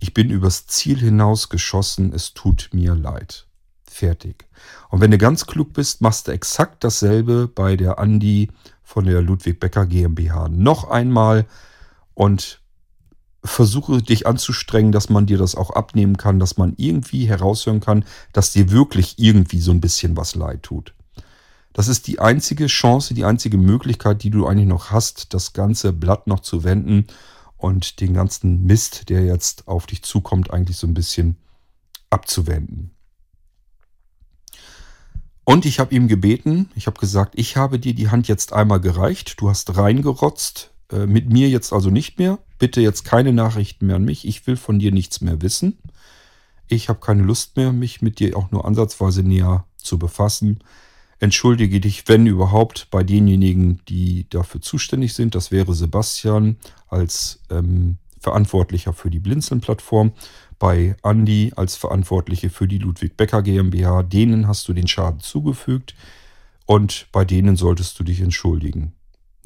ich 0.01 0.15
bin 0.15 0.31
übers 0.31 0.67
Ziel 0.67 0.99
hinaus 0.99 1.49
geschossen, 1.49 2.13
es 2.13 2.35
tut 2.35 2.71
mir 2.73 2.95
leid. 2.95 3.47
Fertig. 3.85 4.47
Und 4.91 5.01
wenn 5.01 5.11
du 5.11 5.19
ganz 5.19 5.47
klug 5.47 5.73
bist, 5.73 6.01
machst 6.01 6.29
du 6.29 6.33
exakt 6.33 6.85
dasselbe 6.85 7.49
bei 7.49 7.77
der 7.77 7.99
Andi 7.99 8.51
von 8.83 9.05
der 9.05 9.23
Ludwig 9.23 9.61
Becker 9.61 9.87
GmbH 9.87 10.49
noch 10.49 10.89
einmal 10.89 11.47
und 12.19 12.61
versuche 13.45 14.03
dich 14.03 14.27
anzustrengen, 14.27 14.91
dass 14.91 15.09
man 15.09 15.27
dir 15.27 15.39
das 15.39 15.55
auch 15.55 15.71
abnehmen 15.71 16.17
kann, 16.17 16.41
dass 16.41 16.57
man 16.57 16.75
irgendwie 16.77 17.29
heraushören 17.29 17.79
kann, 17.79 18.05
dass 18.33 18.53
dir 18.53 18.73
wirklich 18.73 19.21
irgendwie 19.21 19.61
so 19.61 19.71
ein 19.71 19.81
bisschen 19.81 20.17
was 20.17 20.35
leid 20.35 20.65
tut. 20.65 20.95
Das 21.73 21.87
ist 21.87 22.09
die 22.09 22.19
einzige 22.19 22.67
Chance, 22.67 23.15
die 23.15 23.25
einzige 23.25 23.57
Möglichkeit, 23.57 24.25
die 24.25 24.31
du 24.31 24.49
eigentlich 24.49 24.67
noch 24.67 24.91
hast, 24.91 25.33
das 25.33 25.53
ganze 25.53 25.93
Blatt 25.93 26.27
noch 26.27 26.41
zu 26.41 26.65
wenden 26.65 27.07
und 27.57 28.01
den 28.01 28.15
ganzen 28.15 28.65
Mist, 28.65 29.11
der 29.11 29.25
jetzt 29.25 29.69
auf 29.69 29.87
dich 29.87 30.03
zukommt, 30.03 30.51
eigentlich 30.51 30.77
so 30.77 30.89
ein 30.89 30.95
bisschen 30.95 31.37
abzuwenden. 32.11 32.91
Und 35.45 35.67
ich 35.67 35.79
habe 35.79 35.95
ihm 35.95 36.09
gebeten, 36.09 36.69
ich 36.75 36.89
habe 36.89 36.99
gesagt, 36.99 37.35
ich 37.37 37.57
habe 37.57 37.79
dir 37.79 37.95
die 37.95 38.11
Hand 38.11 38.27
jetzt 38.27 38.53
einmal 38.53 38.81
gereicht, 38.81 39.41
du 39.41 39.49
hast 39.49 39.77
reingerotzt, 39.77 40.73
äh, 40.93 41.07
mit 41.07 41.33
mir 41.33 41.49
jetzt 41.49 41.73
also 41.73 41.91
nicht 41.91 42.19
mehr. 42.19 42.39
Bitte 42.59 42.81
jetzt 42.81 43.05
keine 43.05 43.33
Nachrichten 43.33 43.87
mehr 43.87 43.97
an 43.97 44.05
mich, 44.05 44.27
ich 44.27 44.47
will 44.47 44.57
von 44.57 44.79
dir 44.79 44.93
nichts 44.93 45.21
mehr 45.21 45.43
wissen. 45.43 45.79
Ich 46.67 46.89
habe 46.89 47.01
keine 47.01 47.23
Lust 47.23 47.57
mehr, 47.57 47.73
mich 47.73 48.03
mit 48.03 48.19
dir 48.19 48.37
auch 48.37 48.51
nur 48.51 48.65
ansatzweise 48.65 49.23
näher 49.23 49.65
zu 49.77 49.99
befassen. 49.99 50.61
Entschuldige 51.21 51.81
dich, 51.81 52.07
wenn 52.07 52.27
überhaupt, 52.27 52.89
bei 52.91 53.03
denjenigen, 53.03 53.81
die 53.89 54.29
dafür 54.31 54.61
zuständig 54.61 55.15
sind. 55.15 55.35
Das 55.35 55.51
wäre 55.51 55.75
Sebastian 55.75 56.57
als 56.89 57.41
ähm, 57.51 57.97
Verantwortlicher 58.21 58.93
für 58.93 59.11
die 59.11 59.19
Blinzeln-Plattform, 59.19 60.13
bei 60.59 60.97
Andi 61.03 61.53
als 61.57 61.77
Verantwortliche 61.77 62.51
für 62.51 62.69
die 62.69 62.79
Ludwig 62.79 63.17
Becker 63.17 63.43
GmbH. 63.43 64.03
Denen 64.03 64.47
hast 64.47 64.69
du 64.69 64.75
den 64.75 64.89
Schaden 64.89 65.21
zugefügt 65.21 65.95
und 66.67 67.07
bei 67.13 67.25
denen 67.25 67.57
solltest 67.57 67.99
du 67.99 68.05
dich 68.05 68.21
entschuldigen. 68.21 68.93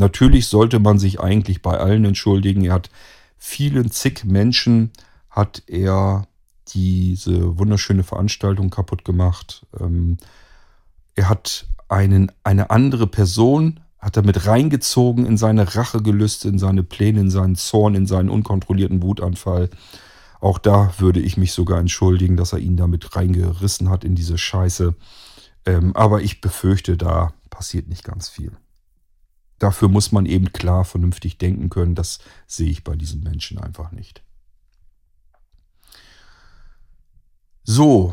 Natürlich 0.02 0.48
sollte 0.48 0.80
man 0.80 0.98
sich 0.98 1.20
eigentlich 1.20 1.62
bei 1.62 1.78
allen 1.78 2.04
entschuldigen. 2.04 2.64
Er 2.64 2.72
hat 2.72 2.90
vielen 3.38 3.88
zig 3.92 4.24
Menschen 4.24 4.90
hat 5.30 5.62
er 5.68 6.26
diese 6.74 7.56
wunderschöne 7.56 8.02
Veranstaltung 8.02 8.68
kaputt 8.68 9.04
gemacht. 9.04 9.64
Ähm, 9.78 10.16
er 11.14 11.28
hat 11.28 11.68
einen, 11.88 12.32
eine 12.42 12.70
andere 12.70 13.06
Person, 13.06 13.78
hat 14.00 14.16
er 14.16 14.24
reingezogen 14.44 15.24
in 15.24 15.36
seine 15.36 15.72
Rachegelüste, 15.72 16.48
in 16.48 16.58
seine 16.58 16.82
Pläne, 16.82 17.20
in 17.20 17.30
seinen 17.30 17.54
Zorn, 17.54 17.94
in 17.94 18.06
seinen 18.06 18.28
unkontrollierten 18.28 19.04
Wutanfall. 19.04 19.70
Auch 20.40 20.58
da 20.58 20.92
würde 20.98 21.20
ich 21.20 21.36
mich 21.36 21.52
sogar 21.52 21.78
entschuldigen, 21.78 22.36
dass 22.36 22.52
er 22.52 22.58
ihn 22.58 22.76
damit 22.76 23.14
reingerissen 23.14 23.88
hat 23.88 24.02
in 24.02 24.16
diese 24.16 24.36
Scheiße. 24.36 24.96
Ähm, 25.64 25.94
aber 25.94 26.22
ich 26.22 26.40
befürchte, 26.40 26.96
da 26.96 27.32
passiert 27.50 27.86
nicht 27.86 28.02
ganz 28.02 28.28
viel. 28.28 28.50
Dafür 29.62 29.86
muss 29.86 30.10
man 30.10 30.26
eben 30.26 30.52
klar 30.52 30.84
vernünftig 30.84 31.38
denken 31.38 31.70
können. 31.70 31.94
Das 31.94 32.18
sehe 32.48 32.68
ich 32.68 32.82
bei 32.82 32.96
diesen 32.96 33.22
Menschen 33.22 33.58
einfach 33.58 33.92
nicht. 33.92 34.20
So, 37.62 38.12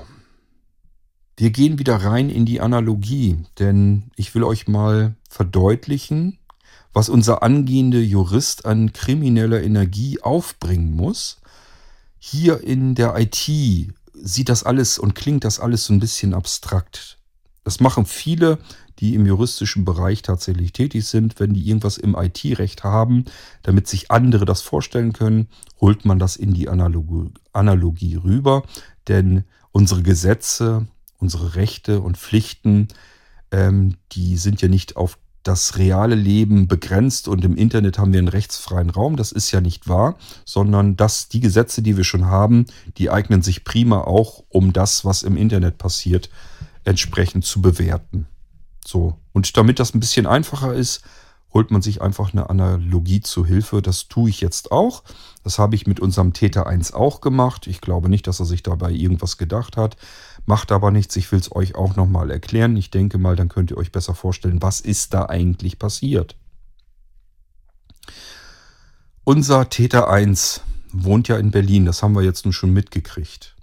wir 1.38 1.50
gehen 1.50 1.80
wieder 1.80 1.96
rein 1.96 2.30
in 2.30 2.46
die 2.46 2.62
Analogie, 2.62 3.40
denn 3.58 4.12
ich 4.16 4.36
will 4.36 4.44
euch 4.44 4.68
mal 4.68 5.16
verdeutlichen, 5.28 6.38
was 6.94 7.10
unser 7.10 7.42
angehende 7.42 8.00
Jurist 8.00 8.68
an 8.68 8.94
krimineller 8.94 9.64
Energie 9.64 10.22
aufbringen 10.22 10.96
muss. 10.96 11.42
Hier 12.20 12.64
in 12.64 12.94
der 12.94 13.18
IT 13.18 13.50
sieht 14.14 14.50
das 14.50 14.64
alles 14.64 15.00
und 15.00 15.16
klingt 15.16 15.46
das 15.46 15.60
alles 15.60 15.86
so 15.86 15.94
ein 15.94 16.00
bisschen 16.00 16.36
abstrakt. 16.36 17.19
Das 17.64 17.80
machen 17.80 18.06
viele, 18.06 18.58
die 19.00 19.16
im 19.16 19.26
juristischen 19.26 19.86
Bereich 19.86 20.22
tatsächlich 20.22 20.74
tätig 20.74 21.08
sind. 21.08 21.40
Wenn 21.40 21.54
die 21.54 21.68
irgendwas 21.68 21.98
im 21.98 22.16
IT-Recht 22.16 22.84
haben, 22.84 23.26
damit 23.64 23.88
sich 23.88 24.12
andere 24.12 24.46
das 24.46 24.62
vorstellen 24.62 25.14
können, 25.14 25.48
holt 25.80 26.06
man 26.06 26.20
das 26.20 26.36
in 26.36 26.54
die 26.54 26.70
Analogie, 26.70 27.32
Analogie 27.54 28.16
rüber. 28.16 28.64
Denn 29.08 29.46
unsere 29.72 30.04
Gesetze, 30.04 30.88
unsere 31.18 31.56
Rechte 31.56 32.02
und 32.02 32.18
Pflichten, 32.18 32.90
ähm, 33.52 33.96
die 34.12 34.38
sind 34.38 34.62
ja 34.62 34.68
nicht 34.68 34.98
auf 34.98 35.18
das 35.44 35.78
reale 35.78 36.16
Leben 36.16 36.68
begrenzt 36.68 37.28
und 37.28 37.46
im 37.46 37.56
Internet 37.56 37.98
haben 37.98 38.12
wir 38.12 38.20
einen 38.20 38.28
rechtsfreien 38.28 38.90
Raum. 38.90 39.16
Das 39.16 39.32
ist 39.32 39.52
ja 39.52 39.62
nicht 39.62 39.88
wahr, 39.88 40.18
sondern 40.46 40.98
dass 40.98 41.30
die 41.30 41.40
Gesetze, 41.40 41.82
die 41.82 41.96
wir 41.96 42.04
schon 42.04 42.26
haben, 42.26 42.66
die 42.98 43.10
eignen 43.10 43.42
sich 43.42 43.64
prima 43.64 44.02
auch, 44.02 44.44
um 44.50 44.74
das, 44.74 45.06
was 45.06 45.24
im 45.24 45.38
Internet 45.38 45.78
passiert, 45.78 46.30
entsprechend 46.90 47.46
zu 47.46 47.62
bewerten. 47.62 48.28
So. 48.86 49.18
Und 49.32 49.56
damit 49.56 49.80
das 49.80 49.94
ein 49.94 50.00
bisschen 50.00 50.26
einfacher 50.26 50.74
ist, 50.74 51.04
holt 51.54 51.72
man 51.72 51.82
sich 51.82 52.02
einfach 52.02 52.34
eine 52.34 52.50
Analogie 52.50 53.22
zu 53.22 53.46
Hilfe. 53.46 53.82
Das 53.82 54.08
tue 54.08 54.30
ich 54.30 54.42
jetzt 54.42 54.72
auch. 54.72 55.04
Das 55.44 55.60
habe 55.60 55.76
ich 55.76 55.88
mit 55.88 56.00
unserem 56.00 56.34
Täter 56.34 56.68
1 56.68 56.94
auch 56.94 57.22
gemacht. 57.22 57.68
Ich 57.68 57.82
glaube 57.82 58.10
nicht, 58.10 58.28
dass 58.28 58.40
er 58.40 58.46
sich 58.46 58.64
dabei 58.64 58.92
irgendwas 58.92 59.38
gedacht 59.38 59.78
hat. 59.78 59.98
Macht 60.46 60.72
aber 60.72 60.92
nichts. 60.92 61.16
Ich 61.16 61.32
will 61.32 61.40
es 61.40 61.56
euch 61.56 61.76
auch 61.76 61.96
nochmal 61.96 62.32
erklären. 62.32 62.76
Ich 62.76 62.92
denke 62.92 63.18
mal, 63.18 63.36
dann 63.36 63.50
könnt 63.50 63.72
ihr 63.72 63.78
euch 63.78 63.92
besser 63.92 64.16
vorstellen, 64.16 64.62
was 64.62 64.80
ist 64.82 65.14
da 65.14 65.26
eigentlich 65.26 65.80
passiert. 65.80 66.36
Unser 69.24 69.70
Täter 69.70 70.10
1 70.10 70.62
wohnt 70.92 71.28
ja 71.28 71.38
in 71.38 71.52
Berlin. 71.52 71.86
Das 71.86 72.02
haben 72.02 72.16
wir 72.16 72.24
jetzt 72.24 72.46
nun 72.46 72.54
schon 72.54 72.74
mitgekriegt. 72.74 73.56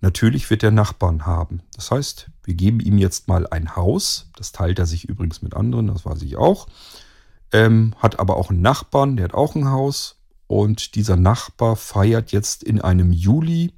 Natürlich 0.00 0.48
wird 0.50 0.62
er 0.62 0.70
Nachbarn 0.70 1.26
haben. 1.26 1.60
Das 1.74 1.90
heißt, 1.90 2.30
wir 2.44 2.54
geben 2.54 2.80
ihm 2.80 2.98
jetzt 2.98 3.26
mal 3.26 3.46
ein 3.48 3.74
Haus. 3.74 4.30
Das 4.36 4.52
teilt 4.52 4.78
er 4.78 4.86
sich 4.86 5.08
übrigens 5.08 5.42
mit 5.42 5.54
anderen, 5.54 5.88
das 5.88 6.04
weiß 6.04 6.22
ich 6.22 6.36
auch. 6.36 6.68
Ähm, 7.52 7.94
hat 7.98 8.20
aber 8.20 8.36
auch 8.36 8.50
einen 8.50 8.62
Nachbarn, 8.62 9.16
der 9.16 9.24
hat 9.24 9.34
auch 9.34 9.54
ein 9.54 9.70
Haus. 9.70 10.16
Und 10.46 10.94
dieser 10.94 11.16
Nachbar 11.16 11.76
feiert 11.76 12.32
jetzt 12.32 12.62
in 12.62 12.80
einem 12.80 13.12
Juli, 13.12 13.74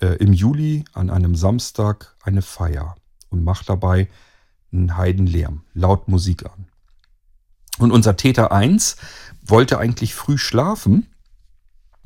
äh, 0.00 0.16
im 0.16 0.32
Juli 0.32 0.84
an 0.92 1.10
einem 1.10 1.34
Samstag 1.34 2.16
eine 2.22 2.42
Feier 2.42 2.96
und 3.28 3.44
macht 3.44 3.68
dabei 3.68 4.08
einen 4.72 4.96
Heidenlärm, 4.96 5.62
laut 5.74 6.08
Musik 6.08 6.46
an. 6.46 6.66
Und 7.78 7.92
unser 7.92 8.16
Täter 8.16 8.50
1 8.50 8.96
wollte 9.42 9.78
eigentlich 9.78 10.14
früh 10.14 10.38
schlafen 10.38 11.06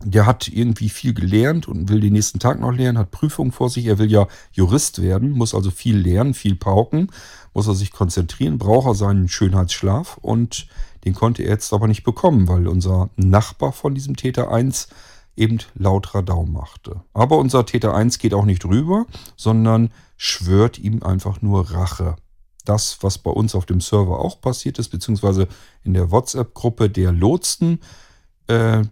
der 0.05 0.26
hat 0.26 0.48
irgendwie 0.48 0.88
viel 0.88 1.14
gelernt 1.14 1.68
und 1.68 1.88
will 1.88 2.00
den 2.00 2.12
nächsten 2.12 2.38
Tag 2.38 2.61
noch 2.61 2.72
lernen, 2.72 2.98
hat 2.98 3.11
Prüfungen 3.11 3.53
vor 3.53 3.70
sich. 3.70 3.86
Er 3.86 3.98
will 3.98 4.11
ja 4.11 4.26
Jurist 4.53 5.03
werden, 5.03 5.30
muss 5.30 5.55
also 5.55 5.70
viel 5.70 5.96
lernen, 5.96 6.34
viel 6.34 6.55
pauken, 6.55 7.11
muss 7.55 7.68
er 7.68 7.74
sich 7.74 7.92
konzentrieren, 7.92 8.59
braucht 8.59 8.86
er 8.86 8.94
seinen 8.94 9.28
Schönheitsschlaf 9.28 10.18
und 10.18 10.66
den 11.05 11.14
konnte 11.14 11.42
er 11.42 11.50
jetzt 11.50 11.72
aber 11.72 11.88
nicht 11.88 12.05
bekommen, 12.05 12.48
weil 12.48 12.68
unser 12.68 13.11
Nachbar 13.16 13.72
von 13.72 13.94
diesem 13.94 14.16
Täter 14.16 14.50
1 14.50 14.88
eben 15.36 15.59
laut 15.74 16.14
Radau 16.14 16.44
machte. 16.44 17.03
Aber 17.12 17.38
unser 17.38 17.66
Täter 17.66 17.94
1 17.94 18.18
geht 18.18 18.34
auch 18.34 18.44
nicht 18.44 18.64
rüber, 18.64 19.07
sondern 19.36 19.90
schwört 20.16 20.78
ihm 20.78 21.03
einfach 21.03 21.42
nur 21.42 21.70
Rache. 21.70 22.16
Das, 22.64 22.98
was 23.00 23.18
bei 23.18 23.30
uns 23.30 23.55
auf 23.55 23.66
dem 23.66 23.80
Server 23.80 24.20
auch 24.20 24.40
passiert 24.40 24.78
ist, 24.78 24.90
beziehungsweise 24.90 25.48
in 25.82 25.94
der 25.94 26.12
WhatsApp-Gruppe 26.12 26.90
der 26.90 27.11
Lotsen, 27.11 27.80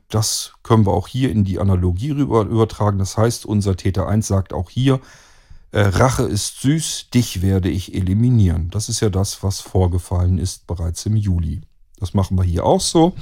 das 0.08 0.52
können 0.62 0.86
wir 0.86 0.92
auch 0.92 1.08
hier 1.08 1.30
in 1.30 1.44
die 1.44 1.58
Analogie 1.58 2.10
rüber 2.12 2.42
übertragen. 2.42 2.98
Das 2.98 3.16
heißt, 3.16 3.46
unser 3.46 3.76
Täter 3.76 4.08
1 4.08 4.26
sagt 4.26 4.52
auch 4.52 4.70
hier, 4.70 5.00
äh, 5.72 5.82
Rache 5.82 6.24
ist 6.24 6.60
süß, 6.62 7.10
dich 7.10 7.42
werde 7.42 7.68
ich 7.68 7.94
eliminieren. 7.94 8.70
Das 8.70 8.88
ist 8.88 9.00
ja 9.00 9.08
das, 9.08 9.42
was 9.42 9.60
vorgefallen 9.60 10.38
ist 10.38 10.66
bereits 10.66 11.06
im 11.06 11.16
Juli. 11.16 11.62
Das 11.98 12.14
machen 12.14 12.36
wir 12.36 12.44
hier 12.44 12.64
auch 12.64 12.80
so. 12.80 13.14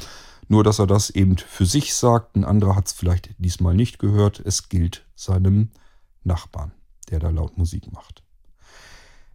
Nur, 0.49 0.65
dass 0.65 0.79
er 0.79 0.87
das 0.87 1.11
eben 1.11 1.37
für 1.37 1.67
sich 1.67 1.95
sagt. 1.95 2.37
Ein 2.37 2.45
anderer 2.45 2.75
hat 2.75 2.87
es 2.87 2.93
vielleicht 2.93 3.31
diesmal 3.39 3.75
nicht 3.75 3.99
gehört. 3.99 4.41
Es 4.41 4.71
gilt 4.71 5.05
seinem 5.15 5.71
Nachbarn, 6.25 6.73
der 7.11 7.19
da 7.19 7.29
laut 7.29 7.59
Musik 7.59 7.93
macht. 7.93 8.23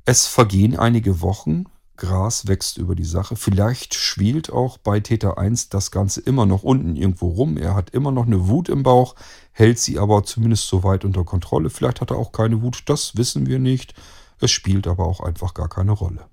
Es 0.06 0.26
vergehen 0.26 0.78
einige 0.78 1.22
Wochen. 1.22 1.66
Gras 1.96 2.48
wächst 2.48 2.78
über 2.78 2.96
die 2.96 3.06
Sache. 3.06 3.36
Vielleicht 3.36 3.94
schwelt 3.94 4.52
auch 4.52 4.78
bei 4.78 5.00
Täter 5.00 5.38
1 5.38 5.70
das 5.70 5.92
Ganze 5.92 6.22
immer 6.22 6.46
noch 6.46 6.64
unten 6.64 6.96
irgendwo 6.96 7.30
rum. 7.30 7.58
Er 7.58 7.76
hat 7.76 7.92
immer 7.92 8.12
noch 8.12 8.26
eine 8.26 8.48
Wut 8.48 8.70
im 8.70 8.84
Bauch, 8.84 9.16
hält 9.52 9.80
sie 9.80 10.00
aber 10.00 10.24
zumindest 10.24 10.68
so 10.68 10.84
weit 10.84 11.06
unter 11.06 11.24
Kontrolle. 11.24 11.70
Vielleicht 11.70 12.02
hat 12.02 12.12
er 12.12 12.18
auch 12.18 12.32
keine 12.32 12.62
Wut, 12.62 12.84
das 12.88 13.16
wissen 13.16 13.46
wir 13.46 13.60
nicht. 13.60 13.94
Es 14.40 14.52
spielt 14.52 14.88
aber 14.88 15.06
auch 15.06 15.20
einfach 15.20 15.54
gar 15.54 15.70
keine 15.70 15.92
Rolle. 15.92 16.26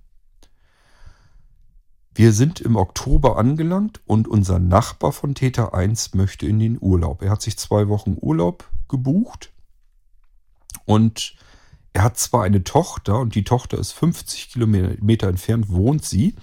Wir 2.15 2.33
sind 2.33 2.61
im 2.61 2.77
Oktober 2.77 3.39
angelangt 3.39 4.01
und 4.05 4.27
unser 4.27 4.59
Nachbar 4.59 5.13
von 5.13 5.35
Täter 5.35 5.75
1 5.75 6.15
möchte 6.15 6.47
in 6.47 6.59
den 6.59 6.79
Urlaub. 6.81 7.23
Er 7.23 7.31
hat 7.31 7.43
sich 7.43 7.57
zwei 7.57 7.89
Wochen 7.89 8.17
Urlaub 8.21 8.69
gebucht 8.89 9.53
und 10.87 11.35
er 11.93 12.05
hat 12.05 12.19
zwar 12.19 12.45
eine 12.45 12.65
Tochter 12.65 13.19
und 13.19 13.35
die 13.35 13.45
Tochter 13.45 13.79
ist 13.79 13.93
50 13.93 14.51
Kilometer 14.51 15.29
entfernt, 15.29 15.69
wohnt 15.69 16.05
sie, 16.05 16.35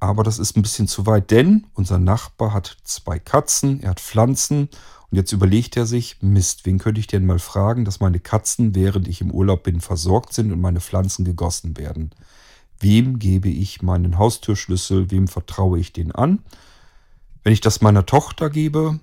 aber 0.00 0.24
das 0.24 0.38
ist 0.38 0.56
ein 0.56 0.62
bisschen 0.62 0.88
zu 0.88 1.06
weit, 1.06 1.30
denn 1.30 1.66
unser 1.74 1.98
Nachbar 1.98 2.52
hat 2.52 2.76
zwei 2.82 3.18
Katzen, 3.18 3.80
er 3.82 3.90
hat 3.90 4.00
Pflanzen 4.00 4.68
und 5.10 5.16
jetzt 5.16 5.32
überlegt 5.32 5.76
er 5.76 5.86
sich, 5.86 6.16
Mist, 6.22 6.66
wen 6.66 6.78
könnte 6.78 6.98
ich 6.98 7.06
denn 7.06 7.26
mal 7.26 7.38
fragen, 7.38 7.84
dass 7.84 8.00
meine 8.00 8.18
Katzen, 8.18 8.74
während 8.74 9.06
ich 9.06 9.20
im 9.20 9.30
Urlaub 9.30 9.62
bin, 9.62 9.80
versorgt 9.80 10.32
sind 10.32 10.50
und 10.50 10.60
meine 10.60 10.80
Pflanzen 10.80 11.24
gegossen 11.24 11.76
werden. 11.76 12.10
Wem 12.80 13.20
gebe 13.20 13.48
ich 13.48 13.82
meinen 13.82 14.18
Haustürschlüssel, 14.18 15.12
wem 15.12 15.28
vertraue 15.28 15.78
ich 15.78 15.92
den 15.92 16.10
an? 16.10 16.40
Wenn 17.44 17.52
ich 17.52 17.60
das 17.60 17.80
meiner 17.80 18.06
Tochter 18.06 18.50
gebe, 18.50 18.98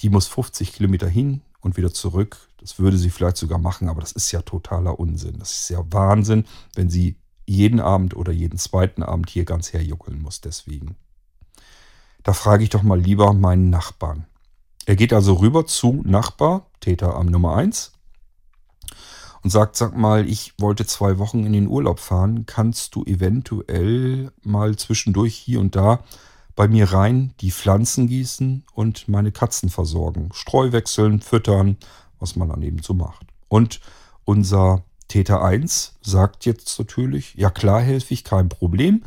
die 0.00 0.08
muss 0.08 0.26
50 0.26 0.72
Kilometer 0.72 1.08
hin 1.08 1.42
und 1.60 1.76
wieder 1.76 1.92
zurück, 1.92 2.48
das 2.60 2.78
würde 2.78 2.98
sie 2.98 3.10
vielleicht 3.10 3.38
sogar 3.38 3.58
machen, 3.58 3.88
aber 3.88 4.00
das 4.00 4.12
ist 4.12 4.30
ja 4.32 4.42
totaler 4.42 5.00
Unsinn. 5.00 5.38
Das 5.38 5.50
ist 5.52 5.70
ja 5.70 5.82
Wahnsinn, 5.90 6.44
wenn 6.74 6.90
sie 6.90 7.16
jeden 7.46 7.80
Abend 7.80 8.14
oder 8.14 8.32
jeden 8.32 8.58
zweiten 8.58 9.02
Abend 9.02 9.30
hier 9.30 9.44
ganz 9.44 9.72
herjuckeln 9.72 10.20
muss 10.20 10.40
deswegen. 10.40 10.96
Da 12.22 12.32
frage 12.32 12.62
ich 12.62 12.70
doch 12.70 12.82
mal 12.82 13.00
lieber 13.00 13.32
meinen 13.32 13.70
Nachbarn. 13.70 14.26
Er 14.86 14.96
geht 14.96 15.12
also 15.12 15.34
rüber 15.34 15.66
zu 15.66 16.02
Nachbar, 16.04 16.66
Täter 16.80 17.14
am 17.14 17.26
Nummer 17.26 17.56
1, 17.56 17.92
und 19.42 19.50
sagt, 19.50 19.76
sag 19.76 19.96
mal, 19.96 20.28
ich 20.28 20.52
wollte 20.58 20.84
zwei 20.84 21.18
Wochen 21.18 21.44
in 21.44 21.52
den 21.52 21.66
Urlaub 21.66 21.98
fahren. 21.98 22.44
Kannst 22.44 22.94
du 22.94 23.04
eventuell 23.04 24.30
mal 24.42 24.76
zwischendurch 24.76 25.34
hier 25.34 25.60
und 25.60 25.76
da 25.76 26.04
bei 26.56 26.68
mir 26.68 26.92
rein 26.92 27.32
die 27.40 27.50
Pflanzen 27.50 28.06
gießen 28.06 28.64
und 28.74 29.08
meine 29.08 29.32
Katzen 29.32 29.70
versorgen? 29.70 30.28
Streu 30.34 30.72
wechseln, 30.72 31.20
füttern 31.22 31.78
was 32.20 32.36
man 32.36 32.48
dann 32.48 32.62
eben 32.62 32.82
so 32.82 32.94
macht. 32.94 33.26
Und 33.48 33.80
unser 34.24 34.84
Täter 35.08 35.42
1 35.42 35.96
sagt 36.02 36.46
jetzt 36.46 36.78
natürlich, 36.78 37.34
ja 37.34 37.50
klar 37.50 37.80
helfe 37.80 38.14
ich, 38.14 38.22
kein 38.22 38.48
Problem, 38.48 39.02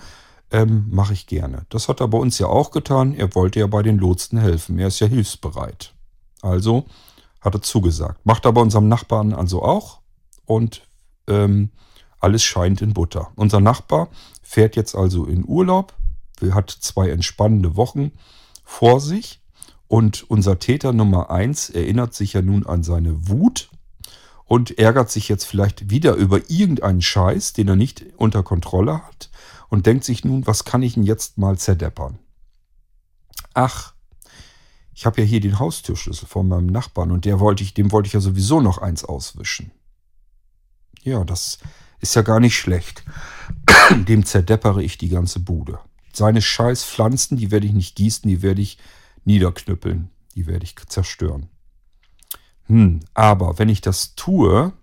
ähm, 0.51 0.85
mache 0.89 1.13
ich 1.13 1.27
gerne. 1.27 1.65
Das 1.69 1.87
hat 1.87 2.01
er 2.01 2.07
bei 2.07 2.17
uns 2.17 2.37
ja 2.39 2.47
auch 2.47 2.71
getan. 2.71 3.15
Er 3.15 3.33
wollte 3.33 3.59
ja 3.59 3.67
bei 3.67 3.81
den 3.81 3.97
Lotsen 3.97 4.37
helfen. 4.37 4.77
Er 4.77 4.87
ist 4.87 4.99
ja 4.99 5.07
hilfsbereit. 5.07 5.93
Also 6.41 6.85
hat 7.41 7.55
er 7.55 7.61
zugesagt. 7.61 8.25
Macht 8.25 8.45
er 8.45 8.53
bei 8.53 8.61
unserem 8.61 8.87
Nachbarn 8.87 9.33
also 9.33 9.63
auch. 9.63 9.99
Und 10.45 10.85
ähm, 11.27 11.69
alles 12.19 12.43
scheint 12.43 12.81
in 12.81 12.93
Butter. 12.93 13.31
Unser 13.35 13.59
Nachbar 13.59 14.09
fährt 14.41 14.75
jetzt 14.75 14.95
also 14.95 15.25
in 15.25 15.43
Urlaub, 15.45 15.93
hat 16.51 16.69
zwei 16.69 17.09
entspannende 17.09 17.75
Wochen 17.75 18.11
vor 18.63 18.99
sich 18.99 19.41
und 19.93 20.27
unser 20.27 20.57
Täter 20.57 20.91
Nummer 20.91 21.29
1 21.29 21.69
erinnert 21.69 22.15
sich 22.15 22.33
ja 22.33 22.41
nun 22.41 22.65
an 22.65 22.81
seine 22.81 23.27
Wut 23.27 23.69
und 24.43 24.79
ärgert 24.79 25.11
sich 25.11 25.29
jetzt 25.29 25.45
vielleicht 25.45 25.91
wieder 25.91 26.15
über 26.15 26.49
irgendeinen 26.49 27.03
Scheiß, 27.03 27.53
den 27.53 27.67
er 27.67 27.75
nicht 27.75 28.03
unter 28.17 28.41
Kontrolle 28.41 29.05
hat 29.05 29.29
und 29.69 29.85
denkt 29.85 30.03
sich 30.03 30.25
nun, 30.25 30.47
was 30.47 30.65
kann 30.65 30.81
ich 30.81 30.95
denn 30.95 31.03
jetzt 31.03 31.37
mal 31.37 31.59
zerdeppern? 31.59 32.17
Ach, 33.53 33.93
ich 34.95 35.05
habe 35.05 35.21
ja 35.21 35.27
hier 35.27 35.41
den 35.41 35.59
Haustürschlüssel 35.59 36.27
von 36.27 36.47
meinem 36.47 36.65
Nachbarn 36.65 37.11
und 37.11 37.25
der 37.25 37.39
wollte 37.39 37.61
ich, 37.61 37.75
dem 37.75 37.91
wollte 37.91 38.07
ich 38.07 38.13
ja 38.13 38.19
sowieso 38.19 38.61
noch 38.61 38.79
eins 38.79 39.05
auswischen. 39.05 39.69
Ja, 41.03 41.23
das 41.23 41.59
ist 41.99 42.15
ja 42.15 42.23
gar 42.23 42.39
nicht 42.39 42.57
schlecht. 42.57 43.03
dem 44.07 44.25
zerdeppere 44.25 44.81
ich 44.81 44.97
die 44.97 45.09
ganze 45.09 45.39
Bude. 45.39 45.77
Seine 46.13 46.41
scheiß 46.41 46.83
Pflanzen, 46.83 47.37
die 47.37 47.51
werde 47.51 47.67
ich 47.67 47.73
nicht 47.73 47.95
gießen, 47.95 48.27
die 48.27 48.41
werde 48.41 48.63
ich 48.63 48.79
niederknüppeln. 49.25 50.09
Die 50.35 50.47
werde 50.47 50.65
ich 50.65 50.75
zerstören. 50.87 51.49
Hm, 52.67 53.01
aber 53.13 53.59
wenn 53.59 53.69
ich 53.69 53.81
das 53.81 54.15
tue, 54.15 54.73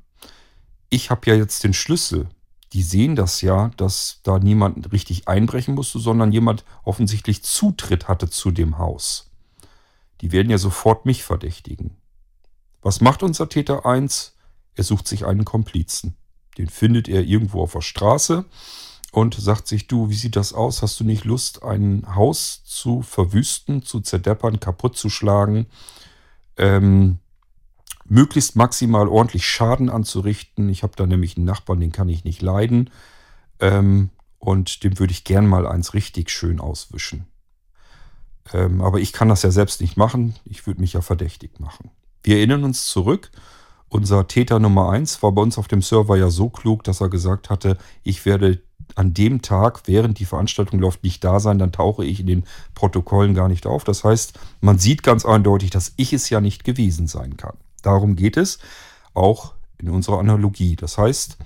ich 0.90 1.10
habe 1.10 1.30
ja 1.30 1.34
jetzt 1.34 1.64
den 1.64 1.74
Schlüssel. 1.74 2.28
Die 2.72 2.82
sehen 2.82 3.16
das 3.16 3.40
ja, 3.40 3.70
dass 3.76 4.20
da 4.22 4.38
niemand 4.38 4.92
richtig 4.92 5.26
einbrechen 5.26 5.74
musste, 5.74 5.98
sondern 5.98 6.30
jemand 6.30 6.64
offensichtlich 6.84 7.42
Zutritt 7.42 8.06
hatte 8.06 8.30
zu 8.30 8.52
dem 8.52 8.78
Haus. 8.78 9.30
Die 10.20 10.30
werden 10.30 10.50
ja 10.50 10.58
sofort 10.58 11.06
mich 11.06 11.24
verdächtigen. 11.24 11.96
Was 12.82 13.00
macht 13.00 13.22
unser 13.22 13.48
Täter 13.48 13.86
1? 13.86 14.36
Er 14.74 14.84
sucht 14.84 15.08
sich 15.08 15.26
einen 15.26 15.44
Komplizen. 15.44 16.16
Den 16.58 16.68
findet 16.68 17.08
er 17.08 17.22
irgendwo 17.22 17.62
auf 17.62 17.72
der 17.72 17.80
Straße 17.80 18.44
und 19.12 19.34
sagt 19.34 19.66
sich, 19.66 19.86
du, 19.86 20.08
wie 20.08 20.14
sieht 20.14 20.36
das 20.36 20.52
aus? 20.52 20.82
Hast 20.82 21.00
du 21.00 21.04
nicht 21.04 21.24
Lust, 21.24 21.62
ein 21.62 22.06
Haus 22.14 22.62
zu 22.64 23.02
verwüsten, 23.02 23.82
zu 23.82 24.00
zerdeppern, 24.00 24.60
kaputt 24.60 24.96
zu 24.96 25.10
schlagen, 25.10 25.66
ähm, 26.56 27.18
möglichst 28.04 28.56
maximal 28.56 29.08
ordentlich 29.08 29.46
Schaden 29.46 29.90
anzurichten? 29.90 30.68
Ich 30.68 30.82
habe 30.82 30.92
da 30.96 31.06
nämlich 31.06 31.36
einen 31.36 31.46
Nachbarn, 31.46 31.80
den 31.80 31.92
kann 31.92 32.08
ich 32.08 32.24
nicht 32.24 32.42
leiden. 32.42 32.90
Ähm, 33.58 34.10
und 34.38 34.84
dem 34.84 34.98
würde 34.98 35.12
ich 35.12 35.24
gern 35.24 35.46
mal 35.46 35.66
eins 35.66 35.92
richtig 35.92 36.30
schön 36.30 36.60
auswischen. 36.60 37.26
Ähm, 38.52 38.80
aber 38.80 39.00
ich 39.00 39.12
kann 39.12 39.28
das 39.28 39.42
ja 39.42 39.50
selbst 39.50 39.80
nicht 39.80 39.96
machen. 39.96 40.34
Ich 40.44 40.66
würde 40.66 40.80
mich 40.80 40.94
ja 40.94 41.02
verdächtig 41.02 41.60
machen. 41.60 41.90
Wir 42.22 42.36
erinnern 42.36 42.64
uns 42.64 42.86
zurück. 42.86 43.30
Unser 43.90 44.28
Täter 44.28 44.60
Nummer 44.60 44.90
1 44.90 45.20
war 45.20 45.32
bei 45.32 45.42
uns 45.42 45.58
auf 45.58 45.66
dem 45.66 45.82
Server 45.82 46.16
ja 46.16 46.30
so 46.30 46.48
klug, 46.48 46.84
dass 46.84 47.00
er 47.00 47.08
gesagt 47.08 47.50
hatte, 47.50 47.76
ich 48.04 48.24
werde 48.24 48.62
an 48.94 49.14
dem 49.14 49.42
Tag, 49.42 49.82
während 49.86 50.20
die 50.20 50.24
Veranstaltung 50.24 50.78
läuft, 50.78 51.02
nicht 51.02 51.24
da 51.24 51.40
sein, 51.40 51.58
dann 51.58 51.72
tauche 51.72 52.04
ich 52.04 52.20
in 52.20 52.26
den 52.26 52.44
Protokollen 52.74 53.34
gar 53.34 53.48
nicht 53.48 53.66
auf. 53.66 53.82
Das 53.82 54.04
heißt, 54.04 54.38
man 54.60 54.78
sieht 54.78 55.02
ganz 55.02 55.26
eindeutig, 55.26 55.70
dass 55.70 55.92
ich 55.96 56.12
es 56.12 56.30
ja 56.30 56.40
nicht 56.40 56.62
gewesen 56.62 57.08
sein 57.08 57.36
kann. 57.36 57.56
Darum 57.82 58.14
geht 58.14 58.36
es 58.36 58.60
auch 59.12 59.54
in 59.78 59.90
unserer 59.90 60.20
Analogie. 60.20 60.76
Das 60.76 60.96
heißt, 60.96 61.36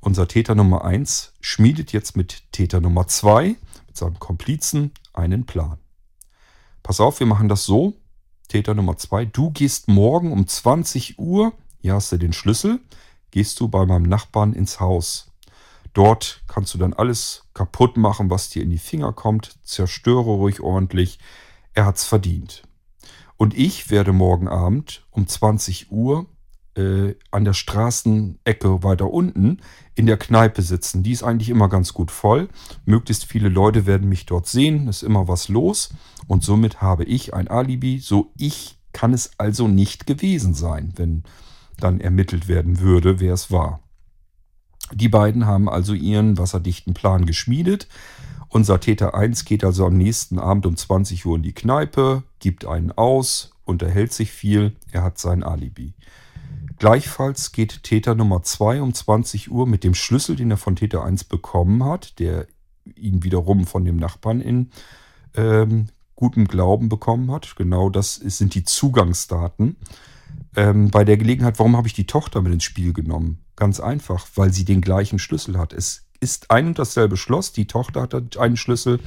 unser 0.00 0.26
Täter 0.26 0.54
Nummer 0.54 0.84
1 0.86 1.34
schmiedet 1.42 1.92
jetzt 1.92 2.16
mit 2.16 2.50
Täter 2.52 2.80
Nummer 2.80 3.08
2, 3.08 3.56
mit 3.88 3.96
seinem 3.96 4.18
Komplizen, 4.18 4.92
einen 5.12 5.44
Plan. 5.44 5.76
Pass 6.82 6.98
auf, 6.98 7.20
wir 7.20 7.26
machen 7.26 7.48
das 7.48 7.64
so. 7.64 7.92
Täter 8.48 8.74
Nummer 8.74 8.96
2, 8.96 9.26
du 9.26 9.50
gehst 9.50 9.88
morgen 9.88 10.32
um 10.32 10.46
20 10.46 11.18
Uhr, 11.18 11.52
hier 11.80 11.94
hast 11.94 12.12
du 12.12 12.18
den 12.18 12.32
Schlüssel, 12.32 12.80
gehst 13.30 13.58
du 13.60 13.68
bei 13.68 13.86
meinem 13.86 14.04
Nachbarn 14.04 14.52
ins 14.52 14.80
Haus. 14.80 15.30
Dort 15.92 16.42
kannst 16.46 16.72
du 16.74 16.78
dann 16.78 16.92
alles 16.92 17.44
kaputt 17.54 17.96
machen, 17.96 18.30
was 18.30 18.48
dir 18.48 18.62
in 18.62 18.70
die 18.70 18.78
Finger 18.78 19.12
kommt. 19.12 19.58
Zerstöre 19.64 20.30
ruhig 20.30 20.60
ordentlich. 20.60 21.18
Er 21.74 21.86
hat's 21.86 22.04
verdient. 22.04 22.62
Und 23.36 23.56
ich 23.56 23.90
werde 23.90 24.12
morgen 24.12 24.48
Abend 24.48 25.06
um 25.10 25.26
20 25.26 25.90
Uhr 25.90 26.26
äh, 26.76 27.14
an 27.30 27.44
der 27.44 27.54
Straßenecke 27.54 28.82
weiter 28.82 29.10
unten 29.10 29.60
in 29.94 30.06
der 30.06 30.18
Kneipe 30.18 30.62
sitzen. 30.62 31.02
Die 31.02 31.12
ist 31.12 31.22
eigentlich 31.22 31.48
immer 31.48 31.68
ganz 31.68 31.92
gut 31.92 32.10
voll. 32.10 32.48
Möglichst 32.84 33.24
viele 33.24 33.48
Leute 33.48 33.86
werden 33.86 34.08
mich 34.08 34.26
dort 34.26 34.46
sehen. 34.46 34.86
Ist 34.88 35.02
immer 35.02 35.26
was 35.26 35.48
los. 35.48 35.90
Und 36.28 36.44
somit 36.44 36.80
habe 36.80 37.04
ich 37.04 37.34
ein 37.34 37.48
Alibi. 37.48 37.98
So 37.98 38.30
ich 38.36 38.78
kann 38.92 39.12
es 39.12 39.30
also 39.38 39.66
nicht 39.68 40.06
gewesen 40.06 40.54
sein, 40.54 40.92
wenn 40.96 41.24
dann 41.80 42.00
ermittelt 42.00 42.48
werden 42.48 42.80
würde, 42.80 43.20
wer 43.20 43.34
es 43.34 43.50
war. 43.50 43.80
Die 44.92 45.08
beiden 45.08 45.46
haben 45.46 45.68
also 45.68 45.94
ihren 45.94 46.38
wasserdichten 46.38 46.94
Plan 46.94 47.26
geschmiedet. 47.26 47.88
Unser 48.48 48.80
Täter 48.80 49.14
1 49.14 49.44
geht 49.44 49.62
also 49.62 49.86
am 49.86 49.96
nächsten 49.96 50.38
Abend 50.38 50.66
um 50.66 50.76
20 50.76 51.24
Uhr 51.24 51.36
in 51.36 51.42
die 51.42 51.54
Kneipe, 51.54 52.24
gibt 52.40 52.64
einen 52.64 52.90
aus, 52.90 53.52
unterhält 53.64 54.12
sich 54.12 54.32
viel, 54.32 54.76
er 54.90 55.04
hat 55.04 55.18
sein 55.18 55.44
Alibi. 55.44 55.94
Gleichfalls 56.78 57.52
geht 57.52 57.84
Täter 57.84 58.14
Nummer 58.14 58.42
2 58.42 58.82
um 58.82 58.92
20 58.92 59.50
Uhr 59.52 59.66
mit 59.66 59.84
dem 59.84 59.94
Schlüssel, 59.94 60.34
den 60.34 60.50
er 60.50 60.56
von 60.56 60.76
Täter 60.76 61.04
1 61.04 61.24
bekommen 61.24 61.84
hat, 61.84 62.18
der 62.18 62.46
ihn 62.96 63.22
wiederum 63.22 63.66
von 63.66 63.84
dem 63.84 63.96
Nachbarn 63.96 64.40
in 64.40 64.70
ähm, 65.34 65.88
gutem 66.16 66.48
Glauben 66.48 66.88
bekommen 66.88 67.30
hat. 67.30 67.54
Genau 67.56 67.90
das 67.90 68.14
sind 68.14 68.54
die 68.54 68.64
Zugangsdaten. 68.64 69.76
Ähm, 70.56 70.90
bei 70.90 71.04
der 71.04 71.16
Gelegenheit, 71.16 71.58
warum 71.58 71.76
habe 71.76 71.86
ich 71.86 71.94
die 71.94 72.06
Tochter 72.06 72.42
mit 72.42 72.52
ins 72.52 72.64
Spiel 72.64 72.92
genommen? 72.92 73.38
Ganz 73.56 73.80
einfach, 73.80 74.26
weil 74.34 74.52
sie 74.52 74.64
den 74.64 74.80
gleichen 74.80 75.18
Schlüssel 75.18 75.58
hat. 75.58 75.72
Es 75.72 76.06
ist 76.20 76.50
ein 76.50 76.68
und 76.68 76.78
dasselbe 76.78 77.16
Schloss. 77.16 77.52
Die 77.52 77.66
Tochter 77.66 78.02
hat 78.02 78.36
einen 78.36 78.56
Schlüssel. 78.56 79.00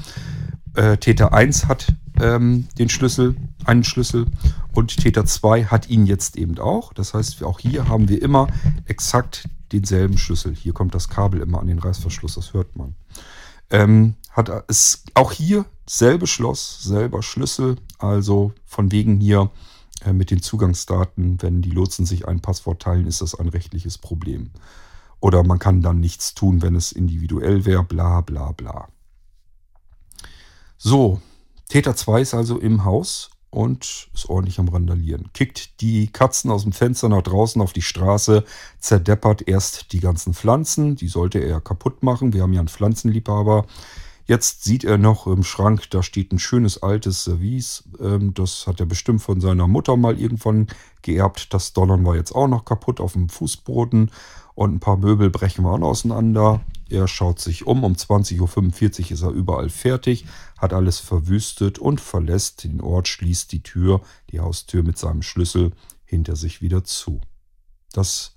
Äh, 0.76 0.98
Täter 0.98 1.34
1 1.34 1.68
hat 1.68 1.94
ähm, 2.20 2.68
den 2.78 2.90
Schlüssel, 2.90 3.36
einen 3.66 3.84
Schlüssel 3.84 4.26
und 4.74 4.98
Täter 4.98 5.26
2 5.26 5.66
hat 5.66 5.90
ihn 5.90 6.06
jetzt 6.06 6.36
eben 6.36 6.58
auch. 6.60 6.94
Das 6.94 7.14
heißt, 7.14 7.44
auch 7.44 7.60
hier 7.60 7.88
haben 7.88 8.10
wir 8.10 8.22
immer 8.22 8.48
exakt 8.86 9.48
denselben 9.72 10.18
Schlüssel. 10.18 10.56
Hier 10.56 10.74
kommt 10.74 10.96
das 10.96 11.10
Kabel 11.10 11.42
immer 11.42 11.60
an 11.60 11.68
den 11.68 11.80
Reißverschluss, 11.80 12.36
das 12.36 12.54
hört 12.54 12.76
man. 12.76 12.96
Ähm, 13.70 14.16
hat 14.32 14.50
es 14.68 15.04
auch 15.14 15.32
hier 15.32 15.66
selbe 15.88 16.28
Schloss, 16.28 16.84
selber 16.84 17.22
Schlüssel, 17.22 17.78
also 18.00 18.54
von 18.66 18.92
wegen 18.92 19.20
hier 19.20 19.52
mit 20.12 20.32
den 20.32 20.42
Zugangsdaten, 20.42 21.42
wenn 21.42 21.62
die 21.62 21.72
Lotsen 21.72 22.06
sich 22.06 22.28
ein 22.28 22.42
Passwort 22.42 22.82
teilen, 22.82 23.08
ist 23.08 23.22
das 23.22 23.36
ein 23.36 23.48
rechtliches 23.48 23.98
Problem. 23.98 24.50
Oder 25.22 25.44
man 25.44 25.60
kann 25.60 25.82
dann 25.82 26.02
nichts 26.02 26.34
tun, 26.34 26.62
wenn 26.62 26.76
es 26.76 26.92
individuell 26.92 27.64
wäre, 27.66 27.84
bla 27.84 28.20
bla 28.20 28.52
bla. 28.52 28.90
So, 30.78 31.22
Täter 31.70 31.96
2 31.96 32.22
ist 32.22 32.34
also 32.34 32.60
im 32.60 32.84
Haus 32.84 33.30
und 33.50 34.10
ist 34.14 34.28
ordentlich 34.28 34.60
am 34.60 34.68
Randalieren. 34.68 35.30
Kickt 35.34 35.80
die 35.80 36.08
Katzen 36.08 36.52
aus 36.52 36.64
dem 36.64 36.74
Fenster 36.74 37.08
nach 37.08 37.22
draußen 37.22 37.62
auf 37.62 37.72
die 37.72 37.82
Straße, 37.82 38.44
zerdeppert 38.80 39.48
erst 39.48 39.94
die 39.94 40.00
ganzen 40.00 40.34
Pflanzen, 40.34 40.96
die 40.96 41.08
sollte 41.08 41.40
er 41.40 41.62
kaputt 41.62 42.04
machen. 42.04 42.34
Wir 42.34 42.42
haben 42.42 42.54
ja 42.54 42.60
einen 42.60 42.68
Pflanzenliebhaber. 42.68 43.66
Jetzt 44.26 44.64
sieht 44.64 44.86
er 44.86 44.98
noch 44.98 45.28
im 45.28 45.44
Schrank, 45.44 45.90
da 45.90 46.02
steht 46.02 46.32
ein 46.32 46.40
schönes 46.40 46.82
altes 46.82 47.26
Service. 47.26 47.84
Ähm, 48.00 48.34
das 48.34 48.68
hat 48.68 48.80
er 48.80 48.86
bestimmt 48.86 49.22
von 49.22 49.42
seiner 49.42 49.68
Mutter 49.68 49.98
mal 49.98 50.18
irgendwann 50.18 50.68
geerbt. 51.02 51.54
Das 51.54 51.74
Donnern 51.74 52.06
war 52.06 52.16
jetzt 52.16 52.34
auch 52.34 52.48
noch 52.48 52.64
kaputt 52.64 53.02
auf 53.02 53.14
dem 53.14 53.28
Fußboden 53.28 54.12
und 54.56 54.74
ein 54.76 54.80
paar 54.80 54.98
Möbel 54.98 55.30
brechen 55.30 55.66
wir 55.66 55.72
auch 55.72 55.82
auseinander. 55.82 56.62
Er 56.90 57.08
schaut 57.08 57.40
sich 57.40 57.68
um. 57.68 57.84
Um 57.84 57.94
20.45 57.94 58.40
Uhr 59.06 59.12
ist 59.12 59.22
er 59.24 59.32
überall 59.32 59.70
fertig, 59.70 60.26
hat 60.58 60.74
alles 60.74 61.00
verwüstet 61.00 61.80
und 61.80 62.00
verlässt 62.00 62.64
den 62.64 62.80
Ort, 62.80 63.08
schließt 63.10 63.52
die 63.52 63.64
Tür, 63.64 64.02
die 64.32 64.40
Haustür 64.40 64.84
mit 64.84 64.98
seinem 64.98 65.22
Schlüssel 65.22 65.72
hinter 66.06 66.36
sich 66.36 66.62
wieder 66.62 66.84
zu. 66.84 67.20
Das 67.92 68.36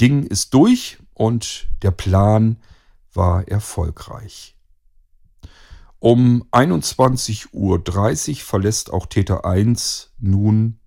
Ding 0.00 0.24
ist 0.24 0.52
durch 0.52 0.98
und 1.14 1.68
der 1.82 1.90
Plan 1.92 2.56
war 3.12 3.46
erfolgreich. 3.46 4.55
Um 5.98 6.44
21.30 6.52 7.48
Uhr 7.52 8.44
verlässt 8.44 8.92
auch 8.92 9.06
Täter 9.06 9.44
1 9.44 10.12
nun 10.18 10.78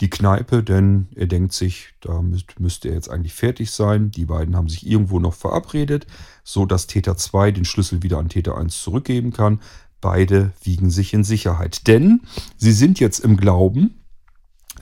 die 0.00 0.10
Kneipe, 0.10 0.62
denn 0.62 1.08
er 1.14 1.26
denkt 1.26 1.52
sich, 1.52 1.94
da 2.00 2.22
müsste 2.58 2.88
er 2.88 2.94
jetzt 2.94 3.08
eigentlich 3.08 3.34
fertig 3.34 3.70
sein. 3.70 4.10
Die 4.10 4.26
beiden 4.26 4.56
haben 4.56 4.68
sich 4.68 4.86
irgendwo 4.86 5.20
noch 5.20 5.34
verabredet, 5.34 6.06
so 6.42 6.66
dass 6.66 6.86
Täter 6.86 7.16
2 7.16 7.52
den 7.52 7.64
Schlüssel 7.64 8.02
wieder 8.02 8.18
an 8.18 8.28
Täter 8.28 8.58
1 8.58 8.82
zurückgeben 8.82 9.32
kann. 9.32 9.60
Beide 10.00 10.52
wiegen 10.62 10.90
sich 10.90 11.14
in 11.14 11.24
Sicherheit, 11.24 11.86
denn 11.86 12.22
sie 12.58 12.72
sind 12.72 13.00
jetzt 13.00 13.20
im 13.20 13.36
Glauben, 13.36 14.04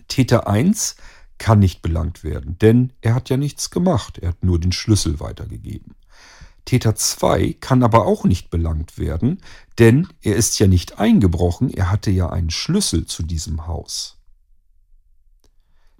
Täter 0.08 0.48
1 0.48 0.96
kann 1.38 1.58
nicht 1.58 1.82
belangt 1.82 2.24
werden, 2.24 2.58
denn 2.58 2.92
er 3.00 3.14
hat 3.14 3.28
ja 3.28 3.36
nichts 3.36 3.70
gemacht, 3.70 4.18
er 4.18 4.30
hat 4.30 4.42
nur 4.42 4.58
den 4.58 4.72
Schlüssel 4.72 5.20
weitergegeben. 5.20 5.94
Täter 6.64 6.94
2 6.94 7.56
kann 7.60 7.82
aber 7.82 8.06
auch 8.06 8.24
nicht 8.24 8.50
belangt 8.50 8.98
werden, 8.98 9.40
denn 9.78 10.08
er 10.22 10.36
ist 10.36 10.58
ja 10.58 10.66
nicht 10.66 10.98
eingebrochen, 10.98 11.70
er 11.70 11.90
hatte 11.90 12.10
ja 12.10 12.30
einen 12.30 12.50
Schlüssel 12.50 13.06
zu 13.06 13.22
diesem 13.22 13.66
Haus. 13.66 14.18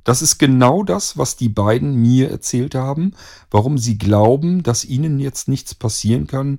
Das 0.04 0.22
ist 0.22 0.38
genau 0.38 0.82
das, 0.82 1.16
was 1.16 1.36
die 1.36 1.48
beiden 1.48 1.94
mir 1.94 2.30
erzählt 2.30 2.74
haben, 2.74 3.12
warum 3.50 3.78
sie 3.78 3.98
glauben, 3.98 4.62
dass 4.62 4.84
ihnen 4.84 5.18
jetzt 5.18 5.48
nichts 5.48 5.74
passieren 5.74 6.26
kann. 6.26 6.58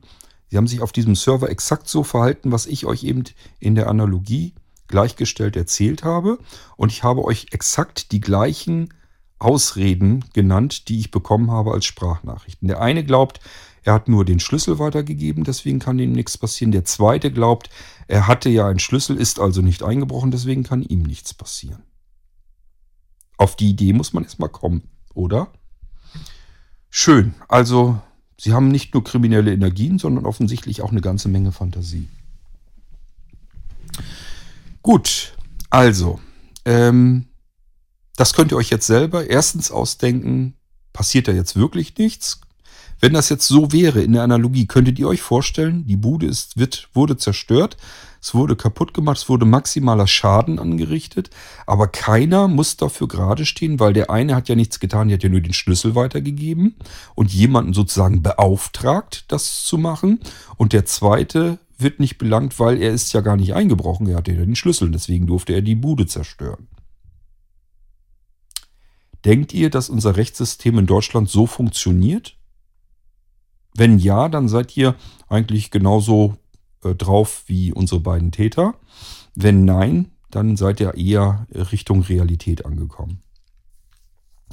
Sie 0.49 0.57
haben 0.57 0.67
sich 0.67 0.81
auf 0.81 0.91
diesem 0.91 1.15
Server 1.15 1.49
exakt 1.49 1.89
so 1.89 2.03
verhalten, 2.03 2.51
was 2.51 2.67
ich 2.67 2.85
euch 2.85 3.03
eben 3.03 3.23
in 3.59 3.75
der 3.75 3.89
Analogie 3.89 4.53
gleichgestellt 4.87 5.55
erzählt 5.55 6.03
habe. 6.03 6.37
Und 6.77 6.91
ich 6.91 7.03
habe 7.03 7.25
euch 7.25 7.47
exakt 7.51 8.11
die 8.11 8.21
gleichen 8.21 8.93
Ausreden 9.39 10.23
genannt, 10.33 10.87
die 10.87 10.99
ich 10.99 11.11
bekommen 11.11 11.51
habe 11.51 11.73
als 11.73 11.85
Sprachnachrichten. 11.85 12.67
Der 12.67 12.81
eine 12.81 13.03
glaubt, 13.03 13.41
er 13.83 13.93
hat 13.93 14.07
nur 14.07 14.25
den 14.25 14.39
Schlüssel 14.39 14.79
weitergegeben, 14.79 15.43
deswegen 15.43 15.79
kann 15.79 15.99
ihm 15.99 16.13
nichts 16.13 16.37
passieren. 16.37 16.71
Der 16.71 16.85
zweite 16.85 17.31
glaubt, 17.31 17.69
er 18.07 18.27
hatte 18.27 18.49
ja 18.49 18.67
einen 18.67 18.79
Schlüssel, 18.79 19.17
ist 19.17 19.39
also 19.39 19.61
nicht 19.61 19.83
eingebrochen, 19.83 20.31
deswegen 20.31 20.63
kann 20.63 20.83
ihm 20.83 21.03
nichts 21.03 21.33
passieren. 21.33 21.83
Auf 23.37 23.55
die 23.55 23.69
Idee 23.69 23.93
muss 23.93 24.13
man 24.13 24.23
erstmal 24.23 24.49
kommen, 24.49 24.83
oder? 25.13 25.51
Schön. 26.89 27.33
Also, 27.47 27.99
sie 28.39 28.53
haben 28.53 28.69
nicht 28.69 28.93
nur 28.93 29.03
kriminelle 29.03 29.51
Energien, 29.51 29.99
sondern 29.99 30.25
offensichtlich 30.25 30.81
auch 30.81 30.91
eine 30.91 31.01
ganze 31.01 31.27
Menge 31.27 31.51
Fantasie. 31.51 32.07
Gut, 34.81 35.35
also, 35.69 36.19
ähm, 36.65 37.27
das 38.15 38.33
könnt 38.33 38.51
ihr 38.51 38.57
euch 38.57 38.69
jetzt 38.69 38.87
selber 38.87 39.29
erstens 39.29 39.71
ausdenken, 39.71 40.55
passiert 40.93 41.27
da 41.27 41.31
jetzt 41.31 41.55
wirklich 41.55 41.97
nichts? 41.97 42.41
Wenn 43.03 43.11
das 43.11 43.27
jetzt 43.27 43.49
so 43.49 43.73
wäre 43.73 44.01
in 44.01 44.13
der 44.13 44.23
Analogie, 44.23 44.65
könntet 44.65 44.97
ihr 44.97 45.09
euch 45.09 45.21
vorstellen, 45.21 45.85
die 45.85 45.97
Bude 45.97 46.25
ist, 46.25 46.57
wird, 46.57 46.87
wurde 46.93 47.17
zerstört, 47.17 47.75
es 48.21 48.33
wurde 48.33 48.55
kaputt 48.55 48.93
gemacht, 48.93 49.17
es 49.17 49.27
wurde 49.27 49.43
maximaler 49.43 50.07
Schaden 50.07 50.57
angerichtet, 50.57 51.29
aber 51.67 51.89
keiner 51.89 52.47
muss 52.47 52.77
dafür 52.77 53.09
gerade 53.09 53.45
stehen, 53.45 53.81
weil 53.81 53.91
der 53.91 54.09
eine 54.09 54.35
hat 54.35 54.47
ja 54.47 54.55
nichts 54.55 54.79
getan, 54.79 55.09
der 55.09 55.17
hat 55.17 55.23
ja 55.23 55.27
nur 55.27 55.41
den 55.41 55.51
Schlüssel 55.51 55.95
weitergegeben 55.95 56.75
und 57.13 57.33
jemanden 57.33 57.73
sozusagen 57.73 58.23
beauftragt, 58.23 59.25
das 59.27 59.65
zu 59.65 59.77
machen. 59.77 60.21
Und 60.55 60.71
der 60.71 60.85
zweite 60.85 61.59
wird 61.77 61.99
nicht 61.99 62.17
belangt, 62.17 62.57
weil 62.57 62.81
er 62.81 62.93
ist 62.93 63.11
ja 63.11 63.19
gar 63.19 63.35
nicht 63.35 63.53
eingebrochen, 63.53 64.07
er 64.07 64.15
hatte 64.15 64.31
ja 64.31 64.45
den 64.45 64.55
Schlüssel, 64.55 64.91
deswegen 64.91 65.27
durfte 65.27 65.51
er 65.51 65.61
die 65.61 65.75
Bude 65.75 66.07
zerstören. 66.07 66.69
Denkt 69.25 69.53
ihr, 69.53 69.69
dass 69.69 69.89
unser 69.89 70.15
Rechtssystem 70.15 70.79
in 70.79 70.85
Deutschland 70.85 71.29
so 71.29 71.47
funktioniert? 71.47 72.37
Wenn 73.75 73.97
ja, 73.97 74.29
dann 74.29 74.47
seid 74.47 74.75
ihr 74.77 74.95
eigentlich 75.29 75.71
genauso 75.71 76.37
äh, 76.83 76.95
drauf 76.95 77.43
wie 77.47 77.73
unsere 77.73 78.01
beiden 78.01 78.31
Täter. 78.31 78.75
Wenn 79.35 79.65
nein, 79.65 80.11
dann 80.29 80.57
seid 80.57 80.79
ihr 80.79 80.95
eher 80.95 81.47
Richtung 81.51 82.01
Realität 82.01 82.65
angekommen. 82.65 83.21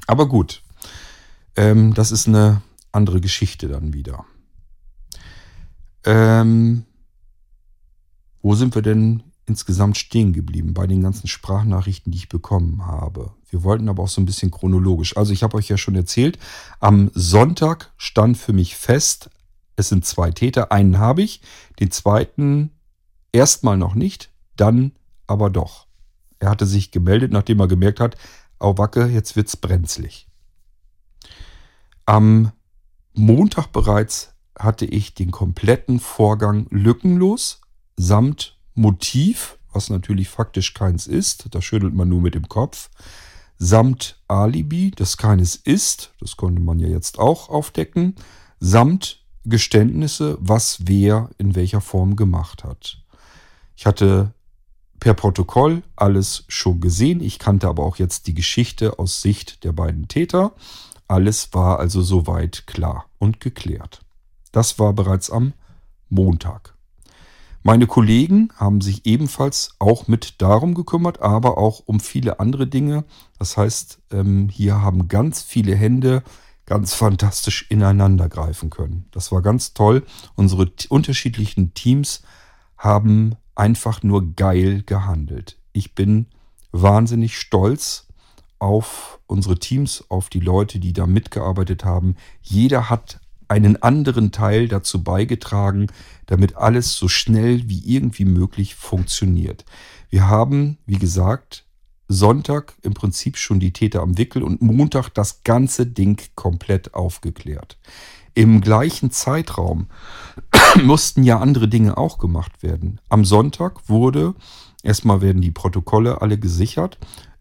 Aber 0.07 0.29
gut, 0.29 0.63
ähm, 1.57 1.95
das 1.95 2.13
ist 2.13 2.29
eine 2.29 2.63
andere 2.93 3.21
Geschichte 3.21 3.69
dann 3.69 3.93
wieder. 3.93 4.25
Ähm, 6.05 6.85
wo 8.43 8.55
sind 8.55 8.75
wir 8.75 8.83
denn 8.83 9.23
insgesamt 9.47 9.99
stehen 9.99 10.33
geblieben 10.33 10.75
bei 10.75 10.87
den 10.87 11.03
ganzen 11.03 11.29
Sprachnachrichten, 11.29 12.13
die 12.13 12.19
ich 12.19 12.29
bekommen 12.29 12.87
habe? 12.87 13.33
Wir 13.51 13.63
wollten 13.65 13.89
aber 13.89 14.05
auch 14.05 14.09
so 14.09 14.21
ein 14.21 14.27
bisschen 14.27 14.51
chronologisch. 14.51 15.17
Also 15.17 15.33
ich 15.33 15.43
habe 15.43 15.57
euch 15.57 15.69
ja 15.69 15.77
schon 15.77 15.97
erzählt, 15.97 16.39
am 16.79 17.11
Sonntag 17.15 17.93
stand 17.97 18.39
für 18.39 18.53
mich 18.53 18.77
fest, 18.77 19.31
es 19.77 19.89
sind 19.89 20.05
zwei 20.05 20.31
Täter. 20.31 20.73
Einen 20.73 20.99
habe 20.99 21.23
ich, 21.23 21.41
den 21.81 21.91
zweiten 21.91 22.71
erstmal 23.33 23.77
noch 23.77 23.95
nicht, 23.95 24.31
dann 24.57 24.93
aber 25.27 25.51
doch. 25.51 25.87
Er 26.39 26.51
hatte 26.51 26.67
sich 26.67 26.91
gemeldet, 26.91 27.33
nachdem 27.33 27.61
er 27.61 27.69
gemerkt 27.69 28.01
hat, 28.01 28.17
au 28.59 28.79
wacke, 28.79 29.07
jetzt 29.07 29.37
wird's 29.37 29.57
brenzlig. 29.57 30.27
Am 32.07 32.53
Montag 33.15 33.73
bereits 33.73 34.35
hatte 34.59 34.85
ich 34.85 35.15
den 35.15 35.31
kompletten 35.31 36.01
Vorgang 36.01 36.67
lückenlos 36.71 37.61
samt 37.97 38.57
Motiv, 38.75 39.59
was 39.73 39.91
natürlich 39.91 40.29
faktisch 40.29 40.75
keins 40.75 41.07
ist, 41.07 41.55
da 41.55 41.61
schüttelt 41.61 41.95
man 41.95 42.09
nur 42.09 42.21
mit 42.21 42.35
dem 42.35 42.49
Kopf, 42.49 42.91
samt 43.61 44.17
Alibi, 44.27 44.91
das 44.91 45.19
keines 45.19 45.55
ist, 45.55 46.15
das 46.19 46.37
konnte 46.37 46.63
man 46.63 46.81
ja 46.81 46.89
jetzt 46.89 47.19
auch 47.19 47.51
aufdecken, 47.51 48.17
samt 48.59 49.23
Geständnisse, 49.45 50.39
was 50.41 50.79
wer 50.87 51.29
in 51.37 51.55
welcher 51.55 51.83
Form 51.83 52.17
gemacht 52.17 52.65
hat. 52.65 53.03
Ich 53.77 53.87
hatte 53.87 54.33
per 54.99 55.15
Protokoll 55.15 55.83
alles 55.95 56.45
schon 56.49 56.81
gesehen, 56.81 57.21
ich 57.21 57.39
kannte 57.39 57.69
aber 57.69 57.85
auch 57.85 57.97
jetzt 57.97 58.27
die 58.27 58.35
Geschichte 58.35 58.99
aus 58.99 59.21
Sicht 59.21 59.63
der 59.63 59.73
beiden 59.73 60.09
Täter. 60.09 60.53
Alles 61.07 61.53
war 61.53 61.79
also 61.79 62.01
soweit 62.01 62.67
klar 62.67 63.07
und 63.19 63.41
geklärt. 63.41 64.01
Das 64.53 64.79
war 64.79 64.95
bereits 64.95 65.31
am 65.31 65.53
Montag. 66.09 66.75
Meine 67.63 67.87
Kollegen 67.87 68.49
haben 68.57 68.81
sich 68.81 69.05
ebenfalls 69.05 69.75
auch 69.79 70.09
mit 70.09 70.41
darum 70.41 70.75
gekümmert, 70.75 71.21
aber 71.21 71.59
auch 71.59 71.83
um 71.85 72.01
viele 72.01 72.41
andere 72.41 72.67
Dinge. 72.67 73.05
Das 73.39 73.57
heißt, 73.57 74.01
ähm, 74.13 74.49
hier 74.49 74.81
haben 74.81 75.09
ganz 75.09 75.43
viele 75.43 75.77
Hände 75.77 76.23
ganz 76.65 76.95
fantastisch 76.95 77.67
ineinander 77.69 78.29
greifen 78.29 78.71
können. 78.71 79.05
Das 79.11 79.31
war 79.31 79.43
ganz 79.43 79.75
toll. 79.75 80.05
Unsere 80.37 80.71
unterschiedlichen 80.89 81.75
Teams 81.75 82.23
haben 82.79 83.37
einfach 83.55 84.03
nur 84.03 84.35
geil 84.35 84.83
gehandelt. 84.87 85.59
Ich 85.73 85.95
bin 85.95 86.27
wahnsinnig 86.73 87.37
stolz 87.37 88.07
auf 88.59 89.19
unsere 89.27 89.59
Teams, 89.59 90.05
auf 90.09 90.31
die 90.31 90.41
Leute, 90.41 90.79
die 90.79 90.93
da 90.93 91.07
mitgearbeitet 91.07 91.85
haben. 91.85 92.17
Jeder 92.41 92.89
hat 92.89 93.21
einen 93.51 93.83
anderen 93.83 94.31
Teil 94.31 94.69
dazu 94.69 95.03
beigetragen, 95.03 95.89
damit 96.27 96.57
alles 96.57 96.95
so 96.95 97.09
schnell 97.09 97.69
wie 97.69 97.83
irgendwie 97.85 98.25
möglich 98.25 98.77
funktioniert. 98.77 99.65
Wir 100.09 100.29
haben, 100.29 100.79
wie 100.87 100.99
gesagt, 100.99 101.65
Sonntag 102.07 102.75
im 102.83 102.95
Prinzip 102.95 103.37
schon 103.37 103.59
die 103.59 103.73
Täter 103.73 104.03
am 104.03 104.17
Wickel 104.19 104.45
und 104.45 104.63
Montag 104.63 105.11
das 105.11 105.43
ganze 105.43 105.87
Ding 105.87 106.21
komplett 106.37 106.95
aufgeklärt. 106.95 107.79
Im 108.35 108.61
gleichen 108.61 109.11
Zeitraum 109.11 109.89
mussten 110.85 111.25
ja 111.25 111.41
andere 111.41 111.67
Dinge 111.67 111.99
auch 111.99 112.19
gemacht 112.19 112.63
werden. 112.63 113.01
Am 113.09 113.25
Sonntag 113.25 113.89
wurde, 113.89 114.35
erstmal 114.85 115.23
werden 115.23 115.43
die 115.43 115.51
Protokolle 115.51 116.23
alle 116.23 116.39
gesichert 116.39 116.99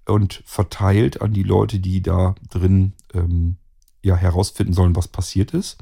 und 0.08 0.42
verteilt 0.46 1.22
an 1.22 1.34
die 1.34 1.44
Leute, 1.44 1.80
die 1.80 2.02
da 2.02 2.34
drin 2.50 2.94
ähm, 3.14 3.58
ja 4.02 4.16
herausfinden 4.16 4.74
sollen, 4.74 4.96
was 4.96 5.08
passiert 5.08 5.54
ist. 5.54 5.78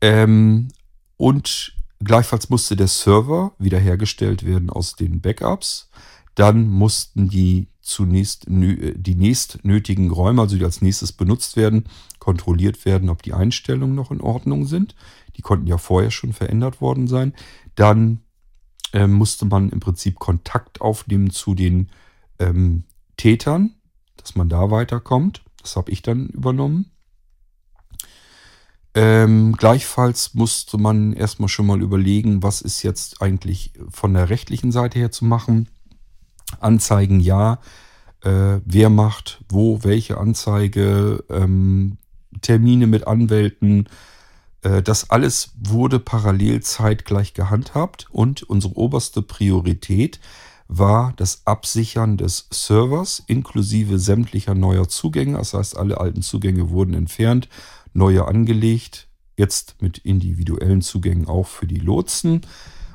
Ähm, 0.00 0.68
und 1.16 1.74
gleichfalls 2.02 2.50
musste 2.50 2.76
der 2.76 2.88
Server 2.88 3.52
wiederhergestellt 3.58 4.44
werden 4.44 4.70
aus 4.70 4.96
den 4.96 5.20
Backups. 5.20 5.90
Dann 6.34 6.68
mussten 6.68 7.28
die 7.28 7.68
zunächst 7.80 8.44
die 8.48 9.14
nächst 9.14 9.64
nötigen 9.64 10.10
Räume, 10.10 10.42
also 10.42 10.56
die 10.56 10.64
als 10.64 10.82
nächstes 10.82 11.12
benutzt 11.12 11.56
werden, 11.56 11.84
kontrolliert 12.18 12.84
werden, 12.84 13.08
ob 13.08 13.22
die 13.22 13.32
Einstellungen 13.32 13.96
noch 13.96 14.10
in 14.10 14.20
Ordnung 14.20 14.66
sind. 14.66 14.94
Die 15.36 15.42
konnten 15.42 15.66
ja 15.66 15.78
vorher 15.78 16.10
schon 16.10 16.32
verändert 16.32 16.80
worden 16.80 17.08
sein. 17.08 17.32
Dann 17.74 18.20
äh, 18.92 19.06
musste 19.06 19.46
man 19.46 19.70
im 19.70 19.80
Prinzip 19.80 20.18
Kontakt 20.18 20.80
aufnehmen 20.80 21.30
zu 21.30 21.54
den 21.54 21.88
ähm, 22.38 22.84
Tätern, 23.16 23.74
dass 24.16 24.34
man 24.36 24.48
da 24.48 24.70
weiterkommt. 24.70 25.42
Das 25.62 25.76
habe 25.76 25.90
ich 25.90 26.02
dann 26.02 26.28
übernommen. 26.28 26.90
Ähm, 28.98 29.52
gleichfalls 29.52 30.34
musste 30.34 30.76
man 30.76 31.12
erstmal 31.12 31.48
schon 31.48 31.66
mal 31.66 31.82
überlegen, 31.82 32.42
was 32.42 32.60
ist 32.60 32.82
jetzt 32.82 33.22
eigentlich 33.22 33.72
von 33.90 34.12
der 34.12 34.28
rechtlichen 34.28 34.72
Seite 34.72 34.98
her 34.98 35.12
zu 35.12 35.24
machen. 35.24 35.68
Anzeigen 36.58 37.20
ja, 37.20 37.60
äh, 38.24 38.58
wer 38.64 38.90
macht 38.90 39.44
wo 39.48 39.84
welche 39.84 40.18
Anzeige, 40.18 41.22
ähm, 41.30 41.98
Termine 42.40 42.88
mit 42.88 43.06
Anwälten. 43.06 43.88
Äh, 44.62 44.82
das 44.82 45.10
alles 45.10 45.52
wurde 45.56 46.00
parallel 46.00 46.64
zeitgleich 46.64 47.34
gehandhabt 47.34 48.08
und 48.10 48.42
unsere 48.42 48.76
oberste 48.76 49.22
Priorität 49.22 50.18
war 50.66 51.12
das 51.14 51.46
Absichern 51.46 52.16
des 52.16 52.48
Servers 52.50 53.22
inklusive 53.28 54.00
sämtlicher 54.00 54.56
neuer 54.56 54.88
Zugänge. 54.88 55.38
Das 55.38 55.54
heißt, 55.54 55.76
alle 55.76 56.00
alten 56.00 56.22
Zugänge 56.22 56.70
wurden 56.70 56.94
entfernt 56.94 57.48
neue 57.98 58.26
angelegt, 58.26 59.08
jetzt 59.36 59.82
mit 59.82 59.98
individuellen 59.98 60.80
Zugängen 60.80 61.28
auch 61.28 61.46
für 61.46 61.66
die 61.66 61.78
Lotsen. 61.78 62.42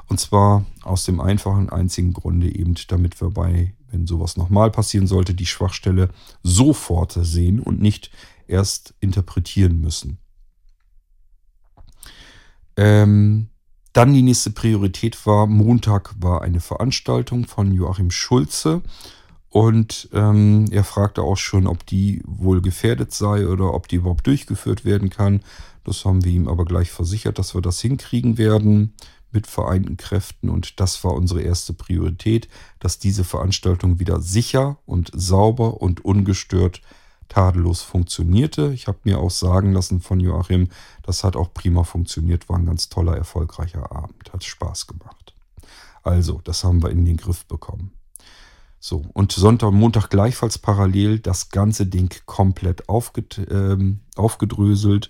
Und 0.08 0.20
zwar 0.20 0.66
aus 0.82 1.06
dem 1.06 1.22
einfachen 1.22 1.70
einzigen 1.70 2.14
Grunde 2.14 2.54
eben, 2.54 2.76
damit 2.88 3.22
wir 3.22 3.30
bei, 3.30 3.74
wenn 3.92 4.08
sowas 4.08 4.38
nochmal 4.38 4.72
passieren 4.72 5.08
sollte, 5.08 5.34
die 5.34 5.46
Schwachstelle 5.46 6.10
sofort 6.42 7.18
sehen 7.22 7.60
und 7.60 7.82
nicht 7.82 8.12
erst 8.48 8.94
interpretieren 9.00 9.80
müssen. 9.80 10.18
Ähm, 12.76 13.50
dann 13.94 14.14
die 14.14 14.24
nächste 14.24 14.50
Priorität 14.50 15.26
war, 15.28 15.46
Montag 15.46 16.16
war 16.20 16.42
eine 16.42 16.60
Veranstaltung 16.60 17.46
von 17.46 17.72
Joachim 17.72 18.10
Schulze 18.10 18.82
und 19.54 20.10
ähm, 20.14 20.66
er 20.72 20.84
fragte 20.84 21.22
auch 21.22 21.38
schon, 21.38 21.68
ob 21.68 21.86
die 21.86 22.24
wohl 22.26 22.60
gefährdet 22.60 23.14
sei 23.14 23.48
oder 23.48 23.76
ob 23.76 23.88
die 23.88 23.98
überhaupt 23.98 24.26
durchgeführt 24.26 24.84
werden 24.84 25.12
kann. 25.12 25.44
Das 25.84 26.06
haben 26.06 26.26
wir 26.26 26.32
ihm 26.32 26.48
aber 26.48 26.66
gleich 26.66 26.90
versichert, 26.90 27.38
dass 27.38 27.54
wir 27.54 27.62
das 27.62 27.80
hinkriegen 27.80 28.40
werden 28.40 28.96
mit 29.32 29.46
vereinten 29.46 29.96
Kräften. 29.96 30.50
Und 30.50 30.80
das 30.80 31.04
war 31.04 31.14
unsere 31.14 31.42
erste 31.42 31.74
Priorität, 31.74 32.48
dass 32.80 32.98
diese 32.98 33.24
Veranstaltung 33.24 34.00
wieder 34.00 34.22
sicher 34.22 34.80
und 34.88 35.12
sauber 35.14 35.84
und 35.84 36.04
ungestört 36.04 36.82
tadellos 37.30 37.84
funktionierte. 37.84 38.74
Ich 38.74 38.88
habe 38.88 38.98
mir 39.04 39.20
auch 39.20 39.30
sagen 39.30 39.72
lassen 39.72 40.02
von 40.02 40.20
Joachim, 40.20 40.70
das 41.04 41.24
hat 41.24 41.36
auch 41.36 41.54
prima 41.54 41.84
funktioniert, 41.84 42.50
war 42.50 42.58
ein 42.58 42.66
ganz 42.66 42.90
toller, 42.90 43.16
erfolgreicher 43.16 43.92
Abend, 43.92 44.34
hat 44.34 44.44
Spaß 44.44 44.88
gemacht. 44.88 45.36
Also, 46.02 46.42
das 46.44 46.64
haben 46.64 46.82
wir 46.82 46.90
in 46.90 47.06
den 47.06 47.18
Griff 47.18 47.46
bekommen. 47.46 47.92
So, 48.86 49.02
und 49.14 49.32
Sonntag 49.32 49.70
und 49.70 49.80
Montag 49.80 50.10
gleichfalls 50.10 50.58
parallel 50.58 51.20
das 51.20 51.48
ganze 51.48 51.86
Ding 51.86 52.14
komplett 52.26 52.90
aufged 52.90 53.40
ähm, 53.50 54.02
aufgedröselt. 54.18 55.08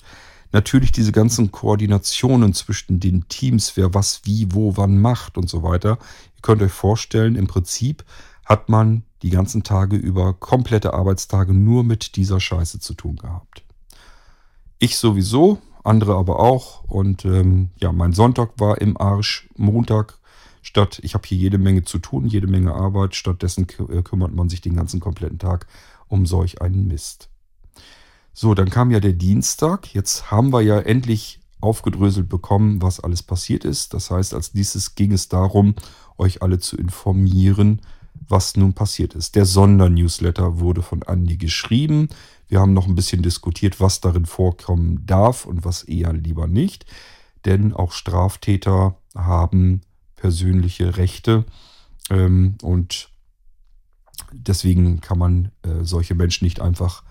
Natürlich 0.51 0.91
diese 0.91 1.11
ganzen 1.11 1.51
Koordinationen 1.51 2.53
zwischen 2.53 2.99
den 2.99 3.27
Teams, 3.29 3.75
wer 3.75 3.95
was, 3.95 4.21
wie, 4.25 4.45
wo, 4.51 4.77
wann 4.77 5.01
macht 5.01 5.39
und 5.39 5.49
so 5.49 5.63
weiter. 5.63 5.97
Ihr 6.35 6.41
könnt 6.43 6.61
euch 6.61 6.71
vorstellen, 6.71 7.35
im 7.35 7.47
Prinzip 7.47 8.05
hat 8.45 8.69
man 8.69 9.05
die 9.23 9.31
ganzen 9.31 9.63
Tage 9.63 9.95
über 9.95 10.33
komplette 10.33 10.93
Arbeitstage 10.93 11.55
nur 11.55 11.83
mit 11.83 12.15
dieser 12.15 12.39
Scheiße 12.39 12.79
zu 12.79 12.93
tun 12.93 13.15
gehabt. 13.15 13.63
Ich 14.77 14.97
sowieso, 14.97 15.57
andere 15.83 16.13
aber 16.13 16.39
auch. 16.39 16.83
Und 16.83 17.25
ähm, 17.25 17.71
ja, 17.77 17.91
mein 17.91 18.13
Sonntag 18.13 18.51
war 18.59 18.79
im 18.81 18.97
Arsch. 19.01 19.49
Montag 19.55 20.19
Statt, 20.63 21.01
ich 21.03 21.13
habe 21.13 21.27
hier 21.27 21.37
jede 21.37 21.57
Menge 21.57 21.83
zu 21.83 21.99
tun, 21.99 22.25
jede 22.25 22.47
Menge 22.47 22.73
Arbeit, 22.73 23.15
stattdessen 23.15 23.67
äh, 23.89 24.01
kümmert 24.01 24.33
man 24.33 24.47
sich 24.47 24.61
den 24.61 24.75
ganzen 24.75 25.01
kompletten 25.01 25.37
Tag 25.37 25.67
um 26.07 26.25
solch 26.25 26.61
einen 26.61 26.87
Mist. 26.87 27.29
So, 28.31 28.53
dann 28.53 28.69
kam 28.69 28.89
ja 28.89 29.01
der 29.01 29.11
Dienstag. 29.11 29.93
Jetzt 29.93 30.31
haben 30.31 30.53
wir 30.53 30.61
ja 30.61 30.79
endlich 30.79 31.41
aufgedröselt 31.59 32.29
bekommen, 32.29 32.81
was 32.81 33.01
alles 33.01 33.23
passiert 33.23 33.65
ist. 33.65 33.93
Das 33.93 34.09
heißt, 34.09 34.33
als 34.33 34.53
nächstes 34.53 34.95
ging 34.95 35.11
es 35.11 35.27
darum, 35.27 35.75
euch 36.17 36.41
alle 36.41 36.59
zu 36.59 36.77
informieren, 36.77 37.81
was 38.13 38.55
nun 38.55 38.73
passiert 38.73 39.15
ist. 39.15 39.35
Der 39.35 39.45
Sondernewsletter 39.45 40.59
wurde 40.59 40.81
von 40.81 41.03
Andi 41.03 41.35
geschrieben. 41.35 42.07
Wir 42.47 42.61
haben 42.61 42.73
noch 42.73 42.87
ein 42.87 42.95
bisschen 42.95 43.21
diskutiert, 43.21 43.81
was 43.81 43.99
darin 43.99 44.25
vorkommen 44.25 45.05
darf 45.05 45.45
und 45.45 45.65
was 45.65 45.83
eher 45.83 46.13
lieber 46.13 46.47
nicht. 46.47 46.85
Denn 47.43 47.73
auch 47.73 47.91
Straftäter 47.91 48.95
haben 49.13 49.81
persönliche 50.23 50.95
Rechte. 50.95 51.43
Ähm, 52.09 52.55
und 52.61 53.09
deswegen 54.31 55.01
kann 55.01 55.17
man 55.17 55.51
äh, 55.63 55.83
solche 55.83 56.15
Menschen 56.15 56.45
nicht 56.45 56.61
einfach 56.61 57.03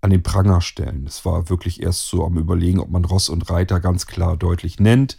an 0.00 0.10
den 0.10 0.22
Pranger 0.22 0.60
stellen. 0.60 1.04
Es 1.08 1.24
war 1.24 1.50
wirklich 1.50 1.82
erst 1.82 2.06
so 2.06 2.24
am 2.24 2.38
Überlegen, 2.38 2.78
ob 2.78 2.88
man 2.88 3.04
Ross 3.04 3.28
und 3.28 3.50
Reiter 3.50 3.80
ganz 3.80 4.06
klar 4.06 4.36
deutlich 4.36 4.78
nennt. 4.78 5.18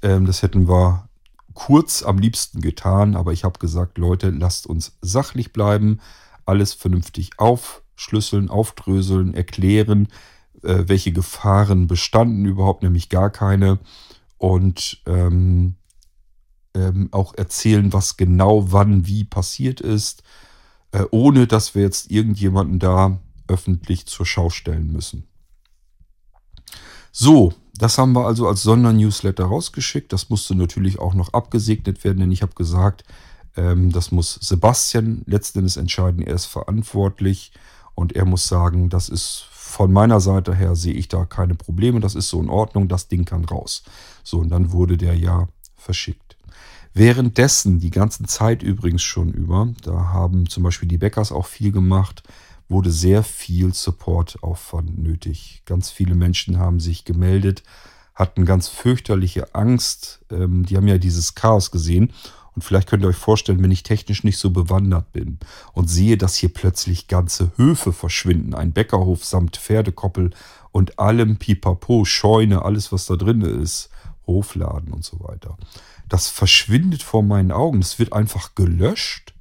Ähm, 0.00 0.24
das 0.24 0.40
hätten 0.40 0.66
wir 0.66 1.10
kurz 1.52 2.02
am 2.02 2.16
liebsten 2.16 2.62
getan, 2.62 3.16
aber 3.16 3.34
ich 3.34 3.44
habe 3.44 3.58
gesagt, 3.58 3.98
Leute, 3.98 4.30
lasst 4.30 4.66
uns 4.66 4.96
sachlich 5.02 5.52
bleiben, 5.52 6.00
alles 6.46 6.72
vernünftig 6.72 7.32
aufschlüsseln, 7.36 8.48
aufdröseln, 8.48 9.34
erklären, 9.34 10.08
äh, 10.62 10.84
welche 10.86 11.12
Gefahren 11.12 11.86
bestanden 11.86 12.46
überhaupt, 12.46 12.82
nämlich 12.82 13.10
gar 13.10 13.28
keine. 13.28 13.78
Und 14.38 15.02
ähm, 15.04 15.76
ähm, 16.74 17.08
auch 17.12 17.34
erzählen, 17.34 17.92
was 17.92 18.16
genau 18.16 18.72
wann 18.72 19.06
wie 19.06 19.24
passiert 19.24 19.80
ist, 19.80 20.22
äh, 20.92 21.04
ohne 21.10 21.46
dass 21.46 21.74
wir 21.74 21.82
jetzt 21.82 22.10
irgendjemanden 22.10 22.78
da 22.78 23.20
öffentlich 23.48 24.06
zur 24.06 24.26
Schau 24.26 24.50
stellen 24.50 24.92
müssen. 24.92 25.26
So, 27.10 27.52
das 27.74 27.98
haben 27.98 28.12
wir 28.12 28.26
also 28.26 28.48
als 28.48 28.62
Sondernewsletter 28.62 29.44
rausgeschickt. 29.44 30.12
Das 30.12 30.30
musste 30.30 30.54
natürlich 30.54 30.98
auch 30.98 31.14
noch 31.14 31.32
abgesegnet 31.32 32.04
werden, 32.04 32.20
denn 32.20 32.32
ich 32.32 32.42
habe 32.42 32.54
gesagt, 32.54 33.04
ähm, 33.56 33.92
das 33.92 34.12
muss 34.12 34.38
Sebastian 34.40 35.22
letzten 35.26 35.60
Endes 35.60 35.76
entscheiden. 35.76 36.22
Er 36.22 36.34
ist 36.34 36.46
verantwortlich 36.46 37.52
und 37.94 38.14
er 38.14 38.24
muss 38.24 38.48
sagen, 38.48 38.88
das 38.88 39.08
ist 39.08 39.46
von 39.50 39.92
meiner 39.92 40.20
Seite 40.20 40.54
her, 40.54 40.76
sehe 40.76 40.94
ich 40.94 41.08
da 41.08 41.24
keine 41.24 41.54
Probleme. 41.54 42.00
Das 42.00 42.14
ist 42.14 42.28
so 42.28 42.40
in 42.40 42.50
Ordnung, 42.50 42.88
das 42.88 43.08
Ding 43.08 43.24
kann 43.24 43.44
raus. 43.44 43.82
So, 44.22 44.38
und 44.38 44.50
dann 44.50 44.72
wurde 44.72 44.96
der 44.96 45.16
ja 45.16 45.48
verschickt. 45.76 46.21
Währenddessen, 46.94 47.80
die 47.80 47.90
ganze 47.90 48.24
Zeit 48.24 48.62
übrigens 48.62 49.02
schon 49.02 49.32
über, 49.32 49.72
da 49.82 50.12
haben 50.12 50.48
zum 50.48 50.62
Beispiel 50.62 50.88
die 50.88 50.98
Bäckers 50.98 51.32
auch 51.32 51.46
viel 51.46 51.72
gemacht, 51.72 52.22
wurde 52.68 52.90
sehr 52.90 53.22
viel 53.22 53.72
Supportaufwand 53.72 54.98
nötig. 54.98 55.62
Ganz 55.64 55.90
viele 55.90 56.14
Menschen 56.14 56.58
haben 56.58 56.80
sich 56.80 57.04
gemeldet, 57.04 57.62
hatten 58.14 58.44
ganz 58.44 58.68
fürchterliche 58.68 59.54
Angst. 59.54 60.20
Ähm, 60.30 60.66
die 60.66 60.76
haben 60.76 60.88
ja 60.88 60.98
dieses 60.98 61.34
Chaos 61.34 61.70
gesehen. 61.70 62.12
Und 62.54 62.62
vielleicht 62.62 62.88
könnt 62.88 63.02
ihr 63.02 63.08
euch 63.08 63.16
vorstellen, 63.16 63.62
wenn 63.62 63.70
ich 63.70 63.82
technisch 63.82 64.24
nicht 64.24 64.36
so 64.36 64.50
bewandert 64.50 65.12
bin 65.12 65.38
und 65.72 65.88
sehe, 65.88 66.18
dass 66.18 66.34
hier 66.34 66.52
plötzlich 66.52 67.08
ganze 67.08 67.52
Höfe 67.56 67.94
verschwinden, 67.94 68.54
ein 68.54 68.72
Bäckerhof 68.72 69.24
samt 69.24 69.56
Pferdekoppel 69.56 70.30
und 70.70 70.98
allem 70.98 71.36
Pipapo, 71.36 72.04
Scheune, 72.04 72.62
alles 72.62 72.92
was 72.92 73.06
da 73.06 73.16
drin 73.16 73.40
ist, 73.40 73.88
Hofladen 74.26 74.92
und 74.92 75.04
so 75.04 75.20
weiter. 75.20 75.56
Das 76.12 76.28
verschwindet 76.28 77.02
vor 77.02 77.22
meinen 77.22 77.52
Augen. 77.52 77.80
Es 77.80 77.98
wird 77.98 78.12
einfach 78.12 78.54
gelöscht 78.54 79.32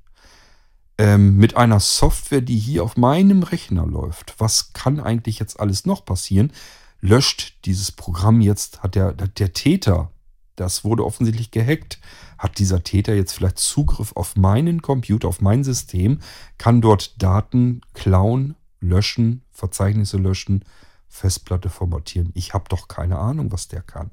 ähm, 0.98 1.36
mit 1.36 1.58
einer 1.58 1.82
Software, 1.82 2.40
die 2.40 2.58
hier 2.58 2.86
auf 2.86 2.96
meinem 2.96 3.44
Rechner 3.44 3.86
läuft. 3.86 4.36
Was 4.38 4.72
kann 4.72 5.02
eigentlich 5.02 5.38
jetzt 5.38 5.60
alles 5.60 5.86
noch 5.86 6.06
passieren? 6.06 6.54
Löscht 7.02 7.58
dieses 7.66 7.92
Programm 7.92 8.40
jetzt, 8.40 8.84
hat 8.84 8.96
der, 8.96 9.12
der 9.12 9.52
Täter, 9.52 10.12
das 10.56 10.86
wurde 10.86 11.04
offensichtlich 11.04 11.52
gehackt, 11.52 12.00
hat 12.38 12.58
dieser 12.58 12.86
Täter 12.86 13.16
jetzt 13.16 13.34
vielleicht 13.34 13.60
Zugriff 13.60 14.14
auf 14.16 14.38
meinen 14.38 14.82
Computer, 14.82 15.28
auf 15.28 15.42
mein 15.42 15.66
System, 15.66 16.20
kann 16.58 16.80
dort 16.80 17.22
Daten 17.22 17.82
klauen, 17.94 18.56
löschen, 18.80 19.44
Verzeichnisse 19.52 20.16
löschen, 20.16 20.64
Festplatte 21.10 21.70
formatieren. 21.70 22.32
Ich 22.34 22.54
habe 22.54 22.70
doch 22.70 22.88
keine 22.88 23.18
Ahnung, 23.18 23.52
was 23.52 23.68
der 23.68 23.82
kann. 23.82 24.10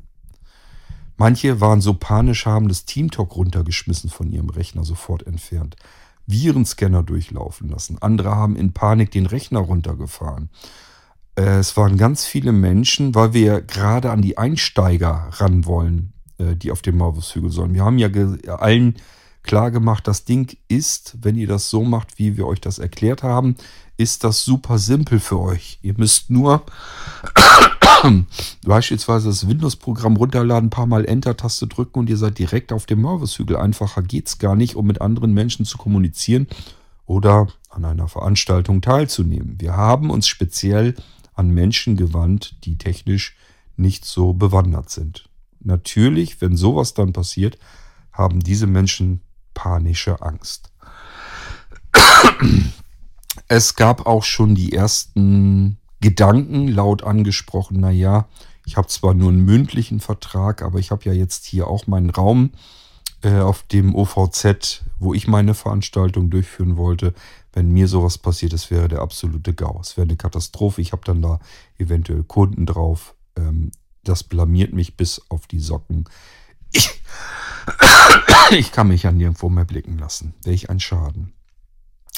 Manche 1.18 1.60
waren 1.60 1.80
so 1.80 1.94
panisch, 1.94 2.46
haben 2.46 2.68
das 2.68 2.84
TeamTalk 2.86 3.34
runtergeschmissen 3.36 4.08
von 4.08 4.30
ihrem 4.30 4.48
Rechner, 4.48 4.84
sofort 4.84 5.26
entfernt. 5.26 5.76
Virenscanner 6.26 7.02
durchlaufen 7.02 7.68
lassen. 7.68 7.98
Andere 8.00 8.36
haben 8.36 8.54
in 8.54 8.72
Panik 8.72 9.10
den 9.10 9.26
Rechner 9.26 9.60
runtergefahren. 9.60 10.48
Äh, 11.34 11.58
es 11.58 11.76
waren 11.76 11.96
ganz 11.96 12.24
viele 12.24 12.52
Menschen, 12.52 13.14
weil 13.14 13.32
wir 13.32 13.62
gerade 13.62 14.10
an 14.10 14.22
die 14.22 14.38
Einsteiger 14.38 15.28
ran 15.32 15.66
wollen, 15.66 16.12
äh, 16.38 16.54
die 16.54 16.70
auf 16.70 16.82
dem 16.82 16.98
Marvushügel 16.98 17.50
sollen. 17.50 17.74
Wir 17.74 17.84
haben 17.84 17.98
ja 17.98 18.08
allen 18.54 18.94
klar 19.42 19.70
gemacht, 19.72 20.06
das 20.06 20.24
Ding 20.24 20.56
ist, 20.68 21.16
wenn 21.22 21.36
ihr 21.36 21.48
das 21.48 21.68
so 21.70 21.82
macht, 21.82 22.18
wie 22.18 22.36
wir 22.36 22.46
euch 22.46 22.60
das 22.60 22.78
erklärt 22.78 23.24
haben, 23.24 23.56
ist 23.98 24.24
das 24.24 24.44
super 24.44 24.78
simpel 24.78 25.20
für 25.20 25.40
euch. 25.40 25.78
Ihr 25.82 25.94
müsst 25.96 26.30
nur 26.30 26.62
beispielsweise 28.64 29.28
das 29.28 29.48
Windows-Programm 29.48 30.16
runterladen, 30.16 30.68
ein 30.68 30.70
paar 30.70 30.86
Mal 30.86 31.04
Enter-Taste 31.04 31.66
drücken 31.66 31.98
und 31.98 32.08
ihr 32.08 32.16
seid 32.16 32.38
direkt 32.38 32.72
auf 32.72 32.86
dem 32.86 33.02
Marvis-Hügel. 33.02 33.56
Einfacher 33.56 34.02
geht 34.02 34.28
es 34.28 34.38
gar 34.38 34.54
nicht, 34.54 34.76
um 34.76 34.86
mit 34.86 35.00
anderen 35.00 35.34
Menschen 35.34 35.66
zu 35.66 35.76
kommunizieren 35.78 36.46
oder 37.06 37.48
an 37.70 37.84
einer 37.84 38.06
Veranstaltung 38.06 38.82
teilzunehmen. 38.82 39.56
Wir 39.58 39.76
haben 39.76 40.10
uns 40.10 40.28
speziell 40.28 40.94
an 41.34 41.50
Menschen 41.50 41.96
gewandt, 41.96 42.54
die 42.64 42.78
technisch 42.78 43.36
nicht 43.76 44.04
so 44.04 44.32
bewandert 44.32 44.90
sind. 44.90 45.28
Natürlich, 45.60 46.40
wenn 46.40 46.56
sowas 46.56 46.94
dann 46.94 47.12
passiert, 47.12 47.58
haben 48.12 48.40
diese 48.40 48.68
Menschen 48.68 49.22
panische 49.54 50.22
Angst. 50.22 50.70
Es 53.46 53.76
gab 53.76 54.06
auch 54.06 54.24
schon 54.24 54.54
die 54.54 54.72
ersten 54.72 55.78
Gedanken 56.00 56.68
laut 56.68 57.02
angesprochen, 57.02 57.80
naja, 57.80 58.28
ich 58.68 58.76
habe 58.76 58.88
zwar 58.88 59.14
nur 59.14 59.30
einen 59.30 59.44
mündlichen 59.44 59.98
Vertrag, 59.98 60.62
aber 60.62 60.78
ich 60.78 60.90
habe 60.90 61.04
ja 61.04 61.12
jetzt 61.12 61.46
hier 61.46 61.68
auch 61.68 61.86
meinen 61.86 62.10
Raum 62.10 62.50
äh, 63.22 63.38
auf 63.38 63.62
dem 63.62 63.94
OVZ, 63.94 64.84
wo 64.98 65.14
ich 65.14 65.26
meine 65.26 65.54
Veranstaltung 65.54 66.28
durchführen 66.28 66.76
wollte. 66.76 67.14
Wenn 67.54 67.70
mir 67.70 67.88
sowas 67.88 68.18
passiert, 68.18 68.52
das 68.52 68.70
wäre 68.70 68.88
der 68.88 69.00
absolute 69.00 69.54
GAU. 69.54 69.80
Es 69.80 69.96
wäre 69.96 70.06
eine 70.06 70.16
Katastrophe. 70.16 70.82
Ich 70.82 70.92
habe 70.92 71.02
dann 71.04 71.22
da 71.22 71.40
eventuell 71.78 72.24
Kunden 72.24 72.66
drauf. 72.66 73.14
Ähm, 73.36 73.72
das 74.04 74.22
blamiert 74.22 74.74
mich 74.74 74.98
bis 74.98 75.22
auf 75.30 75.46
die 75.46 75.60
Socken. 75.60 76.04
Ich, 76.72 76.90
ich 78.50 78.70
kann 78.70 78.88
mich 78.88 79.04
ja 79.04 79.12
nirgendwo 79.12 79.48
mehr 79.48 79.64
blicken 79.64 79.96
lassen. 79.98 80.34
Wäre 80.42 80.54
ich 80.54 80.68
ein 80.68 80.78
Schaden 80.78 81.32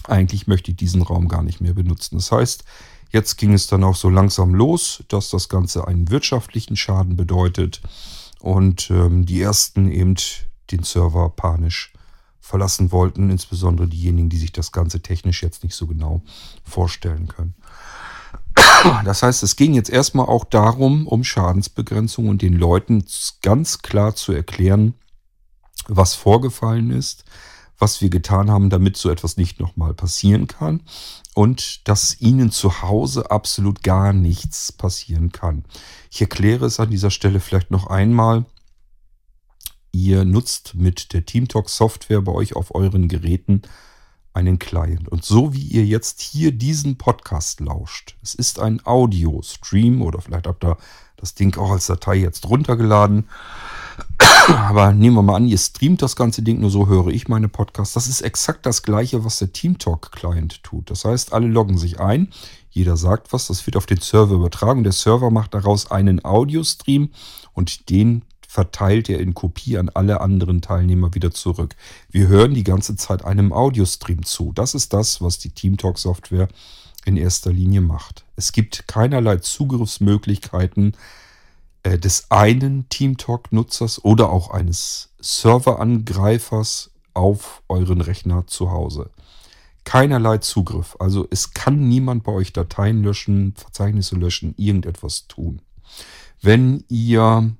eigentlich 0.06 0.46
möchte 0.46 0.70
ich 0.70 0.76
diesen 0.76 1.02
Raum 1.02 1.28
gar 1.28 1.42
nicht 1.42 1.60
mehr 1.60 1.74
benutzen. 1.74 2.16
Das 2.16 2.32
heißt, 2.32 2.64
jetzt 3.10 3.36
ging 3.36 3.52
es 3.52 3.66
dann 3.66 3.84
auch 3.84 3.96
so 3.96 4.08
langsam 4.08 4.54
los, 4.54 5.04
dass 5.08 5.30
das 5.30 5.48
Ganze 5.48 5.86
einen 5.86 6.10
wirtschaftlichen 6.10 6.76
Schaden 6.76 7.16
bedeutet 7.16 7.80
und 8.40 8.90
ähm, 8.90 9.26
die 9.26 9.40
ersten 9.40 9.90
eben 9.90 10.14
den 10.70 10.82
Server 10.82 11.30
panisch 11.30 11.92
verlassen 12.40 12.90
wollten, 12.90 13.30
insbesondere 13.30 13.86
diejenigen, 13.86 14.28
die 14.28 14.38
sich 14.38 14.52
das 14.52 14.72
Ganze 14.72 15.00
technisch 15.00 15.42
jetzt 15.42 15.62
nicht 15.62 15.74
so 15.74 15.86
genau 15.86 16.22
vorstellen 16.64 17.28
können. 17.28 17.54
Das 19.04 19.22
heißt, 19.22 19.42
es 19.42 19.56
ging 19.56 19.74
jetzt 19.74 19.90
erstmal 19.90 20.26
auch 20.26 20.44
darum, 20.44 21.06
um 21.06 21.22
Schadensbegrenzung 21.22 22.28
und 22.28 22.42
den 22.42 22.54
Leuten 22.54 23.04
ganz 23.42 23.82
klar 23.82 24.14
zu 24.14 24.32
erklären, 24.32 24.94
was 25.86 26.14
vorgefallen 26.14 26.90
ist, 26.90 27.24
was 27.80 28.00
wir 28.00 28.10
getan 28.10 28.50
haben, 28.50 28.70
damit 28.70 28.96
so 28.96 29.10
etwas 29.10 29.36
nicht 29.36 29.58
nochmal 29.58 29.94
passieren 29.94 30.46
kann 30.46 30.82
und 31.34 31.88
dass 31.88 32.20
Ihnen 32.20 32.50
zu 32.50 32.82
Hause 32.82 33.30
absolut 33.30 33.82
gar 33.82 34.12
nichts 34.12 34.72
passieren 34.72 35.32
kann. 35.32 35.64
Ich 36.10 36.20
erkläre 36.20 36.66
es 36.66 36.78
an 36.78 36.90
dieser 36.90 37.10
Stelle 37.10 37.40
vielleicht 37.40 37.70
noch 37.70 37.86
einmal. 37.86 38.44
Ihr 39.92 40.24
nutzt 40.24 40.74
mit 40.74 41.12
der 41.12 41.24
TeamTalk 41.24 41.68
Software 41.68 42.22
bei 42.22 42.32
euch 42.32 42.54
auf 42.54 42.74
euren 42.74 43.08
Geräten 43.08 43.62
einen 44.32 44.58
Client. 44.58 45.08
Und 45.08 45.24
so 45.24 45.52
wie 45.52 45.62
ihr 45.62 45.84
jetzt 45.84 46.20
hier 46.20 46.52
diesen 46.52 46.98
Podcast 46.98 47.60
lauscht, 47.60 48.16
es 48.22 48.34
ist 48.34 48.60
ein 48.60 48.84
Audio-Stream 48.84 50.02
oder 50.02 50.20
vielleicht 50.20 50.46
habt 50.46 50.64
ihr 50.64 50.76
das 51.16 51.34
Ding 51.34 51.56
auch 51.58 51.70
als 51.70 51.86
Datei 51.86 52.16
jetzt 52.16 52.48
runtergeladen. 52.48 53.28
Aber 54.56 54.92
nehmen 54.92 55.16
wir 55.16 55.22
mal 55.22 55.36
an, 55.36 55.46
ihr 55.46 55.58
streamt 55.58 56.02
das 56.02 56.16
ganze 56.16 56.42
Ding 56.42 56.60
nur 56.60 56.70
so, 56.70 56.88
höre 56.88 57.08
ich 57.08 57.28
meine 57.28 57.48
Podcasts. 57.48 57.94
Das 57.94 58.06
ist 58.06 58.20
exakt 58.20 58.66
das 58.66 58.82
gleiche, 58.82 59.24
was 59.24 59.38
der 59.38 59.52
TeamTalk-Client 59.52 60.62
tut. 60.62 60.90
Das 60.90 61.04
heißt, 61.04 61.32
alle 61.32 61.46
loggen 61.46 61.78
sich 61.78 62.00
ein, 62.00 62.28
jeder 62.70 62.96
sagt 62.96 63.32
was, 63.32 63.46
das 63.46 63.66
wird 63.66 63.76
auf 63.76 63.86
den 63.86 64.00
Server 64.00 64.34
übertragen. 64.34 64.82
Der 64.82 64.92
Server 64.92 65.30
macht 65.30 65.54
daraus 65.54 65.90
einen 65.90 66.24
Audio-Stream 66.24 67.10
und 67.52 67.90
den 67.90 68.22
verteilt 68.46 69.08
er 69.08 69.20
in 69.20 69.34
Kopie 69.34 69.78
an 69.78 69.90
alle 69.90 70.20
anderen 70.20 70.60
Teilnehmer 70.60 71.14
wieder 71.14 71.30
zurück. 71.30 71.76
Wir 72.10 72.26
hören 72.26 72.54
die 72.54 72.64
ganze 72.64 72.96
Zeit 72.96 73.24
einem 73.24 73.52
Audio-Stream 73.52 74.24
zu. 74.24 74.52
Das 74.52 74.74
ist 74.74 74.92
das, 74.92 75.20
was 75.20 75.38
die 75.38 75.50
TeamTalk-Software 75.50 76.48
in 77.04 77.16
erster 77.16 77.52
Linie 77.52 77.80
macht. 77.80 78.24
Es 78.36 78.52
gibt 78.52 78.88
keinerlei 78.88 79.36
Zugriffsmöglichkeiten 79.36 80.96
äh, 81.82 81.98
des 81.98 82.30
einen 82.30 82.88
TeamTalk-Nutzers 82.88 84.04
oder 84.04 84.30
auch 84.30 84.50
eines 84.50 85.10
Serverangreifers 85.20 86.90
auf 87.14 87.62
euren 87.68 88.00
Rechner 88.00 88.46
zu 88.46 88.70
Hause. 88.70 89.10
Keinerlei 89.84 90.38
Zugriff. 90.38 90.96
Also 90.98 91.26
es 91.30 91.52
kann 91.54 91.88
niemand 91.88 92.22
bei 92.24 92.32
euch 92.32 92.52
Dateien 92.52 93.02
löschen, 93.02 93.54
Verzeichnisse 93.56 94.16
löschen, 94.16 94.54
irgendetwas 94.56 95.26
tun. 95.26 95.62
Wenn 96.42 96.84
ihr 96.88 97.52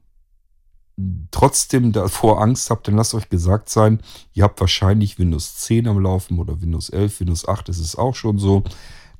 trotzdem 1.30 1.92
davor 1.92 2.42
Angst 2.42 2.70
habt, 2.70 2.86
dann 2.88 2.96
lasst 2.96 3.14
euch 3.14 3.28
gesagt 3.28 3.68
sein, 3.68 4.00
ihr 4.34 4.44
habt 4.44 4.60
wahrscheinlich 4.60 5.18
Windows 5.18 5.56
10 5.56 5.88
am 5.88 5.98
Laufen 5.98 6.38
oder 6.38 6.60
Windows 6.60 6.90
11, 6.90 7.20
Windows 7.20 7.48
8 7.48 7.68
ist 7.70 7.78
es 7.78 7.96
auch 7.96 8.14
schon 8.14 8.38
so 8.38 8.62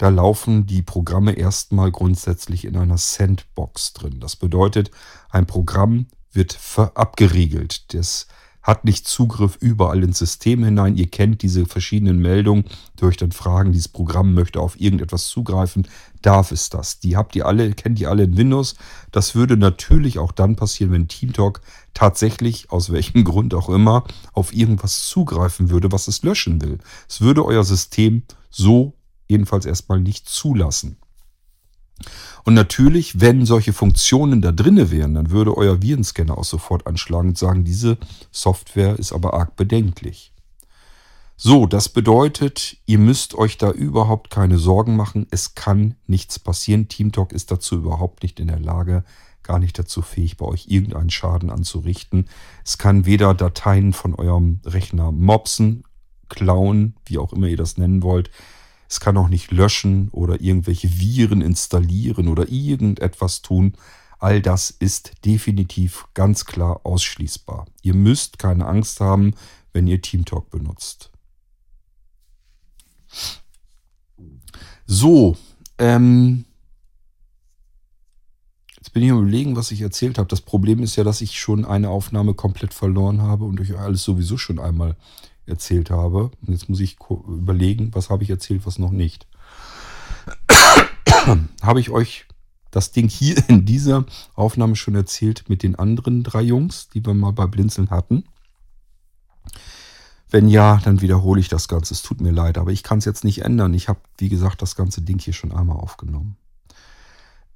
da 0.01 0.09
laufen 0.09 0.65
die 0.65 0.81
Programme 0.81 1.33
erstmal 1.33 1.93
grundsätzlich 1.93 2.65
in 2.65 2.75
einer 2.79 2.97
Sandbox 2.97 3.93
drin. 3.93 4.19
Das 4.19 4.35
bedeutet, 4.35 4.91
ein 5.29 5.45
Programm 5.45 6.07
wird 6.33 6.59
abgeriegelt. 6.95 7.93
Das 7.93 8.27
hat 8.63 8.87
nicht 8.87 9.07
Zugriff 9.07 9.59
überall 9.61 10.03
ins 10.03 10.19
System 10.19 10.65
hinein. 10.65 10.97
Ihr 10.97 11.09
kennt 11.09 11.43
diese 11.43 11.67
verschiedenen 11.67 12.19
Meldungen, 12.19 12.65
euch 13.03 13.19
dann 13.19 13.33
fragen, 13.33 13.73
dieses 13.73 13.89
Programm 13.89 14.33
möchte 14.33 14.61
auf 14.61 14.81
irgendetwas 14.81 15.29
zugreifen. 15.29 15.87
Darf 16.23 16.51
es 16.51 16.71
das? 16.71 17.01
Die 17.01 17.19
habt 17.19 17.37
ihr 17.37 17.45
alle, 17.45 17.71
kennt 17.75 18.01
ihr 18.01 18.09
alle 18.09 18.23
in 18.23 18.39
Windows. 18.39 18.77
Das 19.13 19.35
würde 19.35 19.59
natürlich 19.59 20.19
auch 20.19 20.33
dann 20.33 20.57
passieren, 20.57 20.93
wenn 20.93 21.09
TeamTalk 21.09 21.61
tatsächlich, 21.93 22.73
aus 22.73 22.91
welchem 22.91 23.25
Grund 23.25 23.53
auch 23.53 23.69
immer, 23.69 24.05
auf 24.33 24.55
irgendwas 24.55 25.07
zugreifen 25.09 25.69
würde, 25.69 25.93
was 25.93 26.09
es 26.09 26.23
löschen 26.23 26.63
will. 26.63 26.79
Es 27.07 27.21
würde 27.21 27.45
euer 27.45 27.65
System 27.65 28.23
so 28.49 28.95
jedenfalls 29.31 29.65
erstmal 29.65 30.01
nicht 30.01 30.29
zulassen. 30.29 30.97
Und 32.45 32.55
natürlich, 32.55 33.21
wenn 33.21 33.45
solche 33.45 33.73
Funktionen 33.73 34.41
da 34.41 34.53
drinne 34.53 34.91
wären, 34.91 35.15
dann 35.15 35.31
würde 35.31 35.57
euer 35.57 35.83
Virenscanner 35.83 36.37
auch 36.39 36.45
sofort 36.45 36.87
anschlagen 36.87 37.31
und 37.31 37.39
sagen, 37.39 37.65
diese 37.65 37.99
Software 38.31 38.99
ist 38.99 39.13
aber 39.13 39.35
arg 39.35 39.57
bedenklich. 39.57 40.33
So, 41.37 41.67
das 41.67 41.89
bedeutet, 41.89 42.77
ihr 42.85 42.99
müsst 42.99 43.35
euch 43.35 43.57
da 43.57 43.71
überhaupt 43.71 44.29
keine 44.29 44.59
Sorgen 44.59 44.97
machen. 44.97 45.27
Es 45.31 45.55
kann 45.55 45.95
nichts 46.07 46.39
passieren. 46.39 46.89
TeamTalk 46.89 47.33
ist 47.33 47.51
dazu 47.51 47.77
überhaupt 47.77 48.23
nicht 48.23 48.41
in 48.41 48.49
der 48.49 48.61
Lage, 48.61 49.05
gar 49.43 49.59
nicht 49.59 49.79
dazu 49.79 50.03
fähig, 50.03 50.37
bei 50.37 50.45
euch 50.45 50.67
irgendeinen 50.69 51.09
Schaden 51.09 51.49
anzurichten. 51.49 52.29
Es 52.63 52.77
kann 52.77 53.07
weder 53.07 53.33
Dateien 53.33 53.95
von 53.95 54.15
eurem 54.15 54.61
Rechner 54.67 55.13
mopsen, 55.13 55.85
klauen, 56.29 56.95
wie 57.07 57.17
auch 57.17 57.33
immer 57.33 57.47
ihr 57.47 57.57
das 57.57 57.79
nennen 57.79 58.03
wollt. 58.03 58.31
Es 58.91 58.99
kann 58.99 59.17
auch 59.17 59.29
nicht 59.29 59.53
löschen 59.53 60.09
oder 60.11 60.41
irgendwelche 60.41 60.99
Viren 60.99 61.43
installieren 61.43 62.27
oder 62.27 62.49
irgendetwas 62.49 63.41
tun. 63.41 63.75
All 64.19 64.43
das 64.43 64.71
ist 64.71 65.13
definitiv 65.25 66.09
ganz 66.13 66.45
klar 66.45 66.81
ausschließbar. 66.83 67.67
Ihr 67.83 67.95
müsst 67.95 68.41
keine 68.41 68.67
Angst 68.67 68.99
haben, 68.99 69.35
wenn 69.73 69.87
ihr 69.87 70.03
TeamTalk 70.03 70.51
benutzt. 70.51 71.13
So, 74.87 75.37
ähm, 75.79 76.45
jetzt 78.77 78.93
bin 78.93 79.05
ich 79.05 79.13
am 79.13 79.21
überlegen, 79.21 79.55
was 79.55 79.71
ich 79.71 79.83
erzählt 79.83 80.19
habe. 80.19 80.27
Das 80.27 80.41
Problem 80.41 80.83
ist 80.83 80.97
ja, 80.97 81.05
dass 81.05 81.21
ich 81.21 81.39
schon 81.39 81.65
eine 81.65 81.91
Aufnahme 81.91 82.35
komplett 82.35 82.75
verloren 82.75 83.23
habe 83.23 83.45
und 83.45 83.61
euch 83.61 83.79
alles 83.79 84.03
sowieso 84.03 84.37
schon 84.37 84.59
einmal 84.59 84.97
erzählt 85.51 85.91
habe. 85.91 86.31
Und 86.41 86.53
jetzt 86.53 86.69
muss 86.69 86.81
ich 86.81 86.97
überlegen, 87.11 87.91
was 87.95 88.09
habe 88.09 88.23
ich 88.23 88.31
erzählt, 88.31 88.65
was 88.65 88.79
noch 88.79 88.91
nicht. 88.91 89.27
habe 91.63 91.81
ich 91.81 91.91
euch 91.91 92.27
das 92.71 92.93
Ding 92.93 93.09
hier 93.09 93.37
in 93.49 93.67
dieser 93.67 94.05
Aufnahme 94.35 94.77
schon 94.77 94.95
erzählt 94.95 95.45
mit 95.49 95.63
den 95.63 95.77
anderen 95.77 96.23
drei 96.23 96.43
Jungs, 96.43 96.89
die 96.89 97.05
wir 97.05 97.15
mal 97.15 97.33
bei 97.33 97.47
Blinzeln 97.47 97.91
hatten? 97.91 98.25
Wenn 100.31 100.49
ja, 100.49 100.81
dann 100.85 101.01
wiederhole 101.01 101.41
ich 101.41 101.49
das 101.49 101.67
Ganze. 101.67 101.93
Es 101.93 102.03
tut 102.03 102.21
mir 102.21 102.31
leid, 102.31 102.57
aber 102.57 102.71
ich 102.71 102.85
kann 102.85 102.99
es 102.99 103.05
jetzt 103.05 103.25
nicht 103.25 103.43
ändern. 103.43 103.75
Ich 103.75 103.89
habe, 103.89 104.01
wie 104.19 104.29
gesagt, 104.29 104.63
das 104.63 104.77
ganze 104.77 105.03
Ding 105.03 105.19
hier 105.19 105.33
schon 105.33 105.53
einmal 105.53 105.77
aufgenommen. 105.77 106.37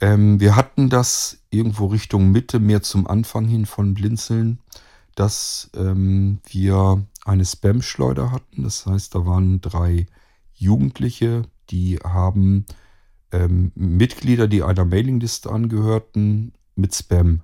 Ähm, 0.01 0.41
wir 0.41 0.57
hatten 0.57 0.91
das 0.91 1.39
irgendwo 1.51 1.87
Richtung 1.87 2.33
Mitte, 2.33 2.59
mehr 2.59 2.83
zum 2.83 3.07
Anfang 3.07 3.47
hin 3.47 3.65
von 3.65 3.95
Blinzeln, 3.95 4.59
dass 5.15 5.71
ähm, 5.77 6.41
wir 6.47 7.07
eine 7.25 7.45
Spam-Schleuder 7.45 8.31
hatten. 8.31 8.63
Das 8.63 8.87
heißt, 8.87 9.15
da 9.15 9.27
waren 9.27 9.61
drei 9.61 10.07
Jugendliche, 10.55 11.43
die 11.71 11.99
haben 11.99 12.67
ähm, 13.33 13.73
Mitglieder, 13.75 14.47
die 14.47 14.63
einer 14.63 14.85
Mailingliste 14.85 15.51
angehörten, 15.51 16.53
mit 16.77 16.95
Spam 16.95 17.43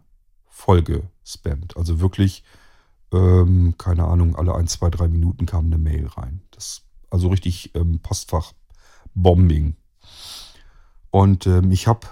vollgespammt. 0.48 1.76
Also 1.76 2.00
wirklich, 2.00 2.44
ähm, 3.12 3.74
keine 3.78 4.04
Ahnung, 4.04 4.36
alle 4.36 4.54
ein, 4.54 4.68
zwei, 4.68 4.90
drei 4.90 5.08
Minuten 5.08 5.46
kam 5.46 5.66
eine 5.66 5.78
Mail 5.78 6.06
rein. 6.06 6.42
Das, 6.50 6.82
also 7.08 7.28
richtig 7.28 7.74
ähm, 7.74 8.00
Postfach-Bombing. 8.00 9.76
Und 11.10 11.46
ähm, 11.46 11.72
ich 11.72 11.86
habe 11.86 12.06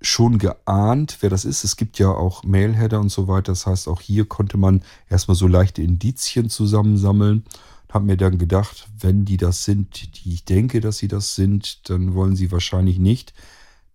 schon 0.00 0.38
geahnt, 0.38 1.18
wer 1.20 1.30
das 1.30 1.44
ist. 1.44 1.64
Es 1.64 1.76
gibt 1.76 1.98
ja 1.98 2.10
auch 2.10 2.44
Mailheader 2.44 3.00
und 3.00 3.10
so 3.10 3.28
weiter. 3.28 3.52
Das 3.52 3.66
heißt, 3.66 3.88
auch 3.88 4.00
hier 4.00 4.26
konnte 4.26 4.56
man 4.56 4.82
erstmal 5.08 5.34
so 5.34 5.46
leichte 5.48 5.82
Indizien 5.82 6.50
zusammensammeln. 6.50 7.44
Habe 7.90 8.04
mir 8.04 8.16
dann 8.16 8.38
gedacht, 8.38 8.88
wenn 9.00 9.24
die 9.24 9.38
das 9.38 9.64
sind, 9.64 10.24
die 10.24 10.34
ich 10.34 10.44
denke, 10.44 10.80
dass 10.80 10.98
sie 10.98 11.08
das 11.08 11.34
sind, 11.34 11.88
dann 11.88 12.14
wollen 12.14 12.36
sie 12.36 12.52
wahrscheinlich 12.52 12.98
nicht, 12.98 13.32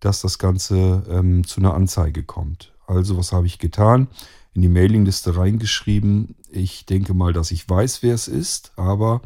dass 0.00 0.20
das 0.20 0.38
Ganze 0.38 1.04
ähm, 1.08 1.46
zu 1.46 1.60
einer 1.60 1.74
Anzeige 1.74 2.22
kommt. 2.22 2.72
Also 2.86 3.16
was 3.16 3.32
habe 3.32 3.46
ich 3.46 3.58
getan? 3.58 4.08
In 4.52 4.62
die 4.62 4.68
Mailingliste 4.68 5.36
reingeschrieben. 5.36 6.34
Ich 6.50 6.86
denke 6.86 7.14
mal, 7.14 7.32
dass 7.32 7.50
ich 7.50 7.68
weiß, 7.68 8.02
wer 8.02 8.14
es 8.14 8.28
ist, 8.28 8.72
aber 8.76 9.22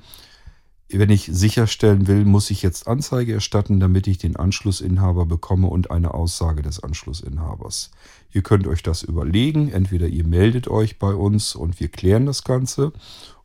wenn 0.91 1.11
ich 1.11 1.29
sicherstellen 1.31 2.07
will, 2.07 2.25
muss 2.25 2.51
ich 2.51 2.63
jetzt 2.63 2.89
Anzeige 2.89 3.35
erstatten, 3.35 3.79
damit 3.79 4.07
ich 4.07 4.17
den 4.17 4.37
Anschlussinhaber 4.37 5.27
bekomme 5.27 5.69
und 5.69 5.91
eine 5.91 6.15
Aussage 6.15 6.63
des 6.63 6.83
Anschlussinhabers. 6.83 7.91
Ihr 8.33 8.43
könnt 8.43 8.67
euch 8.67 8.83
das 8.83 9.03
überlegen. 9.03 9.71
Entweder 9.71 10.07
ihr 10.07 10.25
meldet 10.25 10.69
euch 10.69 10.99
bei 10.99 11.15
uns 11.15 11.55
und 11.55 11.79
wir 11.81 11.89
klären 11.89 12.25
das 12.25 12.43
Ganze. 12.43 12.93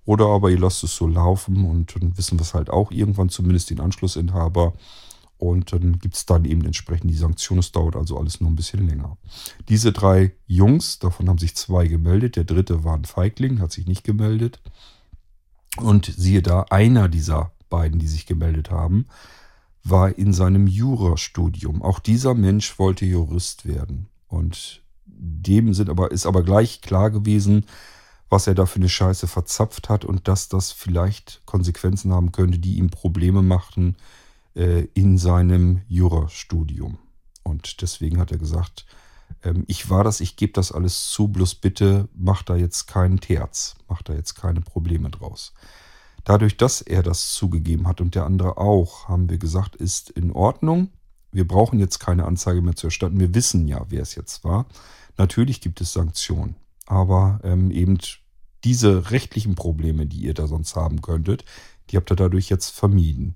Oder 0.05 0.27
aber 0.27 0.51
ihr 0.51 0.59
lasst 0.59 0.83
es 0.83 0.95
so 0.95 1.07
laufen 1.07 1.65
und 1.65 1.95
dann 1.95 2.17
wissen 2.17 2.37
wir 2.39 2.43
es 2.43 2.53
halt 2.53 2.69
auch 2.69 2.91
irgendwann 2.91 3.29
zumindest 3.29 3.69
den 3.69 3.81
Anschlussinhaber. 3.81 4.73
Und 5.37 5.73
dann 5.73 5.99
gibt 5.99 6.15
es 6.15 6.25
dann 6.25 6.45
eben 6.45 6.63
entsprechend 6.63 7.11
die 7.11 7.17
Sanktion. 7.17 7.59
Es 7.59 7.73
dauert 7.73 7.97
also 7.97 8.17
alles 8.17 8.39
nur 8.39 8.49
ein 8.49 8.55
bisschen 8.55 8.87
länger. 8.87 9.17
Diese 9.67 9.91
drei 9.91 10.31
Jungs, 10.47 10.99
davon 10.99 11.27
haben 11.27 11.37
sich 11.37 11.55
zwei 11.55 11.87
gemeldet. 11.87 12.37
Der 12.37 12.45
dritte 12.45 12.85
war 12.85 12.95
ein 12.95 13.03
Feigling, 13.03 13.59
hat 13.59 13.73
sich 13.73 13.85
nicht 13.85 14.05
gemeldet. 14.05 14.61
Und 15.77 16.05
siehe 16.05 16.41
da, 16.41 16.65
einer 16.69 17.09
dieser 17.09 17.51
beiden, 17.69 17.99
die 17.99 18.07
sich 18.07 18.25
gemeldet 18.25 18.69
haben, 18.69 19.07
war 19.83 20.17
in 20.17 20.33
seinem 20.33 20.67
Jurastudium. 20.67 21.81
Auch 21.81 21.99
dieser 21.99 22.33
Mensch 22.33 22.77
wollte 22.79 23.05
Jurist 23.05 23.67
werden. 23.67 24.07
Und 24.27 24.81
dem 25.05 25.73
sind 25.73 25.89
aber, 25.89 26.11
ist 26.11 26.25
aber 26.25 26.43
gleich 26.43 26.81
klar 26.81 27.11
gewesen, 27.11 27.65
was 28.29 28.47
er 28.47 28.55
da 28.55 28.65
für 28.65 28.77
eine 28.77 28.89
Scheiße 28.89 29.27
verzapft 29.27 29.89
hat 29.89 30.05
und 30.05 30.27
dass 30.27 30.49
das 30.49 30.71
vielleicht 30.71 31.41
Konsequenzen 31.45 32.13
haben 32.13 32.31
könnte, 32.31 32.59
die 32.59 32.77
ihm 32.77 32.89
Probleme 32.89 33.41
machten 33.41 33.95
äh, 34.55 34.87
in 34.93 35.17
seinem 35.17 35.81
Jurastudium. 35.87 36.97
Und 37.43 37.81
deswegen 37.81 38.19
hat 38.19 38.31
er 38.31 38.37
gesagt, 38.37 38.85
ich 39.67 39.89
war 39.89 40.03
das, 40.03 40.21
ich 40.21 40.35
gebe 40.35 40.53
das 40.53 40.71
alles 40.71 41.09
zu, 41.09 41.27
bloß 41.27 41.55
bitte 41.55 42.07
mach 42.13 42.43
da 42.43 42.55
jetzt 42.55 42.87
keinen 42.87 43.19
Terz, 43.19 43.75
mach 43.87 44.01
da 44.01 44.13
jetzt 44.13 44.35
keine 44.35 44.61
Probleme 44.61 45.09
draus. 45.09 45.53
Dadurch, 46.23 46.55
dass 46.55 46.81
er 46.81 47.03
das 47.03 47.33
zugegeben 47.33 47.87
hat 47.87 47.99
und 47.99 48.15
der 48.15 48.25
andere 48.25 48.57
auch, 48.57 49.09
haben 49.09 49.29
wir 49.29 49.37
gesagt, 49.37 49.75
ist 49.75 50.09
in 50.09 50.31
Ordnung. 50.31 50.89
Wir 51.31 51.47
brauchen 51.47 51.79
jetzt 51.79 51.99
keine 51.99 52.25
Anzeige 52.25 52.61
mehr 52.61 52.75
zu 52.75 52.87
erstatten. 52.87 53.19
Wir 53.19 53.35
wissen 53.35 53.67
ja, 53.67 53.85
wer 53.89 54.01
es 54.01 54.15
jetzt 54.15 54.43
war. 54.43 54.65
Natürlich 55.17 55.59
gibt 55.59 55.81
es 55.81 55.93
Sanktionen, 55.93 56.55
aber 56.85 57.39
ähm, 57.43 57.71
eben 57.71 57.97
diese 58.63 59.11
rechtlichen 59.11 59.55
Probleme, 59.55 60.05
die 60.05 60.21
ihr 60.21 60.33
da 60.33 60.47
sonst 60.47 60.75
haben 60.75 61.01
könntet, 61.01 61.43
die 61.89 61.97
habt 61.97 62.11
ihr 62.11 62.15
dadurch 62.15 62.49
jetzt 62.49 62.69
vermieden. 62.69 63.35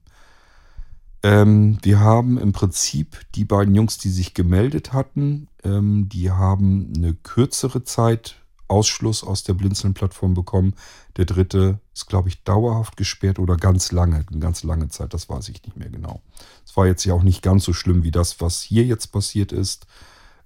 Ähm, 1.24 1.78
wir 1.82 1.99
haben 1.99 2.38
im 2.38 2.53
Prinzip 2.53 3.26
die 3.36 3.44
beiden 3.44 3.76
Jungs, 3.76 3.98
die 3.98 4.10
sich 4.10 4.34
gemeldet 4.34 4.94
hatten, 4.94 5.49
ähm, 5.68 6.10
die 6.10 6.31
haben 6.31 6.94
eine 6.95 7.14
kürzere 7.14 7.84
Zeit 7.84 8.38
Ausschluss 8.69 9.23
aus 9.23 9.44
der 9.44 9.53
Blinzeln-Plattform 9.53 10.34
bekommen. 10.34 10.73
Der 11.15 11.26
dritte 11.26 11.80
ist, 11.94 12.07
glaube 12.07 12.30
ich, 12.30 12.44
dauerhaft 12.44 12.98
gesperrt 12.98 13.39
oder 13.39 13.56
ganz 13.56 13.91
lange, 13.91 14.26
eine 14.30 14.39
ganz 14.39 14.64
lange 14.64 14.89
Zeit, 14.89 15.14
das 15.14 15.30
weiß 15.30 15.49
ich 15.49 15.64
nicht 15.64 15.77
mehr 15.77 15.89
genau. 15.89 16.22
Es 16.65 16.76
war 16.76 16.85
jetzt 16.85 17.06
ja 17.06 17.14
auch 17.14 17.23
nicht 17.23 17.41
ganz 17.41 17.64
so 17.64 17.73
schlimm 17.73 18.03
wie 18.03 18.11
das, 18.11 18.41
was 18.41 18.61
hier 18.61 18.84
jetzt 18.84 19.07
passiert 19.07 19.52
ist. 19.52 19.88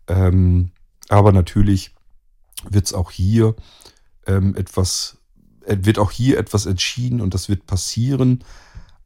Ähm, 0.07 0.71
aber 1.09 1.31
natürlich 1.31 1.95
wird 2.69 2.85
es 2.85 2.93
auch 2.93 3.11
hier 3.11 3.55
ähm, 4.27 4.55
etwas, 4.55 5.17
äh, 5.65 5.77
wird 5.81 5.97
auch 5.97 6.11
hier 6.11 6.37
etwas 6.37 6.67
entschieden 6.67 7.21
und 7.21 7.33
das 7.33 7.49
wird 7.49 7.65
passieren 7.65 8.43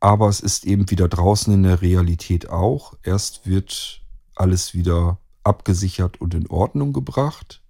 aber 0.06 0.30
es 0.30 0.40
ist 0.40 0.66
eben 0.66 0.90
wieder 0.92 1.08
draußen 1.08 1.52
in 1.52 1.64
der 1.64 1.82
Realität 1.82 2.50
auch. 2.50 2.94
Erst 3.02 3.48
wird 3.48 4.02
alles 4.36 4.76
wieder 4.76 5.18
abgesichert 5.46 6.20
und 6.20 6.34
in 6.34 6.48
Ordnung 6.48 6.94
gebracht. 6.94 7.62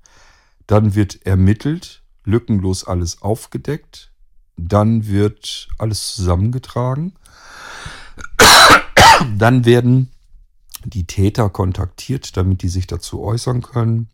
Dann 0.68 0.96
wird 0.96 1.26
ermittelt, 1.26 2.04
lückenlos 2.24 2.86
alles 2.86 3.22
aufgedeckt. 3.22 4.12
Dann 4.58 5.08
wird 5.08 5.68
alles 5.78 6.16
zusammengetragen. 6.16 7.14
Dann 9.38 9.66
werden 9.66 10.12
die 10.84 11.06
Täter 11.06 11.50
kontaktiert, 11.50 12.38
damit 12.38 12.62
die 12.62 12.70
sich 12.70 12.88
dazu 12.88 13.22
äußern 13.22 13.62
können. 13.62 14.10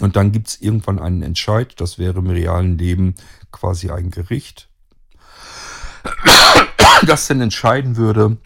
Und 0.00 0.16
dann 0.16 0.32
gibt 0.32 0.48
es 0.48 0.60
irgendwann 0.60 0.98
einen 0.98 1.22
Entscheid, 1.22 1.80
das 1.80 1.98
wäre 1.98 2.18
im 2.18 2.28
realen 2.28 2.78
Leben 2.78 3.14
quasi 3.50 3.90
ein 3.90 4.10
Gericht 4.10 4.68
das 7.06 7.26
denn 7.26 7.40
entscheiden 7.40 7.96
würde, 7.96 8.36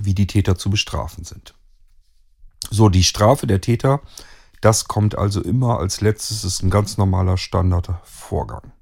wie 0.00 0.14
die 0.14 0.26
Täter 0.26 0.56
zu 0.56 0.70
bestrafen 0.70 1.24
sind. 1.24 1.54
So, 2.70 2.88
die 2.88 3.04
Strafe 3.04 3.46
der 3.46 3.60
Täter, 3.60 4.00
das 4.60 4.86
kommt 4.86 5.16
also 5.16 5.40
immer 5.42 5.78
als 5.78 6.00
letztes, 6.00 6.44
ist 6.44 6.62
ein 6.62 6.70
ganz 6.70 6.96
normaler 6.96 7.36
Standardvorgang. 7.36 8.72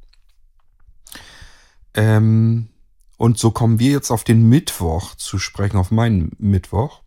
Ähm, 1.94 2.69
und 3.16 3.39
so 3.39 3.51
kommen 3.51 3.78
wir 3.78 3.90
jetzt 3.90 4.11
auf 4.11 4.24
den 4.24 4.48
Mittwoch 4.48 5.15
zu 5.15 5.39
sprechen, 5.39 5.77
auf 5.77 5.90
meinen 5.90 6.32
Mittwoch. 6.39 7.02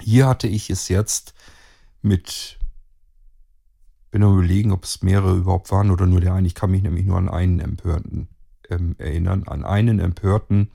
Hier 0.00 0.26
hatte 0.26 0.48
ich 0.48 0.70
es 0.70 0.88
jetzt 0.88 1.34
mit, 2.02 2.58
bin 4.10 4.22
am 4.22 4.34
überlegen, 4.34 4.72
ob 4.72 4.84
es 4.84 5.02
mehrere 5.02 5.36
überhaupt 5.36 5.70
waren 5.70 5.90
oder 5.90 6.06
nur 6.06 6.20
der 6.20 6.34
eine. 6.34 6.46
Ich 6.46 6.54
kann 6.54 6.70
mich 6.70 6.82
nämlich 6.82 7.06
nur 7.06 7.18
an 7.18 7.28
einen 7.28 7.60
Empörten 7.60 8.28
ähm, 8.68 8.94
erinnern. 8.98 9.44
An 9.46 9.64
einen 9.64 9.98
Empörten 10.00 10.70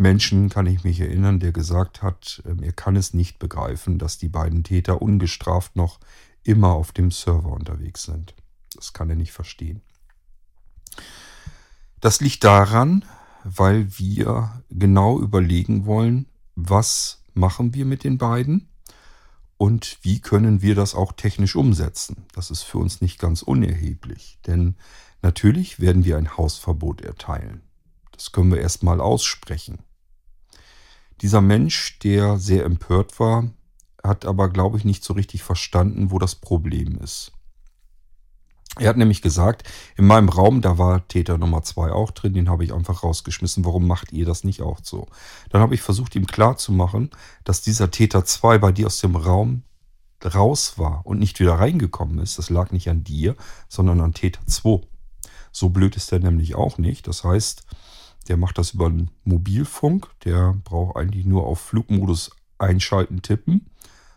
Menschen 0.00 0.48
kann 0.48 0.66
ich 0.66 0.82
mich 0.82 0.98
erinnern, 0.98 1.40
der 1.40 1.52
gesagt 1.52 2.02
hat, 2.02 2.42
ähm, 2.46 2.62
er 2.62 2.72
kann 2.72 2.96
es 2.96 3.12
nicht 3.12 3.38
begreifen, 3.38 3.98
dass 3.98 4.16
die 4.16 4.28
beiden 4.28 4.64
Täter 4.64 5.02
ungestraft 5.02 5.76
noch 5.76 6.00
immer 6.42 6.70
auf 6.70 6.92
dem 6.92 7.10
Server 7.10 7.52
unterwegs 7.52 8.04
sind. 8.04 8.34
Das 8.74 8.94
kann 8.94 9.10
er 9.10 9.16
nicht 9.16 9.32
verstehen. 9.32 9.82
Das 12.00 12.22
liegt 12.22 12.44
daran, 12.44 13.04
weil 13.44 13.98
wir 13.98 14.62
genau 14.70 15.20
überlegen 15.20 15.84
wollen, 15.84 16.26
was 16.54 17.22
machen 17.34 17.74
wir 17.74 17.84
mit 17.84 18.02
den 18.02 18.16
beiden 18.16 18.70
und 19.58 19.98
wie 20.00 20.20
können 20.20 20.62
wir 20.62 20.74
das 20.74 20.94
auch 20.94 21.12
technisch 21.12 21.56
umsetzen. 21.56 22.24
Das 22.32 22.50
ist 22.50 22.62
für 22.62 22.78
uns 22.78 23.02
nicht 23.02 23.18
ganz 23.18 23.42
unerheblich, 23.42 24.38
denn 24.46 24.76
natürlich 25.20 25.78
werden 25.78 26.06
wir 26.06 26.16
ein 26.16 26.38
Hausverbot 26.38 27.02
erteilen. 27.02 27.60
Das 28.12 28.32
können 28.32 28.50
wir 28.50 28.60
erstmal 28.60 29.02
aussprechen. 29.02 29.80
Dieser 31.20 31.40
Mensch, 31.40 31.98
der 31.98 32.38
sehr 32.38 32.64
empört 32.64 33.20
war, 33.20 33.50
hat 34.02 34.24
aber, 34.24 34.48
glaube 34.48 34.78
ich, 34.78 34.84
nicht 34.84 35.04
so 35.04 35.12
richtig 35.12 35.42
verstanden, 35.42 36.10
wo 36.10 36.18
das 36.18 36.34
Problem 36.34 36.98
ist. 36.98 37.32
Er 38.78 38.88
hat 38.88 38.96
nämlich 38.96 39.20
gesagt, 39.20 39.64
in 39.96 40.06
meinem 40.06 40.28
Raum, 40.28 40.60
da 40.60 40.78
war 40.78 41.06
Täter 41.08 41.38
Nummer 41.38 41.62
zwei 41.62 41.90
auch 41.90 42.12
drin, 42.12 42.34
den 42.34 42.48
habe 42.48 42.64
ich 42.64 42.72
einfach 42.72 43.02
rausgeschmissen. 43.02 43.64
Warum 43.64 43.86
macht 43.86 44.12
ihr 44.12 44.24
das 44.24 44.44
nicht 44.44 44.62
auch 44.62 44.78
so? 44.82 45.08
Dann 45.50 45.60
habe 45.60 45.74
ich 45.74 45.82
versucht, 45.82 46.14
ihm 46.14 46.26
klarzumachen, 46.26 47.10
dass 47.44 47.62
dieser 47.62 47.90
Täter 47.90 48.24
zwei 48.24 48.58
bei 48.58 48.70
dir 48.70 48.86
aus 48.86 49.00
dem 49.00 49.16
Raum 49.16 49.64
raus 50.24 50.78
war 50.78 51.04
und 51.04 51.18
nicht 51.18 51.40
wieder 51.40 51.54
reingekommen 51.54 52.18
ist. 52.18 52.38
Das 52.38 52.48
lag 52.48 52.70
nicht 52.70 52.88
an 52.88 53.02
dir, 53.02 53.36
sondern 53.68 54.00
an 54.00 54.14
Täter 54.14 54.46
2. 54.46 54.82
So 55.52 55.70
blöd 55.70 55.96
ist 55.96 56.12
er 56.12 56.20
nämlich 56.20 56.54
auch 56.54 56.78
nicht. 56.78 57.08
Das 57.08 57.24
heißt, 57.24 57.64
der 58.28 58.36
macht 58.36 58.58
das 58.58 58.72
über 58.72 58.86
einen 58.86 59.10
Mobilfunk. 59.24 60.08
Der 60.24 60.54
braucht 60.64 60.96
eigentlich 60.96 61.24
nur 61.24 61.46
auf 61.46 61.60
Flugmodus 61.60 62.30
einschalten, 62.58 63.22
tippen. 63.22 63.70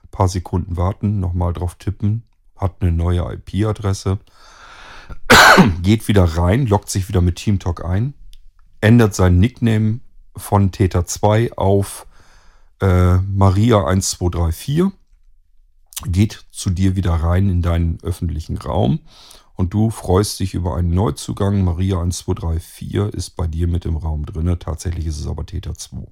Ein 0.04 0.10
paar 0.12 0.28
Sekunden 0.28 0.78
warten, 0.78 1.20
nochmal 1.20 1.54
drauf 1.54 1.76
tippen. 1.76 2.24
Hat 2.56 2.82
eine 2.82 2.92
neue 2.92 3.34
IP-Adresse. 3.34 4.20
Geht 5.82 6.08
wieder 6.08 6.24
rein, 6.24 6.68
loggt 6.68 6.90
sich 6.90 7.10
wieder 7.10 7.22
mit 7.22 7.38
TeamTalk 7.38 7.84
ein. 7.84 8.14
Ändert 8.82 9.16
sein 9.16 9.40
Nickname 9.40 10.02
von 10.36 10.72
Täter 10.72 11.06
2 11.06 11.54
auf 11.54 12.06
äh, 12.82 12.86
Maria1234. 12.86 14.92
Geht 16.06 16.46
zu 16.52 16.70
dir 16.70 16.96
wieder 16.96 17.14
rein 17.14 17.50
in 17.50 17.62
deinen 17.62 18.00
öffentlichen 18.04 18.58
Raum 18.58 19.00
und 19.56 19.74
du 19.74 19.90
freust 19.90 20.40
dich 20.40 20.54
über 20.54 20.76
einen 20.76 20.94
Neuzugang. 20.94 21.64
Maria 21.64 22.02
1234 22.02 22.96
ist 23.14 23.32
bei 23.32 23.48
dir 23.48 23.68
mit 23.68 23.86
im 23.86 23.98
Raum 23.98 24.26
drin. 24.26 24.56
Tatsächlich 24.60 25.06
ist 25.06 25.20
es 25.20 25.28
aber 25.28 25.46
Täter 25.46 25.76
2. 25.76 26.08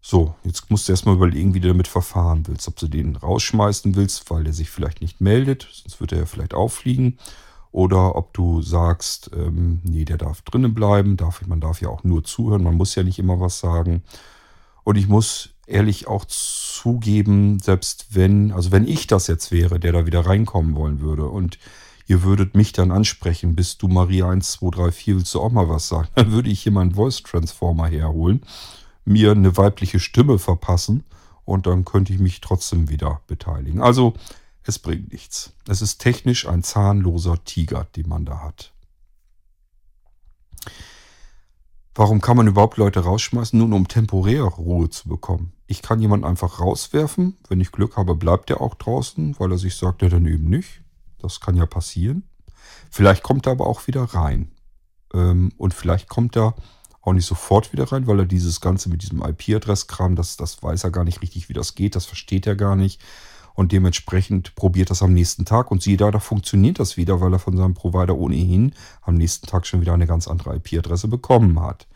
So, 0.00 0.34
jetzt 0.44 0.70
musst 0.70 0.88
du 0.88 0.92
erstmal 0.92 1.16
überlegen, 1.16 1.52
wie 1.52 1.60
du 1.60 1.68
damit 1.68 1.88
verfahren 1.88 2.46
willst. 2.46 2.66
Ob 2.66 2.76
du 2.76 2.88
den 2.88 3.16
rausschmeißen 3.16 3.94
willst, 3.94 4.30
weil 4.30 4.44
der 4.44 4.54
sich 4.54 4.70
vielleicht 4.70 5.02
nicht 5.02 5.20
meldet, 5.20 5.68
sonst 5.70 6.00
wird 6.00 6.12
er 6.12 6.20
ja 6.20 6.26
vielleicht 6.26 6.54
auffliegen. 6.54 7.18
Oder 7.72 8.16
ob 8.16 8.32
du 8.32 8.62
sagst, 8.62 9.30
ähm, 9.36 9.80
nee, 9.82 10.06
der 10.06 10.16
darf 10.16 10.40
drinnen 10.42 10.72
bleiben. 10.72 11.18
Darf, 11.18 11.46
man 11.46 11.60
darf 11.60 11.82
ja 11.82 11.90
auch 11.90 12.04
nur 12.04 12.24
zuhören, 12.24 12.62
man 12.62 12.76
muss 12.76 12.94
ja 12.94 13.02
nicht 13.02 13.18
immer 13.18 13.38
was 13.38 13.60
sagen. 13.60 14.02
Und 14.82 14.96
ich 14.96 15.08
muss 15.08 15.50
ehrlich 15.66 16.06
auch 16.06 16.24
zugeben, 16.24 17.58
selbst 17.58 18.06
wenn, 18.12 18.52
also 18.52 18.72
wenn 18.72 18.88
ich 18.88 19.06
das 19.06 19.26
jetzt 19.26 19.52
wäre, 19.52 19.78
der 19.78 19.92
da 19.92 20.06
wieder 20.06 20.24
reinkommen 20.24 20.74
wollen 20.74 21.00
würde 21.00 21.26
und 21.26 21.58
ihr 22.08 22.22
würdet 22.22 22.56
mich 22.56 22.72
dann 22.72 22.90
ansprechen, 22.90 23.54
bist 23.54 23.82
du 23.82 23.88
Maria 23.88 24.30
1234, 24.30 25.14
willst 25.14 25.34
du 25.34 25.40
auch 25.40 25.52
mal 25.52 25.68
was 25.68 25.88
sagen? 25.88 26.08
Dann 26.14 26.32
würde 26.32 26.50
ich 26.50 26.62
hier 26.62 26.72
meinen 26.72 26.94
Voice 26.94 27.22
Transformer 27.22 27.86
herholen, 27.86 28.42
mir 29.04 29.30
eine 29.32 29.56
weibliche 29.56 30.00
Stimme 30.00 30.38
verpassen 30.38 31.04
und 31.44 31.66
dann 31.66 31.84
könnte 31.84 32.12
ich 32.12 32.18
mich 32.18 32.40
trotzdem 32.40 32.88
wieder 32.88 33.20
beteiligen. 33.26 33.80
Also 33.80 34.14
es 34.64 34.78
bringt 34.78 35.12
nichts. 35.12 35.52
Es 35.68 35.82
ist 35.82 35.98
technisch 35.98 36.48
ein 36.48 36.62
zahnloser 36.62 37.44
Tiger, 37.44 37.86
den 37.94 38.08
man 38.08 38.24
da 38.24 38.42
hat. 38.42 38.72
Warum 41.94 42.20
kann 42.20 42.36
man 42.36 42.46
überhaupt 42.46 42.76
Leute 42.76 43.00
rausschmeißen? 43.00 43.58
Nun, 43.58 43.72
um 43.72 43.88
temporär 43.88 44.44
Ruhe 44.44 44.88
zu 44.88 45.08
bekommen. 45.08 45.52
Ich 45.66 45.82
kann 45.82 46.00
jemanden 46.00 46.24
einfach 46.24 46.60
rauswerfen. 46.60 47.36
Wenn 47.48 47.60
ich 47.60 47.72
Glück 47.72 47.96
habe, 47.96 48.14
bleibt 48.14 48.50
er 48.50 48.60
auch 48.60 48.74
draußen, 48.74 49.38
weil 49.38 49.50
er 49.50 49.58
sich 49.58 49.74
sagt, 49.74 50.02
ja, 50.02 50.08
dann 50.08 50.26
eben 50.26 50.48
nicht. 50.48 50.82
Das 51.20 51.40
kann 51.40 51.56
ja 51.56 51.66
passieren. 51.66 52.28
Vielleicht 52.90 53.22
kommt 53.22 53.46
er 53.46 53.52
aber 53.52 53.66
auch 53.66 53.86
wieder 53.86 54.02
rein. 54.02 54.52
Ähm, 55.12 55.52
und 55.56 55.74
vielleicht 55.74 56.08
kommt 56.08 56.36
er 56.36 56.54
auch 57.02 57.12
nicht 57.12 57.26
sofort 57.26 57.72
wieder 57.72 57.90
rein, 57.90 58.06
weil 58.06 58.20
er 58.20 58.26
dieses 58.26 58.60
Ganze 58.60 58.88
mit 58.88 59.02
diesem 59.02 59.22
IP-Adresskram, 59.22 60.16
das, 60.16 60.36
das 60.36 60.62
weiß 60.62 60.84
er 60.84 60.90
gar 60.90 61.04
nicht 61.04 61.22
richtig, 61.22 61.48
wie 61.48 61.54
das 61.54 61.74
geht, 61.74 61.96
das 61.96 62.06
versteht 62.06 62.46
er 62.46 62.56
gar 62.56 62.76
nicht. 62.76 63.00
Und 63.54 63.72
dementsprechend 63.72 64.54
probiert 64.54 64.90
das 64.90 65.02
am 65.02 65.12
nächsten 65.12 65.44
Tag 65.44 65.72
und 65.72 65.82
siehe 65.82 65.96
da, 65.96 66.12
da 66.12 66.20
funktioniert 66.20 66.78
das 66.78 66.96
wieder, 66.96 67.20
weil 67.20 67.32
er 67.32 67.40
von 67.40 67.56
seinem 67.56 67.74
Provider 67.74 68.16
ohnehin 68.16 68.72
am 69.02 69.14
nächsten 69.14 69.48
Tag 69.48 69.66
schon 69.66 69.80
wieder 69.80 69.94
eine 69.94 70.06
ganz 70.06 70.28
andere 70.28 70.54
IP-Adresse 70.56 71.08
bekommen 71.08 71.60
hat. 71.60 71.88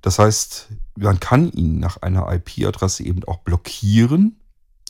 Das 0.00 0.18
heißt, 0.18 0.70
man 0.96 1.20
kann 1.20 1.52
ihn 1.52 1.78
nach 1.78 1.98
einer 1.98 2.32
IP-Adresse 2.32 3.04
eben 3.04 3.22
auch 3.24 3.38
blockieren 3.38 4.41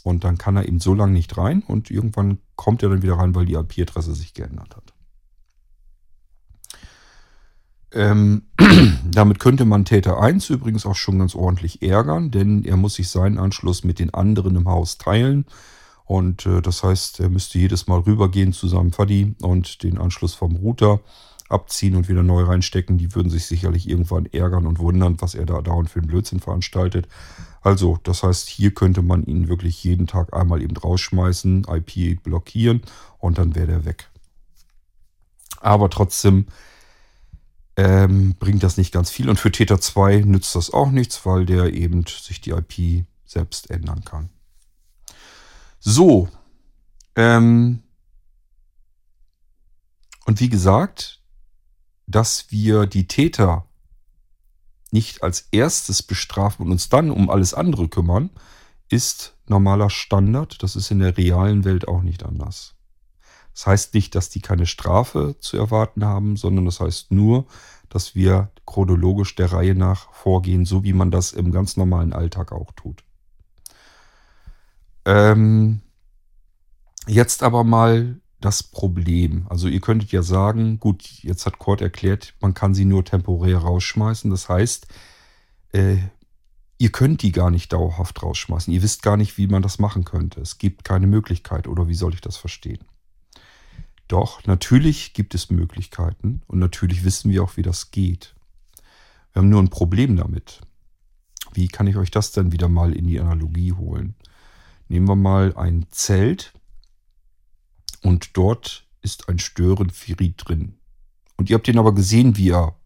und 0.02 0.24
dann 0.24 0.38
kann 0.38 0.56
er 0.56 0.66
eben 0.66 0.80
so 0.80 0.94
lange 0.94 1.12
nicht 1.12 1.36
rein 1.36 1.62
und 1.66 1.90
irgendwann 1.90 2.38
kommt 2.56 2.82
er 2.82 2.88
dann 2.88 3.02
wieder 3.02 3.14
rein, 3.14 3.34
weil 3.34 3.46
die 3.46 3.54
IP-Adresse 3.54 4.14
sich 4.14 4.34
geändert 4.34 4.76
hat. 4.76 4.92
Ähm, 7.94 8.44
damit 9.10 9.38
könnte 9.38 9.64
man 9.64 9.84
Täter 9.84 10.20
1 10.20 10.50
übrigens 10.50 10.86
auch 10.86 10.94
schon 10.94 11.18
ganz 11.18 11.34
ordentlich 11.34 11.82
ärgern, 11.82 12.30
denn 12.30 12.64
er 12.64 12.76
muss 12.76 12.94
sich 12.94 13.08
seinen 13.08 13.38
Anschluss 13.38 13.84
mit 13.84 13.98
den 13.98 14.14
anderen 14.14 14.56
im 14.56 14.68
Haus 14.68 14.98
teilen. 14.98 15.44
Und 16.04 16.46
äh, 16.46 16.60
das 16.62 16.82
heißt, 16.82 17.20
er 17.20 17.28
müsste 17.28 17.58
jedes 17.58 17.86
Mal 17.86 18.00
rübergehen 18.00 18.52
zu 18.52 18.66
seinem 18.66 18.92
Faddy 18.92 19.34
und 19.42 19.82
den 19.82 19.98
Anschluss 19.98 20.34
vom 20.34 20.56
Router 20.56 21.00
abziehen 21.48 21.96
und 21.96 22.08
wieder 22.08 22.22
neu 22.22 22.44
reinstecken. 22.44 22.98
Die 22.98 23.14
würden 23.14 23.30
sich 23.30 23.46
sicherlich 23.46 23.88
irgendwann 23.88 24.26
ärgern 24.26 24.66
und 24.66 24.78
wundern, 24.78 25.20
was 25.20 25.34
er 25.34 25.46
da 25.46 25.60
dauernd 25.60 25.90
für 25.90 26.00
einen 26.00 26.08
Blödsinn 26.08 26.40
veranstaltet. 26.40 27.08
Also, 27.62 27.98
das 28.02 28.22
heißt, 28.22 28.48
hier 28.48 28.74
könnte 28.74 29.02
man 29.02 29.24
ihn 29.24 29.48
wirklich 29.48 29.82
jeden 29.84 30.06
Tag 30.06 30.34
einmal 30.34 30.62
eben 30.62 30.76
rausschmeißen, 30.76 31.66
IP 31.68 32.22
blockieren 32.22 32.82
und 33.18 33.38
dann 33.38 33.54
wäre 33.54 33.68
der 33.68 33.84
weg. 33.84 34.10
Aber 35.60 35.88
trotzdem 35.88 36.46
ähm, 37.76 38.34
bringt 38.38 38.62
das 38.62 38.76
nicht 38.76 38.92
ganz 38.92 39.10
viel. 39.10 39.30
Und 39.30 39.38
für 39.38 39.52
Täter 39.52 39.80
2 39.80 40.20
nützt 40.20 40.54
das 40.54 40.72
auch 40.72 40.90
nichts, 40.90 41.24
weil 41.24 41.46
der 41.46 41.72
eben 41.72 42.04
sich 42.06 42.40
die 42.40 42.50
IP 42.50 43.06
selbst 43.24 43.70
ändern 43.70 44.04
kann. 44.04 44.28
So. 45.78 46.28
Ähm, 47.14 47.82
und 50.26 50.40
wie 50.40 50.48
gesagt, 50.48 51.20
dass 52.06 52.50
wir 52.50 52.86
die 52.86 53.06
Täter 53.06 53.66
nicht 54.92 55.22
als 55.22 55.48
erstes 55.50 56.02
bestrafen 56.02 56.66
und 56.66 56.72
uns 56.72 56.88
dann 56.88 57.10
um 57.10 57.30
alles 57.30 57.54
andere 57.54 57.88
kümmern, 57.88 58.30
ist 58.88 59.36
normaler 59.46 59.90
Standard. 59.90 60.62
Das 60.62 60.76
ist 60.76 60.90
in 60.90 60.98
der 60.98 61.16
realen 61.16 61.64
Welt 61.64 61.88
auch 61.88 62.02
nicht 62.02 62.24
anders. 62.24 62.74
Das 63.54 63.66
heißt 63.66 63.94
nicht, 63.94 64.14
dass 64.14 64.30
die 64.30 64.40
keine 64.40 64.66
Strafe 64.66 65.36
zu 65.38 65.56
erwarten 65.56 66.04
haben, 66.04 66.36
sondern 66.36 66.64
das 66.64 66.80
heißt 66.80 67.10
nur, 67.12 67.46
dass 67.88 68.14
wir 68.14 68.50
chronologisch 68.66 69.34
der 69.34 69.52
Reihe 69.52 69.74
nach 69.74 70.12
vorgehen, 70.12 70.64
so 70.64 70.84
wie 70.84 70.94
man 70.94 71.10
das 71.10 71.32
im 71.32 71.52
ganz 71.52 71.76
normalen 71.76 72.12
Alltag 72.12 72.52
auch 72.52 72.72
tut. 72.72 73.04
Ähm, 75.04 75.82
jetzt 77.06 77.42
aber 77.42 77.64
mal 77.64 78.20
das 78.44 78.62
Problem. 78.62 79.46
Also 79.48 79.68
ihr 79.68 79.80
könntet 79.80 80.12
ja 80.12 80.22
sagen, 80.22 80.78
gut, 80.78 81.02
jetzt 81.22 81.46
hat 81.46 81.58
Kurt 81.58 81.80
erklärt, 81.80 82.34
man 82.40 82.54
kann 82.54 82.74
sie 82.74 82.84
nur 82.84 83.04
temporär 83.04 83.58
rausschmeißen. 83.58 84.30
Das 84.30 84.48
heißt, 84.48 84.86
äh, 85.72 85.96
ihr 86.78 86.92
könnt 86.92 87.22
die 87.22 87.32
gar 87.32 87.50
nicht 87.50 87.72
dauerhaft 87.72 88.22
rausschmeißen. 88.22 88.72
Ihr 88.72 88.82
wisst 88.82 89.02
gar 89.02 89.16
nicht, 89.16 89.38
wie 89.38 89.46
man 89.46 89.62
das 89.62 89.78
machen 89.78 90.04
könnte. 90.04 90.40
Es 90.40 90.58
gibt 90.58 90.84
keine 90.84 91.06
Möglichkeit 91.06 91.68
oder 91.68 91.88
wie 91.88 91.94
soll 91.94 92.14
ich 92.14 92.20
das 92.20 92.36
verstehen? 92.36 92.84
Doch, 94.08 94.44
natürlich 94.44 95.14
gibt 95.14 95.34
es 95.34 95.50
Möglichkeiten 95.50 96.42
und 96.46 96.58
natürlich 96.58 97.04
wissen 97.04 97.30
wir 97.30 97.42
auch, 97.42 97.56
wie 97.56 97.62
das 97.62 97.90
geht. 97.90 98.34
Wir 99.32 99.40
haben 99.40 99.48
nur 99.48 99.62
ein 99.62 99.70
Problem 99.70 100.16
damit. 100.16 100.60
Wie 101.54 101.68
kann 101.68 101.86
ich 101.86 101.96
euch 101.96 102.10
das 102.10 102.32
denn 102.32 102.52
wieder 102.52 102.68
mal 102.68 102.92
in 102.92 103.06
die 103.06 103.20
Analogie 103.20 103.72
holen? 103.72 104.14
Nehmen 104.88 105.08
wir 105.08 105.16
mal 105.16 105.56
ein 105.56 105.86
Zelt 105.90 106.52
und 108.02 108.36
dort 108.36 108.86
ist 109.00 109.28
ein 109.28 109.38
Störenfried 109.38 110.34
drin. 110.36 110.74
Und 111.36 111.50
ihr 111.50 111.54
habt 111.54 111.68
ihn 111.68 111.78
aber 111.78 111.94
gesehen, 111.94 112.36
wie 112.36 112.50
er 112.50 112.76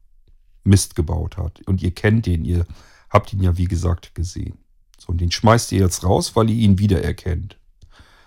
Mist 0.64 0.94
gebaut 0.94 1.36
hat. 1.36 1.60
Und 1.66 1.82
ihr 1.82 1.90
kennt 1.90 2.26
den, 2.26 2.44
ihr 2.44 2.66
habt 3.10 3.32
ihn 3.32 3.42
ja 3.42 3.56
wie 3.56 3.66
gesagt 3.66 4.14
gesehen. 4.14 4.58
So, 4.98 5.08
und 5.08 5.20
den 5.20 5.30
schmeißt 5.30 5.72
ihr 5.72 5.80
jetzt 5.80 6.04
raus, 6.04 6.36
weil 6.36 6.50
ihr 6.50 6.56
ihn 6.56 6.78
wiedererkennt. 6.78 7.58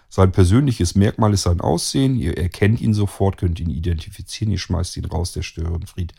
Sein 0.10 0.32
persönliches 0.32 0.96
Merkmal 0.96 1.34
ist 1.34 1.44
sein 1.44 1.62
Aussehen. 1.62 2.16
Ihr 2.16 2.38
erkennt 2.38 2.82
ihn 2.82 2.94
sofort, 2.94 3.38
könnt 3.38 3.60
ihn 3.60 3.70
identifizieren. 3.70 4.52
Ihr 4.52 4.58
schmeißt 4.58 4.98
ihn 4.98 5.06
raus, 5.06 5.34
der 5.34 5.44
Störenfried 5.44 6.14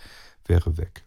wäre 0.46 0.76
weg. 0.76 1.04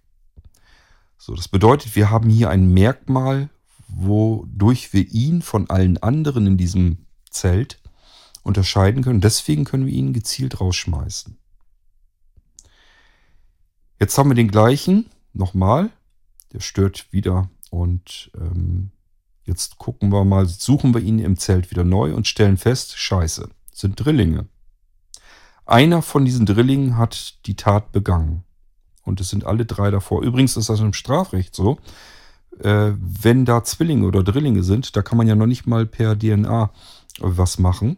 So, 1.18 1.36
das 1.36 1.48
bedeutet, 1.48 1.96
wir 1.96 2.10
haben 2.10 2.30
hier 2.30 2.50
ein 2.50 2.74
Merkmal, 2.74 3.50
wodurch 3.88 4.92
wir 4.92 5.10
ihn 5.10 5.42
von 5.42 5.70
allen 5.70 5.98
anderen 5.98 6.48
in 6.48 6.58
diesem 6.58 7.06
Zelt 7.30 7.80
unterscheiden 8.44 9.04
können. 9.04 9.22
Deswegen 9.22 9.66
können 9.66 9.86
wir 9.86 9.94
ihn 9.94 10.14
gezielt 10.14 10.62
rausschmeißen. 10.62 11.38
Jetzt 14.00 14.18
haben 14.18 14.30
wir 14.30 14.36
den 14.36 14.52
gleichen 14.52 15.10
nochmal. 15.34 15.90
Der 16.52 16.60
stört 16.60 17.12
wieder 17.12 17.50
und 17.72 18.32
ähm, 18.36 18.92
Jetzt 19.46 19.78
gucken 19.78 20.12
wir 20.12 20.24
mal, 20.24 20.46
suchen 20.46 20.94
wir 20.94 21.02
ihn 21.02 21.20
im 21.20 21.38
Zelt 21.38 21.70
wieder 21.70 21.84
neu 21.84 22.14
und 22.14 22.28
stellen 22.28 22.58
fest, 22.58 22.98
scheiße, 22.98 23.50
sind 23.74 23.96
Drillinge. 23.96 24.48
Einer 25.66 26.02
von 26.02 26.26
diesen 26.26 26.46
Drillingen 26.46 26.98
hat 26.98 27.46
die 27.46 27.56
Tat 27.56 27.92
begangen. 27.92 28.44
Und 29.04 29.20
es 29.20 29.30
sind 29.30 29.46
alle 29.46 29.66
drei 29.66 29.92
davor. 29.92 30.24
Übrigens 30.24 30.56
ist 30.56 30.70
das 30.70 30.80
im 30.80 30.94
Strafrecht 30.94 31.56
so. 31.56 31.78
Äh, 32.60 32.94
wenn 32.98 33.44
da 33.44 33.64
Zwillinge 33.64 34.06
oder 34.06 34.24
Drillinge 34.24 34.64
sind, 34.64 34.96
da 34.96 35.02
kann 35.02 35.18
man 35.18 35.28
ja 35.28 35.36
noch 35.36 35.46
nicht 35.46 35.68
mal 35.68 35.86
per 35.86 36.18
DNA 36.18 36.72
was 37.20 37.60
machen. 37.60 37.98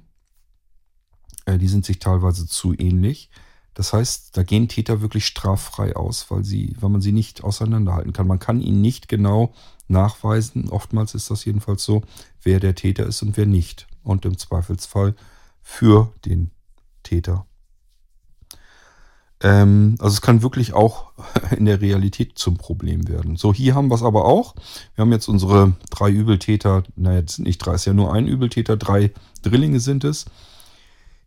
Äh, 1.45 1.57
die 1.57 1.67
sind 1.67 1.85
sich 1.85 1.99
teilweise 1.99 2.47
zu 2.47 2.73
ähnlich. 2.73 3.29
Das 3.73 3.91
heißt, 3.91 4.37
da 4.37 4.43
gehen 4.43 4.69
Täter 4.69 5.01
wirklich 5.01 5.25
straffrei 5.25 5.95
aus, 5.95 6.31
weil, 6.31 6.45
sie, 6.45 6.75
weil 6.79 6.89
man 6.89 7.01
sie 7.01 7.11
nicht 7.11 7.43
auseinanderhalten 7.43 8.13
kann. 8.13 8.27
Man 8.27 8.39
kann 8.39 8.61
ihnen 8.61 8.81
nicht 8.81 9.09
genau 9.09 9.53
nachweisen, 9.87 10.69
oftmals 10.69 11.13
ist 11.13 11.29
das 11.29 11.45
jedenfalls 11.45 11.83
so, 11.83 12.01
wer 12.41 12.59
der 12.59 12.75
Täter 12.75 13.05
ist 13.05 13.21
und 13.21 13.37
wer 13.37 13.45
nicht. 13.45 13.87
Und 14.03 14.25
im 14.25 14.37
Zweifelsfall 14.37 15.15
für 15.61 16.13
den 16.25 16.51
Täter. 17.03 17.45
Ähm, 19.41 19.95
also 19.99 20.13
es 20.13 20.21
kann 20.21 20.41
wirklich 20.41 20.73
auch 20.73 21.11
in 21.57 21.65
der 21.65 21.81
Realität 21.81 22.37
zum 22.37 22.57
Problem 22.57 23.07
werden. 23.07 23.35
So, 23.35 23.53
hier 23.53 23.75
haben 23.75 23.89
wir 23.89 23.95
es 23.95 24.03
aber 24.03 24.25
auch. 24.25 24.55
Wir 24.95 25.01
haben 25.01 25.11
jetzt 25.11 25.27
unsere 25.27 25.73
drei 25.89 26.09
Übeltäter, 26.09 26.83
naja, 26.95 27.19
jetzt 27.19 27.39
nicht 27.39 27.57
drei, 27.57 27.73
es 27.73 27.81
ist 27.81 27.85
ja 27.85 27.93
nur 27.93 28.13
ein 28.13 28.27
Übeltäter, 28.27 28.77
drei 28.77 29.11
Drillinge 29.41 29.79
sind 29.79 30.03
es. 30.03 30.25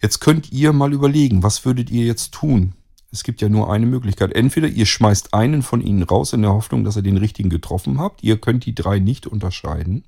Jetzt 0.01 0.21
könnt 0.21 0.53
ihr 0.53 0.73
mal 0.73 0.93
überlegen, 0.93 1.43
was 1.43 1.65
würdet 1.65 1.91
ihr 1.91 2.05
jetzt 2.05 2.33
tun? 2.33 2.75
Es 3.11 3.25
gibt 3.25 3.41
ja 3.41 3.49
nur 3.49 3.73
eine 3.73 3.87
Möglichkeit. 3.87 4.33
Entweder 4.35 4.69
ihr 4.69 4.87
schmeißt 4.87 5.35
einen 5.35 5.63
von 5.63 5.81
ihnen 5.81 6.03
raus 6.03 6.33
in 6.33 6.43
der 6.43 6.53
Hoffnung, 6.53 6.85
dass 6.85 6.97
ihr 6.97 7.03
den 7.03 7.17
richtigen 7.17 7.49
getroffen 7.49 7.99
habt. 7.99 8.23
Ihr 8.23 8.39
könnt 8.39 8.67
die 8.67 8.75
drei 8.75 8.99
nicht 8.99 9.27
unterscheiden. 9.27 10.05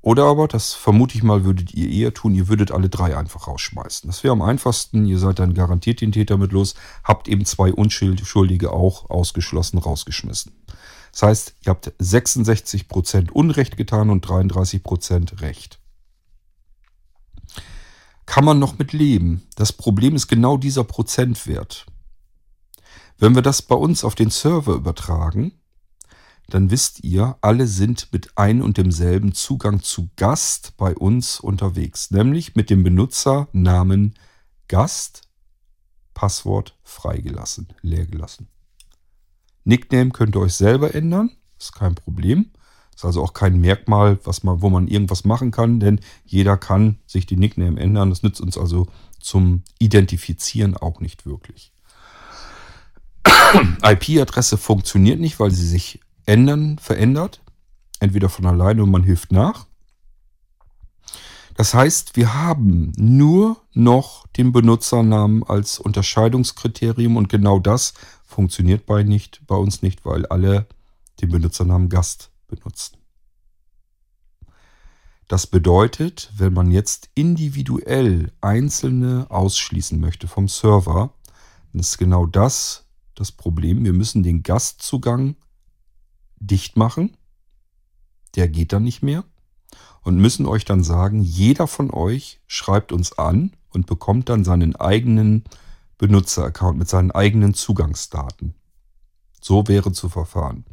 Oder 0.00 0.24
aber, 0.24 0.46
das 0.46 0.74
vermute 0.74 1.16
ich 1.16 1.24
mal, 1.24 1.44
würdet 1.44 1.74
ihr 1.74 1.90
eher 1.90 2.14
tun, 2.14 2.34
ihr 2.34 2.48
würdet 2.48 2.70
alle 2.70 2.88
drei 2.88 3.16
einfach 3.16 3.48
rausschmeißen. 3.48 4.08
Das 4.08 4.22
wäre 4.22 4.32
am 4.32 4.42
einfachsten. 4.42 5.04
Ihr 5.04 5.18
seid 5.18 5.40
dann 5.40 5.54
garantiert 5.54 6.00
den 6.00 6.12
Täter 6.12 6.38
mit 6.38 6.52
los, 6.52 6.76
habt 7.02 7.26
eben 7.26 7.44
zwei 7.44 7.72
Unschuldige 7.72 8.72
auch 8.72 9.10
ausgeschlossen 9.10 9.78
rausgeschmissen. 9.78 10.52
Das 11.10 11.22
heißt, 11.22 11.54
ihr 11.66 11.70
habt 11.70 11.92
66% 12.00 13.32
Unrecht 13.32 13.76
getan 13.76 14.08
und 14.08 14.24
33% 14.24 15.40
Recht 15.40 15.80
kann 18.28 18.44
man 18.44 18.58
noch 18.58 18.78
mit 18.78 18.92
leben. 18.92 19.42
Das 19.56 19.72
Problem 19.72 20.14
ist 20.14 20.28
genau 20.28 20.58
dieser 20.58 20.84
Prozentwert. 20.84 21.86
Wenn 23.16 23.34
wir 23.34 23.40
das 23.40 23.62
bei 23.62 23.74
uns 23.74 24.04
auf 24.04 24.14
den 24.14 24.28
Server 24.28 24.74
übertragen, 24.74 25.52
dann 26.50 26.70
wisst 26.70 27.02
ihr, 27.04 27.38
alle 27.40 27.66
sind 27.66 28.12
mit 28.12 28.36
ein 28.36 28.60
und 28.60 28.76
demselben 28.76 29.32
Zugang 29.32 29.82
zu 29.82 30.10
Gast 30.16 30.76
bei 30.76 30.94
uns 30.94 31.40
unterwegs, 31.40 32.10
nämlich 32.10 32.54
mit 32.54 32.68
dem 32.68 32.84
Benutzernamen 32.84 34.14
Gast, 34.68 35.22
Passwort 36.12 36.76
freigelassen, 36.82 37.68
leer 37.80 38.04
gelassen. 38.06 38.48
Nickname 39.64 40.10
könnt 40.10 40.36
ihr 40.36 40.40
euch 40.40 40.54
selber 40.54 40.94
ändern, 40.94 41.30
ist 41.58 41.74
kein 41.74 41.94
Problem. 41.94 42.50
Ist 42.98 43.04
also 43.04 43.22
auch 43.22 43.32
kein 43.32 43.60
Merkmal, 43.60 44.18
was 44.24 44.42
man, 44.42 44.60
wo 44.60 44.70
man 44.70 44.88
irgendwas 44.88 45.24
machen 45.24 45.52
kann, 45.52 45.78
denn 45.78 46.00
jeder 46.24 46.56
kann 46.56 46.98
sich 47.06 47.26
die 47.26 47.36
Nickname 47.36 47.78
ändern. 47.78 48.10
Das 48.10 48.24
nützt 48.24 48.40
uns 48.40 48.58
also 48.58 48.88
zum 49.20 49.62
Identifizieren 49.78 50.76
auch 50.76 50.98
nicht 50.98 51.24
wirklich. 51.24 51.72
IP-Adresse 53.84 54.56
funktioniert 54.56 55.20
nicht, 55.20 55.38
weil 55.38 55.52
sie 55.52 55.64
sich 55.64 56.00
ändern, 56.26 56.80
verändert. 56.80 57.40
Entweder 58.00 58.28
von 58.28 58.46
alleine 58.46 58.82
und 58.82 58.90
man 58.90 59.04
hilft 59.04 59.30
nach. 59.30 59.66
Das 61.54 61.74
heißt, 61.74 62.16
wir 62.16 62.34
haben 62.34 62.90
nur 62.96 63.58
noch 63.74 64.26
den 64.26 64.50
Benutzernamen 64.50 65.44
als 65.44 65.78
Unterscheidungskriterium 65.78 67.16
und 67.16 67.28
genau 67.28 67.60
das 67.60 67.94
funktioniert 68.26 68.86
bei, 68.86 69.04
nicht, 69.04 69.46
bei 69.46 69.54
uns 69.54 69.82
nicht, 69.82 70.04
weil 70.04 70.26
alle 70.26 70.66
den 71.20 71.30
Benutzernamen 71.30 71.88
Gast 71.88 72.32
benutzen. 72.48 72.98
Das 75.28 75.46
bedeutet, 75.46 76.32
wenn 76.36 76.54
man 76.54 76.70
jetzt 76.70 77.10
individuell 77.14 78.32
einzelne 78.40 79.26
ausschließen 79.28 80.00
möchte 80.00 80.26
vom 80.26 80.48
Server, 80.48 81.12
dann 81.72 81.80
ist 81.80 81.98
genau 81.98 82.26
das 82.26 82.86
das 83.14 83.30
Problem. 83.32 83.84
Wir 83.84 83.92
müssen 83.92 84.22
den 84.22 84.42
Gastzugang 84.42 85.36
dicht 86.36 86.76
machen. 86.76 87.16
Der 88.36 88.48
geht 88.48 88.72
dann 88.72 88.84
nicht 88.84 89.02
mehr. 89.02 89.24
Und 90.02 90.16
müssen 90.16 90.46
euch 90.46 90.64
dann 90.64 90.82
sagen, 90.82 91.20
jeder 91.20 91.66
von 91.66 91.90
euch 91.90 92.40
schreibt 92.46 92.92
uns 92.92 93.18
an 93.18 93.52
und 93.70 93.86
bekommt 93.86 94.28
dann 94.30 94.44
seinen 94.44 94.76
eigenen 94.76 95.44
Benutzeraccount 95.98 96.78
mit 96.78 96.88
seinen 96.88 97.10
eigenen 97.10 97.52
Zugangsdaten. 97.52 98.54
So 99.42 99.68
wäre 99.68 99.92
zu 99.92 100.08
verfahren. 100.08 100.64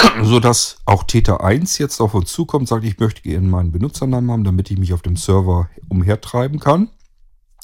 sodass 0.22 0.78
auch 0.84 1.04
Täter 1.04 1.42
1 1.42 1.78
jetzt 1.78 2.00
auf 2.00 2.14
uns 2.14 2.32
zukommt, 2.32 2.68
sagt, 2.68 2.84
ich 2.84 2.98
möchte 2.98 3.22
gerne 3.22 3.46
meinen 3.46 3.72
Benutzernamen 3.72 4.30
haben, 4.30 4.44
damit 4.44 4.70
ich 4.70 4.78
mich 4.78 4.92
auf 4.92 5.02
dem 5.02 5.16
Server 5.16 5.68
umhertreiben 5.88 6.58
kann. 6.58 6.90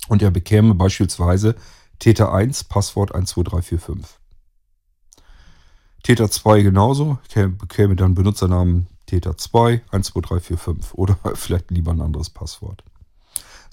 Und 0.08 0.22
er 0.22 0.30
bekäme 0.30 0.74
beispielsweise 0.74 1.56
Täter 1.98 2.32
1 2.32 2.64
Passwort 2.64 3.10
12345. 3.10 4.18
Täter 6.02 6.30
2 6.30 6.62
genauso, 6.62 7.18
bekäme 7.34 7.96
dann 7.96 8.14
Benutzernamen 8.14 8.86
Täter 9.06 9.36
2 9.36 9.82
12345 9.90 10.94
oder 10.94 11.18
vielleicht 11.34 11.70
lieber 11.70 11.92
ein 11.92 12.00
anderes 12.00 12.30
Passwort. 12.30 12.84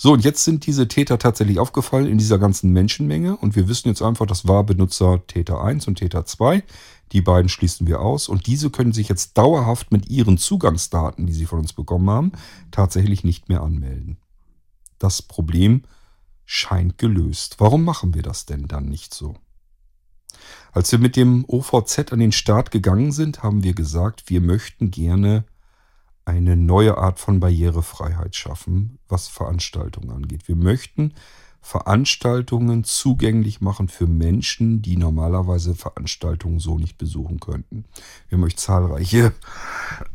So, 0.03 0.11
und 0.11 0.25
jetzt 0.25 0.43
sind 0.43 0.65
diese 0.65 0.89
Täter 0.89 1.17
tatsächlich 1.17 1.59
aufgefallen 1.59 2.07
in 2.07 2.17
dieser 2.17 2.38
ganzen 2.38 2.73
Menschenmenge 2.73 3.38
und 3.38 3.55
wir 3.55 3.69
wissen 3.69 3.88
jetzt 3.88 4.01
einfach, 4.01 4.25
das 4.25 4.45
war 4.45 4.65
Benutzer 4.65 5.25
Täter 5.27 5.63
1 5.63 5.88
und 5.88 5.95
Täter 5.95 6.25
2. 6.25 6.61
Die 7.13 7.21
beiden 7.21 7.47
schließen 7.47 7.88
wir 7.88 8.01
aus 8.01 8.27
und 8.27 8.45
diese 8.45 8.69
können 8.69 8.91
sich 8.91 9.07
jetzt 9.07 9.38
dauerhaft 9.38 9.93
mit 9.93 10.09
ihren 10.09 10.38
Zugangsdaten, 10.38 11.25
die 11.25 11.31
sie 11.31 11.45
von 11.45 11.59
uns 11.59 11.71
bekommen 11.71 12.09
haben, 12.09 12.31
tatsächlich 12.69 13.23
nicht 13.23 13.47
mehr 13.47 13.61
anmelden. 13.61 14.17
Das 14.99 15.21
Problem 15.21 15.84
scheint 16.43 16.97
gelöst. 16.97 17.55
Warum 17.59 17.85
machen 17.85 18.13
wir 18.13 18.23
das 18.23 18.45
denn 18.45 18.67
dann 18.67 18.89
nicht 18.89 19.13
so? 19.13 19.35
Als 20.73 20.91
wir 20.91 20.99
mit 20.99 21.15
dem 21.15 21.45
OVZ 21.47 22.11
an 22.11 22.19
den 22.19 22.34
Start 22.34 22.71
gegangen 22.71 23.13
sind, 23.13 23.41
haben 23.41 23.63
wir 23.63 23.73
gesagt, 23.73 24.30
wir 24.30 24.41
möchten 24.41 24.91
gerne 24.91 25.45
eine 26.26 26.56
neue 26.56 26.98
Art 26.98 27.20
von 27.20 27.40
Barrierefreiheit 27.40 28.36
schaffen, 28.36 29.00
was 29.08 29.28
Veranstaltungen 29.28 30.12
angeht. 30.12 30.48
Wir 30.48 30.56
möchten 30.56 31.14
Veranstaltungen 31.62 32.84
zugänglich 32.84 33.62
machen 33.62 33.88
für 33.88 34.06
Menschen, 34.06 34.82
die 34.82 34.98
normalerweise 34.98 35.76
Veranstaltungen 35.76 36.60
so 36.60 36.78
nicht 36.78 36.98
besuchen 36.98 37.40
könnten. 37.40 37.86
Wir 38.28 38.38
haben 38.38 38.44
euch 38.44 38.58
zahlreiche 38.58 39.34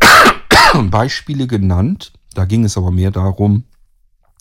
Beispiele 0.91 1.47
genannt. 1.47 2.13
Da 2.35 2.45
ging 2.45 2.65
es 2.65 2.77
aber 2.77 2.91
mehr 2.91 3.11
darum, 3.11 3.65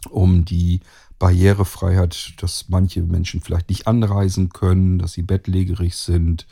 um 0.10 0.44
die 0.44 0.82
Barrierefreiheit, 1.18 2.34
dass 2.38 2.68
manche 2.68 3.02
Menschen 3.02 3.42
vielleicht 3.42 3.70
nicht 3.70 3.88
anreisen 3.88 4.50
können, 4.50 5.00
dass 5.00 5.14
sie 5.14 5.24
bettlägerig 5.24 5.96
sind, 5.96 6.46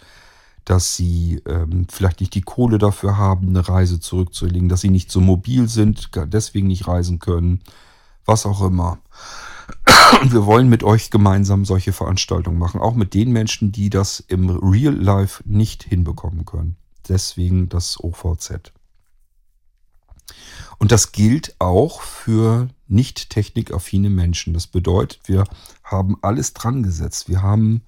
dass 0.66 0.96
sie 0.96 1.42
ähm, 1.46 1.88
vielleicht 1.90 2.20
nicht 2.20 2.34
die 2.34 2.42
Kohle 2.42 2.78
dafür 2.78 3.18
haben, 3.18 3.50
eine 3.50 3.68
Reise 3.68 4.00
zurückzulegen, 4.00 4.70
dass 4.70 4.82
sie 4.82 4.90
nicht 4.90 5.12
so 5.12 5.22
mobil 5.22 5.70
sind, 5.70 6.10
deswegen 6.28 6.68
nicht 6.68 6.88
reisen 6.88 7.20
können, 7.20 7.62
was 8.26 8.46
auch 8.46 8.62
immer. 8.62 9.00
Und 10.22 10.32
wir 10.34 10.46
wollen 10.46 10.70
mit 10.70 10.84
euch 10.84 11.12
gemeinsam 11.12 11.66
solche 11.66 11.94
Veranstaltungen 11.94 12.58
machen, 12.58 12.82
auch 12.82 12.96
mit 12.96 13.14
den 13.14 13.32
Menschen, 13.32 13.72
die 13.72 13.90
das 13.90 14.20
im 14.20 14.50
Real 14.50 14.94
Life 14.94 15.44
nicht 15.46 15.84
hinbekommen 15.84 16.46
können. 16.46 16.78
deswegen 17.08 17.70
das 17.70 18.00
OVZ. 18.04 18.74
Und 20.78 20.92
das 20.92 21.12
gilt 21.12 21.56
auch 21.60 22.02
für 22.02 22.70
nicht 22.88 23.30
technikaffine 23.30 24.10
Menschen. 24.10 24.54
Das 24.54 24.68
bedeutet, 24.68 25.22
wir 25.26 25.46
haben 25.84 26.18
alles 26.22 26.54
dran 26.54 26.84
gesetzt. 26.84 27.30
Wir 27.30 27.42
haben, 27.42 27.82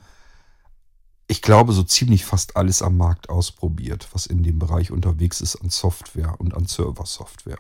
ich 1.28 1.42
glaube, 1.42 1.74
so 1.74 1.84
ziemlich 1.84 2.24
fast 2.24 2.56
alles 2.56 2.82
am 2.82 2.96
Markt 2.96 3.30
ausprobiert, 3.30 4.08
was 4.14 4.26
in 4.26 4.44
dem 4.44 4.60
Bereich 4.60 4.92
unterwegs 4.92 5.42
ist 5.42 5.58
an 5.58 5.70
Software 5.70 6.40
und 6.40 6.54
an 6.56 6.66
Server-Software. 6.66 7.60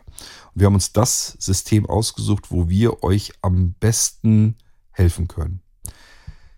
wir 0.56 0.65
haben 0.65 0.76
uns 0.76 0.94
das 0.94 1.35
System 1.39 1.85
ausgesucht, 1.85 2.49
wo 2.49 2.69
wir 2.69 3.03
euch 3.03 3.34
am 3.41 3.73
besten 3.80 4.56
helfen 4.91 5.27
können. 5.27 5.61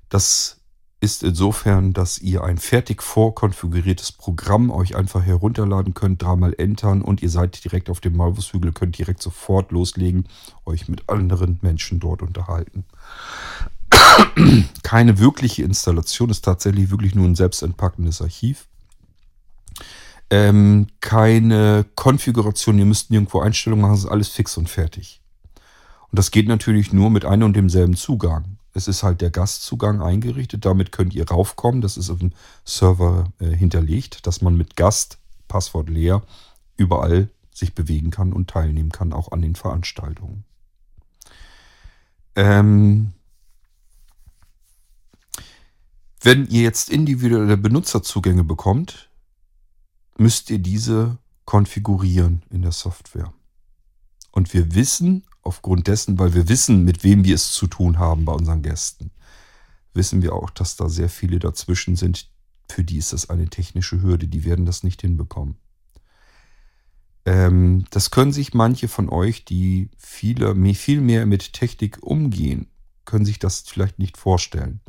Das 0.10 0.60
ist 1.02 1.23
insofern, 1.23 1.94
dass 1.94 2.19
ihr 2.19 2.44
ein 2.44 2.57
fertig 2.57 3.02
vorkonfiguriertes 3.02 4.11
Programm 4.11 4.69
euch 4.69 4.95
einfach 4.95 5.23
herunterladen 5.23 5.94
könnt, 5.94 6.22
dreimal 6.22 6.53
entern 6.57 7.02
und 7.02 7.23
ihr 7.23 7.30
seid 7.30 7.64
direkt 7.64 7.90
auf 7.90 8.02
dem 8.02 8.18
Malwurfshügel, 8.18 8.73
könnt 8.73 8.98
direkt 8.98 9.22
sofort 9.22 9.72
loslegen, 9.72 10.27
euch 10.65 10.90
mit 10.90 11.07
anderen 11.10 11.57
Menschen 11.61 11.99
dort 11.99 12.22
unterhalten. 12.22 12.84
Keine 14.84 15.19
wirkliche 15.19 15.63
Installation, 15.63 16.30
ist 16.30 16.45
tatsächlich 16.45 16.89
wirklich 16.91 17.15
nur 17.15 17.26
ein 17.26 17.35
selbstentpackendes 17.35 18.21
Archiv. 18.21 18.67
Ähm, 20.30 20.88
keine 21.01 21.85
Konfiguration, 21.95 22.77
ihr 22.77 22.85
müsst 22.85 23.09
nirgendwo 23.09 23.39
Einstellungen 23.39 23.81
machen, 23.81 23.95
es 23.95 24.03
ist 24.03 24.11
alles 24.11 24.30
fix 24.30 24.57
und 24.57 24.69
fertig. 24.69 25.21
Und 26.11 26.17
das 26.17 26.31
geht 26.31 26.47
natürlich 26.47 26.93
nur 26.93 27.09
mit 27.09 27.26
einem 27.26 27.43
und 27.43 27.55
demselben 27.55 27.95
Zugang. 27.95 28.57
Es 28.73 28.88
ist 28.88 29.03
halt 29.03 29.21
der 29.21 29.31
Gastzugang 29.31 30.01
eingerichtet. 30.01 30.65
Damit 30.65 30.91
könnt 30.91 31.13
ihr 31.13 31.27
raufkommen. 31.27 31.81
Das 31.81 31.97
ist 31.97 32.09
auf 32.09 32.19
dem 32.19 32.34
Server 32.65 33.31
äh, 33.39 33.47
hinterlegt, 33.47 34.26
dass 34.27 34.41
man 34.41 34.55
mit 34.55 34.76
Gast, 34.76 35.17
Passwort 35.47 35.89
leer, 35.89 36.21
überall 36.77 37.30
sich 37.51 37.73
bewegen 37.73 38.11
kann 38.11 38.31
und 38.31 38.49
teilnehmen 38.49 38.91
kann, 38.91 39.13
auch 39.13 39.31
an 39.31 39.41
den 39.41 39.55
Veranstaltungen. 39.55 40.45
Ähm, 42.35 43.13
wenn 46.21 46.47
ihr 46.47 46.63
jetzt 46.63 46.89
individuelle 46.89 47.57
Benutzerzugänge 47.57 48.43
bekommt, 48.43 49.09
müsst 50.17 50.49
ihr 50.49 50.59
diese 50.59 51.17
konfigurieren 51.45 52.43
in 52.49 52.61
der 52.61 52.73
Software. 52.73 53.33
Und 54.31 54.53
wir 54.53 54.75
wissen 54.75 55.25
aufgrund 55.41 55.87
dessen, 55.87 56.19
weil 56.19 56.33
wir 56.33 56.49
wissen, 56.49 56.83
mit 56.83 57.03
wem 57.03 57.23
wir 57.23 57.35
es 57.35 57.53
zu 57.53 57.67
tun 57.67 57.97
haben 57.97 58.25
bei 58.25 58.33
unseren 58.33 58.61
Gästen, 58.61 59.11
wissen 59.93 60.21
wir 60.21 60.33
auch, 60.33 60.49
dass 60.49 60.75
da 60.75 60.89
sehr 60.89 61.09
viele 61.09 61.39
dazwischen 61.39 61.95
sind. 61.95 62.29
Für 62.69 62.83
die 62.83 62.97
ist 62.97 63.13
das 63.13 63.29
eine 63.29 63.47
technische 63.49 64.01
Hürde, 64.01 64.27
die 64.27 64.43
werden 64.43 64.65
das 64.65 64.83
nicht 64.83 65.01
hinbekommen. 65.01 65.55
Ähm, 67.25 67.85
das 67.89 68.11
können 68.11 68.31
sich 68.31 68.53
manche 68.53 68.87
von 68.87 69.09
euch, 69.09 69.45
die 69.45 69.89
viele, 69.97 70.55
viel 70.75 71.01
mehr 71.01 71.25
mit 71.25 71.53
Technik 71.53 72.03
umgehen, 72.03 72.67
können 73.05 73.25
sich 73.25 73.39
das 73.39 73.61
vielleicht 73.61 73.99
nicht 73.99 74.17
vorstellen. 74.17 74.81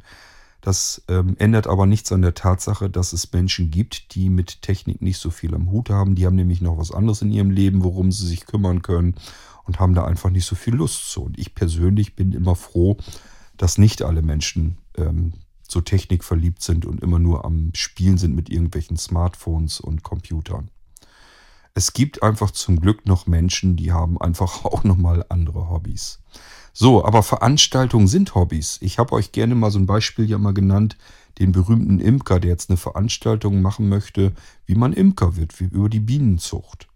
Das 0.60 1.02
ähm, 1.08 1.36
ändert 1.38 1.66
aber 1.66 1.86
nichts 1.86 2.12
an 2.12 2.22
der 2.22 2.34
Tatsache, 2.34 2.90
dass 2.90 3.12
es 3.12 3.32
Menschen 3.32 3.70
gibt, 3.70 4.14
die 4.14 4.28
mit 4.28 4.62
Technik 4.62 5.00
nicht 5.00 5.18
so 5.18 5.30
viel 5.30 5.54
am 5.54 5.70
Hut 5.70 5.88
haben. 5.90 6.14
Die 6.14 6.26
haben 6.26 6.36
nämlich 6.36 6.60
noch 6.60 6.76
was 6.76 6.92
anderes 6.92 7.22
in 7.22 7.30
ihrem 7.30 7.50
Leben, 7.50 7.82
worum 7.82 8.12
sie 8.12 8.26
sich 8.26 8.46
kümmern 8.46 8.82
können 8.82 9.14
und 9.64 9.80
haben 9.80 9.94
da 9.94 10.04
einfach 10.04 10.30
nicht 10.30 10.44
so 10.44 10.56
viel 10.56 10.74
Lust 10.74 11.10
zu. 11.10 11.22
Und 11.22 11.38
ich 11.38 11.54
persönlich 11.54 12.14
bin 12.14 12.32
immer 12.32 12.56
froh, 12.56 12.98
dass 13.56 13.78
nicht 13.78 14.02
alle 14.02 14.22
Menschen 14.22 14.78
ähm, 14.96 15.32
so 15.66 15.80
technikverliebt 15.80 16.62
sind 16.62 16.84
und 16.84 17.02
immer 17.02 17.18
nur 17.18 17.44
am 17.44 17.70
Spielen 17.74 18.18
sind 18.18 18.34
mit 18.34 18.50
irgendwelchen 18.50 18.96
Smartphones 18.96 19.80
und 19.80 20.02
Computern. 20.02 20.70
Es 21.74 21.92
gibt 21.92 22.22
einfach 22.22 22.50
zum 22.50 22.80
Glück 22.80 23.06
noch 23.06 23.26
Menschen, 23.26 23.76
die 23.76 23.92
haben 23.92 24.20
einfach 24.20 24.64
auch 24.64 24.84
nochmal 24.84 25.24
andere 25.28 25.70
Hobbys. 25.70 26.20
So, 26.72 27.04
aber 27.04 27.22
Veranstaltungen 27.22 28.06
sind 28.06 28.34
Hobbys. 28.34 28.78
Ich 28.80 28.98
habe 28.98 29.12
euch 29.12 29.32
gerne 29.32 29.54
mal 29.54 29.70
so 29.70 29.78
ein 29.78 29.86
Beispiel 29.86 30.28
ja 30.28 30.38
mal 30.38 30.54
genannt, 30.54 30.96
den 31.38 31.52
berühmten 31.52 32.00
Imker, 32.00 32.38
der 32.38 32.50
jetzt 32.50 32.70
eine 32.70 32.76
Veranstaltung 32.76 33.62
machen 33.62 33.88
möchte, 33.88 34.32
wie 34.66 34.74
man 34.74 34.92
Imker 34.92 35.36
wird, 35.36 35.58
wie 35.60 35.64
über 35.64 35.88
die 35.88 36.00
Bienenzucht. 36.00 36.86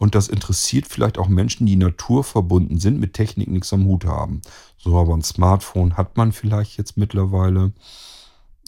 Und 0.00 0.14
das 0.14 0.28
interessiert 0.28 0.86
vielleicht 0.86 1.18
auch 1.18 1.28
Menschen, 1.28 1.66
die 1.66 1.76
naturverbunden 1.76 2.80
sind, 2.80 2.98
mit 2.98 3.12
Technik 3.12 3.48
nichts 3.48 3.72
am 3.74 3.84
Hut 3.84 4.06
haben. 4.06 4.40
So 4.78 4.98
aber 4.98 5.14
ein 5.14 5.22
Smartphone 5.22 5.98
hat 5.98 6.16
man 6.16 6.32
vielleicht 6.32 6.78
jetzt 6.78 6.96
mittlerweile. 6.96 7.72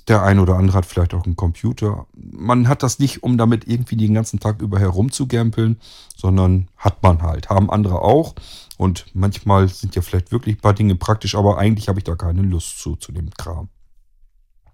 Der 0.08 0.22
eine 0.22 0.42
oder 0.42 0.56
andere 0.56 0.78
hat 0.78 0.86
vielleicht 0.86 1.14
auch 1.14 1.24
einen 1.24 1.36
Computer. 1.36 2.06
Man 2.12 2.68
hat 2.68 2.82
das 2.82 2.98
nicht, 2.98 3.22
um 3.22 3.38
damit 3.38 3.66
irgendwie 3.66 3.96
den 3.96 4.12
ganzen 4.12 4.40
Tag 4.40 4.60
über 4.60 4.78
herumzugämpeln, 4.78 5.80
sondern 6.14 6.68
hat 6.76 7.02
man 7.02 7.22
halt. 7.22 7.48
Haben 7.48 7.70
andere 7.70 8.02
auch. 8.02 8.34
Und 8.82 9.06
manchmal 9.14 9.68
sind 9.68 9.94
ja 9.94 10.02
vielleicht 10.02 10.32
wirklich 10.32 10.56
ein 10.56 10.60
paar 10.60 10.74
Dinge 10.74 10.96
praktisch, 10.96 11.36
aber 11.36 11.56
eigentlich 11.56 11.86
habe 11.86 12.00
ich 12.00 12.04
da 12.04 12.16
keine 12.16 12.42
Lust 12.42 12.80
zu, 12.80 12.96
zu 12.96 13.12
dem 13.12 13.30
Kram. 13.30 13.68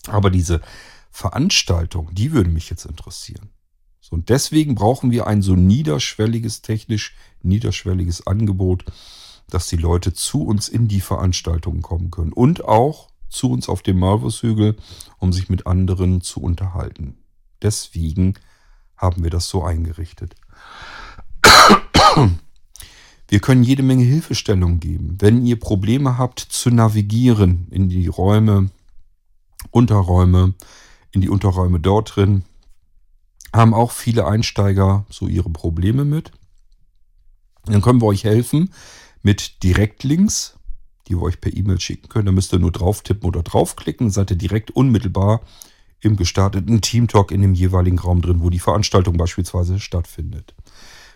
Aber 0.07 0.31
diese 0.31 0.63
Veranstaltung, 1.11 2.15
die 2.15 2.33
würde 2.33 2.49
mich 2.49 2.71
jetzt 2.71 2.87
interessieren. 2.87 3.51
So, 4.01 4.17
und 4.17 4.31
deswegen 4.31 4.75
brauchen 4.75 5.11
wir 5.11 5.27
ein 5.27 5.43
so 5.43 5.57
niederschwelliges, 5.57 6.63
technisch 6.63 7.17
niederschwelliges 7.43 8.27
Angebot, 8.27 8.87
dass 9.51 9.67
die 9.67 9.77
Leute 9.77 10.15
zu 10.15 10.43
uns 10.43 10.71
in 10.71 10.89
die 10.89 11.03
Veranstaltungen 11.03 11.83
kommen 11.83 12.11
können 12.11 12.33
und 12.33 12.65
auch 12.65 13.11
zu 13.29 13.51
uns 13.51 13.69
auf 13.69 13.83
dem 13.83 13.99
Malvushügel, 13.99 14.79
um 15.19 15.35
sich 15.35 15.51
mit 15.51 15.67
anderen 15.67 16.23
zu 16.23 16.41
unterhalten. 16.41 17.19
Deswegen 17.61 18.39
haben 18.97 19.23
wir 19.23 19.31
das 19.31 19.51
so 19.51 19.65
eingerichtet. 19.65 20.35
Wir 23.29 23.41
können 23.41 23.63
jede 23.63 23.83
Menge 23.83 24.05
Hilfestellung 24.05 24.81
geben. 24.81 25.17
Wenn 25.21 25.45
ihr 25.45 25.61
Probleme 25.61 26.17
habt 26.17 26.41
zu 26.41 26.71
navigieren 26.71 27.67
in 27.71 27.91
die 27.91 28.07
Räume, 28.07 28.71
Unterräume, 29.71 30.55
in 31.13 31.21
die 31.21 31.29
Unterräume 31.29 31.79
dort 31.79 32.17
drin, 32.17 32.45
haben 33.53 33.75
auch 33.75 33.93
viele 33.93 34.27
Einsteiger 34.27 35.05
so 35.11 35.27
ihre 35.27 35.51
Probleme 35.51 36.07
mit. 36.07 36.33
Dann 37.67 37.83
können 37.83 38.01
wir 38.01 38.07
euch 38.07 38.25
helfen 38.25 38.73
mit 39.23 39.63
Direktlinks, 39.63 40.55
die 41.07 41.15
wir 41.15 41.23
euch 41.23 41.41
per 41.41 41.55
E-Mail 41.55 41.81
schicken 41.81 42.09
können. 42.09 42.27
Da 42.27 42.33
müsst 42.33 42.53
ihr 42.55 42.59
nur 42.59 42.73
drauf 42.73 43.03
tippen 43.03 43.29
oder 43.29 43.43
draufklicken, 43.43 44.11
seid 44.11 44.31
ihr 44.31 44.37
direkt 44.37 44.71
unmittelbar 44.71 45.43
im 46.01 46.17
gestarteten 46.17 46.81
Teamtalk 46.81 47.31
in 47.31 47.43
dem 47.43 47.55
jeweiligen 47.55 47.99
Raum 47.99 48.23
drin, 48.23 48.41
wo 48.41 48.49
die 48.49 48.59
Veranstaltung 48.59 49.19
beispielsweise 49.19 49.81
stattfindet. 49.81 50.55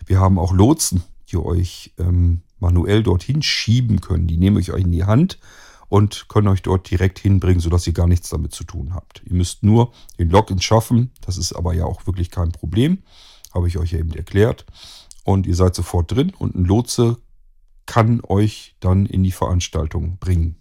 Wir 0.05 0.19
haben 0.19 0.37
auch 0.37 0.53
Lotsen, 0.53 1.03
die 1.33 1.45
euch 1.45 1.93
ähm, 1.97 2.41
manuell 2.59 3.03
dorthin 3.03 3.41
schieben 3.41 4.01
können. 4.01 4.27
Die 4.27 4.37
nehmen 4.37 4.57
euch 4.57 4.69
in 4.69 4.91
die 4.91 5.03
Hand 5.03 5.39
und 5.89 6.27
können 6.29 6.47
euch 6.47 6.61
dort 6.61 6.89
direkt 6.89 7.19
hinbringen, 7.19 7.59
sodass 7.59 7.85
ihr 7.85 7.93
gar 7.93 8.07
nichts 8.07 8.29
damit 8.29 8.53
zu 8.53 8.63
tun 8.63 8.93
habt. 8.93 9.21
Ihr 9.25 9.35
müsst 9.35 9.63
nur 9.63 9.91
den 10.17 10.29
Login 10.29 10.61
schaffen. 10.61 11.11
Das 11.21 11.37
ist 11.37 11.53
aber 11.53 11.73
ja 11.73 11.85
auch 11.85 12.07
wirklich 12.07 12.31
kein 12.31 12.51
Problem. 12.51 12.99
Habe 13.53 13.67
ich 13.67 13.77
euch 13.77 13.91
ja 13.91 13.99
eben 13.99 14.13
erklärt. 14.13 14.65
Und 15.23 15.45
ihr 15.45 15.55
seid 15.55 15.75
sofort 15.75 16.11
drin 16.11 16.33
und 16.37 16.55
ein 16.55 16.65
Lotse 16.65 17.17
kann 17.85 18.21
euch 18.27 18.75
dann 18.79 19.05
in 19.05 19.23
die 19.23 19.31
Veranstaltung 19.31 20.17
bringen. 20.19 20.55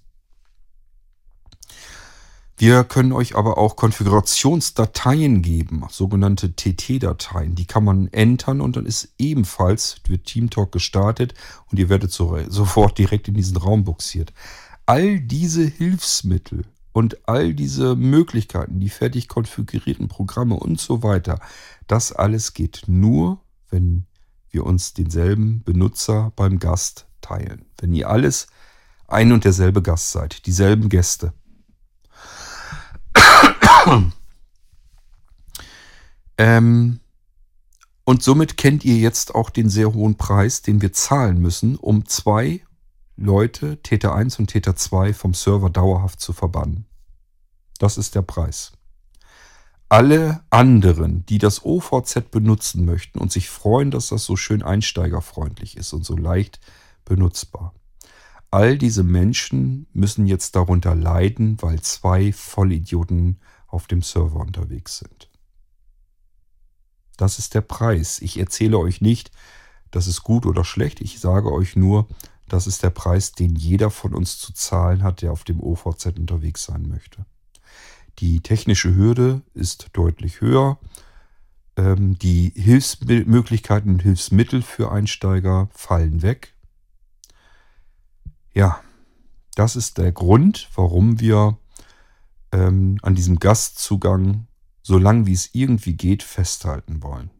Wir 2.63 2.85
können 2.85 3.11
euch 3.11 3.35
aber 3.35 3.59
auch 3.59 3.75
Konfigurationsdateien 3.75 5.43
geben, 5.43 5.83
sogenannte 5.91 6.55
TT-Dateien. 6.55 7.57
Die 7.57 7.65
kann 7.65 7.83
man 7.83 8.07
entern 8.13 8.61
und 8.61 8.77
dann 8.77 8.87
ist 8.87 9.13
ebenfalls, 9.19 9.97
wird 10.07 10.27
Teamtalk 10.27 10.71
gestartet 10.71 11.35
und 11.73 11.81
ihr 11.81 11.89
werdet 11.89 12.13
so, 12.13 12.39
sofort 12.49 12.99
direkt 12.99 13.27
in 13.27 13.35
diesen 13.35 13.57
Raum 13.57 13.83
buxiert 13.83 14.33
all 14.87 15.19
diese 15.19 15.65
Hilfsmittel 15.65 16.65
und 16.93 17.29
all 17.29 17.53
diese 17.53 17.97
Möglichkeiten, 17.97 18.79
die 18.79 18.91
fertig 18.91 19.27
konfigurierten 19.27 20.07
Programme 20.07 20.55
und 20.55 20.81
so 20.81 21.03
weiter, 21.03 21.41
das 21.89 22.13
alles 22.13 22.55
geht 22.55 22.85
nur, 22.87 23.41
wenn 23.71 24.07
wir 24.51 24.65
uns 24.65 24.95
denselben 24.95 25.65
Benutzer 25.65 26.33
beim 26.37 26.61
Gast 26.61 27.07
teilen. 27.23 27.65
Wenn 27.81 27.93
ihr 27.93 28.09
alles 28.09 28.47
ein 29.09 29.33
und 29.33 29.43
derselbe 29.43 29.83
Gast 29.83 30.13
seid, 30.13 30.47
dieselben 30.47 30.89
Gäste. 30.89 31.33
Ähm, 36.39 37.01
und 38.05 38.23
somit 38.23 38.57
kennt 38.57 38.85
ihr 38.85 38.97
jetzt 38.97 39.35
auch 39.35 39.51
den 39.51 39.69
sehr 39.69 39.95
hohen 39.95 40.17
Preis, 40.17 40.63
den 40.63 40.83
wir 40.83 40.93
zahlen 40.93 41.39
müssen, 41.41 41.77
um 41.77 42.07
zwei 42.07 42.63
Leute, 43.17 43.81
Täter 43.83 44.15
1 44.15 44.39
und 44.39 44.49
Täter 44.49 44.75
2, 44.75 45.15
vom 45.15 45.35
Server 45.35 45.71
dauerhaft 45.71 46.21
zu 46.21 46.33
verbannen. 46.33 46.87
Das 47.79 47.99
ist 47.99 48.15
der 48.15 48.23
Preis. 48.23 48.73
Alle 49.89 50.43
anderen, 50.49 51.27
die 51.27 51.39
das 51.39 51.65
OVZ 51.65 52.31
benutzen 52.31 52.85
möchten 52.85 53.19
und 53.19 53.31
sich 53.31 53.51
freuen, 53.51 53.91
dass 53.91 54.09
das 54.09 54.25
so 54.25 54.37
schön 54.37 54.63
einsteigerfreundlich 54.63 55.77
ist 55.77 55.93
und 55.93 56.05
so 56.05 56.17
leicht 56.17 56.61
benutzbar. 57.05 57.75
All 58.51 58.79
diese 58.79 59.03
Menschen 59.03 59.87
müssen 59.93 60.27
jetzt 60.27 60.57
darunter 60.57 60.95
leiden, 60.95 61.59
weil 61.61 61.81
zwei 61.81 62.33
Vollidioten 62.33 63.39
auf 63.73 63.87
dem 63.87 64.03
Server 64.03 64.41
unterwegs 64.41 64.99
sind. 64.99 65.31
Das 67.17 67.39
ist 67.39 67.55
der 67.55 67.61
Preis. 67.61 68.21
Ich 68.21 68.39
erzähle 68.39 68.79
euch 68.79 69.01
nicht, 69.01 69.31
das 69.91 70.07
ist 70.07 70.23
gut 70.23 70.47
oder 70.47 70.65
schlecht. 70.65 71.01
Ich 71.01 71.21
sage 71.21 71.53
euch 71.53 71.77
nur, 71.77 72.09
das 72.49 72.67
ist 72.67 72.83
der 72.83 72.91
Preis, 72.91 73.33
den 73.33 73.57
jeder 73.57 73.91
von 73.91 74.15
uns 74.15 74.39
zu 74.39 74.53
zahlen 74.53 75.03
hat, 75.03 75.23
der 75.23 75.33
auf 75.33 75.45
dem 75.45 75.61
OVZ 75.61 76.07
unterwegs 76.19 76.65
sein 76.65 76.89
möchte. 76.89 77.25
Die 78.19 78.41
technische 78.41 78.95
Hürde 78.95 79.43
ist 79.55 79.89
deutlich 79.95 80.41
höher. 80.41 80.79
Ähm, 81.77 82.19
die 82.19 82.53
Hilfsmöglichkeiten 82.55 83.93
und 83.93 84.03
Hilfsmittel 84.03 84.63
für 84.63 84.93
Einsteiger 84.93 85.69
fallen 85.73 86.23
weg. 86.23 86.55
Ja, 88.53 88.81
das 89.55 89.77
ist 89.77 89.99
der 89.99 90.13
Grund, 90.13 90.69
warum 90.75 91.21
wir 91.21 91.57
ähm, 92.53 92.99
an 93.03 93.15
diesem 93.15 93.39
Gastzugang 93.39 94.47
so 94.83 94.99
lang 94.99 95.27
wie 95.27 95.33
es 95.33 95.51
irgendwie 95.53 95.95
geht 95.95 96.23
festhalten 96.23 97.03
wollen. 97.03 97.31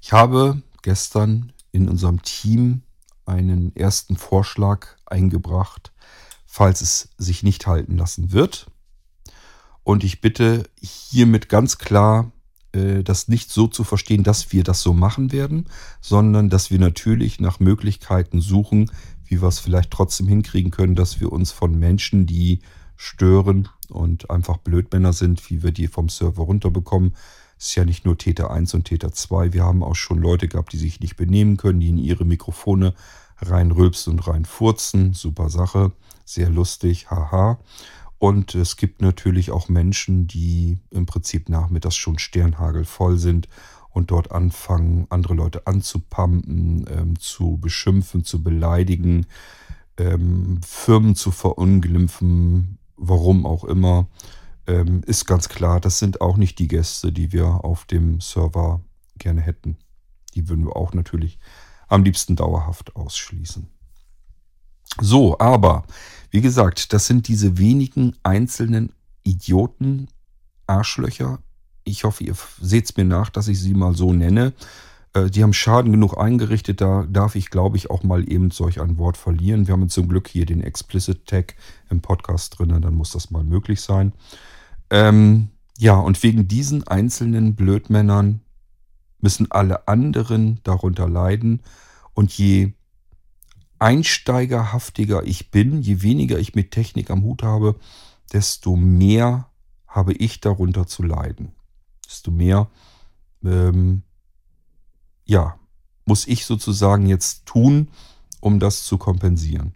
Ich 0.00 0.12
habe 0.12 0.62
gestern 0.82 1.52
in 1.72 1.88
unserem 1.88 2.22
Team 2.22 2.82
einen 3.26 3.74
ersten 3.76 4.16
Vorschlag 4.16 4.96
eingebracht, 5.06 5.92
falls 6.46 6.80
es 6.80 7.10
sich 7.16 7.42
nicht 7.42 7.66
halten 7.66 7.96
lassen 7.96 8.32
wird. 8.32 8.66
Und 9.82 10.04
ich 10.04 10.20
bitte 10.20 10.68
hiermit 10.80 11.48
ganz 11.48 11.78
klar, 11.78 12.32
äh, 12.72 13.02
das 13.02 13.28
nicht 13.28 13.50
so 13.50 13.66
zu 13.66 13.84
verstehen, 13.84 14.24
dass 14.24 14.52
wir 14.52 14.64
das 14.64 14.82
so 14.82 14.92
machen 14.92 15.32
werden, 15.32 15.66
sondern 16.00 16.50
dass 16.50 16.70
wir 16.70 16.78
natürlich 16.78 17.40
nach 17.40 17.60
Möglichkeiten 17.60 18.40
suchen, 18.40 18.90
wie 19.24 19.40
wir 19.40 19.48
es 19.48 19.58
vielleicht 19.58 19.90
trotzdem 19.90 20.26
hinkriegen 20.26 20.70
können, 20.70 20.96
dass 20.96 21.20
wir 21.20 21.32
uns 21.32 21.52
von 21.52 21.78
Menschen, 21.78 22.26
die 22.26 22.60
stören 23.00 23.70
und 23.88 24.30
einfach 24.30 24.58
Blödmänner 24.58 25.14
sind, 25.14 25.48
wie 25.48 25.62
wir 25.62 25.72
die 25.72 25.86
vom 25.86 26.10
Server 26.10 26.42
runterbekommen. 26.42 27.16
Es 27.58 27.68
ist 27.68 27.74
ja 27.76 27.86
nicht 27.86 28.04
nur 28.04 28.18
Täter 28.18 28.50
1 28.50 28.74
und 28.74 28.84
Täter 28.84 29.10
2. 29.10 29.54
Wir 29.54 29.64
haben 29.64 29.82
auch 29.82 29.94
schon 29.94 30.18
Leute 30.18 30.48
gehabt, 30.48 30.74
die 30.74 30.76
sich 30.76 31.00
nicht 31.00 31.16
benehmen 31.16 31.56
können, 31.56 31.80
die 31.80 31.88
in 31.88 31.96
ihre 31.96 32.26
Mikrofone 32.26 32.92
reinrülpsen 33.38 34.12
und 34.12 34.26
reinfurzen. 34.26 35.14
Super 35.14 35.48
Sache. 35.48 35.92
Sehr 36.26 36.50
lustig. 36.50 37.10
Haha. 37.10 37.58
Und 38.18 38.54
es 38.54 38.76
gibt 38.76 39.00
natürlich 39.00 39.50
auch 39.50 39.70
Menschen, 39.70 40.26
die 40.26 40.78
im 40.90 41.06
Prinzip 41.06 41.48
nachmittags 41.48 41.96
schon 41.96 42.18
Sternhagel 42.18 42.84
voll 42.84 43.16
sind 43.16 43.48
und 43.88 44.10
dort 44.10 44.30
anfangen, 44.30 45.06
andere 45.08 45.32
Leute 45.32 45.66
anzupumpen, 45.66 46.84
ähm, 46.90 47.18
zu 47.18 47.56
beschimpfen, 47.56 48.24
zu 48.24 48.42
beleidigen, 48.42 49.24
ähm, 49.96 50.60
Firmen 50.62 51.14
zu 51.14 51.30
verunglimpfen, 51.30 52.76
warum 53.00 53.46
auch 53.46 53.64
immer, 53.64 54.06
ähm, 54.66 55.02
ist 55.06 55.26
ganz 55.26 55.48
klar, 55.48 55.80
das 55.80 55.98
sind 55.98 56.20
auch 56.20 56.36
nicht 56.36 56.58
die 56.58 56.68
Gäste, 56.68 57.12
die 57.12 57.32
wir 57.32 57.64
auf 57.64 57.86
dem 57.86 58.20
Server 58.20 58.80
gerne 59.18 59.40
hätten. 59.40 59.78
Die 60.34 60.48
würden 60.48 60.66
wir 60.66 60.76
auch 60.76 60.92
natürlich 60.92 61.38
am 61.88 62.04
liebsten 62.04 62.36
dauerhaft 62.36 62.94
ausschließen. 62.94 63.68
So, 65.00 65.38
aber 65.38 65.84
wie 66.30 66.40
gesagt, 66.40 66.92
das 66.92 67.06
sind 67.06 67.26
diese 67.28 67.58
wenigen 67.58 68.16
einzelnen 68.22 68.92
Idioten, 69.24 70.08
Arschlöcher. 70.66 71.40
Ich 71.84 72.04
hoffe, 72.04 72.24
ihr 72.24 72.36
seht 72.60 72.84
es 72.84 72.96
mir 72.96 73.04
nach, 73.04 73.30
dass 73.30 73.48
ich 73.48 73.60
sie 73.60 73.74
mal 73.74 73.94
so 73.94 74.12
nenne. 74.12 74.52
Äh, 75.14 75.30
die 75.30 75.42
haben 75.42 75.52
Schaden 75.52 75.92
genug 75.92 76.18
eingerichtet, 76.18 76.80
da 76.80 77.04
darf 77.08 77.34
ich, 77.34 77.50
glaube 77.50 77.76
ich, 77.76 77.90
auch 77.90 78.02
mal 78.02 78.30
eben 78.30 78.50
solch 78.50 78.80
ein 78.80 78.98
Wort 78.98 79.16
verlieren. 79.16 79.66
Wir 79.66 79.72
haben 79.72 79.88
zum 79.88 80.08
Glück 80.08 80.28
hier 80.28 80.46
den 80.46 80.62
Explicit 80.62 81.26
Tag 81.26 81.54
im 81.90 82.00
Podcast 82.00 82.58
drin, 82.58 82.80
dann 82.80 82.94
muss 82.94 83.12
das 83.12 83.30
mal 83.30 83.44
möglich 83.44 83.80
sein. 83.80 84.12
Ähm, 84.90 85.48
ja, 85.78 85.94
und 85.94 86.22
wegen 86.22 86.46
diesen 86.46 86.86
einzelnen 86.86 87.54
Blödmännern 87.54 88.40
müssen 89.20 89.50
alle 89.50 89.88
anderen 89.88 90.60
darunter 90.62 91.08
leiden. 91.08 91.62
Und 92.14 92.32
je 92.32 92.72
einsteigerhaftiger 93.78 95.24
ich 95.24 95.50
bin, 95.50 95.80
je 95.80 96.02
weniger 96.02 96.38
ich 96.38 96.54
mit 96.54 96.70
Technik 96.70 97.10
am 97.10 97.22
Hut 97.22 97.42
habe, 97.42 97.76
desto 98.32 98.76
mehr 98.76 99.48
habe 99.86 100.12
ich 100.12 100.40
darunter 100.40 100.86
zu 100.86 101.02
leiden. 101.02 101.52
Desto 102.06 102.30
mehr 102.30 102.68
ähm, 103.44 104.02
ja, 105.30 105.56
muss 106.06 106.26
ich 106.26 106.44
sozusagen 106.44 107.06
jetzt 107.06 107.46
tun, 107.46 107.88
um 108.40 108.58
das 108.58 108.84
zu 108.84 108.98
kompensieren. 108.98 109.74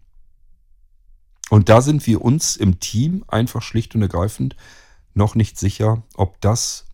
Und 1.49 1.69
da 1.69 1.81
sind 1.81 2.05
wir 2.09 2.23
uns 2.23 2.57
im 2.57 2.81
Team 2.81 3.25
einfach 3.29 3.63
schlicht 3.63 3.95
und 3.95 4.03
ergreifend 4.03 4.57
noch 5.15 5.37
nicht 5.37 5.57
sicher, 5.57 6.03
ob 6.17 6.41
das, 6.41 6.87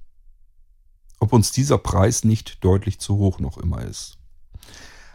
ob 1.21 1.33
uns 1.33 1.53
dieser 1.53 1.79
Preis 1.79 2.23
nicht 2.23 2.63
deutlich 2.63 2.99
zu 3.01 3.17
hoch 3.17 3.41
noch 3.41 3.57
immer 3.57 3.83
ist. 3.83 4.19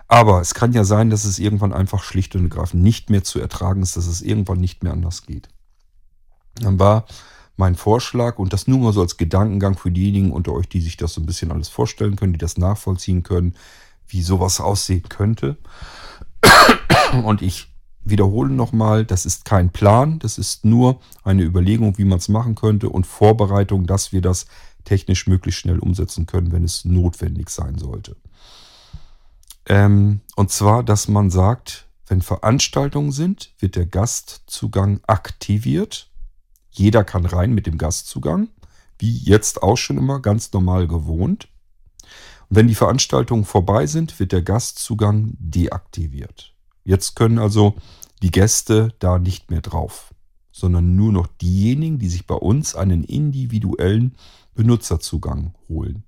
Aber 0.07 0.41
es 0.41 0.55
kann 0.55 0.73
ja 0.73 0.83
sein, 0.83 1.11
dass 1.11 1.23
es 1.23 1.37
irgendwann 1.37 1.73
einfach 1.73 2.03
schlicht 2.03 2.35
und 2.35 2.45
ergreifend 2.45 2.81
nicht 2.81 3.11
mehr 3.11 3.23
zu 3.23 3.39
ertragen 3.39 3.83
ist, 3.83 3.95
dass 3.95 4.07
es 4.07 4.23
irgendwann 4.23 4.59
nicht 4.59 4.81
mehr 4.81 4.93
anders 4.93 5.23
geht. 5.23 5.49
Dann 6.55 6.79
war 6.79 7.05
mein 7.57 7.75
Vorschlag 7.75 8.37
und 8.37 8.53
das 8.53 8.67
nur 8.67 8.79
mal 8.79 8.93
so 8.93 9.01
als 9.01 9.17
Gedankengang 9.17 9.77
für 9.77 9.91
diejenigen 9.91 10.31
unter 10.31 10.53
euch, 10.53 10.67
die 10.67 10.81
sich 10.81 10.97
das 10.97 11.13
so 11.13 11.21
ein 11.21 11.25
bisschen 11.25 11.51
alles 11.51 11.69
vorstellen 11.69 12.15
können, 12.15 12.33
die 12.33 12.39
das 12.39 12.57
nachvollziehen 12.57 13.23
können, 13.23 13.55
wie 14.07 14.21
sowas 14.21 14.59
aussehen 14.59 15.03
könnte. 15.09 15.57
Und 17.23 17.41
ich 17.41 17.67
wiederhole 18.03 18.53
nochmal, 18.53 19.05
das 19.05 19.25
ist 19.25 19.45
kein 19.45 19.71
Plan, 19.71 20.19
das 20.19 20.37
ist 20.37 20.65
nur 20.65 20.99
eine 21.23 21.43
Überlegung, 21.43 21.97
wie 21.97 22.05
man 22.05 22.19
es 22.19 22.29
machen 22.29 22.55
könnte 22.55 22.89
und 22.89 23.07
Vorbereitung, 23.07 23.87
dass 23.87 24.11
wir 24.11 24.21
das 24.21 24.45
technisch 24.83 25.25
möglichst 25.25 25.61
schnell 25.61 25.79
umsetzen 25.79 26.27
können, 26.27 26.51
wenn 26.51 26.63
es 26.63 26.85
notwendig 26.85 27.49
sein 27.49 27.77
sollte. 27.77 28.15
Ähm, 29.67 30.21
und 30.35 30.51
zwar, 30.51 30.83
dass 30.83 31.07
man 31.07 31.31
sagt, 31.31 31.87
wenn 32.07 32.21
Veranstaltungen 32.21 33.11
sind, 33.11 33.51
wird 33.57 33.75
der 33.75 33.87
Gastzugang 33.87 34.99
aktiviert 35.07 36.11
jeder 36.77 37.03
kann 37.03 37.25
rein 37.25 37.53
mit 37.53 37.67
dem 37.67 37.77
Gastzugang, 37.77 38.49
wie 38.99 39.17
jetzt 39.17 39.63
auch 39.63 39.77
schon 39.77 39.97
immer 39.97 40.19
ganz 40.19 40.51
normal 40.53 40.87
gewohnt. 40.87 41.47
Und 42.49 42.57
wenn 42.57 42.67
die 42.67 42.75
Veranstaltungen 42.75 43.45
vorbei 43.45 43.87
sind, 43.87 44.19
wird 44.19 44.31
der 44.31 44.41
Gastzugang 44.41 45.35
deaktiviert. 45.39 46.53
Jetzt 46.83 47.15
können 47.15 47.39
also 47.39 47.75
die 48.21 48.31
Gäste 48.31 48.93
da 48.99 49.17
nicht 49.17 49.49
mehr 49.49 49.61
drauf, 49.61 50.13
sondern 50.51 50.95
nur 50.95 51.11
noch 51.11 51.27
diejenigen, 51.27 51.99
die 51.99 52.09
sich 52.09 52.27
bei 52.27 52.35
uns 52.35 52.75
einen 52.75 53.03
individuellen 53.03 54.15
Benutzerzugang 54.53 55.53
holen. 55.67 56.03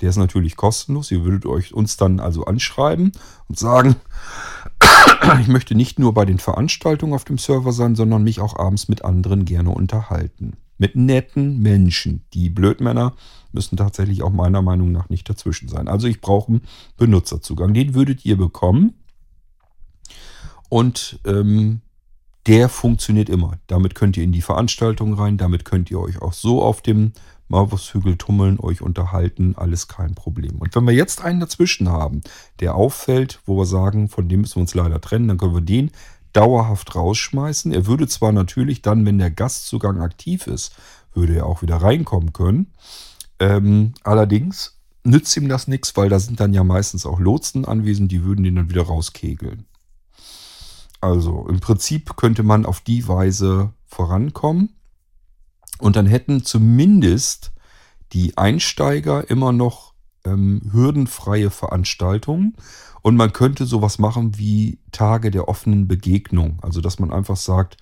Der 0.00 0.10
ist 0.10 0.16
natürlich 0.16 0.56
kostenlos. 0.56 1.10
Ihr 1.10 1.24
würdet 1.24 1.44
euch 1.46 1.74
uns 1.74 1.96
dann 1.96 2.20
also 2.20 2.44
anschreiben 2.44 3.12
und 3.48 3.58
sagen, 3.58 3.96
ich 5.40 5.48
möchte 5.48 5.74
nicht 5.74 5.98
nur 5.98 6.14
bei 6.14 6.24
den 6.24 6.38
Veranstaltungen 6.38 7.14
auf 7.14 7.24
dem 7.24 7.38
Server 7.38 7.72
sein, 7.72 7.94
sondern 7.94 8.22
mich 8.22 8.40
auch 8.40 8.56
abends 8.56 8.88
mit 8.88 9.04
anderen 9.04 9.44
gerne 9.44 9.70
unterhalten. 9.70 10.56
Mit 10.78 10.94
netten 10.94 11.60
Menschen. 11.60 12.24
Die 12.34 12.50
Blödmänner 12.50 13.14
müssen 13.52 13.76
tatsächlich 13.76 14.22
auch 14.22 14.30
meiner 14.30 14.62
Meinung 14.62 14.92
nach 14.92 15.08
nicht 15.08 15.28
dazwischen 15.28 15.68
sein. 15.68 15.88
Also 15.88 16.06
ich 16.06 16.20
brauche 16.20 16.48
einen 16.52 16.62
Benutzerzugang. 16.96 17.74
Den 17.74 17.94
würdet 17.94 18.24
ihr 18.24 18.36
bekommen. 18.36 18.94
Und 20.68 21.18
ähm, 21.24 21.80
der 22.46 22.68
funktioniert 22.68 23.28
immer. 23.28 23.58
Damit 23.66 23.94
könnt 23.94 24.16
ihr 24.16 24.24
in 24.24 24.32
die 24.32 24.42
Veranstaltung 24.42 25.14
rein. 25.14 25.36
Damit 25.36 25.64
könnt 25.64 25.90
ihr 25.90 26.00
euch 26.00 26.22
auch 26.22 26.32
so 26.32 26.62
auf 26.62 26.80
dem 26.80 27.12
Marvushügel 27.48 28.16
tummeln, 28.16 28.60
euch 28.60 28.82
unterhalten, 28.82 29.54
alles 29.56 29.88
kein 29.88 30.14
Problem. 30.14 30.56
Und 30.56 30.74
wenn 30.74 30.86
wir 30.86 30.94
jetzt 30.94 31.22
einen 31.22 31.40
dazwischen 31.40 31.88
haben, 31.88 32.20
der 32.60 32.74
auffällt, 32.74 33.40
wo 33.46 33.58
wir 33.58 33.66
sagen, 33.66 34.08
von 34.08 34.28
dem 34.28 34.42
müssen 34.42 34.56
wir 34.56 34.62
uns 34.62 34.74
leider 34.74 35.00
trennen, 35.00 35.28
dann 35.28 35.38
können 35.38 35.54
wir 35.54 35.60
den 35.60 35.90
dauerhaft 36.32 36.94
rausschmeißen. 36.94 37.72
Er 37.72 37.86
würde 37.86 38.06
zwar 38.06 38.32
natürlich 38.32 38.82
dann, 38.82 39.04
wenn 39.06 39.18
der 39.18 39.30
Gastzugang 39.30 40.00
aktiv 40.00 40.46
ist, 40.46 40.74
würde 41.14 41.36
er 41.36 41.46
auch 41.46 41.62
wieder 41.62 41.76
reinkommen 41.76 42.32
können. 42.32 42.72
Ähm, 43.40 43.94
allerdings 44.04 44.78
nützt 45.04 45.36
ihm 45.36 45.48
das 45.48 45.68
nichts, 45.68 45.96
weil 45.96 46.08
da 46.08 46.18
sind 46.18 46.40
dann 46.40 46.52
ja 46.52 46.64
meistens 46.64 47.06
auch 47.06 47.18
Lotsen 47.18 47.64
anwesend, 47.64 48.12
die 48.12 48.24
würden 48.24 48.44
den 48.44 48.56
dann 48.56 48.70
wieder 48.70 48.82
rauskegeln. 48.82 49.64
Also 51.00 51.46
im 51.48 51.60
Prinzip 51.60 52.16
könnte 52.16 52.42
man 52.42 52.66
auf 52.66 52.80
die 52.80 53.06
Weise 53.06 53.72
vorankommen. 53.86 54.74
Und 55.78 55.96
dann 55.96 56.06
hätten 56.06 56.44
zumindest 56.44 57.52
die 58.12 58.36
Einsteiger 58.36 59.28
immer 59.30 59.52
noch 59.52 59.94
ähm, 60.24 60.62
hürdenfreie 60.72 61.50
Veranstaltungen. 61.50 62.56
Und 63.02 63.16
man 63.16 63.32
könnte 63.32 63.64
sowas 63.64 63.98
machen 63.98 64.38
wie 64.38 64.78
Tage 64.92 65.30
der 65.30 65.48
offenen 65.48 65.86
Begegnung. 65.86 66.58
Also 66.62 66.80
dass 66.80 66.98
man 66.98 67.12
einfach 67.12 67.36
sagt, 67.36 67.76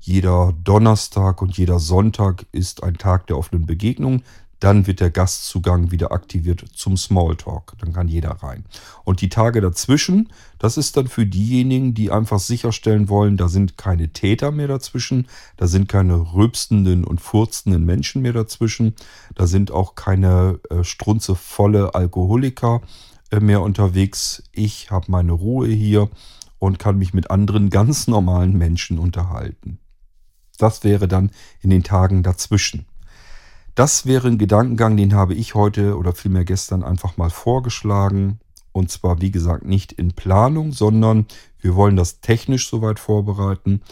jeder 0.00 0.54
Donnerstag 0.62 1.42
und 1.42 1.56
jeder 1.56 1.78
Sonntag 1.78 2.46
ist 2.52 2.82
ein 2.82 2.98
Tag 2.98 3.26
der 3.26 3.38
offenen 3.38 3.66
Begegnung. 3.66 4.22
Dann 4.60 4.86
wird 4.86 5.00
der 5.00 5.10
Gastzugang 5.10 5.90
wieder 5.90 6.10
aktiviert 6.10 6.64
zum 6.74 6.96
Smalltalk. 6.96 7.74
Dann 7.78 7.92
kann 7.92 8.08
jeder 8.08 8.30
rein. 8.30 8.64
Und 9.04 9.20
die 9.20 9.28
Tage 9.28 9.60
dazwischen, 9.60 10.30
das 10.58 10.76
ist 10.76 10.96
dann 10.96 11.06
für 11.06 11.26
diejenigen, 11.26 11.94
die 11.94 12.10
einfach 12.10 12.40
sicherstellen 12.40 13.08
wollen, 13.08 13.36
da 13.36 13.48
sind 13.48 13.78
keine 13.78 14.12
Täter 14.12 14.50
mehr 14.50 14.68
dazwischen, 14.68 15.28
da 15.56 15.66
sind 15.66 15.88
keine 15.88 16.34
rülpstenden 16.34 17.04
und 17.04 17.20
furzenden 17.20 17.84
Menschen 17.84 18.22
mehr 18.22 18.32
dazwischen, 18.32 18.94
da 19.34 19.46
sind 19.46 19.70
auch 19.70 19.94
keine 19.94 20.58
äh, 20.70 20.82
strunzevolle 20.82 21.94
Alkoholiker 21.94 22.82
äh, 23.30 23.40
mehr 23.40 23.62
unterwegs. 23.62 24.42
Ich 24.52 24.90
habe 24.90 25.10
meine 25.10 25.32
Ruhe 25.32 25.68
hier 25.68 26.10
und 26.58 26.80
kann 26.80 26.98
mich 26.98 27.14
mit 27.14 27.30
anderen 27.30 27.70
ganz 27.70 28.08
normalen 28.08 28.58
Menschen 28.58 28.98
unterhalten. 28.98 29.78
Das 30.58 30.82
wäre 30.82 31.06
dann 31.06 31.30
in 31.60 31.70
den 31.70 31.84
Tagen 31.84 32.24
dazwischen. 32.24 32.87
Das 33.78 34.06
wäre 34.06 34.26
ein 34.26 34.38
Gedankengang, 34.38 34.96
den 34.96 35.14
habe 35.14 35.34
ich 35.34 35.54
heute 35.54 35.96
oder 35.96 36.12
vielmehr 36.12 36.44
gestern 36.44 36.82
einfach 36.82 37.16
mal 37.16 37.30
vorgeschlagen. 37.30 38.40
Und 38.72 38.90
zwar, 38.90 39.20
wie 39.20 39.30
gesagt, 39.30 39.64
nicht 39.64 39.92
in 39.92 40.14
Planung, 40.14 40.72
sondern 40.72 41.26
wir 41.60 41.76
wollen 41.76 41.94
das 41.94 42.20
technisch 42.20 42.68
soweit 42.68 42.98
vorbereiten 42.98 43.82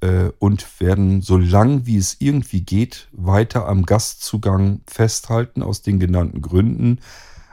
äh, 0.00 0.30
und 0.40 0.80
werden, 0.80 1.22
solange 1.22 1.86
wie 1.86 1.96
es 1.96 2.16
irgendwie 2.18 2.62
geht, 2.62 3.06
weiter 3.12 3.68
am 3.68 3.86
Gastzugang 3.86 4.80
festhalten, 4.88 5.62
aus 5.62 5.82
den 5.82 6.00
genannten 6.00 6.42
Gründen. 6.42 6.98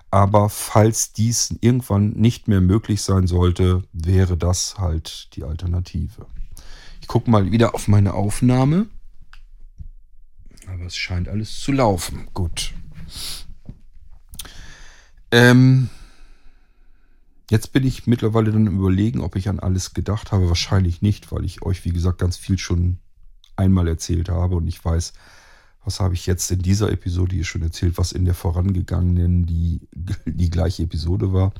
Aber 0.09 0.49
falls 0.49 1.13
dies 1.13 1.53
irgendwann 1.61 2.09
nicht 2.13 2.47
mehr 2.47 2.61
möglich 2.61 3.03
sein 3.03 3.27
sollte, 3.27 3.83
wäre 3.93 4.35
das 4.35 4.79
halt 4.79 5.29
die 5.35 5.43
Alternative. 5.43 6.25
Ich 7.01 7.07
gucke 7.07 7.29
mal 7.29 7.51
wieder 7.51 7.75
auf 7.75 7.87
meine 7.87 8.15
Aufnahme. 8.15 8.87
Aber 10.67 10.85
es 10.85 10.97
scheint 10.97 11.27
alles 11.27 11.59
zu 11.59 11.71
laufen. 11.71 12.27
Gut. 12.33 12.73
Ähm, 15.31 15.89
jetzt 17.49 17.71
bin 17.71 17.85
ich 17.85 18.07
mittlerweile 18.07 18.51
dann 18.51 18.67
überlegen, 18.67 19.21
ob 19.21 19.35
ich 19.35 19.49
an 19.49 19.59
alles 19.59 19.93
gedacht 19.93 20.31
habe. 20.31 20.49
Wahrscheinlich 20.49 21.01
nicht, 21.01 21.31
weil 21.31 21.45
ich 21.45 21.63
euch, 21.63 21.85
wie 21.85 21.91
gesagt, 21.91 22.19
ganz 22.19 22.37
viel 22.37 22.57
schon 22.57 22.99
einmal 23.55 23.87
erzählt 23.87 24.29
habe 24.29 24.55
und 24.55 24.67
ich 24.67 24.83
weiß, 24.83 25.13
was 25.83 25.99
habe 25.99 26.13
ich 26.13 26.25
jetzt 26.25 26.51
in 26.51 26.61
dieser 26.61 26.91
Episode 26.91 27.35
hier 27.35 27.45
schon 27.45 27.63
erzählt, 27.63 27.97
was 27.97 28.11
in 28.11 28.25
der 28.25 28.33
vorangegangenen 28.33 29.45
die, 29.45 29.87
die 30.25 30.49
gleiche 30.49 30.83
Episode 30.83 31.33
war. 31.33 31.53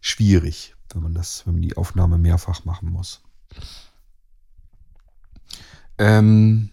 Schwierig, 0.00 0.74
wenn 0.92 1.02
man 1.02 1.14
das, 1.14 1.44
wenn 1.44 1.54
man 1.54 1.62
die 1.62 1.76
Aufnahme 1.76 2.18
mehrfach 2.18 2.64
machen 2.64 2.90
muss. 2.90 3.20
Ähm, 5.98 6.70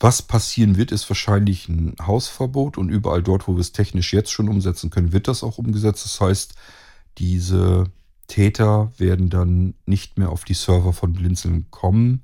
was 0.00 0.22
passieren 0.22 0.78
wird, 0.78 0.92
ist 0.92 1.08
wahrscheinlich 1.10 1.68
ein 1.68 1.94
Hausverbot 2.00 2.78
und 2.78 2.88
überall 2.88 3.22
dort, 3.22 3.46
wo 3.46 3.54
wir 3.54 3.60
es 3.60 3.72
technisch 3.72 4.14
jetzt 4.14 4.32
schon 4.32 4.48
umsetzen 4.48 4.88
können, 4.88 5.12
wird 5.12 5.28
das 5.28 5.44
auch 5.44 5.58
umgesetzt. 5.58 6.06
Das 6.06 6.20
heißt, 6.20 6.54
diese 7.18 7.84
Täter 8.26 8.92
werden 8.96 9.28
dann 9.28 9.74
nicht 9.84 10.18
mehr 10.18 10.30
auf 10.30 10.44
die 10.44 10.54
Server 10.54 10.94
von 10.94 11.12
Blinzeln 11.12 11.66
kommen. 11.70 12.22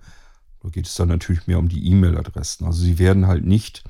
Da 0.63 0.71
geht 0.71 0.87
es 0.87 0.95
dann 0.95 1.09
natürlich 1.09 1.47
mehr 1.47 1.59
um 1.59 1.69
die 1.69 1.87
E-Mail-Adressen. 1.91 2.65
Also 2.65 2.83
sie 2.83 2.99
werden 2.99 3.27
halt 3.27 3.45
nicht 3.45 3.85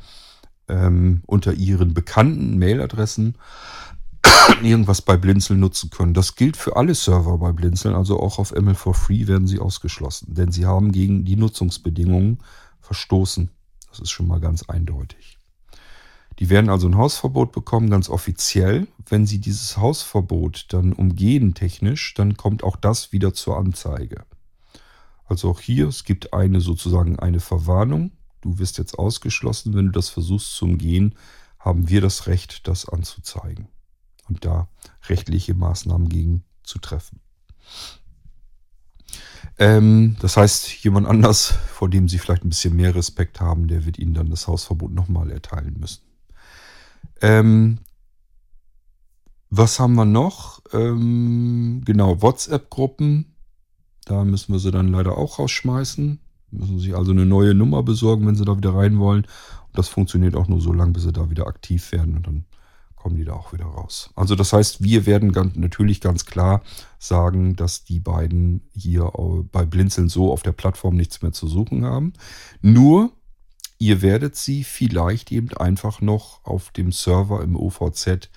ähm, 0.68 1.22
unter 1.26 1.52
ihren 1.52 1.94
bekannten 1.94 2.58
Mail-Adressen 2.58 3.36
irgendwas 4.62 5.00
bei 5.00 5.16
Blinzeln 5.16 5.60
nutzen 5.60 5.90
können. 5.90 6.12
Das 6.12 6.34
gilt 6.34 6.56
für 6.56 6.76
alle 6.76 6.96
Server 6.96 7.38
bei 7.38 7.52
Blinzeln, 7.52 7.94
also 7.94 8.18
auch 8.18 8.40
auf 8.40 8.52
ML4Free 8.52 9.28
werden 9.28 9.46
sie 9.46 9.60
ausgeschlossen, 9.60 10.34
denn 10.34 10.50
sie 10.50 10.66
haben 10.66 10.90
gegen 10.90 11.24
die 11.24 11.36
Nutzungsbedingungen 11.36 12.38
verstoßen. 12.80 13.50
Das 13.96 14.02
ist 14.02 14.10
schon 14.10 14.26
mal 14.26 14.40
ganz 14.40 14.64
eindeutig. 14.64 15.38
Die 16.38 16.50
werden 16.50 16.68
also 16.68 16.86
ein 16.86 16.98
Hausverbot 16.98 17.52
bekommen, 17.52 17.88
ganz 17.88 18.10
offiziell. 18.10 18.88
Wenn 19.08 19.24
sie 19.24 19.38
dieses 19.40 19.78
Hausverbot 19.78 20.66
dann 20.68 20.92
umgehen 20.92 21.54
technisch, 21.54 22.12
dann 22.12 22.36
kommt 22.36 22.62
auch 22.62 22.76
das 22.76 23.12
wieder 23.12 23.32
zur 23.32 23.56
Anzeige. 23.56 24.26
Also 25.24 25.48
auch 25.48 25.60
hier, 25.60 25.88
es 25.88 26.04
gibt 26.04 26.34
eine 26.34 26.60
sozusagen 26.60 27.18
eine 27.18 27.40
Verwarnung. 27.40 28.12
Du 28.42 28.58
wirst 28.58 28.76
jetzt 28.76 28.98
ausgeschlossen, 28.98 29.72
wenn 29.72 29.86
du 29.86 29.92
das 29.92 30.10
versuchst 30.10 30.54
zu 30.54 30.66
umgehen, 30.66 31.14
haben 31.58 31.88
wir 31.88 32.02
das 32.02 32.26
Recht, 32.26 32.68
das 32.68 32.86
anzuzeigen 32.86 33.68
und 34.28 34.44
da 34.44 34.68
rechtliche 35.08 35.54
Maßnahmen 35.54 36.10
gegen 36.10 36.44
zu 36.62 36.78
treffen. 36.78 37.20
Ähm, 39.58 40.16
das 40.20 40.36
heißt, 40.36 40.84
jemand 40.84 41.06
anders, 41.06 41.54
vor 41.72 41.88
dem 41.88 42.08
Sie 42.08 42.18
vielleicht 42.18 42.44
ein 42.44 42.50
bisschen 42.50 42.76
mehr 42.76 42.94
Respekt 42.94 43.40
haben, 43.40 43.68
der 43.68 43.86
wird 43.86 43.98
Ihnen 43.98 44.14
dann 44.14 44.30
das 44.30 44.46
Hausverbot 44.46 44.92
nochmal 44.92 45.30
erteilen 45.30 45.76
müssen. 45.78 46.02
Ähm, 47.22 47.78
was 49.50 49.80
haben 49.80 49.94
wir 49.94 50.04
noch? 50.04 50.60
Ähm, 50.72 51.82
genau, 51.84 52.20
WhatsApp-Gruppen. 52.20 53.32
Da 54.04 54.24
müssen 54.24 54.52
wir 54.52 54.58
sie 54.58 54.70
dann 54.70 54.88
leider 54.88 55.16
auch 55.16 55.38
rausschmeißen. 55.38 56.20
Müssen 56.50 56.78
Sie 56.78 56.94
also 56.94 57.12
eine 57.12 57.26
neue 57.26 57.54
Nummer 57.54 57.82
besorgen, 57.82 58.26
wenn 58.26 58.36
Sie 58.36 58.44
da 58.44 58.56
wieder 58.56 58.74
rein 58.74 58.98
wollen. 58.98 59.22
Und 59.24 59.78
das 59.78 59.88
funktioniert 59.88 60.36
auch 60.36 60.48
nur 60.48 60.60
so 60.60 60.72
lange, 60.72 60.92
bis 60.92 61.04
Sie 61.04 61.12
da 61.12 61.30
wieder 61.30 61.46
aktiv 61.46 61.90
werden. 61.92 62.16
Und 62.16 62.26
dann 62.26 62.44
kommen 62.96 63.16
die 63.16 63.24
da 63.24 63.34
auch 63.34 63.52
wieder 63.52 63.66
raus. 63.66 64.10
Also 64.16 64.34
das 64.34 64.52
heißt, 64.52 64.82
wir 64.82 65.06
werden 65.06 65.32
ganz, 65.32 65.54
natürlich 65.54 66.00
ganz 66.00 66.24
klar 66.24 66.62
sagen, 66.98 67.54
dass 67.54 67.84
die 67.84 68.00
beiden 68.00 68.62
hier 68.72 69.12
bei 69.52 69.64
Blinzeln 69.64 70.08
so 70.08 70.32
auf 70.32 70.42
der 70.42 70.52
Plattform 70.52 70.96
nichts 70.96 71.22
mehr 71.22 71.32
zu 71.32 71.46
suchen 71.46 71.84
haben. 71.84 72.14
Nur, 72.62 73.12
ihr 73.78 74.02
werdet 74.02 74.34
sie 74.34 74.64
vielleicht 74.64 75.30
eben 75.30 75.56
einfach 75.56 76.00
noch 76.00 76.44
auf 76.44 76.70
dem 76.70 76.90
Server 76.90 77.42
im 77.42 77.54
OVZ 77.56 78.28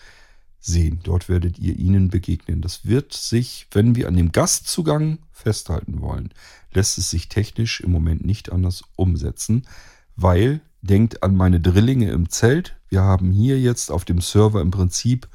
sehen. 0.59 0.99
Dort 1.03 1.29
werdet 1.29 1.57
ihr 1.57 1.77
ihnen 1.77 2.09
begegnen. 2.09 2.61
Das 2.61 2.85
wird 2.85 3.13
sich, 3.13 3.67
wenn 3.71 3.95
wir 3.95 4.07
an 4.07 4.15
dem 4.15 4.31
Gastzugang 4.31 5.19
festhalten 5.31 6.01
wollen, 6.01 6.29
lässt 6.73 6.97
es 6.97 7.09
sich 7.09 7.29
technisch 7.29 7.81
im 7.81 7.91
Moment 7.91 8.25
nicht 8.25 8.51
anders 8.51 8.83
umsetzen, 8.95 9.67
weil 10.15 10.61
denkt 10.81 11.23
an 11.23 11.35
meine 11.35 11.59
Drillinge 11.59 12.11
im 12.11 12.29
Zelt. 12.29 12.78
Wir 12.89 13.03
haben 13.03 13.31
hier 13.31 13.59
jetzt 13.59 13.91
auf 13.91 14.03
dem 14.03 14.19
Server 14.19 14.61
im 14.61 14.71
Prinzip 14.71 15.27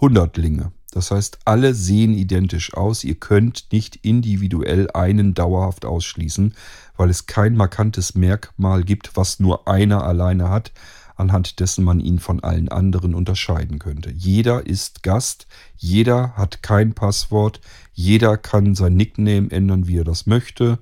Hundertlinge. 0.00 0.72
Das 0.90 1.10
heißt, 1.10 1.40
alle 1.44 1.74
sehen 1.74 2.14
identisch 2.14 2.74
aus. 2.74 3.04
Ihr 3.04 3.16
könnt 3.16 3.66
nicht 3.70 3.96
individuell 3.96 4.90
einen 4.92 5.34
dauerhaft 5.34 5.84
ausschließen, 5.84 6.54
weil 6.96 7.10
es 7.10 7.26
kein 7.26 7.54
markantes 7.54 8.14
Merkmal 8.14 8.82
gibt, 8.82 9.16
was 9.16 9.38
nur 9.38 9.68
einer 9.68 10.04
alleine 10.04 10.48
hat, 10.48 10.72
anhand 11.14 11.60
dessen 11.60 11.84
man 11.84 12.00
ihn 12.00 12.18
von 12.18 12.42
allen 12.42 12.68
anderen 12.68 13.14
unterscheiden 13.14 13.78
könnte. 13.78 14.10
Jeder 14.10 14.66
ist 14.66 15.02
Gast, 15.02 15.46
jeder 15.76 16.32
hat 16.36 16.62
kein 16.62 16.94
Passwort, 16.94 17.60
jeder 17.92 18.36
kann 18.36 18.74
sein 18.74 18.96
Nickname 18.96 19.50
ändern, 19.50 19.86
wie 19.86 19.98
er 19.98 20.04
das 20.04 20.26
möchte. 20.26 20.78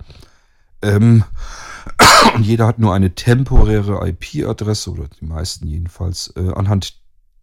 Ähm, 0.85 1.25
und 2.35 2.45
jeder 2.45 2.67
hat 2.67 2.79
nur 2.79 2.95
eine 2.95 3.15
temporäre 3.15 4.07
IP-Adresse, 4.09 4.91
oder 4.91 5.09
die 5.21 5.25
meisten 5.25 5.67
jedenfalls, 5.67 6.33
äh, 6.37 6.53
anhand 6.55 7.01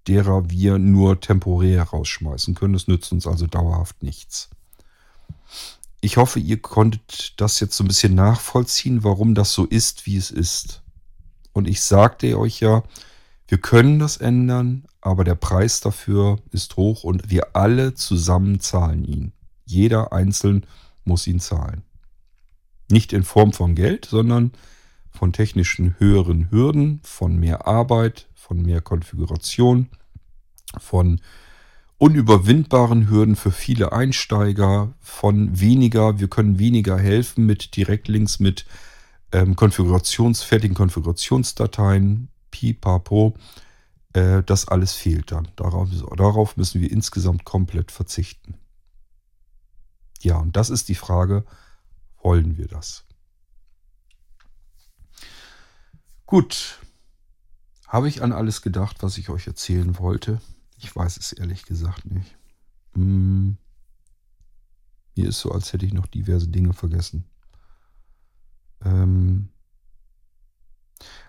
derer 0.08 0.50
wir 0.50 0.78
nur 0.78 1.20
temporär 1.20 1.84
rausschmeißen 1.84 2.56
können. 2.56 2.74
Das 2.74 2.88
nützt 2.88 3.12
uns 3.12 3.28
also 3.28 3.48
dauerhaft 3.48 4.04
nichts. 4.04 4.50
Ich 6.02 6.18
hoffe, 6.18 6.40
ihr 6.40 6.60
konntet 6.62 7.40
das 7.40 7.60
jetzt 7.60 7.78
so 7.78 7.84
ein 7.84 7.88
bisschen 7.88 8.16
nachvollziehen, 8.16 9.04
warum 9.04 9.36
das 9.36 9.54
so 9.54 9.66
ist, 9.66 10.06
wie 10.08 10.18
es 10.18 10.32
ist. 10.32 10.82
Und 11.54 11.68
ich 11.68 11.82
sagte 11.82 12.40
euch 12.40 12.60
ja, 12.60 12.84
wir 13.48 13.60
können 13.60 14.00
das 14.00 14.18
ändern, 14.18 14.86
aber 15.02 15.24
der 15.24 15.36
Preis 15.36 15.82
dafür 15.82 16.40
ist 16.52 16.78
hoch 16.78 17.04
und 17.04 17.30
wir 17.30 17.56
alle 17.56 17.94
zusammen 17.94 18.60
zahlen 18.60 19.06
ihn. 19.06 19.34
Jeder 19.66 20.14
einzeln 20.14 20.66
muss 21.04 21.28
ihn 21.28 21.40
zahlen. 21.40 21.84
Nicht 22.92 23.14
in 23.14 23.24
Form 23.24 23.54
von 23.54 23.76
Geld, 23.76 24.06
sondern 24.06 24.52
von 25.10 25.34
technischen 25.34 25.96
höheren 26.00 26.50
Hürden, 26.52 27.00
von 27.04 27.38
mehr 27.38 27.68
Arbeit, 27.68 28.28
von 28.34 28.62
mehr 28.62 28.82
Konfiguration, 28.82 29.90
von 30.78 31.22
unüberwindbaren 31.98 33.10
Hürden 33.10 33.36
für 33.36 33.52
viele 33.52 33.92
Einsteiger, 33.92 34.94
von 35.00 35.60
weniger, 35.60 36.20
wir 36.20 36.30
können 36.30 36.58
weniger 36.58 36.98
helfen 36.98 37.46
mit 37.46 37.76
Direktlinks, 37.76 38.40
mit 38.40 38.66
ähm, 39.32 39.56
Konfigurations, 39.56 40.42
fertigen 40.42 40.76
Konfigurationsdateien, 40.76 42.30
pipapo. 42.50 43.36
Äh, 44.14 44.44
das 44.44 44.68
alles 44.68 44.94
fehlt 44.94 45.32
dann. 45.32 45.50
Darauf, 45.56 45.90
darauf 46.18 46.58
müssen 46.58 46.82
wir 46.82 46.92
insgesamt 46.92 47.46
komplett 47.46 47.92
verzichten. 47.92 48.56
Ja, 50.22 50.38
und 50.38 50.56
das 50.56 50.70
ist 50.70 50.90
die 50.90 50.96
Frage, 50.96 51.46
wollen 52.24 52.58
wir 52.58 52.68
das? 52.68 53.06
Gut. 56.26 56.80
Habe 57.88 58.08
ich 58.08 58.24
an 58.24 58.32
alles 58.32 58.62
gedacht, 58.62 59.04
was 59.04 59.18
ich 59.18 59.30
euch 59.30 59.48
erzählen 59.48 59.98
wollte? 60.00 60.42
Ich 60.78 60.96
weiß 60.96 61.18
es 61.18 61.34
ehrlich 61.34 61.66
gesagt 61.66 62.06
nicht. 62.06 62.38
Hm. 62.94 63.58
Mir 65.16 65.28
ist 65.28 65.40
so, 65.40 65.52
als 65.52 65.74
hätte 65.74 65.86
ich 65.86 65.94
noch 65.94 66.08
diverse 66.08 66.48
Dinge 66.48 66.74
vergessen. 66.74 67.26
Ähm 68.84 69.50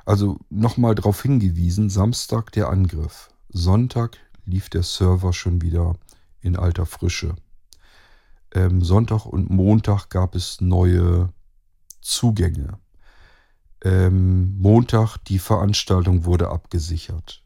Also 0.05 0.39
nochmal 0.51 0.95
darauf 0.95 1.23
hingewiesen, 1.23 1.91
Samstag 1.91 2.53
der 2.53 2.69
Angriff. 2.69 3.31
Sonntag 3.49 4.19
lief 4.45 4.69
der 4.69 4.83
Server 4.83 5.33
schon 5.33 5.63
wieder 5.63 5.97
in 6.41 6.57
alter 6.57 6.87
Frische. 6.87 7.35
Ähm, 8.55 8.83
Sonntag 8.83 9.27
und 9.27 9.51
Montag 9.51 10.09
gab 10.11 10.35
es 10.35 10.61
neue 10.61 11.33
Zugänge. 12.01 12.79
Ähm, 13.85 14.57
Montag 14.59 15.19
die 15.19 15.39
Veranstaltung 15.39 16.25
wurde 16.25 16.51
abgesichert. 16.51 17.43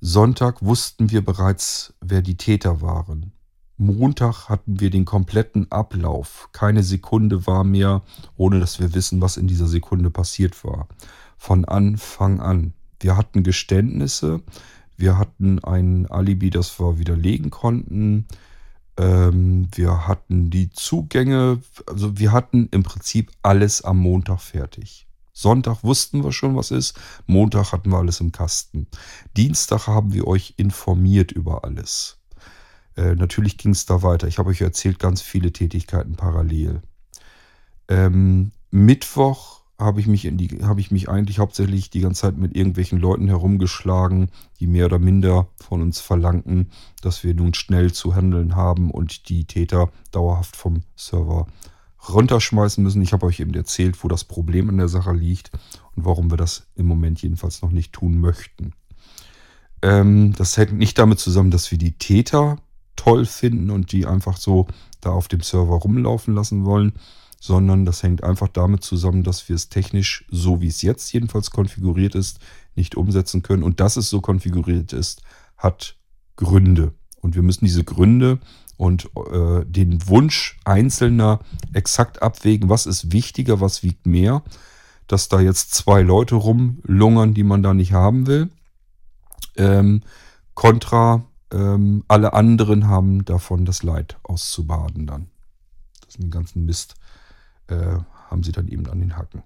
Sonntag 0.00 0.62
wussten 0.62 1.10
wir 1.10 1.24
bereits, 1.24 1.94
wer 2.00 2.22
die 2.22 2.36
Täter 2.36 2.80
waren. 2.80 3.32
Montag 3.76 4.48
hatten 4.48 4.78
wir 4.80 4.90
den 4.90 5.04
kompletten 5.04 5.70
Ablauf. 5.70 6.48
Keine 6.52 6.82
Sekunde 6.82 7.46
war 7.46 7.64
mehr, 7.64 8.02
ohne 8.36 8.60
dass 8.60 8.78
wir 8.78 8.94
wissen, 8.94 9.20
was 9.20 9.36
in 9.36 9.48
dieser 9.48 9.66
Sekunde 9.66 10.10
passiert 10.10 10.64
war. 10.64 10.88
Von 11.36 11.64
Anfang 11.64 12.40
an. 12.40 12.74
Wir 13.00 13.16
hatten 13.16 13.42
Geständnisse, 13.42 14.42
wir 14.96 15.18
hatten 15.18 15.58
ein 15.64 16.06
Alibi, 16.06 16.50
das 16.50 16.78
wir 16.78 16.98
widerlegen 16.98 17.50
konnten. 17.50 18.26
Ähm, 18.96 19.68
wir 19.74 20.06
hatten 20.06 20.50
die 20.50 20.70
Zugänge, 20.70 21.60
also 21.86 22.18
wir 22.18 22.32
hatten 22.32 22.68
im 22.70 22.82
Prinzip 22.82 23.30
alles 23.42 23.82
am 23.82 23.98
Montag 23.98 24.40
fertig. 24.40 25.06
Sonntag 25.32 25.82
wussten 25.82 26.22
wir 26.22 26.30
schon, 26.30 26.54
was 26.54 26.70
ist. 26.70 26.96
Montag 27.26 27.72
hatten 27.72 27.90
wir 27.90 27.98
alles 27.98 28.20
im 28.20 28.30
Kasten. 28.30 28.86
Dienstag 29.36 29.88
haben 29.88 30.12
wir 30.12 30.28
euch 30.28 30.54
informiert 30.56 31.32
über 31.32 31.64
alles. 31.64 32.18
Äh, 32.96 33.16
natürlich 33.16 33.58
ging 33.58 33.72
es 33.72 33.84
da 33.84 34.02
weiter. 34.02 34.28
Ich 34.28 34.38
habe 34.38 34.50
euch 34.50 34.60
erzählt, 34.60 35.00
ganz 35.00 35.20
viele 35.22 35.52
Tätigkeiten 35.52 36.14
parallel. 36.14 36.82
Ähm, 37.88 38.52
Mittwoch 38.70 39.63
habe 39.78 40.00
ich 40.00 40.06
mich 40.06 40.24
in 40.24 40.36
die, 40.36 40.64
habe 40.64 40.80
ich 40.80 40.90
mich 40.90 41.08
eigentlich 41.08 41.38
hauptsächlich 41.38 41.90
die 41.90 42.00
ganze 42.00 42.22
Zeit 42.22 42.36
mit 42.36 42.56
irgendwelchen 42.56 42.98
Leuten 42.98 43.26
herumgeschlagen, 43.26 44.30
die 44.60 44.66
mehr 44.66 44.86
oder 44.86 44.98
minder 44.98 45.48
von 45.56 45.82
uns 45.82 46.00
verlangten, 46.00 46.70
dass 47.02 47.24
wir 47.24 47.34
nun 47.34 47.54
schnell 47.54 47.92
zu 47.92 48.14
handeln 48.14 48.54
haben 48.54 48.90
und 48.90 49.28
die 49.28 49.44
Täter 49.46 49.90
dauerhaft 50.12 50.56
vom 50.56 50.82
Server 50.94 51.46
runterschmeißen 52.08 52.84
müssen. 52.84 53.02
Ich 53.02 53.12
habe 53.12 53.26
euch 53.26 53.40
eben 53.40 53.54
erzählt, 53.54 54.02
wo 54.04 54.08
das 54.08 54.24
Problem 54.24 54.68
in 54.68 54.76
der 54.76 54.88
Sache 54.88 55.12
liegt 55.12 55.50
und 55.96 56.04
warum 56.04 56.30
wir 56.30 56.36
das 56.36 56.66
im 56.76 56.86
Moment 56.86 57.22
jedenfalls 57.22 57.62
noch 57.62 57.70
nicht 57.70 57.92
tun 57.92 58.20
möchten. 58.20 58.74
Ähm, 59.82 60.34
das 60.36 60.56
hängt 60.56 60.74
nicht 60.74 60.98
damit 60.98 61.18
zusammen, 61.18 61.50
dass 61.50 61.70
wir 61.70 61.78
die 61.78 61.98
Täter 61.98 62.58
toll 62.96 63.26
finden 63.26 63.70
und 63.70 63.90
die 63.92 64.06
einfach 64.06 64.36
so 64.36 64.66
da 65.00 65.10
auf 65.10 65.28
dem 65.28 65.40
Server 65.40 65.74
rumlaufen 65.74 66.34
lassen 66.34 66.64
wollen, 66.64 66.92
sondern 67.44 67.84
das 67.84 68.02
hängt 68.02 68.24
einfach 68.24 68.48
damit 68.48 68.82
zusammen, 68.84 69.22
dass 69.22 69.50
wir 69.50 69.56
es 69.56 69.68
technisch, 69.68 70.24
so 70.30 70.62
wie 70.62 70.68
es 70.68 70.80
jetzt 70.80 71.12
jedenfalls 71.12 71.50
konfiguriert 71.50 72.14
ist, 72.14 72.38
nicht 72.74 72.94
umsetzen 72.94 73.42
können. 73.42 73.62
Und 73.62 73.80
dass 73.80 73.98
es 73.98 74.08
so 74.08 74.22
konfiguriert 74.22 74.94
ist, 74.94 75.20
hat 75.58 75.98
Gründe. 76.36 76.94
Und 77.20 77.34
wir 77.34 77.42
müssen 77.42 77.66
diese 77.66 77.84
Gründe 77.84 78.38
und 78.78 79.10
äh, 79.30 79.62
den 79.66 80.08
Wunsch 80.08 80.58
Einzelner 80.64 81.40
exakt 81.74 82.22
abwägen, 82.22 82.70
was 82.70 82.86
ist 82.86 83.12
wichtiger, 83.12 83.60
was 83.60 83.82
wiegt 83.82 84.06
mehr, 84.06 84.42
dass 85.06 85.28
da 85.28 85.38
jetzt 85.38 85.74
zwei 85.74 86.00
Leute 86.00 86.36
rumlungern, 86.36 87.34
die 87.34 87.44
man 87.44 87.62
da 87.62 87.74
nicht 87.74 87.92
haben 87.92 88.26
will, 88.26 88.48
ähm, 89.56 90.00
kontra 90.54 91.26
ähm, 91.52 92.04
alle 92.08 92.32
anderen 92.32 92.88
haben 92.88 93.26
davon 93.26 93.66
das 93.66 93.82
Leid 93.82 94.16
auszubaden 94.22 95.06
dann. 95.06 95.26
Das 96.06 96.14
den 96.14 96.30
ganzen 96.30 96.64
Mist 96.64 96.94
äh, 97.68 97.98
haben 98.30 98.42
sie 98.42 98.52
dann 98.52 98.68
eben 98.68 98.86
an 98.86 99.00
den 99.00 99.16
Hacken. 99.16 99.42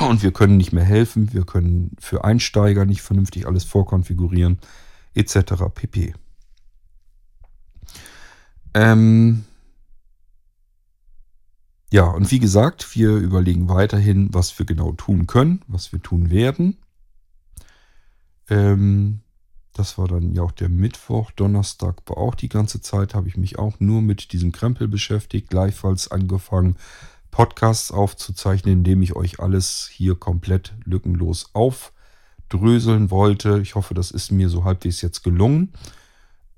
Und 0.08 0.22
wir 0.22 0.32
können 0.32 0.56
nicht 0.56 0.72
mehr 0.72 0.84
helfen, 0.84 1.32
wir 1.32 1.44
können 1.44 1.96
für 1.98 2.24
Einsteiger 2.24 2.84
nicht 2.84 3.02
vernünftig 3.02 3.46
alles 3.46 3.64
vorkonfigurieren, 3.64 4.58
etc. 5.14 5.64
pp. 5.74 6.14
Ähm 8.74 9.44
ja, 11.92 12.04
und 12.06 12.30
wie 12.30 12.38
gesagt, 12.38 12.96
wir 12.96 13.16
überlegen 13.16 13.68
weiterhin, 13.68 14.32
was 14.32 14.58
wir 14.58 14.64
genau 14.64 14.92
tun 14.92 15.26
können, 15.26 15.60
was 15.66 15.92
wir 15.92 16.02
tun 16.02 16.30
werden. 16.30 16.78
Ähm 18.48 19.20
das 19.72 19.96
war 19.96 20.06
dann 20.06 20.34
ja 20.34 20.42
auch 20.42 20.52
der 20.52 20.68
Mittwoch. 20.68 21.30
Donnerstag 21.30 22.02
war 22.06 22.18
auch 22.18 22.34
die 22.34 22.48
ganze 22.48 22.80
Zeit, 22.80 23.14
habe 23.14 23.28
ich 23.28 23.36
mich 23.36 23.58
auch 23.58 23.80
nur 23.80 24.02
mit 24.02 24.32
diesem 24.32 24.52
Krempel 24.52 24.88
beschäftigt. 24.88 25.48
Gleichfalls 25.48 26.10
angefangen, 26.10 26.76
Podcasts 27.30 27.90
aufzuzeichnen, 27.90 28.78
indem 28.78 29.02
ich 29.02 29.16
euch 29.16 29.40
alles 29.40 29.88
hier 29.90 30.14
komplett 30.14 30.74
lückenlos 30.84 31.50
aufdröseln 31.54 33.10
wollte. 33.10 33.60
Ich 33.60 33.74
hoffe, 33.74 33.94
das 33.94 34.10
ist 34.10 34.30
mir 34.30 34.50
so 34.50 34.64
halbwegs 34.64 35.00
jetzt 35.00 35.22
gelungen. 35.22 35.72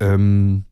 Ähm, 0.01 0.65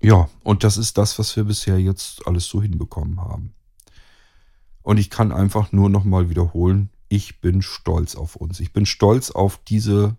ja, 0.00 0.28
und 0.42 0.64
das 0.64 0.76
ist 0.76 0.98
das, 0.98 1.18
was 1.18 1.36
wir 1.36 1.44
bisher 1.44 1.78
jetzt 1.78 2.26
alles 2.26 2.46
so 2.46 2.60
hinbekommen 2.60 3.20
haben. 3.20 3.54
Und 4.82 4.98
ich 4.98 5.10
kann 5.10 5.32
einfach 5.32 5.70
nur 5.70 5.88
nochmal 5.90 6.28
wiederholen, 6.30 6.90
ich 7.08 7.40
bin 7.40 7.62
stolz 7.62 8.16
auf 8.16 8.36
uns. 8.36 8.60
Ich 8.60 8.72
bin 8.72 8.86
stolz 8.86 9.30
auf 9.30 9.60
diese 9.66 10.16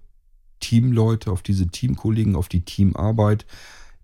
Teamleute, 0.59 1.31
auf 1.31 1.41
diese 1.41 1.67
Teamkollegen, 1.67 2.35
auf 2.35 2.49
die 2.49 2.61
Teamarbeit, 2.61 3.45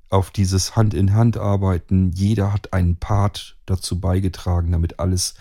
auf 0.09 0.31
dieses 0.31 0.75
Hand-in-Hand-Arbeiten. 0.75 2.11
Jeder 2.11 2.53
hat 2.53 2.73
einen 2.73 2.97
Part 2.97 3.57
dazu 3.65 3.99
beigetragen, 3.99 4.71
damit 4.71 4.99
alles 4.99 5.35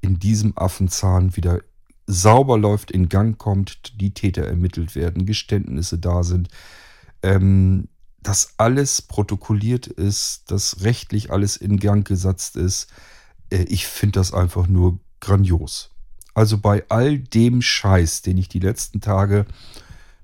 in 0.00 0.18
diesem 0.18 0.56
Affenzahn 0.56 1.36
wieder 1.36 1.60
sauber 2.06 2.58
läuft, 2.58 2.90
in 2.90 3.08
Gang 3.08 3.38
kommt, 3.38 4.00
die 4.00 4.12
Täter 4.12 4.44
ermittelt 4.44 4.94
werden, 4.94 5.26
Geständnisse 5.26 5.98
da 5.98 6.22
sind, 6.22 6.48
ähm, 7.22 7.88
dass 8.22 8.54
alles 8.56 9.02
protokolliert 9.02 9.86
ist, 9.86 10.50
dass 10.50 10.82
rechtlich 10.82 11.30
alles 11.30 11.56
in 11.56 11.78
Gang 11.78 12.06
gesetzt 12.06 12.56
ist. 12.56 12.88
Äh, 13.50 13.64
ich 13.64 13.86
finde 13.86 14.18
das 14.18 14.32
einfach 14.32 14.66
nur 14.66 14.98
grandios. 15.20 15.90
Also 16.34 16.58
bei 16.58 16.84
all 16.88 17.18
dem 17.18 17.62
Scheiß, 17.62 18.22
den 18.22 18.38
ich 18.38 18.48
die 18.48 18.60
letzten 18.60 19.00
Tage 19.00 19.44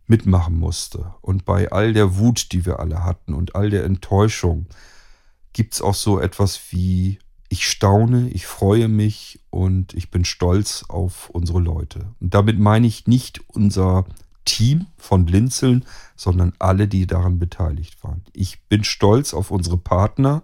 mitmachen 0.07 0.59
musste. 0.59 1.15
Und 1.21 1.45
bei 1.45 1.73
all 1.73 1.93
der 1.93 2.17
Wut, 2.19 2.53
die 2.53 2.67
wir 2.67 2.81
alle 2.81 3.05
hatten 3.05 3.35
und 3.35 3.55
all 3.55 3.71
der 3.71 3.85
Enttäuschung, 3.85 4.67
gibt 5.53 5.75
es 5.75 5.83
auch 5.83 5.95
so 5.95 6.21
etwas 6.21 6.61
wie, 6.71 7.19
ich 7.49 7.69
staune, 7.69 8.29
ich 8.31 8.47
freue 8.47 8.89
mich 8.89 9.41
und 9.51 9.95
ich 9.95 10.11
bin 10.11 10.25
stolz 10.25 10.85
auf 10.89 11.31
unsere 11.31 11.61
Leute. 11.61 12.07
Und 12.21 12.35
damit 12.35 12.59
meine 12.59 12.87
ich 12.87 13.07
nicht 13.07 13.41
unser 13.49 14.05
Team 14.45 14.87
von 14.97 15.25
Blinzeln, 15.25 15.85
sondern 16.17 16.53
alle, 16.59 16.89
die 16.89 17.07
daran 17.07 17.39
beteiligt 17.39 18.03
waren. 18.03 18.23
Ich 18.33 18.63
bin 18.65 18.85
stolz 18.85 19.33
auf 19.33 19.51
unsere 19.51 19.79
Partner, 19.79 20.43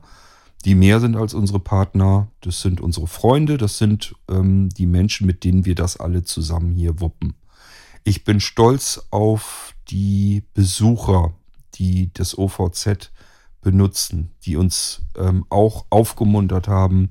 die 0.65 0.74
mehr 0.74 1.01
sind 1.01 1.16
als 1.16 1.35
unsere 1.35 1.61
Partner. 1.61 2.28
Das 2.41 2.61
sind 2.61 2.81
unsere 2.81 3.07
Freunde, 3.07 3.59
das 3.59 3.78
sind 3.78 4.15
ähm, 4.28 4.69
die 4.70 4.87
Menschen, 4.87 5.27
mit 5.27 5.45
denen 5.45 5.65
wir 5.65 5.74
das 5.74 5.99
alle 5.99 6.23
zusammen 6.23 6.73
hier 6.73 7.01
wuppen. 7.01 7.35
Ich 8.11 8.24
bin 8.24 8.41
stolz 8.41 9.07
auf 9.12 9.73
die 9.89 10.43
Besucher, 10.53 11.32
die 11.77 12.12
das 12.12 12.37
OVZ 12.37 13.12
benutzen, 13.61 14.32
die 14.45 14.57
uns 14.57 15.03
ähm, 15.16 15.47
auch 15.49 15.87
aufgemuntert 15.91 16.66
haben, 16.66 17.11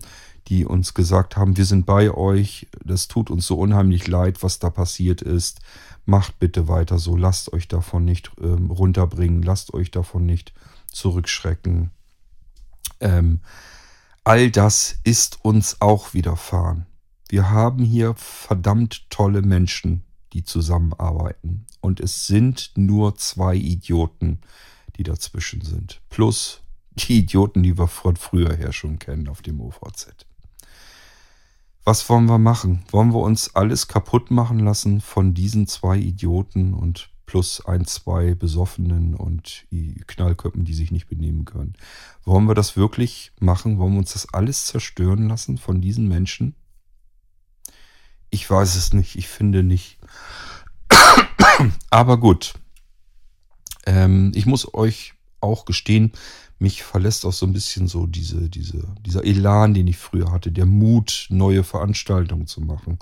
die 0.49 0.65
uns 0.65 0.93
gesagt 0.93 1.37
haben, 1.37 1.55
wir 1.55 1.63
sind 1.63 1.85
bei 1.85 2.11
euch, 2.11 2.67
das 2.83 3.07
tut 3.07 3.29
uns 3.31 3.47
so 3.47 3.55
unheimlich 3.55 4.09
leid, 4.09 4.43
was 4.43 4.59
da 4.59 4.69
passiert 4.69 5.21
ist. 5.21 5.61
Macht 6.05 6.37
bitte 6.37 6.67
weiter 6.67 6.99
so, 6.99 7.15
lasst 7.15 7.53
euch 7.53 7.69
davon 7.69 8.03
nicht 8.03 8.31
ähm, 8.41 8.69
runterbringen, 8.69 9.41
lasst 9.41 9.73
euch 9.73 9.91
davon 9.91 10.25
nicht 10.25 10.53
zurückschrecken. 10.91 11.91
Ähm, 12.99 13.39
all 14.25 14.51
das 14.51 14.99
ist 15.05 15.45
uns 15.45 15.79
auch 15.79 16.13
widerfahren. 16.13 16.87
Wir 17.29 17.51
haben 17.51 17.85
hier 17.85 18.15
verdammt 18.15 19.09
tolle 19.09 19.41
Menschen, 19.43 20.03
die 20.33 20.43
zusammenarbeiten. 20.43 21.65
Und 21.81 21.99
es 21.99 22.27
sind 22.27 22.71
nur 22.75 23.15
zwei 23.15 23.55
Idioten, 23.55 24.39
die 24.97 25.03
dazwischen 25.03 25.61
sind. 25.61 26.01
Plus 26.09 26.61
die 26.95 27.19
Idioten, 27.19 27.63
die 27.63 27.77
wir 27.77 27.87
von 27.87 28.15
früher 28.15 28.55
her 28.55 28.73
schon 28.73 28.99
kennen 28.99 29.27
auf 29.27 29.41
dem 29.41 29.61
OVZ. 29.61 30.25
Was 31.85 32.07
wollen 32.09 32.25
wir 32.25 32.37
machen? 32.37 32.83
Wollen 32.91 33.13
wir 33.13 33.19
uns 33.19 33.55
alles 33.55 33.87
kaputt 33.87 34.31
machen 34.31 34.59
lassen 34.59 35.01
von 35.01 35.33
diesen 35.33 35.67
zwei 35.67 35.97
Idioten 35.97 36.73
und 36.73 37.09
plus 37.25 37.65
ein, 37.65 37.85
zwei 37.85 38.33
Besoffenen 38.35 39.15
und 39.15 39.65
Knallköppen, 40.07 40.65
die 40.65 40.73
sich 40.73 40.91
nicht 40.91 41.07
benehmen 41.07 41.45
können? 41.45 41.73
Wollen 42.23 42.47
wir 42.47 42.55
das 42.55 42.75
wirklich 42.75 43.31
machen? 43.39 43.77
Wollen 43.77 43.93
wir 43.93 43.99
uns 43.99 44.13
das 44.13 44.33
alles 44.33 44.65
zerstören 44.65 45.29
lassen 45.29 45.57
von 45.57 45.79
diesen 45.79 46.07
Menschen? 46.07 46.55
Ich 48.29 48.49
weiß 48.49 48.75
es 48.75 48.93
nicht. 48.93 49.15
Ich 49.15 49.27
finde 49.27 49.63
nicht. 49.63 49.98
Aber 51.89 52.17
gut. 52.17 52.53
Ähm, 53.85 54.31
ich 54.35 54.45
muss 54.45 54.73
euch 54.73 55.13
auch 55.41 55.65
gestehen, 55.65 56.11
mich 56.59 56.83
verlässt 56.83 57.25
auch 57.25 57.33
so 57.33 57.45
ein 57.45 57.53
bisschen 57.53 57.87
so 57.87 58.05
diese, 58.05 58.49
diese, 58.49 58.83
dieser 59.05 59.23
Elan, 59.23 59.73
den 59.73 59.87
ich 59.87 59.97
früher 59.97 60.31
hatte, 60.31 60.51
der 60.51 60.65
Mut, 60.65 61.27
neue 61.29 61.63
Veranstaltungen 61.63 62.47
zu 62.47 62.61
machen. 62.61 62.99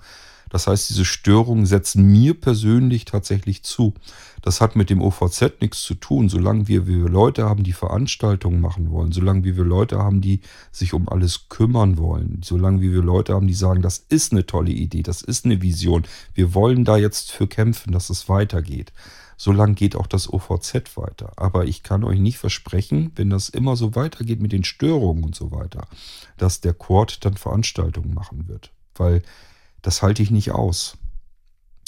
Das 0.49 0.67
heißt, 0.67 0.89
diese 0.89 1.05
Störungen 1.05 1.65
setzen 1.65 2.05
mir 2.11 2.39
persönlich 2.39 3.05
tatsächlich 3.05 3.63
zu. 3.63 3.93
Das 4.41 4.61
hat 4.61 4.75
mit 4.75 4.89
dem 4.89 5.01
OVZ 5.01 5.61
nichts 5.61 5.81
zu 5.81 5.95
tun. 5.95 6.29
Solange 6.29 6.67
wir, 6.67 6.87
wir 6.87 7.09
Leute 7.09 7.45
haben, 7.45 7.63
die 7.63 7.73
Veranstaltungen 7.73 8.61
machen 8.61 8.91
wollen, 8.91 9.11
solange 9.11 9.43
wir 9.43 9.55
Leute 9.63 9.97
haben, 9.97 10.21
die 10.21 10.41
sich 10.71 10.93
um 10.93 11.09
alles 11.09 11.49
kümmern 11.49 11.97
wollen, 11.97 12.41
solange 12.43 12.81
wir 12.81 13.01
Leute 13.01 13.33
haben, 13.33 13.47
die 13.47 13.53
sagen, 13.53 13.81
das 13.81 14.05
ist 14.09 14.31
eine 14.31 14.45
tolle 14.45 14.71
Idee, 14.71 15.03
das 15.03 15.21
ist 15.21 15.45
eine 15.45 15.61
Vision, 15.61 16.03
wir 16.33 16.53
wollen 16.53 16.85
da 16.85 16.97
jetzt 16.97 17.31
für 17.31 17.47
kämpfen, 17.47 17.91
dass 17.91 18.09
es 18.09 18.29
weitergeht. 18.29 18.93
Solange 19.39 19.75
geht 19.75 19.95
auch 19.95 20.07
das 20.07 20.31
OVZ 20.31 20.97
weiter. 20.97 21.31
Aber 21.35 21.65
ich 21.65 21.83
kann 21.83 22.03
euch 22.03 22.19
nicht 22.19 22.39
versprechen, 22.39 23.11
wenn 23.15 23.29
das 23.29 23.49
immer 23.49 23.75
so 23.75 23.95
weitergeht 23.95 24.41
mit 24.41 24.51
den 24.51 24.63
Störungen 24.63 25.23
und 25.23 25.35
so 25.35 25.51
weiter, 25.51 25.87
dass 26.37 26.59
der 26.59 26.73
Quad 26.73 27.23
dann 27.23 27.37
Veranstaltungen 27.37 28.15
machen 28.15 28.47
wird. 28.47 28.71
Weil 28.95 29.21
das 29.81 30.01
halte 30.01 30.21
ich 30.21 30.31
nicht 30.31 30.51
aus. 30.51 30.97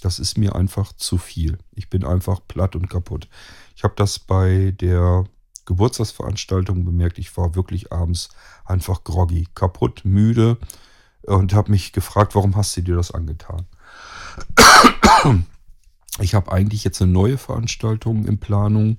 Das 0.02 0.20
ist 0.20 0.38
mir 0.38 0.56
einfach 0.56 0.94
zu 0.94 1.18
viel. 1.18 1.58
Ich 1.74 1.90
bin 1.90 2.06
einfach 2.06 2.40
platt 2.48 2.76
und 2.76 2.90
kaputt. 2.90 3.28
Ich 3.76 3.84
habe 3.84 3.94
das 3.98 4.20
bei 4.20 4.74
der 4.80 5.26
Geburtstagsveranstaltung 5.66 6.86
bemerkt. 6.86 7.20
Ich 7.20 7.36
war 7.38 7.56
wirklich 7.56 7.92
abends 7.92 8.30
einfach 8.66 9.04
groggy, 9.04 9.48
kaputt, 9.56 10.02
müde 10.04 10.58
und 11.24 11.54
habe 11.54 11.72
mich 11.72 11.92
gefragt, 11.92 12.34
warum 12.36 12.56
hast 12.56 12.76
du 12.78 12.82
dir 12.82 12.96
das 12.96 13.12
angetan? 13.12 13.66
Ich 16.20 16.34
habe 16.34 16.52
eigentlich 16.52 16.84
jetzt 16.84 17.02
eine 17.02 17.12
neue 17.12 17.38
Veranstaltung 17.38 18.26
in 18.26 18.40
Planung 18.40 18.98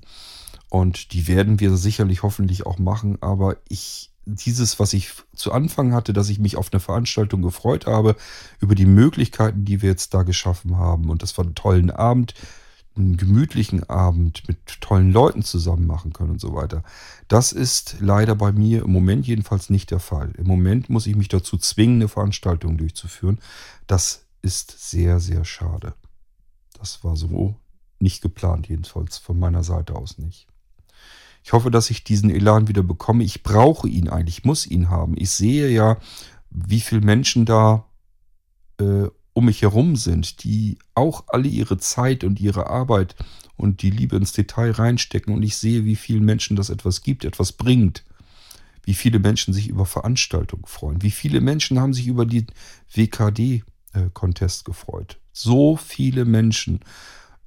und 0.69 1.13
die 1.13 1.27
werden 1.27 1.61
wir 1.61 1.77
sicherlich 1.77 2.23
hoffentlich 2.23 2.67
auch 2.67 2.79
machen, 2.79 3.19
aber 3.21 3.57
ich 3.69 4.10
dieses, 4.25 4.79
was 4.79 4.93
ich 4.93 5.13
zu 5.35 5.53
Anfang 5.53 5.93
hatte, 5.93 6.13
dass 6.13 6.29
ich 6.29 6.39
mich 6.39 6.57
auf 6.57 6.73
eine 6.73 6.81
Veranstaltung 6.81 7.43
gefreut 7.43 7.87
habe, 7.87 8.17
über 8.61 8.75
die 8.75 8.87
Möglichkeiten, 8.87 9.65
die 9.65 9.83
wir 9.83 9.91
jetzt 9.91 10.15
da 10.15 10.23
geschaffen 10.23 10.77
haben. 10.77 11.11
Und 11.11 11.23
das 11.23 11.37
war 11.39 11.45
ein 11.45 11.55
tollen 11.55 11.91
Abend, 11.91 12.35
einen 12.97 13.17
gemütlichen 13.17 13.89
Abend 13.89 14.47
mit 14.49 14.81
tollen 14.81 15.13
Leuten 15.13 15.43
zusammen 15.43 15.87
machen 15.87 16.13
können 16.13 16.31
und 16.31 16.41
so 16.41 16.55
weiter. 16.55 16.83
Das 17.29 17.53
ist 17.53 17.97
leider 18.01 18.35
bei 18.35 18.53
mir 18.53 18.83
im 18.85 18.93
Moment 18.93 19.27
jedenfalls 19.27 19.71
nicht 19.71 19.91
der 19.91 20.01
Fall. 20.01 20.33
Im 20.37 20.47
Moment 20.47 20.91
muss 20.91 21.07
ich 21.07 21.17
mich 21.17 21.29
dazu 21.29 21.57
zwingen, 21.57 21.97
eine 21.97 22.09
Veranstaltung 22.09 22.77
durchzuführen. 22.77 23.39
Das 23.87 24.27
ist 24.43 24.91
sehr, 24.91 25.21
sehr 25.21 25.45
schade. 25.45 25.95
Das 26.79 27.05
war 27.05 27.17
so 27.17 27.55
nicht 27.99 28.23
geplant, 28.23 28.69
jedenfalls 28.69 29.19
von 29.19 29.39
meiner 29.39 29.63
Seite 29.63 29.95
aus 29.95 30.19
nicht. 30.19 30.50
Ich 31.43 31.53
hoffe, 31.53 31.71
dass 31.71 31.91
ich 31.91 32.05
diesen 32.05 32.31
Elan 32.31 32.69
wieder 32.69 32.83
bekomme. 32.83 33.25
Ich 33.25 33.43
brauche 33.43 33.89
ihn 33.89 34.09
eigentlich, 34.09 34.39
ich 34.39 34.45
muss 34.45 34.67
ihn 34.67 34.91
haben. 34.91 35.15
Ich 35.17 35.31
sehe 35.31 35.69
ja, 35.71 35.97
wie 36.51 36.81
viele 36.81 37.01
Menschen 37.01 37.47
da 37.47 37.87
äh, 38.79 39.09
um 39.33 39.47
mich 39.47 39.63
herum 39.63 39.97
sind, 39.97 40.45
die 40.45 40.79
auch 40.95 41.25
alle 41.29 41.49
ihre 41.49 41.79
Zeit 41.79 42.25
und 42.25 42.41
ihre 42.41 42.69
Arbeit 42.69 43.15
und 43.57 43.83
die 43.83 43.91
Liebe 43.91 44.17
ins 44.17 44.33
Detail 44.33 44.73
reinstecken. 44.73 45.35
Und 45.35 45.43
ich 45.43 45.57
sehe, 45.57 45.85
wie 45.85 45.97
vielen 45.97 46.25
Menschen 46.25 46.57
das 46.57 46.71
etwas 46.71 47.03
gibt, 47.03 47.25
etwas 47.25 47.53
bringt. 47.53 48.05
Wie 48.83 48.95
viele 48.95 49.19
Menschen 49.19 49.55
sich 49.55 49.69
über 49.69 49.87
Veranstaltungen 49.87 50.65
freuen. 50.67 51.03
Wie 51.03 51.11
viele 51.11 51.41
Menschen 51.41 51.79
haben 51.79 51.95
sich 51.95 52.07
über 52.07 52.27
den 52.27 52.47
WKD-Contest 52.93 54.63
äh, 54.63 54.65
gefreut. 54.65 55.21
So 55.33 55.77
viele 55.77 56.25
Menschen. 56.25 56.81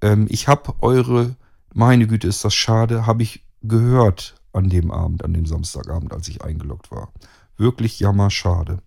Ähm, 0.01 0.27
ich 0.29 0.47
habe 0.47 0.75
eure, 0.81 1.35
meine 1.73 2.07
Güte, 2.07 2.27
ist 2.27 2.45
das 2.45 2.53
schade, 2.53 3.05
habe 3.05 3.23
ich 3.23 3.42
gehört 3.63 4.35
an 4.51 4.69
dem 4.69 4.91
Abend, 4.91 5.23
an 5.23 5.33
dem 5.33 5.45
Samstagabend, 5.45 6.13
als 6.13 6.27
ich 6.27 6.43
eingeloggt 6.43 6.91
war. 6.91 7.11
Wirklich 7.57 7.99
jammerschade. 7.99 8.79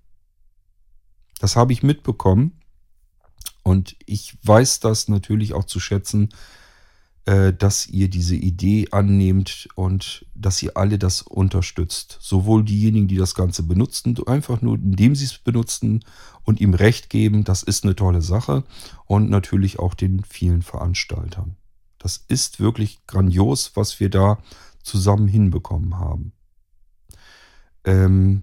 Das 1.40 1.57
habe 1.57 1.73
ich 1.73 1.82
mitbekommen 1.82 2.61
und 3.62 3.97
ich 4.07 4.39
weiß 4.43 4.81
das 4.81 5.09
natürlich 5.09 5.55
auch 5.55 5.65
zu 5.65 5.81
schätzen, 5.81 6.31
äh, 7.27 7.53
dass 7.53 7.89
ihr 7.89 8.09
diese 8.09 8.36
Idee 8.36 8.86
annehmt 8.93 9.69
und 9.74 10.24
dass 10.35 10.62
ihr 10.62 10.77
alle 10.77 10.98
das 10.98 11.23
unterstützt. 11.23 12.19
Sowohl 12.20 12.65
diejenigen, 12.65 13.09
die 13.09 13.16
das 13.16 13.35
Ganze 13.35 13.65
benutzen, 13.65 14.16
einfach 14.27 14.62
nur 14.62 14.77
indem 14.77 15.16
sie 15.16 15.24
es 15.24 15.39
benutzen 15.39 16.05
und 16.44 16.61
ihm 16.61 16.74
Recht 16.74 17.11
geben, 17.11 17.43
das 17.43 17.65
ist 17.65 17.82
eine 17.82 17.97
tolle 17.97 18.23
Sache 18.23 18.62
und 19.07 19.28
natürlich 19.28 19.78
auch 19.81 19.94
den 19.94 20.23
vielen 20.23 20.62
Veranstaltern. 20.62 21.57
Das 21.98 22.24
ist 22.28 22.60
wirklich 22.60 23.06
grandios, 23.06 23.73
was 23.74 24.01
wir 24.01 24.10
da 24.10 24.39
zusammen 24.82 25.28
hinbekommen 25.28 25.98
haben. 25.98 26.32
Ähm, 27.85 28.43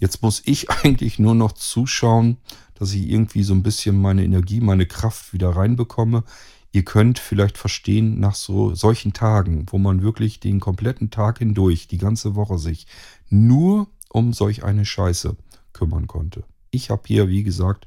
jetzt 0.00 0.22
muss 0.22 0.42
ich 0.44 0.70
eigentlich 0.84 1.18
nur 1.18 1.34
noch 1.34 1.52
zuschauen, 1.52 2.38
dass 2.74 2.92
ich 2.92 3.08
irgendwie 3.08 3.42
so 3.42 3.54
ein 3.54 3.62
bisschen 3.62 4.00
meine 4.00 4.24
Energie, 4.24 4.60
meine 4.60 4.86
Kraft 4.86 5.32
wieder 5.32 5.50
reinbekomme. 5.50 6.24
Ihr 6.72 6.84
könnt 6.84 7.20
vielleicht 7.20 7.56
verstehen, 7.56 8.18
nach 8.18 8.34
so 8.34 8.74
solchen 8.74 9.12
Tagen, 9.12 9.66
wo 9.68 9.78
man 9.78 10.02
wirklich 10.02 10.40
den 10.40 10.58
kompletten 10.58 11.10
Tag 11.10 11.38
hindurch, 11.38 11.86
die 11.86 11.98
ganze 11.98 12.34
Woche 12.34 12.58
sich 12.58 12.88
nur 13.28 13.86
um 14.08 14.32
solch 14.32 14.64
eine 14.64 14.84
Scheiße 14.84 15.36
kümmern 15.72 16.08
konnte. 16.08 16.44
Ich 16.72 16.90
habe 16.90 17.02
hier, 17.06 17.28
wie 17.28 17.44
gesagt, 17.44 17.86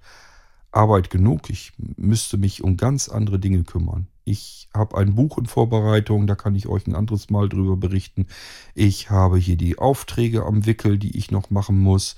Arbeit 0.77 1.09
genug. 1.09 1.49
Ich 1.49 1.73
müsste 1.97 2.37
mich 2.37 2.63
um 2.63 2.77
ganz 2.77 3.09
andere 3.09 3.39
Dinge 3.39 3.63
kümmern. 3.63 4.07
Ich 4.23 4.69
habe 4.73 4.97
ein 4.97 5.15
Buch 5.15 5.37
in 5.37 5.45
Vorbereitung, 5.45 6.27
da 6.27 6.35
kann 6.35 6.55
ich 6.55 6.67
euch 6.67 6.85
ein 6.85 6.95
anderes 6.95 7.29
Mal 7.29 7.49
drüber 7.49 7.77
berichten. 7.77 8.27
Ich 8.75 9.09
habe 9.09 9.37
hier 9.37 9.55
die 9.55 9.79
Aufträge 9.79 10.45
am 10.45 10.65
Wickel, 10.65 10.97
die 10.97 11.17
ich 11.17 11.31
noch 11.31 11.49
machen 11.49 11.79
muss. 11.79 12.15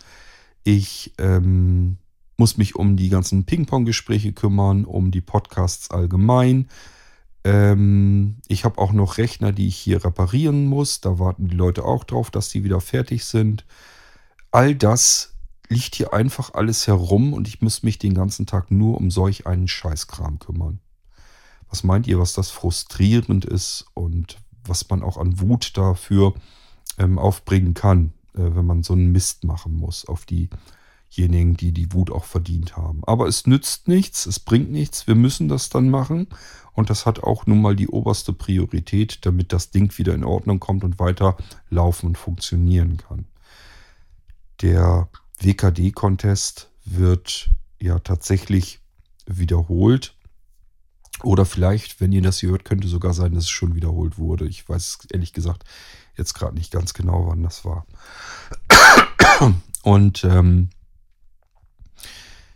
Ich 0.63 1.13
ähm, 1.17 1.97
muss 2.37 2.57
mich 2.57 2.75
um 2.75 2.97
die 2.97 3.09
ganzen 3.09 3.45
Ping-Pong-Gespräche 3.45 4.33
kümmern, 4.33 4.85
um 4.85 5.11
die 5.11 5.21
Podcasts 5.21 5.91
allgemein. 5.91 6.67
Ähm, 7.43 8.37
ich 8.47 8.65
habe 8.65 8.79
auch 8.79 8.91
noch 8.91 9.17
Rechner, 9.17 9.51
die 9.51 9.67
ich 9.67 9.77
hier 9.77 10.03
reparieren 10.03 10.65
muss. 10.65 11.01
Da 11.01 11.19
warten 11.19 11.47
die 11.47 11.55
Leute 11.55 11.85
auch 11.85 12.03
drauf, 12.03 12.31
dass 12.31 12.49
die 12.49 12.63
wieder 12.63 12.81
fertig 12.81 13.25
sind. 13.25 13.65
All 14.51 14.75
das 14.75 15.35
liegt 15.69 15.95
hier 15.95 16.13
einfach 16.13 16.53
alles 16.55 16.87
herum 16.87 17.33
und 17.33 17.47
ich 17.47 17.61
muss 17.61 17.83
mich 17.83 17.99
den 17.99 18.15
ganzen 18.15 18.45
Tag 18.45 18.71
nur 18.71 18.97
um 18.97 19.11
solch 19.11 19.45
einen 19.47 19.67
Scheißkram 19.67 20.39
kümmern. 20.39 20.79
Was 21.69 21.83
meint 21.83 22.07
ihr, 22.07 22.19
was 22.19 22.33
das 22.33 22.49
frustrierend 22.49 23.45
ist 23.45 23.85
und 23.93 24.37
was 24.65 24.89
man 24.89 25.03
auch 25.03 25.17
an 25.17 25.39
Wut 25.39 25.77
dafür 25.77 26.33
ähm, 26.97 27.19
aufbringen 27.19 27.75
kann, 27.75 28.13
äh, 28.33 28.41
wenn 28.41 28.65
man 28.65 28.81
so 28.81 28.93
einen 28.93 29.11
Mist 29.11 29.43
machen 29.43 29.75
muss 29.75 30.05
auf 30.05 30.25
diejenigen, 30.25 31.55
die 31.55 31.71
die 31.71 31.93
Wut 31.93 32.09
auch 32.11 32.25
verdient 32.25 32.75
haben. 32.75 33.01
Aber 33.05 33.27
es 33.27 33.45
nützt 33.45 33.87
nichts, 33.87 34.25
es 34.25 34.39
bringt 34.39 34.71
nichts, 34.71 35.05
wir 35.05 35.15
müssen 35.15 35.47
das 35.47 35.69
dann 35.69 35.89
machen 35.89 36.27
und 36.73 36.89
das 36.89 37.05
hat 37.05 37.21
auch 37.23 37.45
nun 37.45 37.61
mal 37.61 37.75
die 37.75 37.87
oberste 37.87 38.33
Priorität, 38.33 39.19
damit 39.27 39.53
das 39.53 39.69
Ding 39.69 39.95
wieder 39.99 40.15
in 40.15 40.23
Ordnung 40.23 40.59
kommt 40.59 40.83
und 40.83 40.97
weiter 40.97 41.37
laufen 41.69 42.07
und 42.07 42.17
funktionieren 42.17 42.97
kann. 42.97 43.25
Der 44.61 45.07
WKD-Contest 45.39 46.69
wird 46.85 47.49
ja 47.79 47.99
tatsächlich 47.99 48.79
wiederholt 49.25 50.15
oder 51.23 51.45
vielleicht, 51.45 51.99
wenn 52.01 52.11
ihr 52.11 52.21
das 52.21 52.39
hier 52.39 52.49
hört, 52.49 52.65
könnte 52.65 52.87
sogar 52.87 53.13
sein, 53.13 53.33
dass 53.33 53.45
es 53.45 53.49
schon 53.49 53.75
wiederholt 53.75 54.17
wurde. 54.17 54.47
Ich 54.47 54.67
weiß 54.67 54.99
ehrlich 55.11 55.33
gesagt 55.33 55.63
jetzt 56.15 56.33
gerade 56.33 56.55
nicht 56.55 56.71
ganz 56.71 56.93
genau, 56.93 57.27
wann 57.27 57.43
das 57.43 57.65
war. 57.65 57.85
Und 59.83 60.23
ähm, 60.23 60.69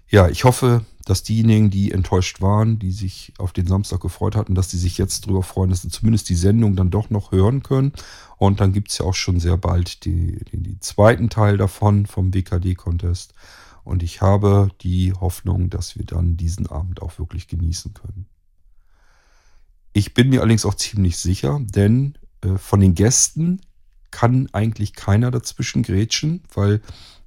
ja, 0.10 0.28
ich 0.28 0.44
hoffe, 0.44 0.86
dass 1.06 1.24
diejenigen, 1.24 1.70
die 1.70 1.92
enttäuscht 1.92 2.42
waren, 2.42 2.80
die 2.80 2.92
sich 2.92 3.34
auf 3.38 3.52
den 3.52 3.68
Samstag 3.68 4.02
gefreut 4.02 4.36
hatten, 4.36 4.56
dass 4.56 4.70
die 4.70 4.78
sich 4.78 4.98
jetzt 4.98 5.26
darüber 5.26 5.44
freuen, 5.44 5.70
dass 5.70 5.82
sie 5.82 5.90
zumindest 5.90 6.30
die 6.30 6.36
Sendung 6.36 6.76
dann 6.76 6.92
doch 6.92 7.10
noch 7.10 7.32
hören 7.32 7.64
können. 7.64 7.92
Und 8.38 8.62
dann 8.62 8.72
gibt 8.72 8.92
es 8.92 9.00
ja 9.00 9.06
auch 9.06 9.14
schon 9.14 9.40
sehr 9.40 9.58
bald 9.58 10.06
den, 10.06 10.40
den 10.52 10.82
zweiten 10.82 11.30
Teil 11.30 11.58
davon 11.58 12.06
vom 12.06 12.32
BKD-Contest. 12.32 13.34
Und 13.84 14.02
ich 14.02 14.22
habe 14.22 14.70
die 14.82 15.14
Hoffnung, 15.14 15.70
dass 15.70 15.98
wir 15.98 16.06
dann 16.06 16.38
diesen 16.38 16.68
Abend 16.68 17.02
auch 17.02 17.20
wirklich 17.20 17.48
genießen 17.48 17.94
können. 17.94 18.28
Ich 19.92 20.14
bin 20.14 20.30
mir 20.30 20.40
allerdings 20.40 20.66
auch 20.66 20.74
ziemlich 20.74 21.18
sicher, 21.18 21.60
denn 21.62 22.18
äh, 22.42 22.58
von 22.58 22.80
den 22.80 22.96
Gästen 22.96 23.62
kann 24.10 24.48
eigentlich 24.54 24.94
keiner 24.94 25.32
dazwischen 25.32 25.84
grätschen, 25.84 26.44
weil 26.54 26.82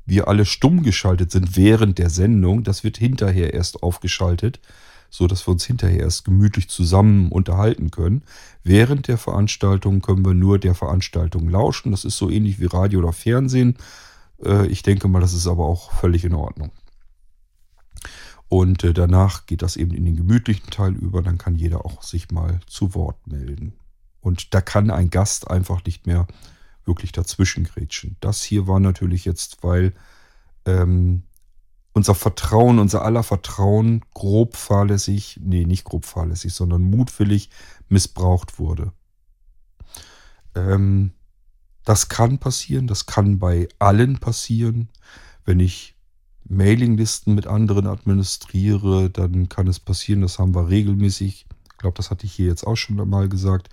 wir 0.07 0.29
alle 0.29 0.45
stumm 0.45 0.83
geschaltet 0.83 1.33
sind 1.33 1.57
während 1.57 1.99
der 1.99 2.11
Sendung. 2.11 2.63
Das 2.63 2.85
wird 2.85 2.97
hinterher 2.97 3.53
erst 3.53 3.83
aufgeschaltet, 3.83 4.61
so 5.11 5.27
dass 5.27 5.47
wir 5.47 5.53
uns 5.53 5.65
hinterher 5.65 6.01
erst 6.01 6.25
gemütlich 6.25 6.69
zusammen 6.69 7.31
unterhalten 7.31 7.91
können. 7.91 8.23
Während 8.63 9.09
der 9.09 9.19
Veranstaltung 9.19 10.01
können 10.01 10.25
wir 10.25 10.35
nur 10.35 10.59
der 10.61 10.77
Veranstaltung 10.77 11.49
lauschen. 11.49 11.91
Das 11.91 12.05
ist 12.05 12.17
so 12.17 12.31
ähnlich 12.31 12.61
wie 12.61 12.67
Radio 12.67 13.01
oder 13.01 13.13
Fernsehen. 13.13 13.77
Äh, 14.45 14.69
ich 14.69 14.83
denke 14.83 15.09
mal, 15.09 15.21
das 15.21 15.35
ist 15.35 15.49
aber 15.49 15.65
auch 15.65 15.93
völlig 15.93 16.25
in 16.25 16.35
Ordnung. 16.35 16.71
Und 18.49 18.85
äh, 18.85 18.93
danach 18.93 19.47
geht 19.47 19.63
das 19.63 19.77
eben 19.77 19.93
in 19.93 20.05
den 20.05 20.17
gemütlichen 20.17 20.71
Teil 20.71 20.95
über. 20.95 21.21
Dann 21.21 21.39
kann 21.39 21.57
jeder 21.57 21.85
auch 21.85 22.03
sich 22.05 22.31
mal 22.31 22.61
zu 22.69 22.95
Wort 22.95 23.27
melden. 23.27 23.73
Und 24.21 24.55
da 24.55 24.61
kann 24.61 24.91
ein 24.91 25.11
Gast 25.11 25.51
einfach 25.51 25.85
nicht 25.85 26.07
mehr 26.07 26.27
wirklich 26.87 27.13
dazwischen 27.13 27.65
grätschen. 27.65 28.17
Das 28.21 28.43
hier 28.43 28.67
war 28.67 28.81
natürlich 28.81 29.25
jetzt, 29.25 29.63
weil 29.63 29.93
ähm, 30.65 31.23
unser 31.93 32.15
Vertrauen, 32.15 32.79
unser 32.79 33.03
aller 33.03 33.23
Vertrauen 33.23 34.05
grob 34.13 34.57
fahrlässig, 34.57 35.41
nee, 35.43 35.65
nicht 35.65 35.85
grob 35.85 36.05
fahrlässig, 36.05 36.53
sondern 36.53 36.83
mutwillig 36.83 37.51
missbraucht 37.89 38.59
wurde. 38.59 38.93
Ähm, 40.55 41.13
das 41.85 42.09
kann 42.09 42.39
passieren, 42.39 42.87
das 42.87 43.07
kann 43.07 43.39
bei 43.39 43.69
allen 43.79 44.19
passieren. 44.19 44.89
Wenn 45.45 45.61
ich 45.61 45.95
Mailinglisten 46.45 47.35
mit 47.35 47.47
anderen 47.47 47.87
administriere, 47.87 49.09
dann 49.11 49.49
kann 49.49 49.67
es 49.67 49.81
passieren, 49.81 50.21
das 50.21 50.39
haben 50.39 50.55
wir 50.55 50.69
regelmäßig, 50.69 51.47
ich 51.49 51.79
glaube, 51.79 51.97
das 51.97 52.11
hatte 52.11 52.27
ich 52.27 52.33
hier 52.33 52.47
jetzt 52.47 52.67
auch 52.67 52.77
schon 52.77 53.01
einmal 53.01 53.29
gesagt, 53.29 53.69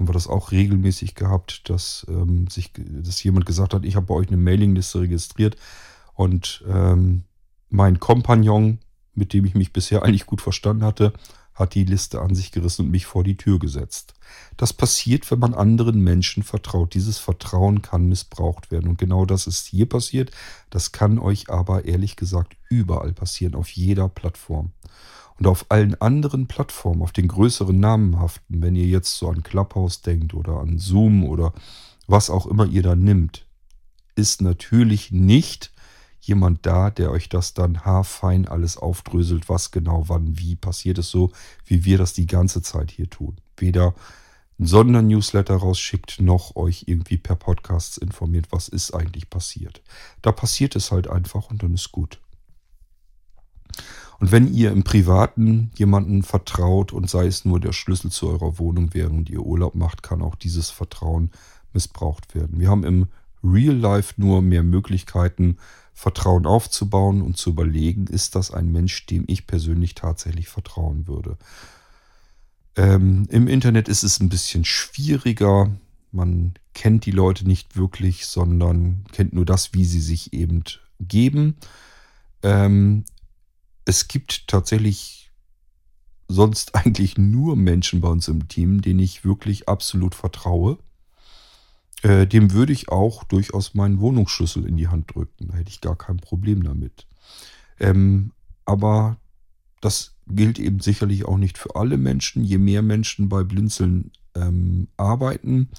haben 0.00 0.08
wir 0.08 0.14
das 0.14 0.28
auch 0.28 0.50
regelmäßig 0.50 1.14
gehabt, 1.14 1.68
dass 1.68 2.06
ähm, 2.08 2.46
sich, 2.48 2.72
dass 2.74 3.22
jemand 3.22 3.44
gesagt 3.44 3.74
hat, 3.74 3.84
ich 3.84 3.96
habe 3.96 4.06
bei 4.06 4.14
euch 4.14 4.28
eine 4.28 4.38
Mailingliste 4.38 5.00
registriert 5.00 5.56
und 6.14 6.64
ähm, 6.66 7.24
mein 7.68 8.00
Kompagnon, 8.00 8.78
mit 9.14 9.34
dem 9.34 9.44
ich 9.44 9.54
mich 9.54 9.74
bisher 9.74 10.02
eigentlich 10.02 10.24
gut 10.24 10.40
verstanden 10.40 10.84
hatte, 10.84 11.12
hat 11.60 11.74
die 11.74 11.84
Liste 11.84 12.20
an 12.20 12.34
sich 12.34 12.50
gerissen 12.50 12.86
und 12.86 12.90
mich 12.90 13.06
vor 13.06 13.22
die 13.22 13.36
Tür 13.36 13.58
gesetzt. 13.58 14.14
Das 14.56 14.72
passiert, 14.72 15.30
wenn 15.30 15.38
man 15.38 15.54
anderen 15.54 16.02
Menschen 16.02 16.42
vertraut. 16.42 16.94
Dieses 16.94 17.18
Vertrauen 17.18 17.82
kann 17.82 18.06
missbraucht 18.06 18.70
werden. 18.70 18.88
Und 18.88 18.98
genau 18.98 19.24
das 19.26 19.46
ist 19.46 19.66
hier 19.66 19.88
passiert. 19.88 20.30
Das 20.70 20.92
kann 20.92 21.18
euch 21.18 21.50
aber 21.50 21.84
ehrlich 21.84 22.16
gesagt 22.16 22.56
überall 22.68 23.12
passieren, 23.12 23.54
auf 23.54 23.70
jeder 23.70 24.08
Plattform. 24.08 24.72
Und 25.38 25.46
auf 25.46 25.66
allen 25.70 25.98
anderen 26.00 26.48
Plattformen, 26.48 27.02
auf 27.02 27.12
den 27.12 27.28
größeren 27.28 27.78
namenhaften, 27.78 28.60
wenn 28.60 28.76
ihr 28.76 28.86
jetzt 28.86 29.16
so 29.16 29.28
an 29.28 29.42
Clubhouse 29.42 30.02
denkt 30.02 30.34
oder 30.34 30.58
an 30.58 30.78
Zoom 30.78 31.24
oder 31.24 31.54
was 32.06 32.28
auch 32.28 32.46
immer 32.46 32.66
ihr 32.66 32.82
da 32.82 32.94
nimmt, 32.94 33.46
ist 34.16 34.42
natürlich 34.42 35.12
nicht 35.12 35.72
jemand 36.20 36.66
da, 36.66 36.90
der 36.90 37.10
euch 37.10 37.28
das 37.28 37.54
dann 37.54 37.84
haarfein 37.84 38.46
alles 38.46 38.76
aufdröselt, 38.76 39.48
was 39.48 39.70
genau 39.70 40.04
wann 40.08 40.38
wie 40.38 40.56
passiert 40.56 40.98
ist, 40.98 41.10
so 41.10 41.32
wie 41.64 41.84
wir 41.84 41.98
das 41.98 42.12
die 42.12 42.26
ganze 42.26 42.62
Zeit 42.62 42.90
hier 42.90 43.08
tun. 43.08 43.36
Weder 43.56 43.94
ein 44.58 44.66
Sondernewsletter 44.66 45.56
rausschickt, 45.56 46.20
noch 46.20 46.54
euch 46.54 46.84
irgendwie 46.86 47.16
per 47.16 47.36
Podcasts 47.36 47.96
informiert, 47.96 48.48
was 48.50 48.68
ist 48.68 48.92
eigentlich 48.92 49.30
passiert. 49.30 49.82
Da 50.20 50.32
passiert 50.32 50.76
es 50.76 50.92
halt 50.92 51.08
einfach 51.08 51.50
und 51.50 51.62
dann 51.62 51.72
ist 51.72 51.90
gut. 51.92 52.20
Und 54.18 54.32
wenn 54.32 54.52
ihr 54.52 54.70
im 54.70 54.84
Privaten 54.84 55.70
jemanden 55.76 56.22
vertraut 56.22 56.92
und 56.92 57.08
sei 57.08 57.26
es 57.26 57.46
nur 57.46 57.58
der 57.58 57.72
Schlüssel 57.72 58.10
zu 58.10 58.28
eurer 58.28 58.58
Wohnung, 58.58 58.90
während 58.92 59.30
ihr 59.30 59.40
Urlaub 59.40 59.74
macht, 59.74 60.02
kann 60.02 60.20
auch 60.20 60.34
dieses 60.34 60.68
Vertrauen 60.68 61.30
missbraucht 61.72 62.34
werden. 62.34 62.60
Wir 62.60 62.68
haben 62.68 62.84
im 62.84 63.06
Real 63.42 63.74
Life 63.74 64.14
nur 64.18 64.42
mehr 64.42 64.62
Möglichkeiten, 64.62 65.56
Vertrauen 66.00 66.46
aufzubauen 66.46 67.20
und 67.20 67.36
zu 67.36 67.50
überlegen, 67.50 68.06
ist 68.06 68.34
das 68.34 68.50
ein 68.52 68.72
Mensch, 68.72 69.04
dem 69.04 69.24
ich 69.26 69.46
persönlich 69.46 69.94
tatsächlich 69.94 70.48
vertrauen 70.48 71.06
würde. 71.06 71.36
Ähm, 72.74 73.26
Im 73.28 73.46
Internet 73.46 73.86
ist 73.86 74.02
es 74.02 74.18
ein 74.18 74.30
bisschen 74.30 74.64
schwieriger. 74.64 75.70
Man 76.10 76.54
kennt 76.72 77.04
die 77.04 77.10
Leute 77.10 77.46
nicht 77.46 77.76
wirklich, 77.76 78.24
sondern 78.24 79.04
kennt 79.12 79.34
nur 79.34 79.44
das, 79.44 79.74
wie 79.74 79.84
sie 79.84 80.00
sich 80.00 80.32
eben 80.32 80.64
geben. 81.00 81.56
Ähm, 82.42 83.04
es 83.84 84.08
gibt 84.08 84.48
tatsächlich 84.48 85.30
sonst 86.28 86.74
eigentlich 86.76 87.18
nur 87.18 87.56
Menschen 87.56 88.00
bei 88.00 88.08
uns 88.08 88.26
im 88.26 88.48
Team, 88.48 88.80
denen 88.80 89.00
ich 89.00 89.22
wirklich 89.26 89.68
absolut 89.68 90.14
vertraue. 90.14 90.78
Äh, 92.02 92.26
dem 92.26 92.52
würde 92.52 92.72
ich 92.72 92.88
auch 92.88 93.24
durchaus 93.24 93.74
meinen 93.74 94.00
Wohnungsschlüssel 94.00 94.66
in 94.66 94.76
die 94.76 94.88
Hand 94.88 95.14
drücken. 95.14 95.48
Da 95.48 95.56
hätte 95.56 95.70
ich 95.70 95.80
gar 95.80 95.96
kein 95.96 96.16
Problem 96.16 96.62
damit. 96.62 97.06
Ähm, 97.78 98.32
aber 98.64 99.18
das 99.80 100.14
gilt 100.26 100.58
eben 100.58 100.80
sicherlich 100.80 101.24
auch 101.24 101.36
nicht 101.36 101.58
für 101.58 101.76
alle 101.76 101.96
Menschen. 101.96 102.44
Je 102.44 102.58
mehr 102.58 102.82
Menschen 102.82 103.28
bei 103.28 103.42
Blinzeln 103.42 104.12
ähm, 104.34 104.88
arbeiten, 104.96 105.70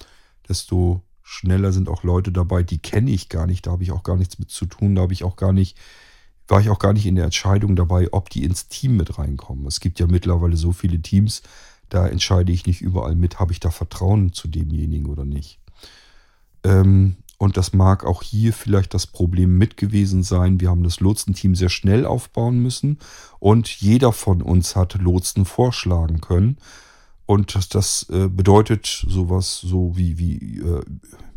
desto 0.48 1.02
schneller 1.22 1.72
sind 1.72 1.88
auch 1.88 2.02
Leute 2.02 2.32
dabei, 2.32 2.62
die 2.62 2.78
kenne 2.78 3.10
ich 3.10 3.28
gar 3.28 3.46
nicht. 3.46 3.66
Da 3.66 3.72
habe 3.72 3.82
ich 3.82 3.92
auch 3.92 4.02
gar 4.02 4.16
nichts 4.16 4.38
mit 4.38 4.50
zu 4.50 4.66
tun. 4.66 4.94
Da 4.94 5.02
habe 5.02 5.12
ich 5.12 5.24
auch 5.24 5.36
gar 5.36 5.52
nicht, 5.52 5.78
war 6.48 6.60
ich 6.60 6.68
auch 6.68 6.78
gar 6.78 6.92
nicht 6.92 7.06
in 7.06 7.14
der 7.14 7.24
Entscheidung 7.24 7.76
dabei, 7.76 8.12
ob 8.12 8.30
die 8.30 8.44
ins 8.44 8.68
Team 8.68 8.96
mit 8.96 9.18
reinkommen. 9.18 9.66
Es 9.66 9.80
gibt 9.80 9.98
ja 9.98 10.06
mittlerweile 10.06 10.56
so 10.56 10.72
viele 10.72 11.00
Teams, 11.00 11.42
da 11.88 12.06
entscheide 12.06 12.52
ich 12.52 12.66
nicht 12.66 12.80
überall 12.80 13.14
mit, 13.16 13.38
habe 13.38 13.52
ich 13.52 13.60
da 13.60 13.70
Vertrauen 13.70 14.32
zu 14.32 14.48
demjenigen 14.48 15.06
oder 15.06 15.24
nicht. 15.24 15.61
Ähm, 16.64 17.16
und 17.38 17.56
das 17.56 17.72
mag 17.72 18.04
auch 18.04 18.22
hier 18.22 18.52
vielleicht 18.52 18.94
das 18.94 19.08
Problem 19.08 19.58
mit 19.58 19.76
gewesen 19.76 20.22
sein. 20.22 20.60
Wir 20.60 20.70
haben 20.70 20.84
das 20.84 21.00
Lotsenteam 21.00 21.56
sehr 21.56 21.70
schnell 21.70 22.06
aufbauen 22.06 22.60
müssen 22.60 22.98
und 23.40 23.68
jeder 23.68 24.12
von 24.12 24.42
uns 24.42 24.76
hat 24.76 24.94
Lotsen 24.94 25.44
vorschlagen 25.44 26.20
können. 26.20 26.58
Und 27.26 27.56
das, 27.56 27.68
das 27.68 28.08
äh, 28.10 28.28
bedeutet 28.28 28.86
sowas 29.08 29.58
so 29.58 29.96
wie, 29.96 30.18
wie 30.18 30.60
äh, 30.60 30.82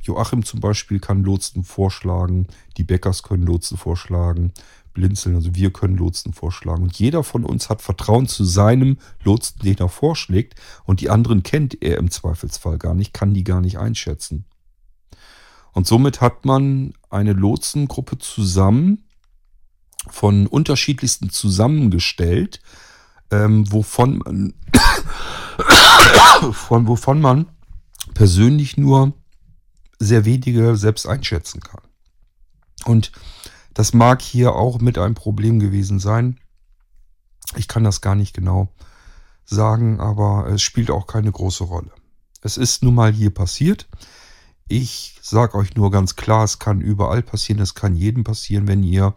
Joachim 0.01 0.45
zum 0.45 0.59
Beispiel 0.59 0.99
kann 0.99 1.23
Lotsen 1.23 1.63
vorschlagen, 1.63 2.47
die 2.77 2.83
Bäckers 2.83 3.23
können 3.23 3.43
Lotsen 3.43 3.77
vorschlagen, 3.77 4.51
Blinzeln, 4.93 5.35
also 5.35 5.55
wir 5.55 5.73
können 5.73 5.97
Lotsen 5.97 6.33
vorschlagen. 6.33 6.83
Und 6.83 6.99
jeder 6.99 7.23
von 7.23 7.43
uns 7.43 7.69
hat 7.69 7.81
Vertrauen 7.81 8.27
zu 8.27 8.43
seinem 8.43 8.97
Lotsen, 9.23 9.59
den 9.63 9.77
er 9.77 9.89
vorschlägt. 9.89 10.53
Und 10.85 11.01
die 11.01 11.09
anderen 11.09 11.41
kennt 11.41 11.81
er 11.81 11.97
im 11.97 12.11
Zweifelsfall 12.11 12.77
gar 12.77 12.93
nicht, 12.93 13.13
kann 13.13 13.33
die 13.33 13.43
gar 13.43 13.61
nicht 13.61 13.79
einschätzen. 13.79 14.45
Und 15.75 15.85
somit 15.85 16.21
hat 16.21 16.45
man 16.45 16.93
eine 17.09 17.33
Lotsengruppe 17.33 18.17
zusammen 18.17 19.09
von 20.09 20.47
unterschiedlichsten 20.47 21.29
zusammengestellt, 21.29 22.61
ähm, 23.29 23.69
wovon, 23.69 24.53
von, 26.53 26.87
wovon 26.87 27.19
man 27.19 27.47
persönlich 28.13 28.77
nur 28.77 29.13
sehr 29.99 30.23
wenige 30.23 30.77
selbst 30.77 31.07
einschätzen 31.07 31.59
kann. 31.59 31.81
Und 32.85 33.11
das 33.73 33.93
mag 33.93 34.21
hier 34.21 34.53
auch 34.55 34.79
mit 34.79 34.97
ein 34.97 35.13
Problem 35.13 35.59
gewesen 35.59 35.99
sein. 35.99 36.39
Ich 37.57 37.67
kann 37.67 37.83
das 37.83 37.99
gar 37.99 38.15
nicht 38.15 38.33
genau 38.33 38.69
sagen, 39.43 39.99
aber 39.99 40.47
es 40.47 40.61
spielt 40.61 40.89
auch 40.89 41.05
keine 41.05 41.33
große 41.33 41.65
Rolle. 41.65 41.91
Es 42.41 42.55
ist 42.55 42.81
nun 42.81 42.95
mal 42.95 43.11
hier 43.11 43.33
passiert. 43.33 43.89
Ich 44.67 45.19
sage 45.21 45.55
euch 45.57 45.75
nur 45.75 45.91
ganz 45.91 46.15
klar, 46.15 46.43
es 46.43 46.57
kann 46.57 46.81
überall 46.81 47.21
passieren, 47.21 47.61
es 47.61 47.75
kann 47.75 47.95
jedem 47.95 48.23
passieren, 48.23 48.67
wenn 48.67 48.81
ihr 48.81 49.13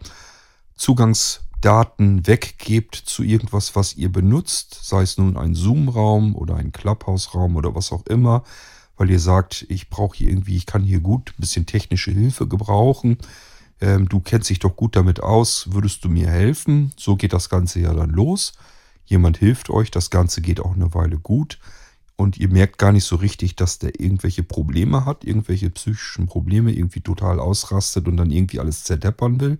Zugangsdaten 0.75 2.27
weggebt 2.27 2.93
zu 2.93 3.23
irgendwas, 3.23 3.75
was 3.75 3.95
ihr 3.97 4.11
benutzt, 4.11 4.79
sei 4.83 5.01
es 5.01 5.17
nun 5.17 5.37
ein 5.37 5.55
Zoom-Raum 5.55 6.35
oder 6.35 6.55
ein 6.55 6.71
Clubhouse-Raum 6.71 7.55
oder 7.55 7.73
was 7.73 7.91
auch 7.91 8.05
immer, 8.05 8.43
weil 8.95 9.09
ihr 9.09 9.19
sagt, 9.19 9.65
ich 9.69 9.89
brauche 9.89 10.17
hier 10.17 10.29
irgendwie, 10.29 10.55
ich 10.55 10.67
kann 10.67 10.83
hier 10.83 10.99
gut 10.99 11.31
ein 11.31 11.41
bisschen 11.41 11.65
technische 11.65 12.11
Hilfe 12.11 12.47
gebrauchen. 12.47 13.17
Ähm, 13.81 14.07
du 14.07 14.19
kennst 14.19 14.51
dich 14.51 14.59
doch 14.59 14.75
gut 14.75 14.95
damit 14.95 15.23
aus, 15.23 15.69
würdest 15.71 16.03
du 16.03 16.09
mir 16.09 16.29
helfen? 16.29 16.93
So 16.95 17.15
geht 17.15 17.33
das 17.33 17.49
Ganze 17.49 17.79
ja 17.79 17.93
dann 17.93 18.11
los. 18.11 18.53
Jemand 19.05 19.37
hilft 19.37 19.71
euch, 19.71 19.89
das 19.89 20.11
Ganze 20.11 20.41
geht 20.41 20.59
auch 20.59 20.75
eine 20.75 20.93
Weile 20.93 21.17
gut 21.17 21.57
und 22.19 22.37
ihr 22.37 22.49
merkt 22.49 22.77
gar 22.77 22.91
nicht 22.91 23.05
so 23.05 23.15
richtig, 23.15 23.55
dass 23.55 23.79
der 23.79 23.97
irgendwelche 23.97 24.43
Probleme 24.43 25.05
hat, 25.05 25.23
irgendwelche 25.23 25.69
psychischen 25.69 26.25
Probleme, 26.25 26.73
irgendwie 26.73 26.99
total 26.99 27.39
ausrastet 27.39 28.09
und 28.09 28.17
dann 28.17 28.29
irgendwie 28.29 28.59
alles 28.59 28.83
zerdeppern 28.83 29.39
will. 29.39 29.57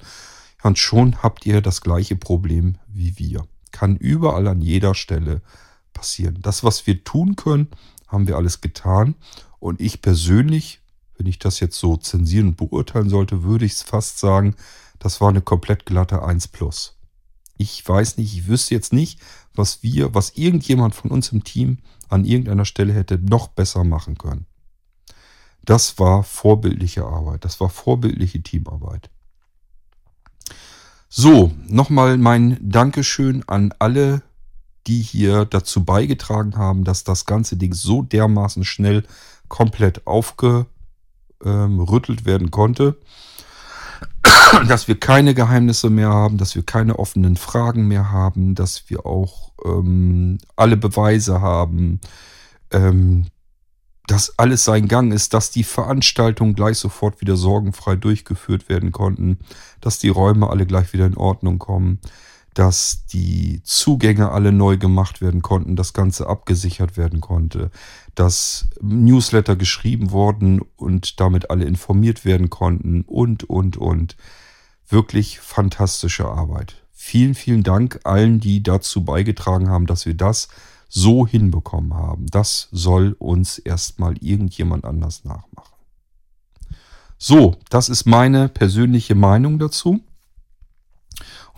Und 0.62 0.78
schon 0.78 1.24
habt 1.24 1.46
ihr 1.46 1.62
das 1.62 1.80
gleiche 1.80 2.18
Problem 2.18 2.76
wie 2.90 3.18
wir. 3.18 3.48
Kann 3.72 3.96
überall 3.96 4.46
an 4.46 4.60
jeder 4.60 4.94
Stelle 4.94 5.42
passieren. 5.94 6.40
Das, 6.42 6.62
was 6.62 6.86
wir 6.86 7.06
tun 7.06 7.38
können, 7.38 7.70
haben 8.10 8.28
wir 8.28 8.36
alles 8.36 8.60
getan. 8.60 9.16
Und 9.60 9.80
ich 9.80 10.02
persönlich, 10.02 10.82
wenn 11.18 11.28
ich 11.28 11.40
das 11.40 11.62
jetzt 11.62 11.80
so 11.80 11.96
zensieren 11.96 12.50
und 12.50 12.58
beurteilen 12.58 13.08
sollte, 13.08 13.44
würde 13.44 13.64
ich 13.64 13.72
es 13.72 13.84
fast 13.84 14.20
sagen, 14.20 14.54
das 15.00 15.22
war 15.22 15.30
eine 15.30 15.42
komplett 15.42 15.86
glatte 15.86 16.24
1 16.24 16.50
plus. 16.50 16.98
Ich 17.58 17.88
weiß 17.88 18.18
nicht, 18.18 18.36
ich 18.36 18.48
wüsste 18.50 18.76
jetzt 18.76 18.92
nicht, 18.92 19.18
was 19.56 19.82
wir, 19.82 20.14
was 20.14 20.32
irgendjemand 20.32 20.94
von 20.94 21.10
uns 21.10 21.32
im 21.32 21.46
Team 21.46 21.78
an 22.10 22.26
irgendeiner 22.26 22.66
Stelle 22.66 22.94
hätte 22.94 23.18
noch 23.18 23.48
besser 23.48 23.84
machen 23.84 24.18
können. 24.18 24.46
Das 25.64 26.00
war 26.00 26.24
vorbildliche 26.24 27.06
Arbeit, 27.06 27.46
das 27.46 27.60
war 27.60 27.70
vorbildliche 27.70 28.42
Teamarbeit. 28.42 29.10
So, 31.08 31.52
nochmal 31.68 32.18
mein 32.18 32.58
Dankeschön 32.62 33.44
an 33.48 33.74
alle, 33.80 34.22
die 34.88 35.02
hier 35.02 35.46
dazu 35.46 35.84
beigetragen 35.84 36.58
haben, 36.58 36.84
dass 36.84 37.04
das 37.04 37.26
ganze 37.26 37.58
Ding 37.58 37.74
so 37.74 38.02
dermaßen 38.02 38.64
schnell 38.64 39.04
komplett 39.48 40.06
aufgerüttelt 40.08 40.66
werden 42.26 42.52
konnte 42.52 42.98
dass 44.68 44.88
wir 44.88 45.00
keine 45.00 45.34
Geheimnisse 45.34 45.90
mehr 45.90 46.10
haben, 46.10 46.38
dass 46.38 46.56
wir 46.56 46.64
keine 46.64 47.00
offenen 47.00 47.38
Fragen 47.38 47.88
mehr 47.88 48.12
haben, 48.12 48.56
dass 48.56 48.90
wir 48.90 49.06
auch 49.06 49.52
ähm, 49.66 50.38
alle 50.56 50.78
Beweise 50.78 51.42
haben, 51.42 52.00
ähm, 52.72 53.28
dass 54.08 54.38
alles 54.40 54.64
sein 54.64 54.88
Gang 54.88 55.14
ist, 55.14 55.34
dass 55.34 55.52
die 55.52 55.64
Veranstaltungen 55.64 56.56
gleich 56.56 56.78
sofort 56.80 57.22
wieder 57.22 57.38
sorgenfrei 57.38 57.96
durchgeführt 57.96 58.68
werden 58.68 58.92
konnten, 58.92 59.40
dass 59.82 60.00
die 60.00 60.10
Räume 60.10 60.50
alle 60.50 60.66
gleich 60.66 60.94
wieder 60.94 61.06
in 61.06 61.18
Ordnung 61.18 61.60
kommen, 61.60 62.00
dass 62.54 63.06
die 63.06 63.62
Zugänge 63.64 64.32
alle 64.32 64.52
neu 64.52 64.78
gemacht 64.78 65.22
werden 65.22 65.42
konnten, 65.42 65.76
das 65.76 65.94
Ganze 65.94 66.28
abgesichert 66.28 66.98
werden 66.98 67.22
konnte, 67.22 67.72
dass 68.16 68.68
Newsletter 68.82 69.56
geschrieben 69.56 70.12
wurden 70.12 70.62
und 70.76 71.20
damit 71.20 71.50
alle 71.52 71.66
informiert 71.66 72.26
werden 72.26 72.50
konnten 72.50 73.02
und, 73.02 73.44
und, 73.44 73.78
und. 73.78 74.18
Wirklich 74.88 75.40
fantastische 75.40 76.26
Arbeit. 76.26 76.84
Vielen, 76.92 77.36
vielen 77.36 77.64
Dank 77.64 78.02
allen, 78.04 78.40
die 78.40 78.64
dazu 78.64 79.06
beigetragen 79.06 79.70
haben, 79.70 79.86
dass 79.86 80.06
wir 80.06 80.16
das 80.16 80.50
so 80.90 81.26
hinbekommen 81.26 81.94
haben. 81.94 82.26
Das 82.28 82.68
soll 82.72 83.16
uns 83.20 83.60
erstmal 83.60 84.18
irgendjemand 84.18 84.86
anders 84.86 85.24
nachmachen. 85.24 85.76
So, 87.18 87.58
das 87.70 87.90
ist 87.90 88.06
meine 88.06 88.50
persönliche 88.50 89.14
Meinung 89.14 89.60
dazu. 89.60 90.02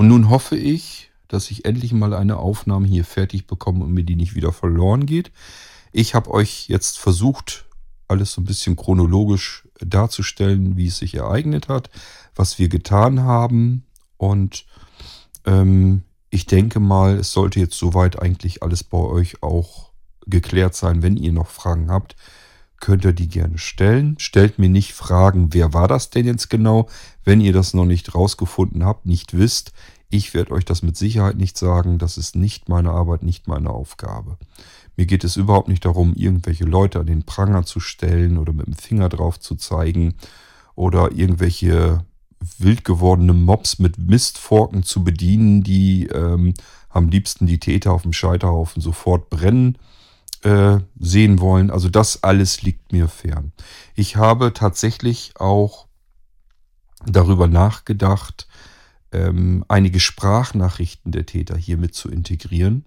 Und 0.02 0.08
nun 0.08 0.32
hoffe 0.32 0.56
ich, 0.56 1.12
dass 1.28 1.52
ich 1.52 1.64
endlich 1.66 1.94
mal 1.94 2.16
eine 2.16 2.38
Aufnahme 2.38 2.88
hier 2.88 3.06
fertig 3.06 3.46
bekomme 3.46 3.84
und 3.86 3.94
mir 3.94 4.04
die 4.04 4.16
nicht 4.16 4.34
wieder 4.34 4.52
verloren 4.52 5.06
geht. 5.06 5.32
Ich 5.92 6.16
habe 6.16 6.32
euch 6.32 6.68
jetzt 6.70 6.98
versucht, 6.98 7.66
alles 8.08 8.32
so 8.34 8.42
ein 8.42 8.46
bisschen 8.46 8.76
chronologisch 8.76 9.68
darzustellen, 9.80 10.76
wie 10.76 10.88
es 10.88 10.98
sich 10.98 11.14
ereignet 11.14 11.68
hat, 11.68 11.92
was 12.34 12.58
wir 12.58 12.68
getan 12.68 13.22
haben. 13.22 13.86
Und 14.18 14.66
ähm, 15.46 16.02
ich 16.32 16.48
denke 16.48 16.80
mal, 16.80 17.18
es 17.18 17.32
sollte 17.32 17.60
jetzt 17.60 17.78
soweit 17.78 18.20
eigentlich 18.20 18.64
alles 18.64 18.84
bei 18.84 18.98
euch 18.98 19.44
auch 19.44 19.92
geklärt 20.26 20.74
sein. 20.74 21.04
Wenn 21.04 21.16
ihr 21.16 21.32
noch 21.32 21.52
Fragen 21.52 21.92
habt, 21.92 22.16
könnt 22.82 23.06
ihr 23.06 23.14
die 23.14 23.30
gerne 23.30 23.58
stellen. 23.58 24.16
Stellt 24.18 24.60
mir 24.60 24.68
nicht 24.68 24.92
Fragen, 24.92 25.54
wer 25.54 25.74
war 25.74 25.88
das 25.88 26.10
denn 26.10 26.26
jetzt 26.26 26.50
genau, 26.50 26.90
wenn 27.24 27.40
ihr 27.40 27.54
das 27.54 27.74
noch 27.74 27.86
nicht 27.86 28.14
rausgefunden 28.14 28.84
habt, 28.84 29.06
nicht 29.06 29.38
wisst. 29.38 29.72
Ich 30.10 30.34
werde 30.34 30.52
euch 30.52 30.66
das 30.66 30.82
mit 30.82 30.98
Sicherheit 30.98 31.38
nicht 31.38 31.58
sagen. 31.58 31.98
Das 32.00 32.18
ist 32.18 32.36
nicht 32.36 32.68
meine 32.68 32.90
Arbeit, 32.92 33.24
nicht 33.24 33.48
meine 33.48 33.70
Aufgabe. 33.70 34.38
Mir 34.98 35.06
geht 35.06 35.24
es 35.24 35.38
überhaupt 35.38 35.70
nicht 35.70 35.86
darum, 35.86 36.14
irgendwelche 36.16 36.66
Leute 36.66 37.00
an 37.00 37.06
den 37.06 37.24
Pranger 37.24 37.64
zu 37.64 37.80
stellen 37.80 38.38
oder 38.38 38.52
mit 38.52 38.68
dem 38.68 38.74
Finger 38.74 39.08
drauf 39.08 39.40
zu 39.40 39.56
zeigen 39.56 40.16
oder 40.76 41.12
irgendwelche 41.14 42.04
wild 42.58 42.84
gewordene 42.84 43.34
Mobs 43.34 43.80
mit 43.80 44.00
Mistforken 44.00 44.84
zu 44.84 45.04
bedienen, 45.04 45.64
die 45.64 46.08
ähm, 46.08 46.56
am 46.90 47.08
liebsten 47.10 47.46
die 47.46 47.60
Täter 47.60 47.92
auf 47.92 48.02
dem 48.02 48.14
Scheiterhaufen 48.14 48.82
sofort 48.82 49.30
brennen 49.30 49.78
äh, 50.44 50.80
sehen 51.00 51.40
wollen. 51.40 51.70
Also 51.70 51.90
das 51.90 52.24
alles 52.24 52.62
liegt 52.62 52.92
mir 52.92 53.08
fern. 53.08 53.52
Ich 53.96 54.16
habe 54.16 54.54
tatsächlich 54.54 55.34
auch 55.38 55.88
darüber 57.06 57.48
nachgedacht, 57.48 58.48
ähm, 59.12 59.66
einige 59.68 60.00
Sprachnachrichten 60.00 61.12
der 61.12 61.26
Täter 61.26 61.58
hiermit 61.58 61.96
zu 61.96 62.10
integrieren. 62.10 62.86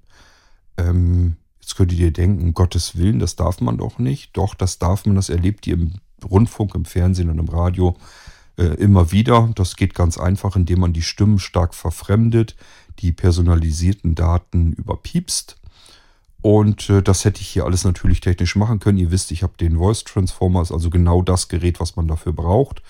Ähm, 0.76 1.36
jetzt 1.60 1.76
könntet 1.76 1.98
ihr 1.98 2.12
denken, 2.12 2.54
Gottes 2.54 2.96
Willen, 2.96 3.18
das 3.18 3.36
darf 3.36 3.60
man 3.60 3.78
doch 3.78 3.98
nicht. 3.98 4.36
Doch, 4.36 4.54
das 4.54 4.78
darf 4.78 5.06
man, 5.06 5.16
das 5.16 5.28
erlebt 5.28 5.66
ihr 5.66 5.74
im 5.74 5.92
Rundfunk, 6.24 6.74
im 6.74 6.84
Fernsehen 6.84 7.30
und 7.30 7.38
im 7.38 7.48
Radio 7.48 7.96
äh, 8.56 8.64
immer 8.64 9.12
wieder. 9.12 9.50
Das 9.54 9.76
geht 9.76 9.94
ganz 9.94 10.18
einfach, 10.18 10.56
indem 10.56 10.80
man 10.80 10.92
die 10.92 11.02
Stimmen 11.02 11.38
stark 11.38 11.74
verfremdet, 11.74 12.56
die 13.00 13.12
personalisierten 13.12 14.14
Daten 14.14 14.72
überpiepst. 14.72 15.56
Und 16.44 16.90
äh, 16.90 17.02
das 17.02 17.24
hätte 17.24 17.40
ich 17.40 17.48
hier 17.48 17.64
alles 17.64 17.84
natürlich 17.84 18.20
technisch 18.20 18.54
machen 18.54 18.78
können. 18.78 18.98
Ihr 18.98 19.10
wisst, 19.10 19.32
ich 19.32 19.42
habe 19.42 19.54
den 19.58 19.78
Voice 19.78 20.04
Transformer, 20.04 20.60
ist 20.60 20.72
also 20.72 20.90
genau 20.90 21.22
das 21.22 21.48
Gerät, 21.48 21.80
was 21.80 21.96
man 21.96 22.06
dafür 22.06 22.34
braucht. 22.34 22.82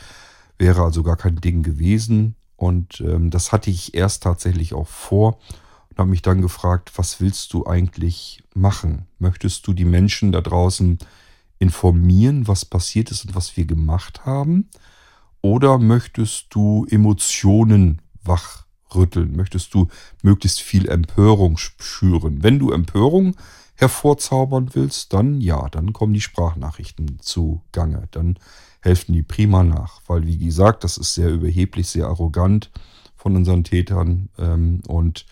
Wäre 0.58 0.82
also 0.82 1.04
gar 1.04 1.16
kein 1.16 1.36
Ding 1.36 1.62
gewesen. 1.62 2.34
Und 2.56 3.00
ähm, 3.00 3.30
das 3.30 3.52
hatte 3.52 3.70
ich 3.70 3.94
erst 3.94 4.24
tatsächlich 4.24 4.74
auch 4.74 4.88
vor 4.88 5.38
und 5.88 5.98
habe 5.98 6.10
mich 6.10 6.20
dann 6.20 6.42
gefragt, 6.42 6.90
was 6.96 7.20
willst 7.20 7.52
du 7.52 7.64
eigentlich 7.64 8.42
machen? 8.54 9.06
Möchtest 9.20 9.68
du 9.68 9.72
die 9.72 9.84
Menschen 9.84 10.32
da 10.32 10.40
draußen 10.40 10.98
informieren, 11.60 12.48
was 12.48 12.64
passiert 12.64 13.12
ist 13.12 13.24
und 13.24 13.36
was 13.36 13.56
wir 13.56 13.66
gemacht 13.66 14.26
haben? 14.26 14.68
Oder 15.42 15.78
möchtest 15.78 16.46
du 16.50 16.88
Emotionen 16.90 18.02
wachrütteln? 18.94 19.36
Möchtest 19.36 19.74
du 19.74 19.88
möglichst 20.22 20.60
viel 20.60 20.88
Empörung 20.88 21.56
schüren? 21.56 22.42
Wenn 22.42 22.58
du 22.58 22.70
Empörung 22.70 23.36
hervorzaubern 23.76 24.70
willst, 24.74 25.12
dann 25.12 25.40
ja, 25.40 25.68
dann 25.68 25.92
kommen 25.92 26.14
die 26.14 26.20
Sprachnachrichten 26.20 27.18
zu 27.20 27.62
Gange. 27.72 28.08
Dann 28.12 28.38
helfen 28.80 29.12
die 29.12 29.22
prima 29.22 29.64
nach. 29.64 30.00
Weil, 30.06 30.26
wie 30.26 30.38
gesagt, 30.38 30.84
das 30.84 30.96
ist 30.96 31.14
sehr 31.14 31.30
überheblich, 31.30 31.88
sehr 31.88 32.06
arrogant 32.06 32.70
von 33.16 33.34
unseren 33.34 33.64
Tätern. 33.64 34.28
Ähm, 34.38 34.82
und 34.86 35.26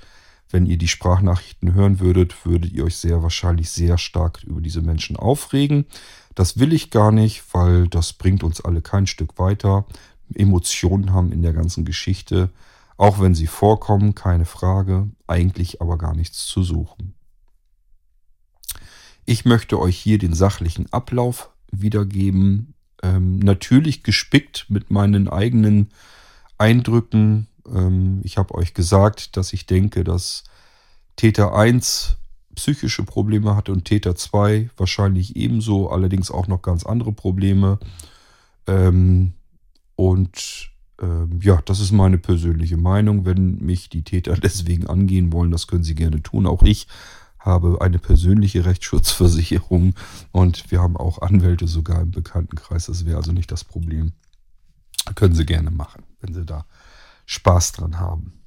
wenn 0.51 0.67
ihr 0.67 0.77
die 0.77 0.89
Sprachnachrichten 0.89 1.75
hören 1.75 2.01
würdet, 2.01 2.45
würdet 2.45 2.73
ihr 2.73 2.85
euch 2.85 2.97
sehr 2.97 3.23
wahrscheinlich 3.23 3.71
sehr 3.71 3.97
stark 3.97 4.43
über 4.43 4.61
diese 4.61 4.83
Menschen 4.83 5.17
aufregen. 5.17 5.87
Das 6.35 6.59
will 6.59 6.73
ich 6.73 6.91
gar 6.91 7.13
nicht, 7.13 7.43
weil 7.53 7.89
das 7.89 8.13
bringt 8.13 8.43
uns 8.43 8.61
alle 8.61 8.83
kein 8.83 9.07
Stück 9.07 9.39
weiter. 9.39 9.87
Emotionen 10.35 11.13
haben 11.13 11.31
in 11.31 11.43
der 11.43 11.53
ganzen 11.53 11.85
Geschichte, 11.85 12.51
auch 12.97 13.21
wenn 13.21 13.35
sie 13.35 13.47
vorkommen, 13.47 14.15
keine 14.15 14.45
Frage, 14.45 15.11
eigentlich 15.27 15.81
aber 15.81 15.99
gar 15.99 16.15
nichts 16.15 16.47
zu 16.47 16.63
suchen. 16.63 17.15
Ich 19.25 19.45
möchte 19.45 19.79
euch 19.79 19.97
hier 19.97 20.19
den 20.19 20.35
sachlichen 20.35 20.93
Ablauf 20.93 21.51
wiedergeben. 21.71 22.75
Ähm, 23.03 23.39
natürlich 23.39 24.03
gespickt 24.03 24.67
mit 24.69 24.91
meinen 24.91 25.29
eigenen 25.29 25.91
Eindrücken. 26.59 27.49
Ähm, 27.67 28.21
ich 28.25 28.37
habe 28.37 28.55
euch 28.55 28.75
gesagt, 28.75 29.37
dass 29.37 29.53
ich 29.53 29.67
denke, 29.67 30.05
dass 30.05 30.45
Täter 31.17 31.55
1 31.55 32.17
psychische 32.55 33.05
Probleme 33.05 33.57
hatte 33.57 33.73
und 33.73 33.85
Täter 33.85 34.15
2 34.15 34.71
wahrscheinlich 34.77 35.37
ebenso, 35.37 35.91
allerdings 35.91 36.31
auch 36.31 36.49
noch 36.49 36.63
ganz 36.63 36.85
andere 36.85 37.13
Probleme. 37.13 37.79
Ähm, 38.67 39.33
und 39.97 40.72
ähm, 41.03 41.41
ja, 41.43 41.61
das 41.65 41.81
ist 41.81 41.93
meine 41.93 42.19
persönliche 42.19 42.77
Meinung. 42.77 43.27
Wenn 43.27 43.59
mich 43.59 43.89
die 43.89 44.05
Täter 44.05 44.35
deswegen 44.43 44.87
angehen 44.87 45.33
wollen, 45.33 45.51
das 45.51 45.67
können 45.67 45.85
sie 45.85 45.95
gerne 45.95 46.23
tun. 46.23 46.47
Auch 46.47 46.63
ich 46.63 46.87
habe 47.39 47.79
eine 47.81 47.99
persönliche 47.99 48.65
Rechtsschutzversicherung 48.65 49.95
und 50.31 50.71
wir 50.71 50.81
haben 50.81 50.97
auch 50.97 51.21
Anwälte 51.21 51.67
sogar 51.67 52.01
im 52.01 52.13
Bekanntenkreis. 52.13 52.87
Das 52.87 53.05
wäre 53.05 53.17
also 53.17 53.33
nicht 53.33 53.51
das 53.51 53.65
Problem. 53.65 54.13
Können 55.17 55.35
sie 55.35 55.45
gerne 55.45 55.73
machen, 55.73 56.05
wenn 56.21 56.33
sie 56.33 56.47
da 56.47 56.65
Spaß 57.27 57.73
dran 57.73 57.99
haben. 57.99 58.45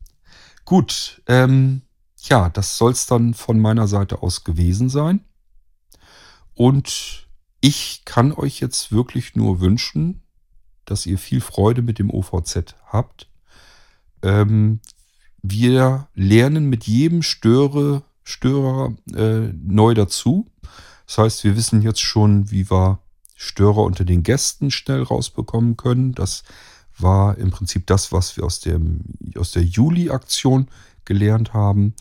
Gut, 0.64 1.22
ähm, 1.28 1.82
ja, 2.22 2.50
das 2.50 2.78
soll 2.78 2.94
es 2.94 3.06
dann 3.06 3.34
von 3.34 3.60
meiner 3.60 3.88
Seite 3.88 4.24
aus 4.24 4.46
gewesen 4.46 4.90
sein. 4.90 5.20
Und 6.54 7.28
ich 7.60 8.04
kann 8.06 8.32
euch 8.32 8.62
jetzt 8.62 8.92
wirklich 8.92 9.36
nur 9.36 9.60
wünschen, 9.60 10.22
dass 10.86 11.06
ihr 11.06 11.18
viel 11.18 11.42
Freude 11.42 11.82
mit 11.82 12.00
dem 12.00 12.10
OVZ 12.10 12.76
habt. 12.88 13.28
Ähm, 14.22 14.80
wir 15.42 16.08
lernen 16.16 16.70
mit 16.70 16.86
jedem 16.86 17.22
Störe, 17.22 18.04
Störer 18.24 18.96
äh, 19.14 19.52
neu 19.54 19.94
dazu. 19.94 20.48
Das 21.06 21.18
heißt, 21.20 21.44
wir 21.44 21.56
wissen 21.56 21.82
jetzt 21.82 22.02
schon, 22.02 22.50
wie 22.50 22.70
wir 22.72 23.00
Störer 23.36 23.84
unter 23.84 24.06
den 24.06 24.24
Gästen 24.24 24.72
schnell 24.72 25.04
rausbekommen 25.04 25.78
können. 25.78 26.14
Das 26.14 26.44
war 26.98 27.38
im 27.38 27.52
Prinzip 27.52 27.86
das, 27.88 28.12
was 28.12 28.38
wir 28.38 28.46
aus, 28.46 28.60
dem, 28.62 29.02
aus 29.38 29.52
der 29.52 29.64
Juli-Aktion 29.64 30.68
gelernt 31.04 31.54
haben. 31.54 31.94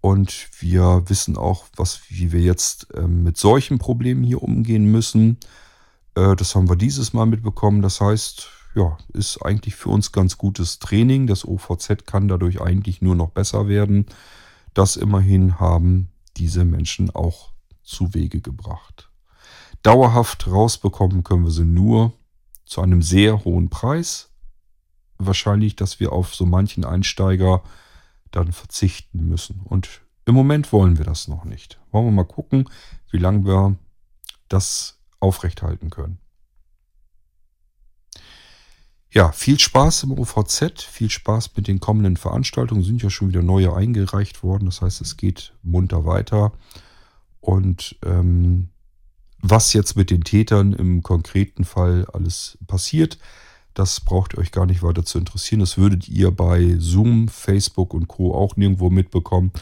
Und 0.00 0.48
wir 0.60 1.02
wissen 1.08 1.36
auch, 1.36 1.66
was, 1.76 2.02
wie 2.08 2.32
wir 2.32 2.40
jetzt 2.40 2.94
äh, 2.94 3.06
mit 3.06 3.36
solchen 3.36 3.78
Problemen 3.78 4.22
hier 4.22 4.42
umgehen 4.42 4.90
müssen. 4.90 5.38
Äh, 6.18 6.36
das 6.36 6.54
haben 6.54 6.68
wir 6.68 6.76
dieses 6.76 7.12
Mal 7.12 7.26
mitbekommen. 7.26 7.82
Das 7.82 8.00
heißt, 8.00 8.48
ja, 8.74 8.98
ist 9.12 9.38
eigentlich 9.42 9.76
für 9.76 9.90
uns 9.90 10.12
ganz 10.12 10.36
gutes 10.36 10.78
Training. 10.78 11.26
Das 11.26 11.46
OVZ 11.46 12.06
kann 12.06 12.28
dadurch 12.28 12.60
eigentlich 12.60 13.00
nur 13.00 13.14
noch 13.14 13.30
besser 13.30 13.68
werden. 13.68 14.06
Das 14.74 14.96
immerhin 14.96 15.58
haben 15.60 16.10
diese 16.36 16.64
Menschen 16.64 17.10
auch 17.10 17.52
zu 17.82 18.14
Wege 18.14 18.40
gebracht. 18.40 19.10
Dauerhaft 19.82 20.48
rausbekommen 20.48 21.24
können 21.24 21.44
wir 21.44 21.50
sie 21.50 21.64
nur 21.64 22.12
zu 22.66 22.82
einem 22.82 23.00
sehr 23.00 23.44
hohen 23.44 23.70
Preis. 23.70 24.30
Wahrscheinlich, 25.18 25.74
dass 25.76 26.00
wir 26.00 26.12
auf 26.12 26.34
so 26.34 26.46
manchen 26.46 26.84
Einsteiger 26.84 27.62
dann 28.30 28.52
verzichten 28.52 29.26
müssen. 29.26 29.62
Und 29.64 30.02
im 30.26 30.34
Moment 30.34 30.72
wollen 30.72 30.98
wir 30.98 31.04
das 31.04 31.28
noch 31.28 31.44
nicht. 31.44 31.80
Wollen 31.90 32.06
wir 32.06 32.12
mal 32.12 32.24
gucken, 32.24 32.68
wie 33.10 33.18
lange 33.18 33.46
wir 33.46 33.76
das 34.48 34.97
aufrechthalten 35.20 35.90
können. 35.90 36.18
Ja, 39.10 39.32
viel 39.32 39.58
Spaß 39.58 40.02
im 40.04 40.12
OVZ, 40.12 40.82
viel 40.82 41.08
Spaß 41.10 41.56
mit 41.56 41.66
den 41.66 41.80
kommenden 41.80 42.16
Veranstaltungen. 42.18 42.82
Sind 42.84 43.02
ja 43.02 43.08
schon 43.10 43.28
wieder 43.28 43.42
neue 43.42 43.74
eingereicht 43.74 44.42
worden. 44.42 44.66
Das 44.66 44.82
heißt, 44.82 45.00
es 45.00 45.16
geht 45.16 45.54
munter 45.62 46.04
weiter. 46.04 46.52
Und 47.40 47.96
ähm, 48.04 48.68
Was 49.40 49.72
jetzt 49.72 49.96
mit 49.96 50.10
den 50.10 50.24
Tätern 50.24 50.72
im 50.72 51.02
konkreten 51.02 51.64
Fall 51.64 52.06
alles 52.12 52.58
passiert, 52.66 53.18
das 53.74 54.00
braucht 54.00 54.34
ihr 54.34 54.38
euch 54.38 54.50
gar 54.50 54.66
nicht 54.66 54.82
weiter 54.82 55.04
zu 55.04 55.18
interessieren. 55.18 55.60
Das 55.60 55.78
würdet 55.78 56.08
ihr 56.08 56.32
bei 56.32 56.74
Zoom, 56.78 57.28
Facebook 57.28 57.94
und 57.94 58.08
Co. 58.08 58.34
auch 58.34 58.56
nirgendwo 58.56 58.90
mitbekommen. 58.90 59.52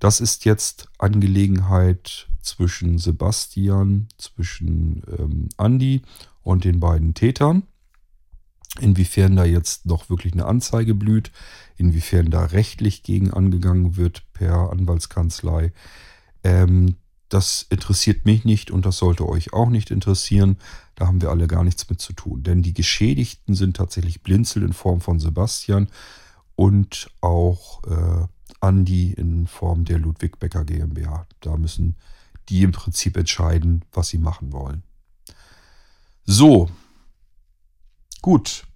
Das 0.00 0.20
ist 0.20 0.44
jetzt 0.44 0.88
Angelegenheit 0.98 2.26
zwischen 2.40 2.98
Sebastian, 2.98 4.08
zwischen 4.18 5.02
ähm, 5.18 5.48
Andy 5.58 6.02
und 6.42 6.64
den 6.64 6.80
beiden 6.80 7.14
Tätern. 7.14 7.62
Inwiefern 8.80 9.36
da 9.36 9.44
jetzt 9.44 9.84
noch 9.86 10.08
wirklich 10.10 10.32
eine 10.32 10.46
Anzeige 10.46 10.94
blüht, 10.94 11.30
inwiefern 11.76 12.30
da 12.30 12.46
rechtlich 12.46 13.02
gegen 13.02 13.30
angegangen 13.32 13.96
wird 13.96 14.24
per 14.32 14.70
Anwaltskanzlei, 14.70 15.72
ähm, 16.44 16.96
das 17.28 17.64
interessiert 17.70 18.26
mich 18.26 18.44
nicht 18.44 18.70
und 18.70 18.84
das 18.84 18.96
sollte 18.96 19.28
euch 19.28 19.52
auch 19.52 19.68
nicht 19.68 19.92
interessieren. 19.92 20.56
Da 20.96 21.06
haben 21.06 21.22
wir 21.22 21.30
alle 21.30 21.46
gar 21.46 21.62
nichts 21.62 21.88
mit 21.88 22.00
zu 22.00 22.12
tun. 22.12 22.42
Denn 22.42 22.62
die 22.62 22.74
Geschädigten 22.74 23.54
sind 23.54 23.76
tatsächlich 23.76 24.22
Blinzel 24.22 24.64
in 24.64 24.72
Form 24.72 25.00
von 25.00 25.20
Sebastian 25.20 25.88
und 26.56 27.08
auch 27.20 27.84
äh, 27.84 28.26
Andi 28.60 29.12
in 29.12 29.46
Form 29.46 29.84
der 29.84 29.98
Ludwig 29.98 30.38
Becker 30.38 30.64
GmbH. 30.64 31.26
Da 31.40 31.56
müssen 31.56 31.96
die 32.48 32.62
im 32.62 32.72
Prinzip 32.72 33.16
entscheiden, 33.16 33.84
was 33.92 34.08
sie 34.08 34.18
machen 34.18 34.52
wollen. 34.52 34.82
So, 36.24 36.70
gut. 38.22 38.66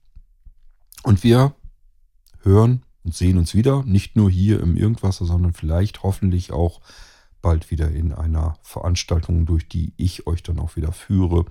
Und 1.02 1.22
wir 1.22 1.54
hören 2.42 2.82
und 3.04 3.14
sehen 3.14 3.38
uns 3.38 3.54
wieder, 3.54 3.82
nicht 3.84 4.16
nur 4.16 4.30
hier 4.30 4.60
im 4.60 4.76
Irgendwasser, 4.76 5.26
sondern 5.26 5.52
vielleicht 5.52 6.02
hoffentlich 6.02 6.52
auch 6.52 6.80
bald 7.42 7.70
wieder 7.70 7.90
in 7.90 8.12
einer 8.12 8.56
Veranstaltung, 8.62 9.44
durch 9.44 9.68
die 9.68 9.92
ich 9.98 10.26
euch 10.26 10.42
dann 10.42 10.58
auch 10.58 10.76
wieder 10.76 10.92
führe. 10.92 11.44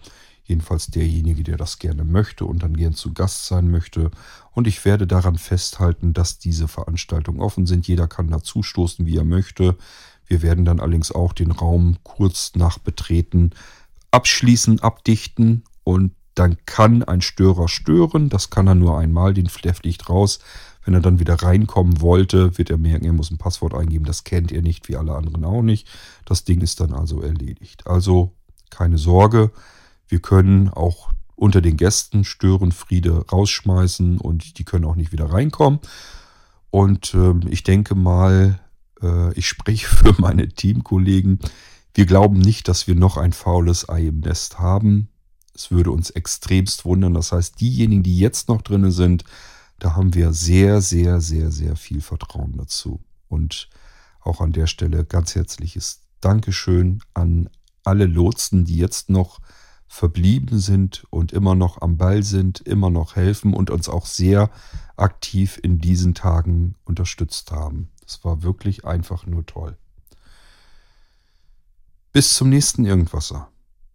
Jedenfalls 0.46 0.88
derjenige, 0.88 1.44
der 1.44 1.58
das 1.58 1.80
gerne 1.80 2.04
möchte 2.04 2.46
und 2.46 2.64
dann 2.64 2.76
gern 2.76 2.94
zu 2.94 3.14
Gast 3.14 3.46
sein 3.46 3.72
möchte. 3.72 4.12
Und 4.52 4.68
ich 4.68 4.84
werde 4.84 5.08
daran 5.08 5.38
festhalten, 5.38 6.14
dass 6.14 6.38
diese 6.38 6.68
Veranstaltungen 6.68 7.40
offen 7.40 7.66
sind. 7.66 7.88
Jeder 7.88 8.08
kann 8.08 8.30
dazustoßen, 8.30 9.06
wie 9.06 9.18
er 9.18 9.24
möchte. 9.24 9.78
Wir 10.26 10.42
werden 10.42 10.66
dann 10.66 10.80
allerdings 10.80 11.12
auch 11.12 11.34
den 11.34 11.52
Raum 11.52 11.98
kurz 12.04 12.54
nach 12.56 12.78
Betreten 12.78 13.52
abschließen, 14.12 14.80
abdichten 14.82 15.64
und 15.84 16.12
dann 16.36 16.58
kann 16.66 17.04
ein 17.04 17.22
Störer 17.22 17.68
stören. 17.68 18.30
Das 18.30 18.50
kann 18.50 18.68
er 18.68 18.76
nur 18.76 18.98
einmal, 18.98 19.34
den 19.34 19.48
fliegt 19.48 20.10
raus. 20.10 20.40
Wenn 20.86 20.94
er 20.94 21.00
dann 21.00 21.20
wieder 21.20 21.36
reinkommen 21.36 22.02
wollte, 22.02 22.58
wird 22.58 22.70
er 22.70 22.78
merken, 22.78 23.06
er 23.06 23.14
muss 23.14 23.32
ein 23.32 23.38
Passwort 23.38 23.74
eingeben. 23.74 24.06
Das 24.06 24.24
kennt 24.24 24.52
er 24.52 24.62
nicht, 24.62 24.90
wie 24.90 24.98
alle 24.98 25.16
anderen 25.16 25.46
auch 25.46 25.62
nicht. 25.62 25.88
Das 26.26 26.44
Ding 26.44 26.62
ist 26.62 26.80
dann 26.80 26.94
also 26.94 27.22
erledigt. 27.22 27.88
Also 27.88 28.34
keine 28.70 28.98
Sorge, 28.98 29.52
wir 30.14 30.20
können 30.20 30.70
auch 30.70 31.12
unter 31.36 31.60
den 31.60 31.76
Gästen 31.76 32.24
Störenfriede 32.24 33.26
rausschmeißen 33.32 34.20
und 34.20 34.60
die 34.60 34.64
können 34.64 34.86
auch 34.86 34.94
nicht 34.94 35.12
wieder 35.12 35.32
reinkommen. 35.32 35.80
Und 36.70 37.16
äh, 37.16 37.34
ich 37.50 37.64
denke 37.64 37.96
mal, 37.96 38.60
äh, 39.02 39.34
ich 39.34 39.48
spreche 39.48 39.88
für 39.88 40.14
meine 40.22 40.50
Teamkollegen. 40.50 41.40
Wir 41.96 42.06
glauben 42.06 42.38
nicht, 42.38 42.68
dass 42.68 42.86
wir 42.86 42.94
noch 42.94 43.18
ein 43.18 43.34
faules 43.34 43.90
Ei 43.90 44.06
im 44.10 44.20
Nest 44.20 44.60
haben. 44.60 45.10
Es 45.56 45.72
würde 45.72 45.90
uns 45.90 46.12
extremst 46.12 46.86
wundern. 46.86 47.16
Das 47.16 47.32
heißt, 47.32 47.60
diejenigen, 47.60 48.04
die 48.04 48.20
jetzt 48.20 48.50
noch 48.50 48.62
drin 48.62 48.92
sind, 48.92 49.24
da 49.80 49.96
haben 49.96 50.14
wir 50.14 50.32
sehr, 50.32 50.80
sehr, 50.82 51.22
sehr, 51.22 51.50
sehr 51.50 51.76
viel 51.76 52.02
Vertrauen 52.02 52.54
dazu. 52.56 53.02
Und 53.30 53.68
auch 54.22 54.42
an 54.42 54.52
der 54.52 54.68
Stelle 54.68 55.06
ganz 55.06 55.34
herzliches 55.34 56.04
Dankeschön 56.22 57.02
an 57.16 57.50
alle 57.84 58.06
Lotsen, 58.06 58.64
die 58.66 58.78
jetzt 58.78 59.10
noch 59.10 59.40
verblieben 59.94 60.58
sind 60.58 61.06
und 61.12 61.34
immer 61.34 61.54
noch 61.54 61.80
am 61.82 61.98
Ball 61.98 62.24
sind, 62.24 62.62
immer 62.62 62.90
noch 62.90 63.16
helfen 63.16 63.54
und 63.54 63.70
uns 63.70 63.88
auch 63.88 64.08
sehr 64.08 64.50
aktiv 64.98 65.60
in 65.62 65.78
diesen 65.78 66.16
Tagen 66.16 66.74
unterstützt 66.84 67.52
haben. 67.52 67.90
Das 68.02 68.26
war 68.26 68.42
wirklich 68.42 68.86
einfach 68.86 69.28
nur 69.28 69.46
toll. 69.46 69.78
Bis 72.12 72.34
zum 72.34 72.50
nächsten 72.50 72.86
Irgendwasser. 72.86 73.50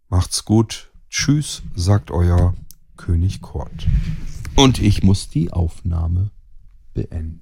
Macht's 0.07 0.45
gut. 0.45 0.89
Tschüss, 1.09 1.63
sagt 1.75 2.11
euer 2.11 2.55
König 2.95 3.41
Kort. 3.41 3.87
Und 4.55 4.79
ich 4.79 5.03
muss 5.03 5.29
die 5.29 5.51
Aufnahme 5.51 6.31
beenden. 6.93 7.41